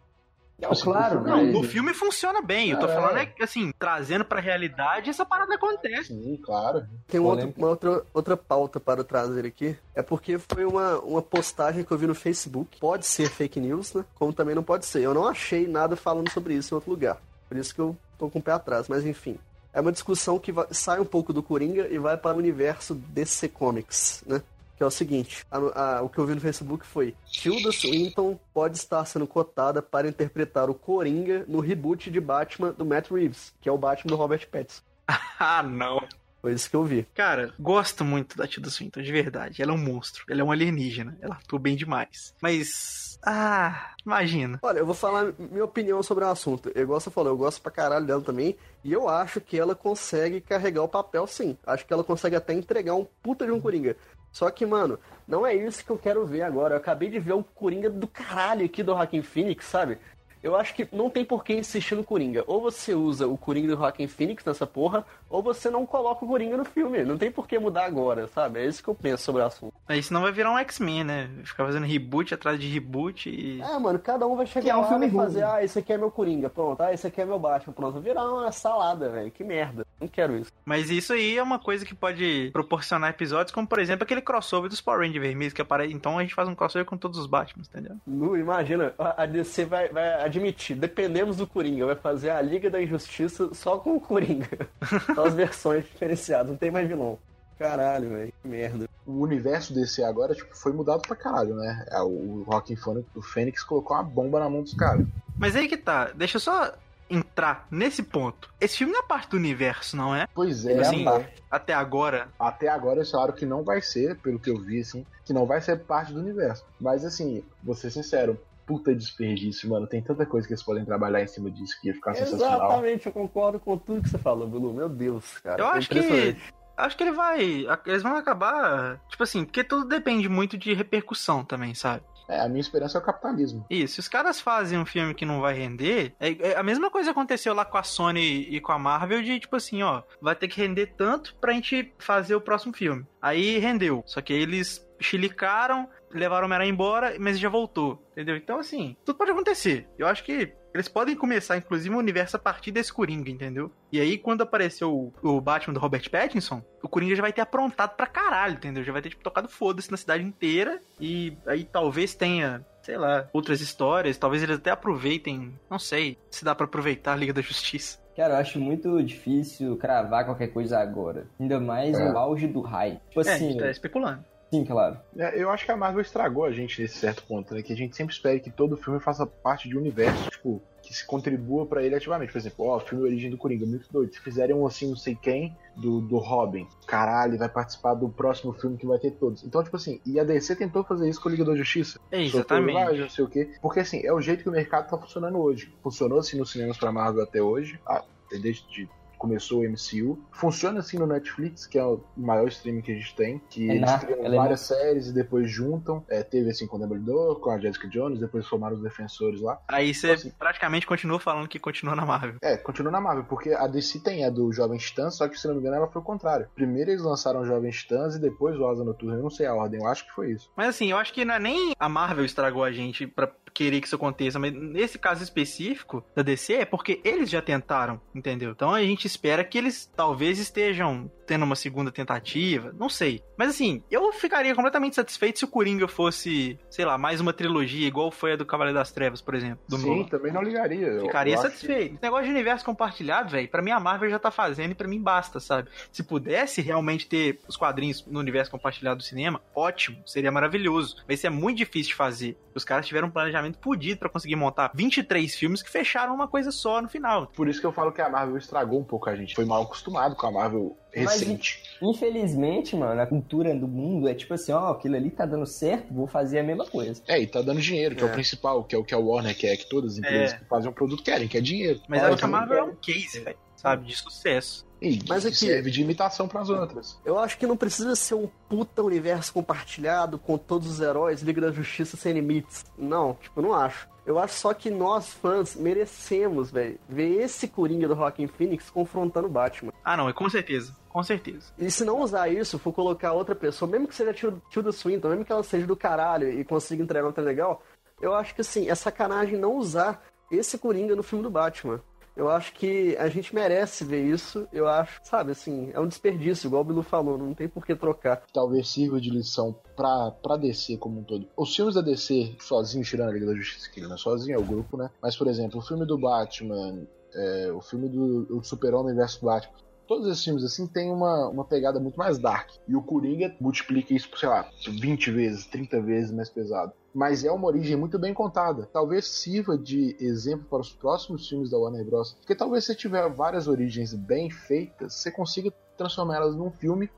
Não, 0.59 0.71
assim, 0.71 0.83
claro, 0.85 1.21
não. 1.21 1.45
Né? 1.45 1.53
No 1.53 1.63
filme 1.63 1.93
funciona 1.93 2.41
bem. 2.41 2.71
Eu 2.71 2.79
tô 2.79 2.87
é. 2.87 2.95
falando 2.95 3.19
é 3.19 3.27
que, 3.27 3.43
assim, 3.43 3.73
trazendo 3.79 4.25
pra 4.25 4.41
realidade, 4.41 5.11
essa 5.11 5.25
parada 5.25 5.55
acontece. 5.55 6.09
Sim, 6.09 6.37
claro. 6.43 6.87
Tem 7.09 7.21
um 7.21 7.25
outro, 7.25 7.53
uma 7.57 7.69
outra, 7.69 8.03
outra 8.13 8.37
pauta 8.37 8.79
para 8.79 9.03
trazer 9.03 9.45
aqui. 9.45 9.77
É 9.95 10.03
porque 10.03 10.39
foi 10.39 10.65
uma, 10.65 10.99
uma 11.01 11.23
postagem 11.23 11.85
que 11.85 11.91
eu 11.91 11.99
vi 11.99 12.07
no 12.07 12.15
Facebook. 12.15 12.79
Pode 12.79 13.07
ser 13.07 13.29
fake 13.29 13.59
news, 13.61 13.95
né? 13.95 14.05
Como 14.15 14.33
também 14.33 14.55
não 14.55 14.63
pode 14.63 14.87
ser. 14.87 15.03
Eu 15.03 15.13
não 15.13 15.27
achei 15.27 15.67
nada 15.67 15.97
falando 15.97 16.31
sobre 16.31 16.55
isso 16.55 16.73
em 16.73 16.77
outro 16.77 16.91
lugar. 16.91 17.19
Por 17.49 17.57
isso 17.57 17.75
que 17.75 17.81
eu 17.81 17.97
tô 18.17 18.31
com 18.31 18.39
o 18.39 18.43
pé 18.43 18.53
atrás. 18.53 18.89
Mas 18.89 19.05
enfim 19.05 19.39
é 19.75 19.81
uma 19.81 19.91
discussão 19.91 20.39
que 20.39 20.53
vai, 20.53 20.67
sai 20.71 21.01
um 21.01 21.05
pouco 21.05 21.33
do 21.33 21.43
Coringa 21.43 21.89
e 21.89 21.99
vai 21.99 22.17
para 22.17 22.37
o 22.37 22.39
universo 22.39 22.95
DC 22.95 23.49
Comics, 23.49 24.23
né? 24.25 24.41
Que 24.77 24.83
é 24.83 24.87
o 24.87 24.91
seguinte: 24.91 25.45
a, 25.51 25.59
a, 25.99 26.03
o 26.03 26.09
que 26.09 26.19
eu 26.19 26.27
vi 26.27 26.35
no 26.35 26.41
Facebook 26.41 26.87
foi: 26.87 27.15
Tilda 27.27 27.73
Swinton 27.73 28.39
pode 28.53 28.77
estar 28.77 29.05
sendo 29.05 29.27
cotada 29.27 29.81
para 29.83 30.09
interpretar 30.09 30.69
o 30.69 30.75
Coringa 30.75 31.45
no 31.49 31.61
reboot 31.61 32.11
de 32.11 32.21
Batman 32.21 32.73
do 32.73 32.85
Matt 32.85 33.11
Reeves, 33.11 33.55
que 33.61 33.69
é 33.69 33.73
o 33.73 33.79
Batman 33.79 34.11
do 34.11 34.17
Robert 34.17 34.49
Pattinson. 34.49 34.83
ah, 35.39 35.63
não. 35.63 36.01
Foi 36.45 36.53
isso 36.53 36.69
que 36.69 36.77
eu 36.77 36.85
vi. 36.85 37.07
Cara, 37.15 37.55
gosto 37.59 38.05
muito 38.05 38.37
da 38.37 38.47
Tilda 38.47 38.69
Swinton, 38.69 39.01
de 39.01 39.11
verdade. 39.11 39.63
Ela 39.63 39.73
é 39.73 39.75
um 39.75 39.79
monstro. 39.79 40.27
Ela 40.29 40.43
é 40.43 40.45
um 40.45 40.53
alienígena. 40.53 41.17
Ela 41.23 41.37
atua 41.37 41.59
bem 41.59 41.75
demais. 41.75 42.35
Mas. 42.39 43.19
Ah, 43.25 43.95
imagina. 44.05 44.59
Olha, 44.61 44.81
eu 44.81 44.85
vou 44.85 44.95
falar 44.95 45.33
minha 45.39 45.65
opinião 45.65 46.03
sobre 46.03 46.23
o 46.23 46.29
assunto. 46.29 46.71
Igual 46.77 47.01
você 47.01 47.11
falou, 47.11 47.33
eu 47.33 47.37
gosto 47.39 47.63
pra 47.63 47.73
caralho 47.73 48.05
dela 48.05 48.21
também. 48.21 48.59
E 48.85 48.93
eu 48.93 49.09
acho 49.09 49.41
que 49.41 49.59
ela 49.59 49.75
consegue 49.75 50.43
carregar 50.43 50.83
o 50.83 50.89
papel 50.89 51.27
sim. 51.27 51.57
Acho 51.67 51.87
que 51.87 51.93
ela 51.95 52.05
consegue 52.05 52.37
até 52.37 52.53
entregar 52.53 52.95
um 52.95 53.07
puta 53.23 53.47
de 53.47 53.51
um 53.51 53.59
Coringa. 53.59 53.97
Só 54.35 54.51
que, 54.51 54.67
mano, 54.67 54.99
não 55.29 55.47
é 55.47 55.55
isso 55.55 55.85
que 55.85 55.91
eu 55.91 55.97
quero 55.97 56.27
ver 56.27 56.43
agora. 56.43 56.75
Eu 56.75 56.79
acabei 56.79 57.09
de 57.09 57.21
ver 57.21 57.35
um 57.35 57.43
Coringa 57.43 57.89
do 57.89 58.09
caralho 58.09 58.67
aqui 58.67 58.83
do 58.83 58.93
Joaquin 58.93 59.23
Phoenix, 59.23 59.65
sabe? 59.65 59.97
Eu 60.43 60.55
acho 60.57 60.75
que 60.75 60.87
não 60.93 61.09
tem 61.09 61.25
por 61.25 61.43
que 61.43 61.55
insistir 61.55 61.95
no 61.95 62.05
Coringa. 62.05 62.45
Ou 62.47 62.61
você 62.61 62.95
usa 62.95 63.27
o 63.27 63.39
Coringa 63.39 63.69
do 63.69 63.79
Joaquin 63.79 64.09
Phoenix 64.09 64.45
nessa 64.45 64.67
porra, 64.67 65.07
ou 65.31 65.41
você 65.41 65.71
não 65.71 65.87
coloca 65.87 66.23
o 66.23 66.29
Coringa 66.29 66.57
no 66.57 66.65
filme. 66.65 67.03
Não 67.05 67.17
tem 67.17 67.31
por 67.31 67.47
que 67.47 67.59
mudar 67.59 67.85
agora, 67.87 68.27
sabe? 68.27 68.59
É 68.59 68.67
isso 68.67 68.83
que 68.83 68.89
eu 68.91 68.95
penso 68.95 69.23
sobre 69.23 69.41
o 69.41 69.47
assunto. 69.47 69.73
Aí 69.89 70.03
senão 70.03 70.21
vai 70.21 70.33
virar 70.33 70.51
um 70.51 70.59
X-Men, 70.59 71.05
né? 71.05 71.31
Ficar 71.45 71.65
fazendo 71.65 71.87
reboot 71.87 72.35
atrás 72.35 72.61
de 72.61 72.67
reboot 72.69 73.31
e. 73.31 73.63
É, 73.63 73.79
mano, 73.79 73.99
cada 73.99 74.27
um 74.27 74.37
vai 74.37 74.45
chegar 74.45 74.73
é 74.73 74.77
um 74.77 74.81
lá 74.83 74.89
filme 74.89 75.07
e 75.07 75.11
fazer, 75.11 75.45
ruim. 75.45 75.53
ah, 75.55 75.65
esse 75.65 75.79
aqui 75.79 75.93
é 75.93 75.97
meu 75.97 76.11
Coringa, 76.11 76.51
pronto, 76.51 76.83
ah, 76.83 76.93
esse 76.93 77.07
aqui 77.07 77.23
é 77.23 77.25
meu 77.25 77.39
Batman, 77.39 77.73
pronto. 77.73 77.95
Vai 77.95 78.03
virar 78.03 78.31
uma 78.31 78.53
salada, 78.53 79.09
velho. 79.09 79.31
Que 79.31 79.45
merda. 79.45 79.87
Não 80.05 80.09
quero 80.09 80.37
isso. 80.37 80.53
Mas 80.67 80.91
isso 80.91 81.15
aí 81.15 81.39
é 81.39 81.43
uma 81.43 81.59
coisa 81.59 81.85
que 81.85 81.95
pode 81.95 82.51
proporcionar 82.53 83.09
episódios, 83.09 83.53
como 83.55 83.67
por 83.67 83.79
exemplo 83.79 84.05
aquele 84.05 84.21
crossover 84.21 84.69
dos 84.69 84.83
Power 84.83 85.01
Rangers 85.01 85.23
vermelhos 85.23 85.55
que 85.55 85.63
aparece. 85.63 85.95
Então 85.95 86.19
a 86.19 86.23
gente 86.23 86.35
faz 86.35 86.47
um 86.47 86.55
crossover 86.55 86.85
com 86.85 86.99
todos 86.99 87.19
os 87.19 87.27
Batmans, 87.27 87.69
entendeu? 87.69 87.97
Lu, 88.07 88.37
imagina, 88.37 88.93
a 88.99 89.25
DC 89.25 89.65
vai, 89.65 89.89
vai 89.89 90.23
admitir, 90.23 90.77
dependemos 90.77 91.39
do 91.39 91.47
Coringa, 91.47 91.87
vai 91.87 91.97
fazer 91.97 92.31
a 92.31 92.43
Liga 92.43 92.69
da 92.69 92.83
Injustiça 92.83 93.55
só 93.55 93.79
com 93.79 93.97
o 93.97 94.01
Coringa. 94.01 94.69
Só 95.15 95.27
as 95.27 95.35
versões 95.35 95.85
diferenciadas, 95.85 96.49
não 96.49 96.57
tem 96.57 96.71
mais 96.71 96.87
vilão. 96.87 97.19
Caralho, 97.59 98.11
velho, 98.11 98.33
que 98.43 98.49
merda. 98.49 98.89
O 99.07 99.21
universo 99.23 99.73
desse 99.73 100.03
agora, 100.03 100.35
tipo, 100.35 100.55
foi 100.57 100.73
mudado 100.73 101.03
pra 101.03 101.17
caralho, 101.17 101.55
né? 101.55 101.87
É, 101.91 102.01
O 102.03 102.45
Rockin' 102.47 102.77
Fênix, 102.77 103.07
o 103.15 103.23
Fênix 103.23 103.63
colocou 103.63 103.97
uma 103.97 104.03
bomba 104.03 104.41
na 104.41 104.51
mão 104.51 104.63
dos 104.63 104.75
caras. 104.75 105.07
Mas 105.39 105.57
aí 105.57 105.69
que 105.69 105.77
tá, 105.77 106.11
deixa 106.15 106.37
eu 106.37 106.41
só 106.41 106.75
entrar 107.09 107.67
nesse 107.71 108.03
ponto. 108.03 108.51
Esse 108.61 108.79
filme 108.79 108.93
não 108.93 109.01
é 109.01 109.07
parte 109.07 109.31
do 109.31 109.37
universo, 109.37 109.97
não 109.97 110.15
é? 110.15 110.27
Pois 110.35 110.65
é, 110.65 110.73
Ele 110.73 110.81
Assim, 110.81 111.09
é 111.09 111.33
até 111.51 111.75
agora. 111.75 112.29
até 112.39 112.69
agora 112.69 112.99
eles 112.99 113.11
falaram 113.11 113.35
que 113.35 113.47
não 113.47 113.63
vai 113.63 113.81
ser, 113.81 114.17
pelo 114.17 114.39
que 114.39 114.51
eu 114.51 114.61
vi, 114.61 114.81
assim, 114.81 115.05
que 115.25 115.33
não 115.33 115.47
vai 115.47 115.61
ser 115.61 115.79
parte 115.81 116.13
do 116.13 116.21
universo. 116.21 116.65
Mas 116.81 117.05
assim, 117.05 117.43
vou 117.63 117.75
ser 117.75 117.91
sincero, 117.91 118.41
puta 118.67 118.95
desperdício, 118.95 119.69
mano. 119.69 119.87
Tem 119.87 120.03
tanta 120.03 120.25
coisa 120.27 120.47
que 120.47 120.55
eles 120.55 120.63
podem 120.63 120.85
trabalhar 120.85 121.23
em 121.23 121.27
cima 121.27 121.51
disso 121.51 121.79
que 121.81 121.89
ia 121.89 121.95
ficar 121.95 122.15
sensacional. 122.15 122.69
Exatamente, 122.69 123.07
eu 123.07 123.13
concordo 123.13 123.61
com 123.61 123.77
tudo 123.77 124.03
que 124.03 124.09
você 124.09 124.19
falou, 124.19 124.49
Bilu. 124.49 124.73
Meu 124.73 124.89
Deus, 124.89 125.39
cara. 125.39 125.63
Eu 125.63 125.67
é 125.67 125.71
acho 125.79 125.89
que. 125.89 126.37
Acho 126.77 126.97
que 126.97 127.05
ele 127.05 127.13
vai. 127.13 127.67
Eles 127.87 128.03
vão 128.03 128.17
acabar. 128.17 129.01
Tipo 129.09 129.23
assim, 129.23 129.45
porque 129.45 129.63
tudo 129.63 129.87
depende 129.87 130.29
muito 130.29 130.59
de 130.59 130.75
repercussão 130.75 131.45
também, 131.45 131.73
sabe? 131.73 132.03
É, 132.29 132.41
a 132.41 132.49
minha 132.49 132.61
esperança 132.61 132.99
é 132.99 133.01
o 133.01 133.05
capitalismo. 133.05 133.67
Isso, 133.69 133.95
se 133.95 134.01
os 134.01 134.09
caras 134.09 134.41
fazem 134.41 134.79
um 134.79 134.87
filme 134.87 135.15
que 135.15 135.27
não 135.27 135.41
vai 135.41 135.55
render, 135.55 136.15
é, 136.19 136.51
é 136.51 136.57
a 136.57 136.63
mesma 136.63 136.91
coisa 136.91 137.11
aconteceu 137.11 137.55
lá 137.55 137.65
com 137.65 137.79
a 137.79 137.83
Sony 137.83 138.49
e 138.49 138.61
com 138.61 138.73
a 138.73 138.79
Marvel 138.79 139.23
de 139.23 139.39
tipo 139.41 139.57
assim, 139.57 139.83
ó, 139.83 140.03
vai 140.21 140.35
ter 140.35 140.49
que 140.49 140.61
render 140.61 140.95
tanto 140.97 141.35
pra 141.41 141.53
gente 141.53 141.93
fazer 141.99 142.35
o 142.35 142.41
próximo 142.41 142.75
filme. 142.75 143.07
Aí 143.21 143.59
rendeu, 143.59 144.03
só 144.07 144.21
que 144.21 144.33
eles 144.33 144.85
chilicaram, 145.01 145.89
levaram 146.15 146.43
o 146.43 146.47
Homem-Aranha 146.47 146.71
embora, 146.71 147.17
mas 147.19 147.39
já 147.39 147.49
voltou, 147.49 148.03
entendeu? 148.13 148.37
Então 148.37 148.59
assim, 148.59 148.97
tudo 149.05 149.17
pode 149.19 149.31
acontecer. 149.31 149.87
Eu 149.99 150.07
acho 150.07 150.25
que 150.25 150.53
eles 150.73 150.89
podem 150.89 151.15
começar, 151.15 151.57
inclusive, 151.57 151.95
o 151.95 151.99
universo 151.99 152.37
a 152.37 152.39
partir 152.41 152.73
desse 152.73 152.93
Coringa, 152.93 153.31
entendeu? 153.31 153.71
E 153.93 154.01
aí, 154.01 154.19
quando 154.19 154.43
apareceu 154.43 154.93
o, 154.93 155.13
o 155.23 155.41
Batman 155.41 155.73
do 155.75 155.79
Robert 155.79 156.11
Pattinson, 156.11 156.61
o 156.83 156.89
Coringa 156.89 157.15
já 157.15 157.23
vai 157.23 157.33
ter 157.33 157.43
aprontado 157.43 157.95
pra 157.95 158.09
caralho, 158.09 158.55
entendeu? 158.55 158.83
Já 158.83 158.93
vai 158.93 159.01
ter, 159.01 159.11
tipo, 159.11 159.23
tocado 159.23 159.49
foda-se 159.49 159.89
na 159.91 159.97
cidade 159.97 160.25
inteira. 160.25 160.81
E 161.01 161.37
aí 161.47 161.63
talvez 161.65 162.17
tenha, 162.17 162.67
sei 162.83 162.97
lá, 162.97 163.29
outras 163.33 163.61
histórias. 163.61 164.19
Talvez 164.19 164.43
eles 164.43 164.57
até 164.57 164.71
aproveitem, 164.73 165.55
não 165.71 165.79
sei, 165.79 166.19
se 166.29 166.45
dá 166.45 166.57
pra 166.57 166.65
aproveitar 166.67 167.13
a 167.13 167.17
Liga 167.17 167.33
da 167.33 167.41
Justiça. 167.41 168.03
Cara, 168.17 168.35
eu 168.35 168.39
acho 168.39 168.59
muito 168.61 169.01
difícil 169.03 169.77
cravar 169.77 170.25
qualquer 170.25 170.49
coisa 170.49 170.79
agora. 170.81 171.27
Ainda 171.39 171.61
mais 171.61 171.97
É. 171.97 172.09
no 172.11 172.19
auge 172.19 172.47
do 172.49 172.61
hype. 172.61 173.01
Tipo 173.11 173.21
É, 173.23 173.31
a 173.31 173.35
assim, 173.35 173.49
gente 173.53 173.59
tá 173.61 173.71
especulando. 173.71 174.25
Sim, 174.59 174.65
claro. 174.65 174.99
É, 175.17 175.41
eu 175.41 175.51
acho 175.51 175.65
que 175.65 175.71
a 175.71 175.77
Marvel 175.77 176.01
estragou 176.01 176.45
a 176.45 176.53
gente 176.53 176.81
nesse 176.81 176.97
certo 176.99 177.23
ponto, 177.25 177.55
né? 177.55 177.63
Que 177.63 177.73
a 177.73 177.77
gente 177.77 177.97
sempre 177.97 178.15
espera 178.15 178.39
que 178.39 178.51
todo 178.51 178.77
filme 178.77 179.01
faça 179.01 179.27
parte 179.27 179.69
de 179.69 179.77
um 179.77 179.81
universo, 179.81 180.31
tipo, 180.31 180.63
que 180.83 180.95
se 180.95 181.07
contribua 181.07 181.67
pra 181.67 181.83
ele 181.83 181.95
ativamente. 181.95 182.33
Por 182.33 182.39
exemplo, 182.39 182.67
ó, 182.67 182.79
filme 182.79 183.05
Origem 183.05 183.31
do 183.31 183.39
Coringa, 183.39 183.67
muito 183.67 183.91
doido. 183.91 184.13
Se 184.13 184.21
fizerem 184.21 184.55
um 184.55 184.67
assim, 184.67 184.89
não 184.89 184.97
sei 184.97 185.15
quem, 185.15 185.57
do, 185.77 186.01
do 186.01 186.19
Robin, 186.19 186.67
caralho, 186.87 187.39
vai 187.39 187.49
participar 187.49 187.95
do 187.95 188.09
próximo 188.09 188.53
filme 188.53 188.77
que 188.77 188.87
vai 188.87 188.99
ter 188.99 189.13
todos. 189.13 189.43
Então, 189.45 189.63
tipo 189.63 189.77
assim, 189.77 190.01
e 190.05 190.21
a 190.21 190.25
DC 190.25 190.57
tentou 190.57 190.85
fazer 190.85 191.09
isso 191.09 191.21
com 191.21 191.29
a 191.29 191.33
Liga 191.33 191.45
da 191.45 191.57
Justiça. 191.57 191.99
É, 192.11 192.29
Soltou 192.29 192.59
lá, 192.59 192.63
exatamente. 192.65 193.01
não 193.01 193.09
sei 193.09 193.25
o 193.25 193.29
quê. 193.29 193.51
Porque 193.61 193.81
assim, 193.81 194.01
é 194.05 194.13
o 194.13 194.21
jeito 194.21 194.43
que 194.43 194.49
o 194.49 194.53
mercado 194.53 194.89
tá 194.89 194.99
funcionando 194.99 195.39
hoje. 195.39 195.73
Funcionou 195.83 196.19
assim 196.19 196.39
nos 196.39 196.51
cinemas 196.53 196.77
pra 196.77 196.93
Marvel 196.93 197.23
até 197.23 197.43
hoje. 197.43 197.81
Ah, 197.87 198.05
desde 198.31 198.63
que 198.63 198.89
começou 199.25 199.61
o 199.63 199.65
MCU. 199.65 200.19
Funciona 200.33 200.81
assim 200.81 200.99
no 200.99 201.07
Netflix, 201.07 201.67
que 201.67 201.79
é 201.79 201.85
o 201.85 202.01
maior 202.17 202.47
streaming 202.49 202.83
que 202.83 202.93
a 202.93 202.95
gente 202.95 203.15
tem. 203.17 203.41
Que 203.49 203.71
É 203.71 203.77
eles 203.77 203.91
na- 203.91 203.99
criam 203.99 204.25
é 204.27 204.37
várias 204.37 204.61
séries 204.61 205.07
e 205.09 205.13
depois 205.15 205.51
juntam. 205.51 206.05
É, 206.09 206.23
teve 206.23 206.51
assim 206.51 206.67
com 206.67 206.77
o 206.77 206.81
Demolidor, 206.81 207.41
com 207.41 207.51
a 207.51 207.59
Jessica 207.59 207.89
Jones, 207.89 208.21
depois 208.21 208.47
formaram 208.47 208.77
os 208.77 208.83
defensores 208.83 209.41
lá. 209.41 209.59
Aí 209.69 209.95
você 209.95 210.11
Assim. 210.13 210.31
praticamente 210.39 210.87
continua 210.87 211.19
falando 211.19 211.49
que 211.49 211.59
continua 211.59 211.97
na 211.97 212.05
Marvel. 212.05 212.35
É, 212.43 212.57
continua 212.57 212.93
na 212.93 213.01
Marvel, 213.01 213.25
porque 213.25 213.51
a 213.53 213.67
DC 213.67 214.01
tem 214.01 214.25
a 214.25 214.31
do 214.31 214.53
Jovem 214.53 214.79
Titãs, 214.79 215.17
só 215.17 215.27
que 215.29 215.39
se 215.39 215.47
não 215.49 215.55
me 215.55 215.61
engano 215.61 215.77
ela 215.77 215.89
foi 215.89 216.03
o 216.03 216.05
contrário. 216.05 216.47
Primeiro 216.55 216.91
eles 216.91 217.03
lançaram 217.03 217.41
o 217.41 217.47
Jovem 217.47 217.71
Titãs 217.71 218.15
e 218.17 218.21
depois 218.21 218.59
o 218.59 218.67
Asa 218.67 218.85
Noturna. 218.85 219.17
Eu 219.17 219.23
não 219.23 219.31
sei 219.31 219.47
a 219.47 219.55
ordem, 219.55 219.81
eu 219.81 219.87
acho 219.87 220.05
que 220.07 220.13
foi 220.13 220.33
isso. 220.33 220.51
Mas 220.57 220.69
assim, 220.69 220.91
eu 220.91 220.97
acho 220.99 221.13
que 221.13 221.25
não 221.25 221.35
é 221.35 221.39
nem 221.41 221.75
a 221.79 221.89
Marvel 221.89 222.25
estragou 222.25 222.63
a 222.65 222.73
gente 222.73 223.07
pra 223.07 223.31
querer 223.55 223.81
que 223.81 223.87
isso 223.87 223.97
aconteça, 223.97 224.39
mas 224.39 224.53
nesse 224.53 224.99
caso 224.99 225.23
específico 225.23 226.05
da 226.15 226.23
DC 226.23 226.55
é 226.55 226.65
porque 226.65 227.01
eles 227.05 227.31
já 227.31 227.41
tentaram, 227.41 228.01
entendeu? 228.15 228.51
Então 228.51 228.75
a 228.75 228.83
gente 228.83 229.07
espera 229.07 229.45
que 229.45 229.57
eles 229.57 229.91
talvez 229.97 230.39
estejam 230.39 231.11
tendo 231.27 231.45
uma 231.45 231.57
segunda 231.57 231.91
tentativa, 231.91 232.75
não 232.79 232.89
sei. 232.89 233.23
Mas 233.37 233.51
assim, 233.51 233.83
eu 233.91 234.13
ficaria 234.13 234.55
completamente 234.55 234.97
satisfeito 234.97 235.39
se 235.39 235.45
o 235.45 235.49
Coringa 235.49 235.89
fosse, 235.89 236.59
sei 236.69 236.85
lá, 236.85 236.99
mais 236.99 237.21
uma 237.21 237.33
trilogia, 237.33 237.87
igual 237.87 238.11
foi 238.11 238.33
a 238.33 238.37
do 238.37 238.45
Cavaleiro 238.45 238.79
das 238.79 238.93
Trevas, 238.93 239.23
por 239.23 239.35
exemplo. 239.35 239.61
Sim, 239.71 240.05
também 240.05 240.33
não 240.33 240.43
ligaria. 240.43 241.01
Ficaria 241.01 241.37
satisfeito. 241.39 241.95
Esse 241.95 242.03
negócio 242.03 242.27
de 242.27 242.31
universo 242.31 242.65
compartilhado, 242.65 243.31
velho, 243.31 243.49
pra 243.49 243.63
mim 243.63 243.71
a 243.71 243.81
Marvel 243.81 244.11
já 244.11 244.19
tá 244.19 244.31
fazendo 244.31 244.73
e 244.73 244.75
pra 244.75 244.89
mim 244.89 245.01
basta, 245.01 245.41
sabe? 245.41 245.69
Se 245.93 246.03
pudesse 246.03 246.61
realmente 246.61 247.07
ter 247.07 247.41
os 247.49 247.57
quadrinhos 247.57 248.05
no 248.07 248.19
universo 248.19 248.51
compartilhado 248.51 248.99
do 248.99 249.05
cinema, 249.05 249.41
ótimo, 249.55 250.03
seria 250.05 250.33
maravilhoso. 250.33 250.97
Mas 251.09 251.21
isso 251.21 251.27
é 251.27 251.31
muito 251.31 251.59
difícil 251.59 251.91
de 251.91 251.95
fazer. 251.95 252.37
Os 252.55 252.65
caras 252.65 252.87
tiveram 252.87 253.09
um 253.09 253.11
planejamento 253.11 253.44
podido 253.53 253.99
pra 253.99 254.09
conseguir 254.09 254.37
montar 254.37 254.71
23 254.75 255.35
filmes 255.35 255.63
que 255.63 255.71
fecharam 255.71 256.15
uma 256.15 256.27
coisa 256.29 256.51
só 256.51 256.81
no 256.81 256.89
final. 256.89 257.27
Por 257.29 257.49
isso 257.49 257.61
que 257.61 257.67
eu 257.67 257.73
falo 257.73 257.93
que 257.93 258.01
a 258.01 258.09
Marvel 258.09 258.37
estragou 258.37 258.81
um 258.81 258.85
pouco 258.85 259.09
a 259.11 259.15
gente. 259.17 259.35
Foi 259.35 259.45
mal 259.45 259.63
acostumado 259.63 260.17
com 260.17 260.27
a 260.27 260.31
Marvel 260.33 260.77
Mas- 260.97 261.21
recente. 261.21 261.63
Infelizmente, 261.83 262.77
mano, 262.77 263.01
a 263.01 263.07
cultura 263.07 263.55
do 263.55 263.67
mundo 263.67 264.09
é 264.09 264.15
tipo 264.15 264.35
assim, 264.35 264.53
ó, 264.53 264.71
aquilo 264.73 264.97
ali 264.97 265.11
tá 265.11 265.25
dando 265.27 265.47
certo, 265.47 265.93
vou 265.93 266.07
fazer 266.07 266.39
a 266.39 266.43
mesma 266.43 266.65
coisa. 266.67 267.03
É, 267.09 267.21
e 267.21 267.27
tá 267.27 267.41
dando 267.43 267.61
dinheiro, 267.61 267.95
que 267.97 268.03
é, 268.03 268.07
É. 268.07 268.11
o 268.11 268.13
principal, 268.13 268.63
que 268.65 268.75
é 268.75 268.79
o 268.79 268.85
que 268.85 268.95
a 268.95 268.99
Warner 268.99 269.37
quer, 269.37 269.57
que 269.57 269.69
todas 269.69 269.93
as 269.93 269.99
empresas 269.99 270.33
É. 270.35 270.39
que 270.39 270.45
fazem 270.45 270.71
um 270.71 270.73
produto 270.75 271.03
querem, 271.03 271.27
que 271.29 271.37
é 271.37 271.41
dinheiro. 271.41 271.81
Mas 271.89 272.03
acho 272.03 272.17
que 272.19 272.25
a 272.25 272.29
Marvel 272.29 272.59
é 272.59 272.63
um 272.63 272.75
case, 272.77 273.21
velho, 273.21 273.37
sabe? 273.57 273.87
De 273.87 273.97
sucesso. 273.97 274.67
E 274.85 275.01
Mas 275.09 275.25
aqui- 275.25 275.37
serve 275.37 275.71
de 275.71 275.81
imitação 275.83 276.29
pras 276.29 276.51
outras. 276.51 276.99
Eu 277.05 277.19
acho 277.19 277.39
que 277.39 277.47
não 277.47 277.57
precisa 277.57 277.97
ser 277.97 278.15
um 278.15 278.29
puta 278.49 278.83
universo 278.83 279.33
compartilhado 279.33 280.19
com 280.19 280.37
todos 280.37 280.69
os 280.71 280.81
heróis, 280.81 281.23
Liga 281.23 281.41
da 281.41 281.51
Justiça 281.51 281.97
sem 281.97 282.13
limites. 282.13 282.65
Não, 282.77 283.15
tipo, 283.15 283.41
não 283.41 283.55
acho. 283.55 283.89
Eu 284.05 284.19
acho 284.19 284.35
só 284.35 284.53
que 284.53 284.71
nós, 284.71 285.09
fãs, 285.15 285.57
merecemos, 285.57 286.51
velho, 286.51 286.79
ver 286.87 287.23
esse 287.23 287.49
Coringa 287.49 287.89
do 287.89 287.95
Rockin' 287.95 288.27
Phoenix 288.27 288.69
confrontando 288.69 289.27
o 289.29 289.31
Batman. 289.31 289.73
Ah, 289.83 289.97
não, 289.97 290.09
é 290.09 290.13
com 290.13 290.29
certeza. 290.29 290.77
Com 290.91 291.03
certeza. 291.03 291.47
E 291.59 291.71
se 291.71 291.85
não 291.85 292.01
usar 292.01 292.29
isso, 292.29 292.59
for 292.59 292.73
colocar 292.73 293.13
outra 293.13 293.35
pessoa, 293.35 293.71
mesmo 293.71 293.89
que 293.89 293.95
seja 293.95 294.11
a 294.11 294.15
Tilda 294.15 294.43
Tilda 294.51 294.71
Swinton, 294.73 295.09
mesmo 295.09 295.25
que 295.25 295.33
ela 295.33 295.43
seja 295.43 295.67
do 295.67 295.75
caralho 295.75 296.31
e 296.31 296.45
consiga 296.45 296.83
entregar 296.83 297.09
um 297.09 297.13
trem 297.13 297.25
legal, 297.27 297.63
eu 298.01 298.15
acho 298.15 298.35
que 298.35 298.43
assim, 298.43 298.69
é 298.69 298.75
sacanagem 298.75 299.39
não 299.39 299.57
usar 299.57 300.03
esse 300.31 300.59
Coringa 300.59 300.95
no 300.95 301.03
filme 301.03 301.23
do 301.23 301.31
Batman. 301.31 301.81
Eu 302.17 302.31
acho 302.31 302.53
que 302.53 302.97
a 302.97 303.09
gente 303.09 303.35
merece 303.35 303.85
ver 303.85 304.05
isso. 304.05 304.47
Eu 304.53 304.69
acho, 304.69 305.01
sabe, 305.03 305.33
assim, 305.33 305.71
é 305.73 305.81
um 305.81 305.89
desperdício, 305.89 306.47
igual 306.47 306.63
o 306.63 306.65
Bilu 306.65 306.83
falou, 306.83 307.19
não 307.19 307.35
tem 307.35 307.49
por 307.49 307.67
que 307.67 307.75
trocar. 307.75 308.23
Talvez 308.33 308.69
sirva 308.69 309.01
de 309.01 309.11
lição 309.11 309.55
pra, 309.75 310.13
pra 310.23 310.37
DC 310.37 310.77
como 310.77 311.01
um 311.01 311.05
todo. 311.05 311.27
Os 311.37 311.55
filmes 311.55 311.75
da 311.75 311.81
DC, 311.81 312.37
sozinho, 312.41 312.85
tirando 312.85 313.11
a 313.11 313.13
Liga 313.13 313.27
da 313.27 313.35
Justiça, 313.35 313.69
que 313.71 313.81
não 313.81 313.95
é 313.95 313.99
sozinho, 313.99 314.37
é 314.37 314.39
o 314.39 314.45
grupo, 314.45 314.77
né? 314.77 314.91
Mas, 315.03 315.17
por 315.17 315.27
exemplo, 315.27 315.59
o 315.59 315.63
filme 315.63 315.85
do 315.85 315.99
Batman, 315.99 316.87
é, 317.15 317.53
o 317.53 317.61
filme 317.61 317.89
do 317.89 318.43
Super-Homem 318.45 318.95
versus 318.95 319.21
Batman, 319.21 319.65
Todos 319.87 320.09
esses 320.09 320.25
filmes, 320.25 320.45
assim, 320.45 320.67
tem 320.67 320.91
uma, 320.91 321.29
uma 321.29 321.45
pegada 321.45 321.79
muito 321.79 321.97
mais 321.99 322.19
dark. 322.19 322.51
E 322.67 322.75
o 322.75 322.83
Coringa 322.83 323.35
multiplica 323.39 323.93
isso 323.93 324.09
por, 324.09 324.19
sei 324.19 324.29
lá, 324.29 324.49
20 324.67 325.11
vezes, 325.11 325.47
30 325.47 325.81
vezes 325.83 326.11
mais 326.11 326.31
pesado. 326.31 326.73
Mas 326.95 327.25
é 327.25 327.31
uma 327.31 327.47
origem 327.47 327.77
muito 327.77 327.99
bem 327.99 328.15
contada. 328.15 328.69
Talvez 328.73 329.07
sirva 329.07 329.59
de 329.59 329.97
exemplo 330.01 330.47
para 330.49 330.61
os 330.61 330.73
próximos 330.73 331.29
filmes 331.29 331.51
da 331.51 331.59
Warner 331.59 331.85
Bros. 331.85 332.15
Porque 332.15 332.35
talvez 332.35 332.65
se 332.65 332.75
tiver 332.75 333.09
várias 333.11 333.47
origens 333.47 333.93
bem 333.93 334.31
feitas, 334.31 334.95
você 334.95 335.11
consiga 335.11 335.53
transformá-las 335.77 336.35
num 336.35 336.51
filme 336.51 336.89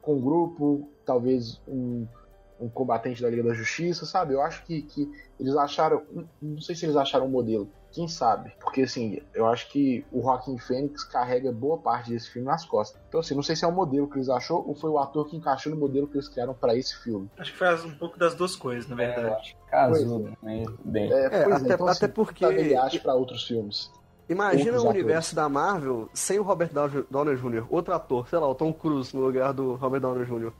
com 0.00 0.16
um 0.16 0.20
grupo, 0.20 0.88
talvez 1.04 1.60
um, 1.66 2.06
um 2.60 2.68
combatente 2.68 3.22
da 3.22 3.30
Liga 3.30 3.42
da 3.42 3.54
Justiça, 3.54 4.06
sabe? 4.06 4.34
Eu 4.34 4.42
acho 4.42 4.64
que, 4.64 4.82
que 4.82 5.10
eles 5.38 5.56
acharam. 5.56 6.02
Não 6.40 6.60
sei 6.60 6.74
se 6.74 6.84
eles 6.84 6.96
acharam 6.96 7.26
um 7.26 7.30
modelo. 7.30 7.68
Quem 7.92 8.06
sabe? 8.06 8.52
Porque 8.60 8.82
assim, 8.82 9.20
eu 9.34 9.46
acho 9.46 9.68
que 9.70 10.04
o 10.12 10.22
Joaquin 10.22 10.58
Phoenix 10.58 11.04
carrega 11.04 11.50
boa 11.50 11.78
parte 11.78 12.10
desse 12.10 12.30
filme 12.30 12.46
nas 12.46 12.64
costas. 12.64 13.00
Então 13.08 13.20
assim, 13.20 13.34
não 13.34 13.42
sei 13.42 13.56
se 13.56 13.64
é 13.64 13.68
o 13.68 13.72
modelo 13.72 14.08
que 14.08 14.16
eles 14.16 14.28
achou 14.28 14.66
ou 14.66 14.74
foi 14.74 14.90
o 14.90 14.98
ator 14.98 15.28
que 15.28 15.36
encaixou 15.36 15.72
no 15.72 15.78
modelo 15.78 16.06
que 16.06 16.16
eles 16.16 16.28
criaram 16.28 16.54
para 16.54 16.76
esse 16.76 16.96
filme. 17.02 17.28
Acho 17.38 17.52
que 17.52 17.58
faz 17.58 17.84
um 17.84 17.94
pouco 17.94 18.18
das 18.18 18.34
duas 18.34 18.54
coisas, 18.54 18.88
na 18.88 18.96
verdade. 18.96 19.56
É, 19.66 19.70
casou, 19.70 20.20
né? 20.20 20.64
Bem. 20.84 21.12
É, 21.12 21.26
É, 21.26 21.44
pois 21.44 21.56
até, 21.56 21.74
então, 21.74 21.86
assim, 21.88 22.04
até 22.04 22.12
porque. 22.12 22.44
ele 22.44 22.76
acha 22.76 22.98
para 23.00 23.14
outros 23.14 23.44
filmes. 23.44 23.90
Imagina 24.28 24.76
outros 24.76 24.84
o 24.84 24.88
universo 24.88 25.34
da 25.34 25.48
Marvel 25.48 26.08
sem 26.14 26.38
o 26.38 26.42
Robert 26.44 26.70
Downey 27.10 27.36
Jr., 27.36 27.66
outro 27.68 27.92
ator, 27.92 28.28
sei 28.28 28.38
lá, 28.38 28.48
o 28.48 28.54
Tom 28.54 28.72
Cruise 28.72 29.14
no 29.14 29.22
lugar 29.22 29.52
do 29.52 29.74
Robert 29.74 30.00
Downey 30.00 30.24
Jr. 30.24 30.52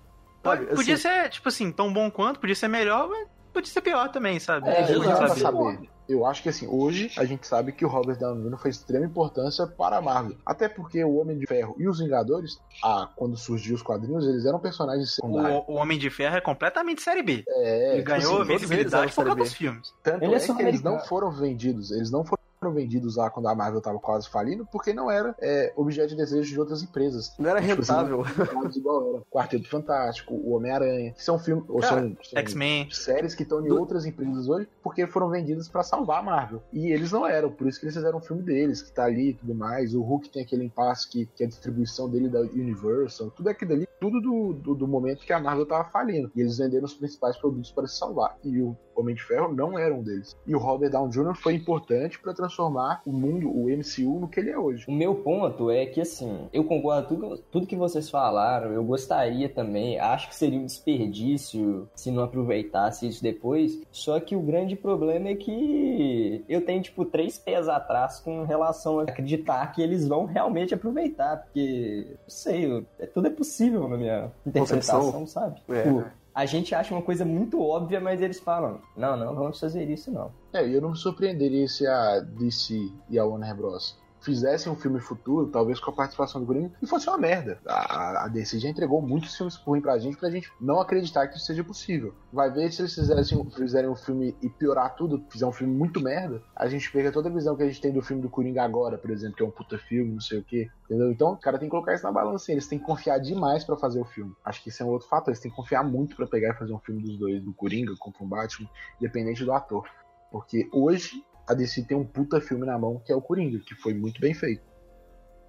Sabe, 0.42 0.66
podia 0.66 0.94
assim, 0.94 1.02
ser, 1.02 1.28
tipo 1.28 1.48
assim, 1.48 1.70
tão 1.70 1.92
bom 1.92 2.10
quanto, 2.10 2.40
podia 2.40 2.56
ser 2.56 2.66
melhor, 2.66 3.08
mas 3.08 3.28
podia 3.52 3.70
ser 3.70 3.80
pior 3.80 4.08
também, 4.10 4.40
sabe? 4.40 4.68
É, 4.68 4.82
pra 4.82 5.28
sabe. 5.28 5.40
saber. 5.40 5.90
Eu 6.12 6.26
acho 6.26 6.42
que 6.42 6.48
assim, 6.48 6.66
hoje 6.66 7.10
a 7.16 7.24
gente 7.24 7.46
sabe 7.46 7.72
que 7.72 7.84
o 7.84 7.88
Robert 7.88 8.18
Downey 8.18 8.48
Jr. 8.48 8.58
foi 8.58 8.70
de 8.70 8.76
extrema 8.76 9.06
importância 9.06 9.66
para 9.66 9.98
a 9.98 10.02
Marvel. 10.02 10.36
Até 10.44 10.68
porque 10.68 11.02
o 11.04 11.16
Homem 11.16 11.38
de 11.38 11.46
Ferro 11.46 11.74
e 11.78 11.88
os 11.88 11.98
Vingadores, 11.98 12.58
ah, 12.82 13.08
quando 13.16 13.36
surgiu 13.36 13.74
os 13.74 13.82
quadrinhos, 13.82 14.26
eles 14.26 14.44
eram 14.44 14.58
personagens 14.58 15.14
secundários. 15.14 15.62
O, 15.66 15.72
o 15.72 15.74
Homem 15.76 15.98
de 15.98 16.10
Ferro 16.10 16.36
é 16.36 16.40
completamente 16.40 17.02
série 17.02 17.22
B. 17.22 17.44
É, 17.46 17.88
Ele 17.90 17.96
tipo 17.98 18.08
ganhou 18.08 18.20
assim, 18.20 18.36
todos 18.36 18.50
eles 18.50 18.60
visibilidade 18.62 19.12
por 19.12 19.24
causa 19.24 19.36
dos 19.36 19.54
filmes. 19.54 19.94
Tanto 20.02 20.24
Ele 20.24 20.34
é 20.34 20.38
é, 20.38 20.40
que 20.40 20.62
eles 20.62 20.82
não 20.82 20.98
foram 21.00 21.30
vendidos. 21.30 21.90
Eles 21.90 22.10
não 22.10 22.24
foram 22.24 22.39
vendidos 22.68 23.16
lá 23.16 23.30
quando 23.30 23.48
a 23.48 23.54
Marvel 23.54 23.80
tava 23.80 23.98
quase 23.98 24.28
falindo, 24.28 24.66
porque 24.70 24.92
não 24.92 25.10
era 25.10 25.34
é, 25.40 25.72
objeto 25.76 26.08
de 26.10 26.16
desejo 26.16 26.52
de 26.52 26.60
outras 26.60 26.82
empresas. 26.82 27.34
Não 27.38 27.48
era 27.48 27.60
Tipo 27.62 27.80
assim, 27.80 27.92
rentável. 27.92 28.24
Filmes 28.24 28.76
igual 28.76 29.14
era. 29.14 29.22
Quarteto 29.30 29.68
Fantástico, 29.70 30.34
o 30.34 30.54
Homem-Aranha, 30.54 31.12
que 31.12 31.24
são 31.24 31.38
filmes. 31.38 31.64
Ou 31.68 31.80
Cara, 31.80 32.02
são, 32.02 32.16
são 32.22 32.38
X-Men. 32.40 32.90
séries 32.90 33.34
que 33.34 33.44
estão 33.44 33.64
em 33.64 33.70
outras 33.70 34.04
empresas 34.04 34.48
hoje 34.48 34.68
porque 34.82 35.06
foram 35.06 35.30
vendidas 35.30 35.68
pra 35.68 35.82
salvar 35.82 36.18
a 36.18 36.22
Marvel. 36.22 36.62
E 36.72 36.90
eles 36.90 37.12
não 37.12 37.26
eram, 37.26 37.50
por 37.50 37.66
isso 37.66 37.78
que 37.78 37.86
eles 37.86 37.94
fizeram 37.94 38.18
um 38.18 38.22
filme 38.22 38.42
deles, 38.42 38.82
que 38.82 38.92
tá 38.92 39.04
ali 39.04 39.30
e 39.30 39.34
tudo 39.34 39.54
mais. 39.54 39.94
O 39.94 40.02
Hulk 40.02 40.28
tem 40.28 40.42
aquele 40.42 40.64
impasse 40.64 41.08
que, 41.08 41.26
que 41.34 41.44
é 41.44 41.46
a 41.46 41.48
distribuição 41.48 42.08
dele 42.10 42.28
da 42.28 42.40
Universal, 42.40 43.30
tudo 43.30 43.48
aquilo 43.48 43.72
ali, 43.72 43.88
tudo 44.00 44.20
do, 44.20 44.52
do, 44.52 44.74
do 44.74 44.88
momento 44.88 45.24
que 45.24 45.32
a 45.32 45.40
Marvel 45.40 45.66
tava 45.66 45.84
falindo. 45.84 46.30
E 46.34 46.40
eles 46.40 46.58
venderam 46.58 46.84
os 46.84 46.94
principais 46.94 47.36
produtos 47.38 47.70
para 47.70 47.86
se 47.86 47.96
salvar. 47.96 48.36
E 48.42 48.60
o 48.60 48.76
Homem 48.96 49.14
de 49.14 49.22
Ferro 49.22 49.52
não 49.54 49.78
era 49.78 49.94
um 49.94 50.02
deles. 50.02 50.36
E 50.46 50.54
o 50.54 50.58
Robert 50.58 50.90
Downey 50.90 51.10
Jr. 51.10 51.34
foi 51.34 51.54
importante 51.54 52.18
para 52.18 52.34
transformar 52.34 53.02
o 53.06 53.12
mundo, 53.12 53.48
o 53.50 53.68
MCU, 53.68 54.20
no 54.20 54.28
que 54.28 54.40
ele 54.40 54.50
é 54.50 54.58
hoje. 54.58 54.84
O 54.88 54.92
meu 54.92 55.14
ponto 55.14 55.70
é 55.70 55.86
que, 55.86 56.00
assim, 56.00 56.48
eu 56.52 56.64
concordo 56.64 57.08
com 57.08 57.14
tudo, 57.14 57.38
tudo 57.50 57.66
que 57.66 57.76
vocês 57.76 58.10
falaram, 58.10 58.72
eu 58.72 58.84
gostaria 58.84 59.48
também, 59.48 59.98
acho 59.98 60.28
que 60.28 60.34
seria 60.36 60.58
um 60.58 60.66
desperdício 60.66 61.88
se 61.94 62.10
não 62.10 62.22
aproveitasse 62.22 63.06
isso 63.06 63.22
depois, 63.22 63.80
só 63.90 64.18
que 64.20 64.36
o 64.36 64.40
grande 64.40 64.76
problema 64.76 65.28
é 65.28 65.34
que 65.34 66.44
eu 66.48 66.64
tenho, 66.64 66.82
tipo, 66.82 67.04
três 67.04 67.38
pés 67.38 67.68
atrás 67.68 68.20
com 68.20 68.44
relação 68.44 68.98
a 69.00 69.02
acreditar 69.04 69.72
que 69.72 69.82
eles 69.82 70.06
vão 70.06 70.24
realmente 70.26 70.74
aproveitar, 70.74 71.38
porque, 71.44 72.06
não 72.10 72.18
sei, 72.28 72.84
é- 72.98 73.06
tudo 73.06 73.26
é 73.26 73.30
possível 73.30 73.88
na 73.88 73.96
minha 73.96 74.30
interpretação, 74.46 75.12
Concepção. 75.12 75.26
sabe? 75.26 75.60
É. 75.70 75.82
Tipo, 75.82 76.04
a 76.34 76.46
gente 76.46 76.74
acha 76.74 76.94
uma 76.94 77.02
coisa 77.02 77.24
muito 77.24 77.60
óbvia, 77.60 78.00
mas 78.00 78.20
eles 78.20 78.38
falam, 78.38 78.80
não, 78.96 79.16
não, 79.16 79.34
vamos 79.34 79.58
fazer 79.58 79.88
isso 79.88 80.10
não. 80.10 80.32
É, 80.52 80.62
eu 80.62 80.80
não 80.80 80.90
me 80.90 80.96
surpreenderia 80.96 81.66
se 81.68 81.86
a 81.86 82.20
DC 82.20 82.90
e 83.08 83.18
a 83.18 83.24
Warner 83.24 83.54
Bros. 83.54 83.99
Fizessem 84.20 84.70
um 84.70 84.76
filme 84.76 85.00
futuro, 85.00 85.48
talvez 85.48 85.80
com 85.80 85.90
a 85.90 85.94
participação 85.94 86.40
do 86.40 86.46
Coringa, 86.46 86.72
e 86.80 86.86
fosse 86.86 87.08
uma 87.08 87.18
merda. 87.18 87.58
A, 87.66 88.24
a 88.24 88.28
DC 88.28 88.58
já 88.58 88.68
entregou 88.68 89.00
muitos 89.00 89.36
filmes 89.36 89.56
ruins 89.56 89.82
pra 89.82 89.98
gente, 89.98 90.16
pra 90.16 90.30
gente 90.30 90.50
não 90.60 90.80
acreditar 90.80 91.26
que 91.28 91.36
isso 91.36 91.46
seja 91.46 91.64
possível. 91.64 92.14
Vai 92.32 92.50
ver 92.50 92.70
se 92.72 92.82
eles 92.82 92.94
fizessem, 92.94 93.50
fizerem 93.50 93.90
um 93.90 93.96
filme 93.96 94.36
e 94.42 94.48
piorar 94.48 94.94
tudo, 94.94 95.24
fizer 95.30 95.46
um 95.46 95.52
filme 95.52 95.74
muito 95.74 96.00
merda, 96.00 96.42
a 96.54 96.68
gente 96.68 96.90
pega 96.92 97.10
toda 97.10 97.28
a 97.28 97.32
visão 97.32 97.56
que 97.56 97.62
a 97.62 97.66
gente 97.66 97.80
tem 97.80 97.92
do 97.92 98.02
filme 98.02 98.22
do 98.22 98.30
Coringa 98.30 98.62
agora, 98.62 98.98
por 98.98 99.10
exemplo, 99.10 99.36
que 99.36 99.42
é 99.42 99.46
um 99.46 99.50
puta 99.50 99.78
filme, 99.78 100.12
não 100.12 100.20
sei 100.20 100.38
o 100.38 100.44
quê. 100.44 100.68
Entendeu? 100.84 101.12
Então, 101.12 101.32
o 101.32 101.36
cara 101.36 101.56
tem 101.56 101.68
que 101.68 101.70
colocar 101.70 101.94
isso 101.94 102.02
na 102.02 102.10
balança. 102.10 102.50
Eles 102.50 102.66
têm 102.66 102.78
que 102.78 102.84
confiar 102.84 103.18
demais 103.18 103.64
pra 103.64 103.76
fazer 103.76 104.00
o 104.00 104.04
filme. 104.04 104.34
Acho 104.44 104.60
que 104.60 104.70
isso 104.70 104.82
é 104.82 104.86
um 104.86 104.88
outro 104.88 105.06
fator. 105.06 105.30
Eles 105.30 105.40
têm 105.40 105.50
que 105.50 105.56
confiar 105.56 105.84
muito 105.84 106.16
pra 106.16 106.26
pegar 106.26 106.50
e 106.50 106.58
fazer 106.58 106.72
um 106.72 106.80
filme 106.80 107.00
dos 107.00 107.16
dois, 107.16 107.40
do 107.40 107.52
Coringa 107.52 107.94
contra 107.96 108.24
o 108.24 108.26
Batman, 108.26 108.68
independente 109.00 109.44
do 109.44 109.52
ator. 109.52 109.88
Porque 110.32 110.68
hoje 110.72 111.24
a 111.50 111.54
DC 111.54 111.82
tem 111.82 111.96
um 111.96 112.04
puta 112.04 112.40
filme 112.40 112.64
na 112.64 112.78
mão 112.78 113.02
que 113.04 113.12
é 113.12 113.16
o 113.16 113.20
Coringa, 113.20 113.58
que 113.58 113.74
foi 113.74 113.92
muito 113.92 114.20
bem 114.20 114.32
feito. 114.32 114.62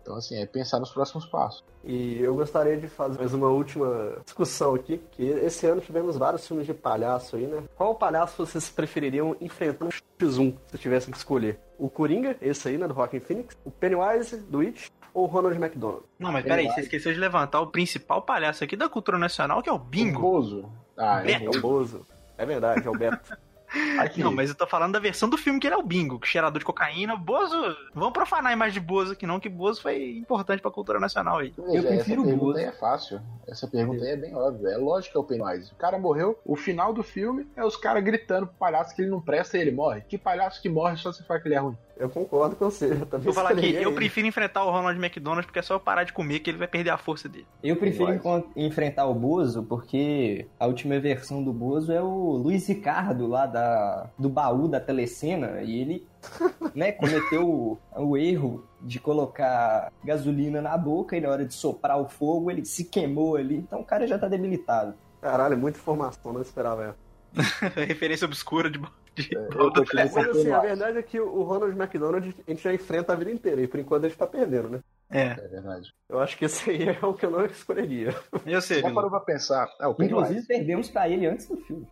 Então, 0.02 0.16
assim, 0.16 0.36
é 0.36 0.47
pensar 0.47 0.80
nos 0.80 0.91
próximos 0.91 1.28
passos. 1.28 1.64
E 1.84 2.20
eu 2.20 2.34
gostaria 2.34 2.76
de 2.76 2.88
fazer 2.88 3.20
mais 3.20 3.36
uma 3.36 3.49
última 3.49 4.18
discussão 4.26 4.74
aqui, 4.74 4.99
que 5.12 5.24
esse 5.24 5.68
ano 5.68 5.80
tivemos 5.80 6.18
vários 6.18 6.47
filmes 6.47 6.66
de 6.66 6.74
palhaço 6.74 7.36
aí, 7.36 7.45
né? 7.45 7.64
Qual 7.76 7.93
palhaço 7.93 8.43
vocês 8.43 8.68
prefeririam 8.68 9.36
enfrentar 9.39 9.86
no 9.86 9.91
X1, 9.91 10.56
se 10.72 10.78
tivessem 10.80 11.12
que 11.12 11.18
escolher? 11.18 11.60
O 11.78 11.88
Coringa, 11.88 12.36
esse 12.41 12.68
aí, 12.68 12.80
né, 12.80 12.88
do 12.88 12.95
Rockin' 12.95 13.20
Phoenix, 13.20 13.56
o 13.64 13.70
Pennywise, 13.70 14.38
do 14.38 14.62
It, 14.62 14.91
ou 15.14 15.26
o 15.26 15.28
Ronald 15.28 15.56
McDonald? 15.56 16.04
Não, 16.18 16.32
mas 16.32 16.43
peraí, 16.43 16.68
você 16.68 16.82
esqueceu 16.82 17.14
de 17.14 17.20
levantar 17.20 17.62
o 17.62 17.68
principal 17.68 18.24
palhaço 18.24 18.64
aqui 18.64 18.76
da 18.76 18.89
cultura 18.89 19.20
nacional, 19.20 19.62
que 19.62 19.70
é 19.70 19.72
o 19.72 19.76
O 19.76 19.80
Bingo. 19.80 20.20
Bozo. 20.20 20.68
Ah, 20.97 21.22
é, 21.24 21.43
É 21.43 21.47
o 21.47 21.62
Bozo. 21.62 22.04
É 22.39 22.45
verdade, 22.45 22.88
é 22.88 22.89
o 22.89 22.97
Beto. 22.97 23.38
Aqui, 23.99 24.24
Não, 24.24 24.32
mas 24.32 24.49
eu 24.49 24.55
tô 24.55 24.67
falando 24.67 24.93
da 24.93 24.99
versão 24.99 25.30
do 25.30 25.38
filme 25.38 25.59
que 25.59 25.67
ele 25.67 25.76
é 25.76 25.78
o 25.78 25.84
Bingo, 25.84 26.19
que 26.19 26.28
cheirador 26.28 26.59
de 26.59 26.65
cocaína. 26.65 27.15
Bozo, 27.15 27.55
vamos 27.93 28.13
profanar 28.13 28.51
a 28.51 28.53
imagem 28.53 28.74
de 28.74 28.86
Bozo 28.86 29.13
aqui 29.13 29.26
não, 29.26 29.39
que 29.39 29.47
Bozo 29.49 29.82
foi 29.82 30.17
importante 30.17 30.61
pra 30.61 30.72
cultura 30.72 30.99
nacional 30.99 31.38
aí. 31.38 31.53
veja, 31.57 31.78
eu 31.78 31.84
prefiro 31.84 32.24
essa 32.28 32.36
Bozo. 32.36 32.57
aí 32.57 32.65
é 32.65 32.72
fácil. 32.72 33.22
Essa 33.47 33.67
pergunta 33.67 34.03
aí 34.03 34.11
é 34.11 34.17
bem 34.17 34.36
óbvia. 34.36 34.69
É 34.69 34.78
lógico 34.78 35.13
que 35.13 35.17
é 35.17 35.22
o 35.22 35.24
Pennywise. 35.24 35.72
O 35.72 35.76
cara 35.76 35.97
morreu, 35.97 36.39
o 36.45 36.55
final 36.55 36.93
do 36.93 37.03
filme 37.03 37.47
é 37.55 37.63
os 37.63 37.78
caras 37.78 38.03
gritando 38.03 38.47
pro 38.47 38.55
palhaço 38.57 38.95
que 38.95 39.01
ele 39.01 39.11
não 39.11 39.22
presta 39.22 39.57
e 39.57 39.61
ele 39.61 39.72
morre. 39.72 40.01
Que 40.01 40.17
palhaço 40.17 40.61
que 40.61 40.69
morre 40.69 40.97
só 40.97 41.11
se 41.11 41.24
fala 41.24 41.39
que 41.39 41.47
ele 41.47 41.55
é 41.55 41.59
ruim. 41.59 41.78
Eu 42.02 42.10
concordo 42.10 42.56
com 42.56 42.66
você. 42.66 42.93
Eu 42.93 43.06
também 43.06 43.26
Vou 43.26 43.34
falar 43.34 43.52
aqui, 43.52 43.76
eu 43.76 43.93
prefiro 43.93 44.26
enfrentar 44.26 44.66
o 44.66 44.72
Ronald 44.72 44.97
McDonald 44.97 45.45
porque 45.45 45.60
é 45.60 45.62
só 45.62 45.76
eu 45.76 45.80
parar 45.80 46.04
de 46.04 46.12
comer 46.12 46.39
que 46.39 46.49
ele 46.49 46.58
vai 46.58 46.68
perder 46.68 46.89
a 46.89 46.97
força 46.97 47.30
dele. 47.30 47.45
Eu 47.62 47.76
prefiro 47.76 48.20
enfrentar 48.56 49.06
o 49.06 49.14
Bozo 49.14 49.62
porque 49.62 50.47
a 50.60 50.66
última 50.66 50.99
versão 50.99 51.43
do 51.43 51.54
Bozo 51.54 51.91
é 51.91 52.02
o 52.02 52.32
Luiz 52.32 52.68
Ricardo 52.68 53.28
lá 53.28 53.45
da, 53.45 54.10
do 54.18 54.30
baú 54.30 54.68
da 54.68 54.80
telecena 54.80 55.62
e 55.62 55.80
ele 55.80 56.08
né, 56.74 56.91
cometeu 56.91 57.47
o, 57.47 57.80
o 57.95 58.18
erro 58.18 58.66
de 58.82 58.99
colocar 58.99 59.93
gasolina 60.04 60.60
na 60.60 60.76
boca 60.76 61.16
e 61.16 61.22
na 61.22 61.30
hora 61.30 61.45
de 61.45 61.54
soprar 61.54 62.02
o 62.02 62.10
fogo 62.10 62.49
ele 62.49 62.66
se 62.66 62.86
queimou 62.86 63.36
ali, 63.36 63.58
então 63.58 63.80
o 63.80 63.86
cara 63.86 64.08
já 64.08 64.18
tá 64.18 64.28
debilitado. 64.28 64.95
Caralho, 65.22 65.56
muita 65.56 65.78
informação, 65.78 66.34
não 66.34 66.41
esperava 66.41 66.95
essa. 67.36 67.70
Referência 67.86 68.26
obscura 68.26 68.72
de, 68.72 68.82
de 69.16 69.30
É, 69.36 70.01
assim, 70.30 70.51
a 70.51 70.59
verdade 70.59 70.97
é 70.97 71.03
que 71.03 71.20
o 71.20 71.43
Ronald 71.43 71.76
McDonald 71.78 72.36
a 72.47 72.51
gente 72.51 72.64
já 72.64 72.74
enfrenta 72.74 73.14
a 73.14 73.16
vida 73.16 73.32
inteira, 73.32 73.62
e 73.62 73.68
por 73.68 73.80
enquanto 73.80 74.05
ele 74.05 74.16
tá 74.16 74.26
perdendo, 74.28 74.70
né? 74.70 74.80
É, 75.09 75.32
É 75.32 75.47
verdade. 75.47 75.93
Eu 76.09 76.20
acho 76.20 76.38
que 76.38 76.45
esse 76.45 76.70
aí 76.70 76.88
é 76.89 77.05
o 77.05 77.14
que 77.14 77.26
eu 77.26 77.32
não 77.32 77.45
escolheria. 77.45 78.16
eu 78.45 78.62
sei, 78.62 78.82
Já 78.82 78.91
parou 78.93 79.09
pra 79.09 79.20
pensar. 79.20 79.68
É, 79.80 79.86
o 79.88 79.91
Inclusive 79.91 80.18
Pennywise. 80.24 80.47
perdemos 80.47 80.89
pra 80.89 81.09
ele 81.09 81.28
antes 81.28 81.47
do 81.47 81.57
filme. 81.57 81.86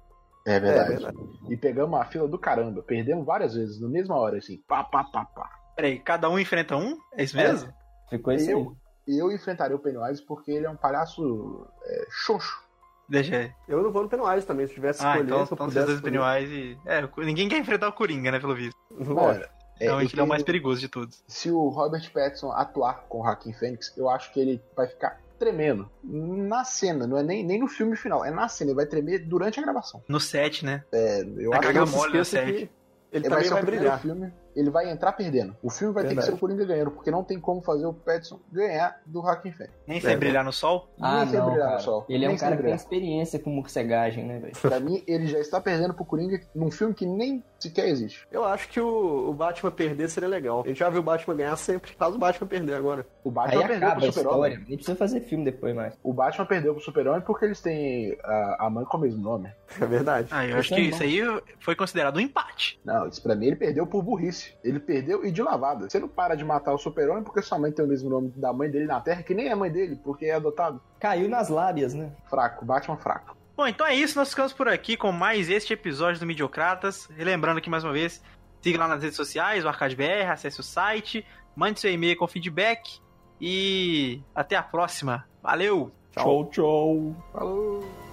É 0.47 0.55
É 0.55 0.59
verdade. 0.59 0.89
verdade. 0.89 1.17
E 1.49 1.57
pegamos 1.57 1.89
uma 1.97 2.05
fila 2.05 2.28
do 2.28 2.39
caramba. 2.39 2.82
Perdemos 2.82 3.26
várias 3.26 3.53
vezes, 3.53 3.80
na 3.82 3.89
mesma 3.89 4.15
hora, 4.15 4.38
assim. 4.38 4.57
Pá, 4.67 4.84
pá, 4.86 5.03
pá, 5.03 5.26
pá. 5.26 5.49
Peraí, 5.76 5.99
cada 5.99 6.30
um 6.30 6.39
enfrenta 6.39 6.78
um? 6.78 6.97
É 7.13 7.24
isso 7.24 7.36
mesmo? 7.36 7.74
Ficou 8.09 8.34
isso 8.34 8.47
aí. 8.47 8.53
Eu, 8.53 8.76
eu 9.07 9.32
enfrentaria 9.32 9.76
o 9.76 9.80
Pennywise 9.80 10.26
porque 10.26 10.51
ele 10.51 10.65
é 10.65 10.70
um 10.70 10.78
palhaço 10.78 11.67
é, 11.84 12.05
xoxo. 12.09 12.63
Deixa 13.10 13.36
aí. 13.38 13.51
Eu 13.68 13.82
não 13.82 13.91
vou 13.91 14.03
no 14.03 14.10
Penwise 14.10 14.45
também, 14.45 14.68
se 14.68 14.74
tivesse 14.74 15.03
Ah, 15.03 15.14
escolher, 15.18 15.26
então, 15.26 15.45
se 15.45 15.51
eu 15.51 15.55
então 15.55 15.68
pudesse 15.68 15.86
vocês 15.88 16.01
dois 16.01 16.16
escolher. 16.16 16.41
Pennywise 16.45 16.78
e... 16.86 16.89
É, 16.89 17.26
ninguém 17.26 17.49
quer 17.49 17.57
enfrentar 17.57 17.88
o 17.88 17.93
Coringa, 17.93 18.32
né, 18.32 18.39
pelo 18.39 18.55
visto. 18.55 18.78
Olha, 19.16 19.49
é, 19.80 19.88
eu 19.88 19.99
ele 20.01 20.12
é 20.16 20.24
o 20.24 20.28
mais 20.28 20.43
perigoso 20.43 20.80
de 20.80 20.88
todos. 20.88 21.24
se 21.28 21.49
o 21.49 21.70
Robert 21.70 22.12
Pattinson 22.14 22.51
atuar 22.51 23.05
com 23.10 23.22
o 23.22 23.24
Joaquin 23.24 23.53
Phoenix, 23.53 23.91
eu 23.97 24.10
acho 24.10 24.32
que 24.32 24.39
ele 24.39 24.62
vai 24.76 24.88
ficar 24.88 25.20
tremendo. 25.39 25.89
Na 26.03 26.64
cena, 26.66 27.07
não 27.07 27.18
é 27.18 27.24
nem, 27.24 27.43
nem 27.45 27.60
no 27.60 27.68
filme 27.68 27.95
final, 27.95 28.24
é 28.26 28.30
na 28.30 28.47
cena, 28.49 28.72
ele 28.72 28.76
vai 28.76 28.86
tremer 28.86 29.20
durante 29.20 29.57
a 29.60 29.64
gravação. 29.64 30.03
No 30.07 30.20
set, 30.20 30.64
né? 30.66 30.84
É, 30.91 31.22
eu 31.38 31.49
Vai 31.51 31.60
acho 31.60 31.72
que 31.86 31.95
mole 31.95 32.18
no 32.18 32.26
set. 32.26 32.45
que 32.45 32.70
ele 33.12 33.30
vai 33.30 33.43
também 33.43 33.43
ser 33.45 33.49
vai 33.53 33.62
o 33.64 33.66
primeiro 33.66 33.86
brilhar. 33.86 33.99
filme. 34.01 34.34
Ele 34.60 34.70
vai 34.70 34.89
entrar 34.89 35.12
perdendo. 35.14 35.55
O 35.64 35.70
filme 35.70 35.93
vai 35.93 36.03
ter 36.03 36.10
Verdade. 36.10 36.28
que 36.28 36.32
ser 36.32 36.38
o 36.38 36.39
Coringa 36.39 36.66
ganhando, 36.66 36.91
porque 36.91 37.10
não 37.12 37.24
tem 37.24 37.39
como 37.39 37.62
fazer 37.62 37.86
o 37.86 37.93
Pattinson 37.93 38.39
ganhar 38.51 38.99
do 39.05 39.22
Joaquin 39.22 39.51
Phoenix. 39.51 39.76
Nem 39.88 39.99
sem 40.01 40.14
É, 40.14 40.18
brilhar 40.18 40.43
no 40.43 40.51
sol. 40.53 40.89
Ah, 40.99 41.20
Nem 41.20 41.30
sem 41.30 41.39
não, 41.39 41.49
brilhar 41.49 41.74
no 41.74 41.80
sol. 41.80 42.05
Ele 42.10 42.26
é 42.26 42.28
Nem 42.28 42.36
um 42.36 42.39
sem 42.39 42.47
cara 42.47 42.57
que 42.57 42.64
tem 42.68 42.76
experiência 42.76 43.39
com 43.39 43.49
morcegagem, 43.49 44.26
né, 44.26 44.39
velho? 44.39 44.53
Pra 44.62 44.80
mim, 44.80 45.03
ele 45.07 45.28
já 45.28 45.39
está 45.39 45.60
perdendo 45.62 45.93
pro 45.93 46.05
Coringa 46.05 46.39
num 46.53 46.70
filme 46.72 46.93
que 46.93 47.05
nem 47.05 47.43
sequer 47.60 47.88
existe. 47.89 48.26
Eu 48.32 48.43
acho 48.45 48.70
que 48.70 48.80
o, 48.80 49.30
o 49.30 49.34
Batman 49.34 49.72
perder 49.72 50.10
seria 50.10 50.30
legal. 50.30 50.62
A 50.64 50.68
gente 50.68 50.78
já 50.80 50.89
viu 50.89 51.01
o 51.01 51.03
Batman 51.03 51.36
ganhar 51.36 51.55
sempre, 51.57 51.91
faz 51.97 52.16
o 52.16 52.18
Batman 52.18 52.47
perder 52.47 52.74
agora. 52.76 53.05
O 53.24 53.30
Aí 53.30 53.34
Batman 53.36 53.68
perdeu 53.68 53.76
acaba 53.88 53.99
pro 54.01 54.10
a 54.10 54.12
Super-Homem. 54.14 54.57
Nem 54.68 54.78
precisa 54.78 54.95
fazer 54.95 55.22
filme 55.22 55.43
depois 55.45 55.76
mais. 55.76 55.97
O 56.03 56.14
Batman 56.14 56.45
perdeu 56.45 56.74
pro 56.74 56.84
Super-Homem 56.84 57.22
porque 57.22 57.45
eles 57.45 57.62
têm 57.62 58.18
a, 58.24 58.66
a 58.66 58.70
mãe 58.70 58.86
com 58.86 58.97
o 58.97 59.01
mesmo 59.01 59.22
nome. 59.22 59.51
É 59.80 59.86
verdade. 59.86 60.28
Ah, 60.32 60.45
eu 60.45 60.57
acho 60.57 60.74
é 60.74 60.78
que 60.78 60.84
isso 60.84 61.03
aí 61.03 61.22
foi 61.60 61.76
considerado 61.76 62.18
um 62.18 62.20
empate. 62.20 62.80
Não, 62.84 63.07
isso 63.07 63.22
pra 63.22 63.36
mim 63.36 63.47
ele 63.47 63.55
perdeu 63.55 63.86
por 63.86 64.01
burrice. 64.03 64.48
Ele 64.63 64.79
perdeu 64.79 65.25
e 65.25 65.31
de 65.31 65.41
lavada. 65.41 65.89
Você 65.89 65.99
não 65.99 66.07
para 66.07 66.35
de 66.35 66.43
matar 66.43 66.73
o 66.73 66.77
Super-Homem 66.77 67.23
porque 67.23 67.41
sua 67.41 67.59
mãe 67.59 67.71
tem 67.71 67.83
o 67.83 67.87
mesmo 67.87 68.09
nome 68.09 68.33
da 68.35 68.51
mãe 68.53 68.69
dele 68.69 68.85
na 68.85 68.99
Terra, 68.99 69.23
que 69.23 69.33
nem 69.33 69.47
é 69.47 69.55
mãe 69.55 69.71
dele, 69.71 69.99
porque 70.03 70.25
é 70.25 70.35
adotado. 70.35 70.81
Caiu 70.99 71.29
nas 71.29 71.49
lábias, 71.49 71.93
né? 71.93 72.11
Fraco, 72.29 72.65
Batman 72.65 72.97
fraco. 72.97 73.37
Bom, 73.55 73.67
então 73.67 73.85
é 73.85 73.93
isso, 73.93 74.17
nós 74.17 74.29
ficamos 74.29 74.53
por 74.53 74.69
aqui 74.69 74.95
com 74.95 75.11
mais 75.11 75.49
este 75.49 75.73
episódio 75.73 76.19
do 76.19 76.25
Mediocratas. 76.25 77.07
Relembrando 77.07 77.59
aqui 77.59 77.69
mais 77.69 77.83
uma 77.83 77.91
vez, 77.91 78.23
siga 78.61 78.79
lá 78.79 78.87
nas 78.87 79.01
redes 79.03 79.17
sociais, 79.17 79.65
o 79.65 79.67
ArcadeBR, 79.67 80.29
acesse 80.31 80.61
o 80.61 80.63
site, 80.63 81.25
mande 81.55 81.79
seu 81.79 81.91
e-mail 81.91 82.15
com 82.15 82.25
feedback 82.25 83.01
e 83.39 84.21
até 84.33 84.55
a 84.55 84.63
próxima. 84.63 85.25
Valeu! 85.43 85.91
Tchau, 86.11 86.45
tchau. 86.45 87.15
Falou! 87.33 88.09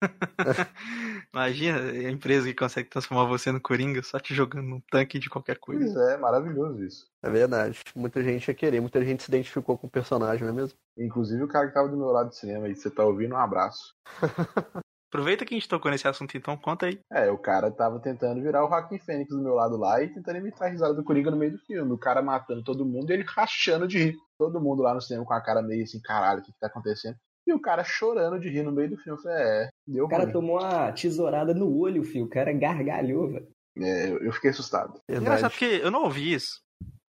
Imagina 1.32 1.78
a 1.78 2.10
empresa 2.10 2.46
que 2.46 2.54
consegue 2.54 2.88
transformar 2.88 3.24
você 3.24 3.52
no 3.52 3.60
Coringa 3.60 4.02
só 4.02 4.18
te 4.18 4.34
jogando 4.34 4.66
num 4.66 4.80
tanque 4.90 5.18
de 5.18 5.28
qualquer 5.28 5.58
Pois 5.64 5.92
coisa. 5.94 6.12
é, 6.12 6.16
maravilhoso 6.16 6.82
isso. 6.84 7.06
É 7.22 7.30
verdade. 7.30 7.80
Muita 7.94 8.22
gente 8.22 8.48
ia 8.48 8.54
querer, 8.54 8.80
muita 8.80 9.04
gente 9.04 9.22
se 9.22 9.30
identificou 9.30 9.76
com 9.78 9.86
o 9.86 9.90
personagem, 9.90 10.42
não 10.42 10.52
é 10.52 10.56
mesmo? 10.56 10.78
Inclusive 10.98 11.42
o 11.42 11.48
cara 11.48 11.68
que 11.68 11.74
tava 11.74 11.88
do 11.88 11.96
meu 11.96 12.08
lado 12.08 12.30
de 12.30 12.36
cinema 12.36 12.66
aí, 12.66 12.74
você 12.74 12.90
tá 12.90 13.04
ouvindo, 13.04 13.34
um 13.34 13.38
abraço. 13.38 13.94
Aproveita 15.12 15.44
que 15.44 15.52
a 15.52 15.58
gente 15.58 15.68
tocou 15.68 15.90
nesse 15.90 16.06
assunto 16.06 16.36
então, 16.36 16.56
conta 16.56 16.86
aí. 16.86 17.00
É, 17.12 17.28
o 17.32 17.36
cara 17.36 17.68
tava 17.68 17.98
tentando 17.98 18.40
virar 18.40 18.64
o 18.64 18.68
Joaquin 18.68 18.96
Fênix 18.96 19.28
do 19.34 19.42
meu 19.42 19.54
lado 19.54 19.76
lá 19.76 20.00
e 20.00 20.08
tentando 20.08 20.38
imitar 20.38 20.68
a 20.68 20.70
risada 20.70 20.94
do 20.94 21.02
Coringa 21.02 21.32
no 21.32 21.36
meio 21.36 21.50
do 21.50 21.58
filme. 21.58 21.90
O 21.92 21.98
cara 21.98 22.22
matando 22.22 22.62
todo 22.62 22.86
mundo 22.86 23.10
e 23.10 23.14
ele 23.14 23.24
rachando 23.24 23.88
de 23.88 23.98
rir. 23.98 24.16
Todo 24.38 24.60
mundo 24.60 24.82
lá 24.82 24.94
no 24.94 25.00
cinema 25.00 25.26
com 25.26 25.34
a 25.34 25.42
cara 25.42 25.62
meio 25.62 25.82
assim, 25.82 26.00
caralho, 26.00 26.40
o 26.40 26.44
que, 26.44 26.52
que 26.52 26.60
tá 26.60 26.68
acontecendo? 26.68 27.16
E 27.46 27.52
o 27.52 27.60
cara 27.60 27.82
chorando 27.82 28.38
de 28.38 28.48
rir 28.48 28.62
no 28.62 28.72
meio 28.72 28.90
do 28.90 28.96
filme. 28.96 29.18
Eu 29.18 29.22
falei, 29.22 29.38
é, 29.42 29.68
deu 29.86 30.04
O 30.04 30.08
cara 30.08 30.24
ruim. 30.24 30.32
tomou 30.32 30.58
uma 30.58 30.92
tesourada 30.92 31.54
no 31.54 31.76
olho, 31.78 32.04
filho. 32.04 32.24
O 32.26 32.28
cara 32.28 32.52
gargalhou, 32.52 33.28
velho. 33.28 33.48
É, 33.78 34.10
eu 34.10 34.32
fiquei 34.32 34.50
assustado. 34.50 35.00
Engraçado 35.08 35.50
Verdade. 35.50 35.54
porque 35.54 35.80
eu 35.84 35.90
não 35.90 36.04
ouvi 36.04 36.34
isso. 36.34 36.60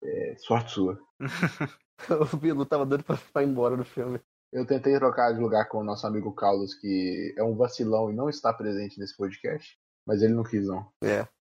É, 0.03 0.35
sorte 0.39 0.73
sua. 0.73 0.99
o 2.33 2.37
Bilu 2.37 2.65
tava 2.65 2.87
doido 2.87 3.05
pra, 3.05 3.17
pra 3.33 3.43
ir 3.43 3.47
embora 3.49 3.77
do 3.77 3.85
filme. 3.85 4.21
Eu 4.53 4.67
tentei 4.67 4.95
trocar 4.97 5.33
de 5.33 5.41
lugar 5.41 5.69
com 5.69 5.79
o 5.79 5.85
nosso 5.85 6.07
amigo 6.07 6.33
Carlos, 6.33 6.75
que 6.75 7.35
é 7.37 7.43
um 7.43 7.55
vacilão 7.55 8.11
e 8.11 8.15
não 8.15 8.31
está 8.31 8.53
presente 8.53 8.99
nesse 8.99 9.15
podcast, 9.15 9.77
mas 10.07 10.23
ele 10.23 10.33
não 10.33 10.43
quis, 10.43 10.67
não. 10.67 10.91
É. 11.05 11.29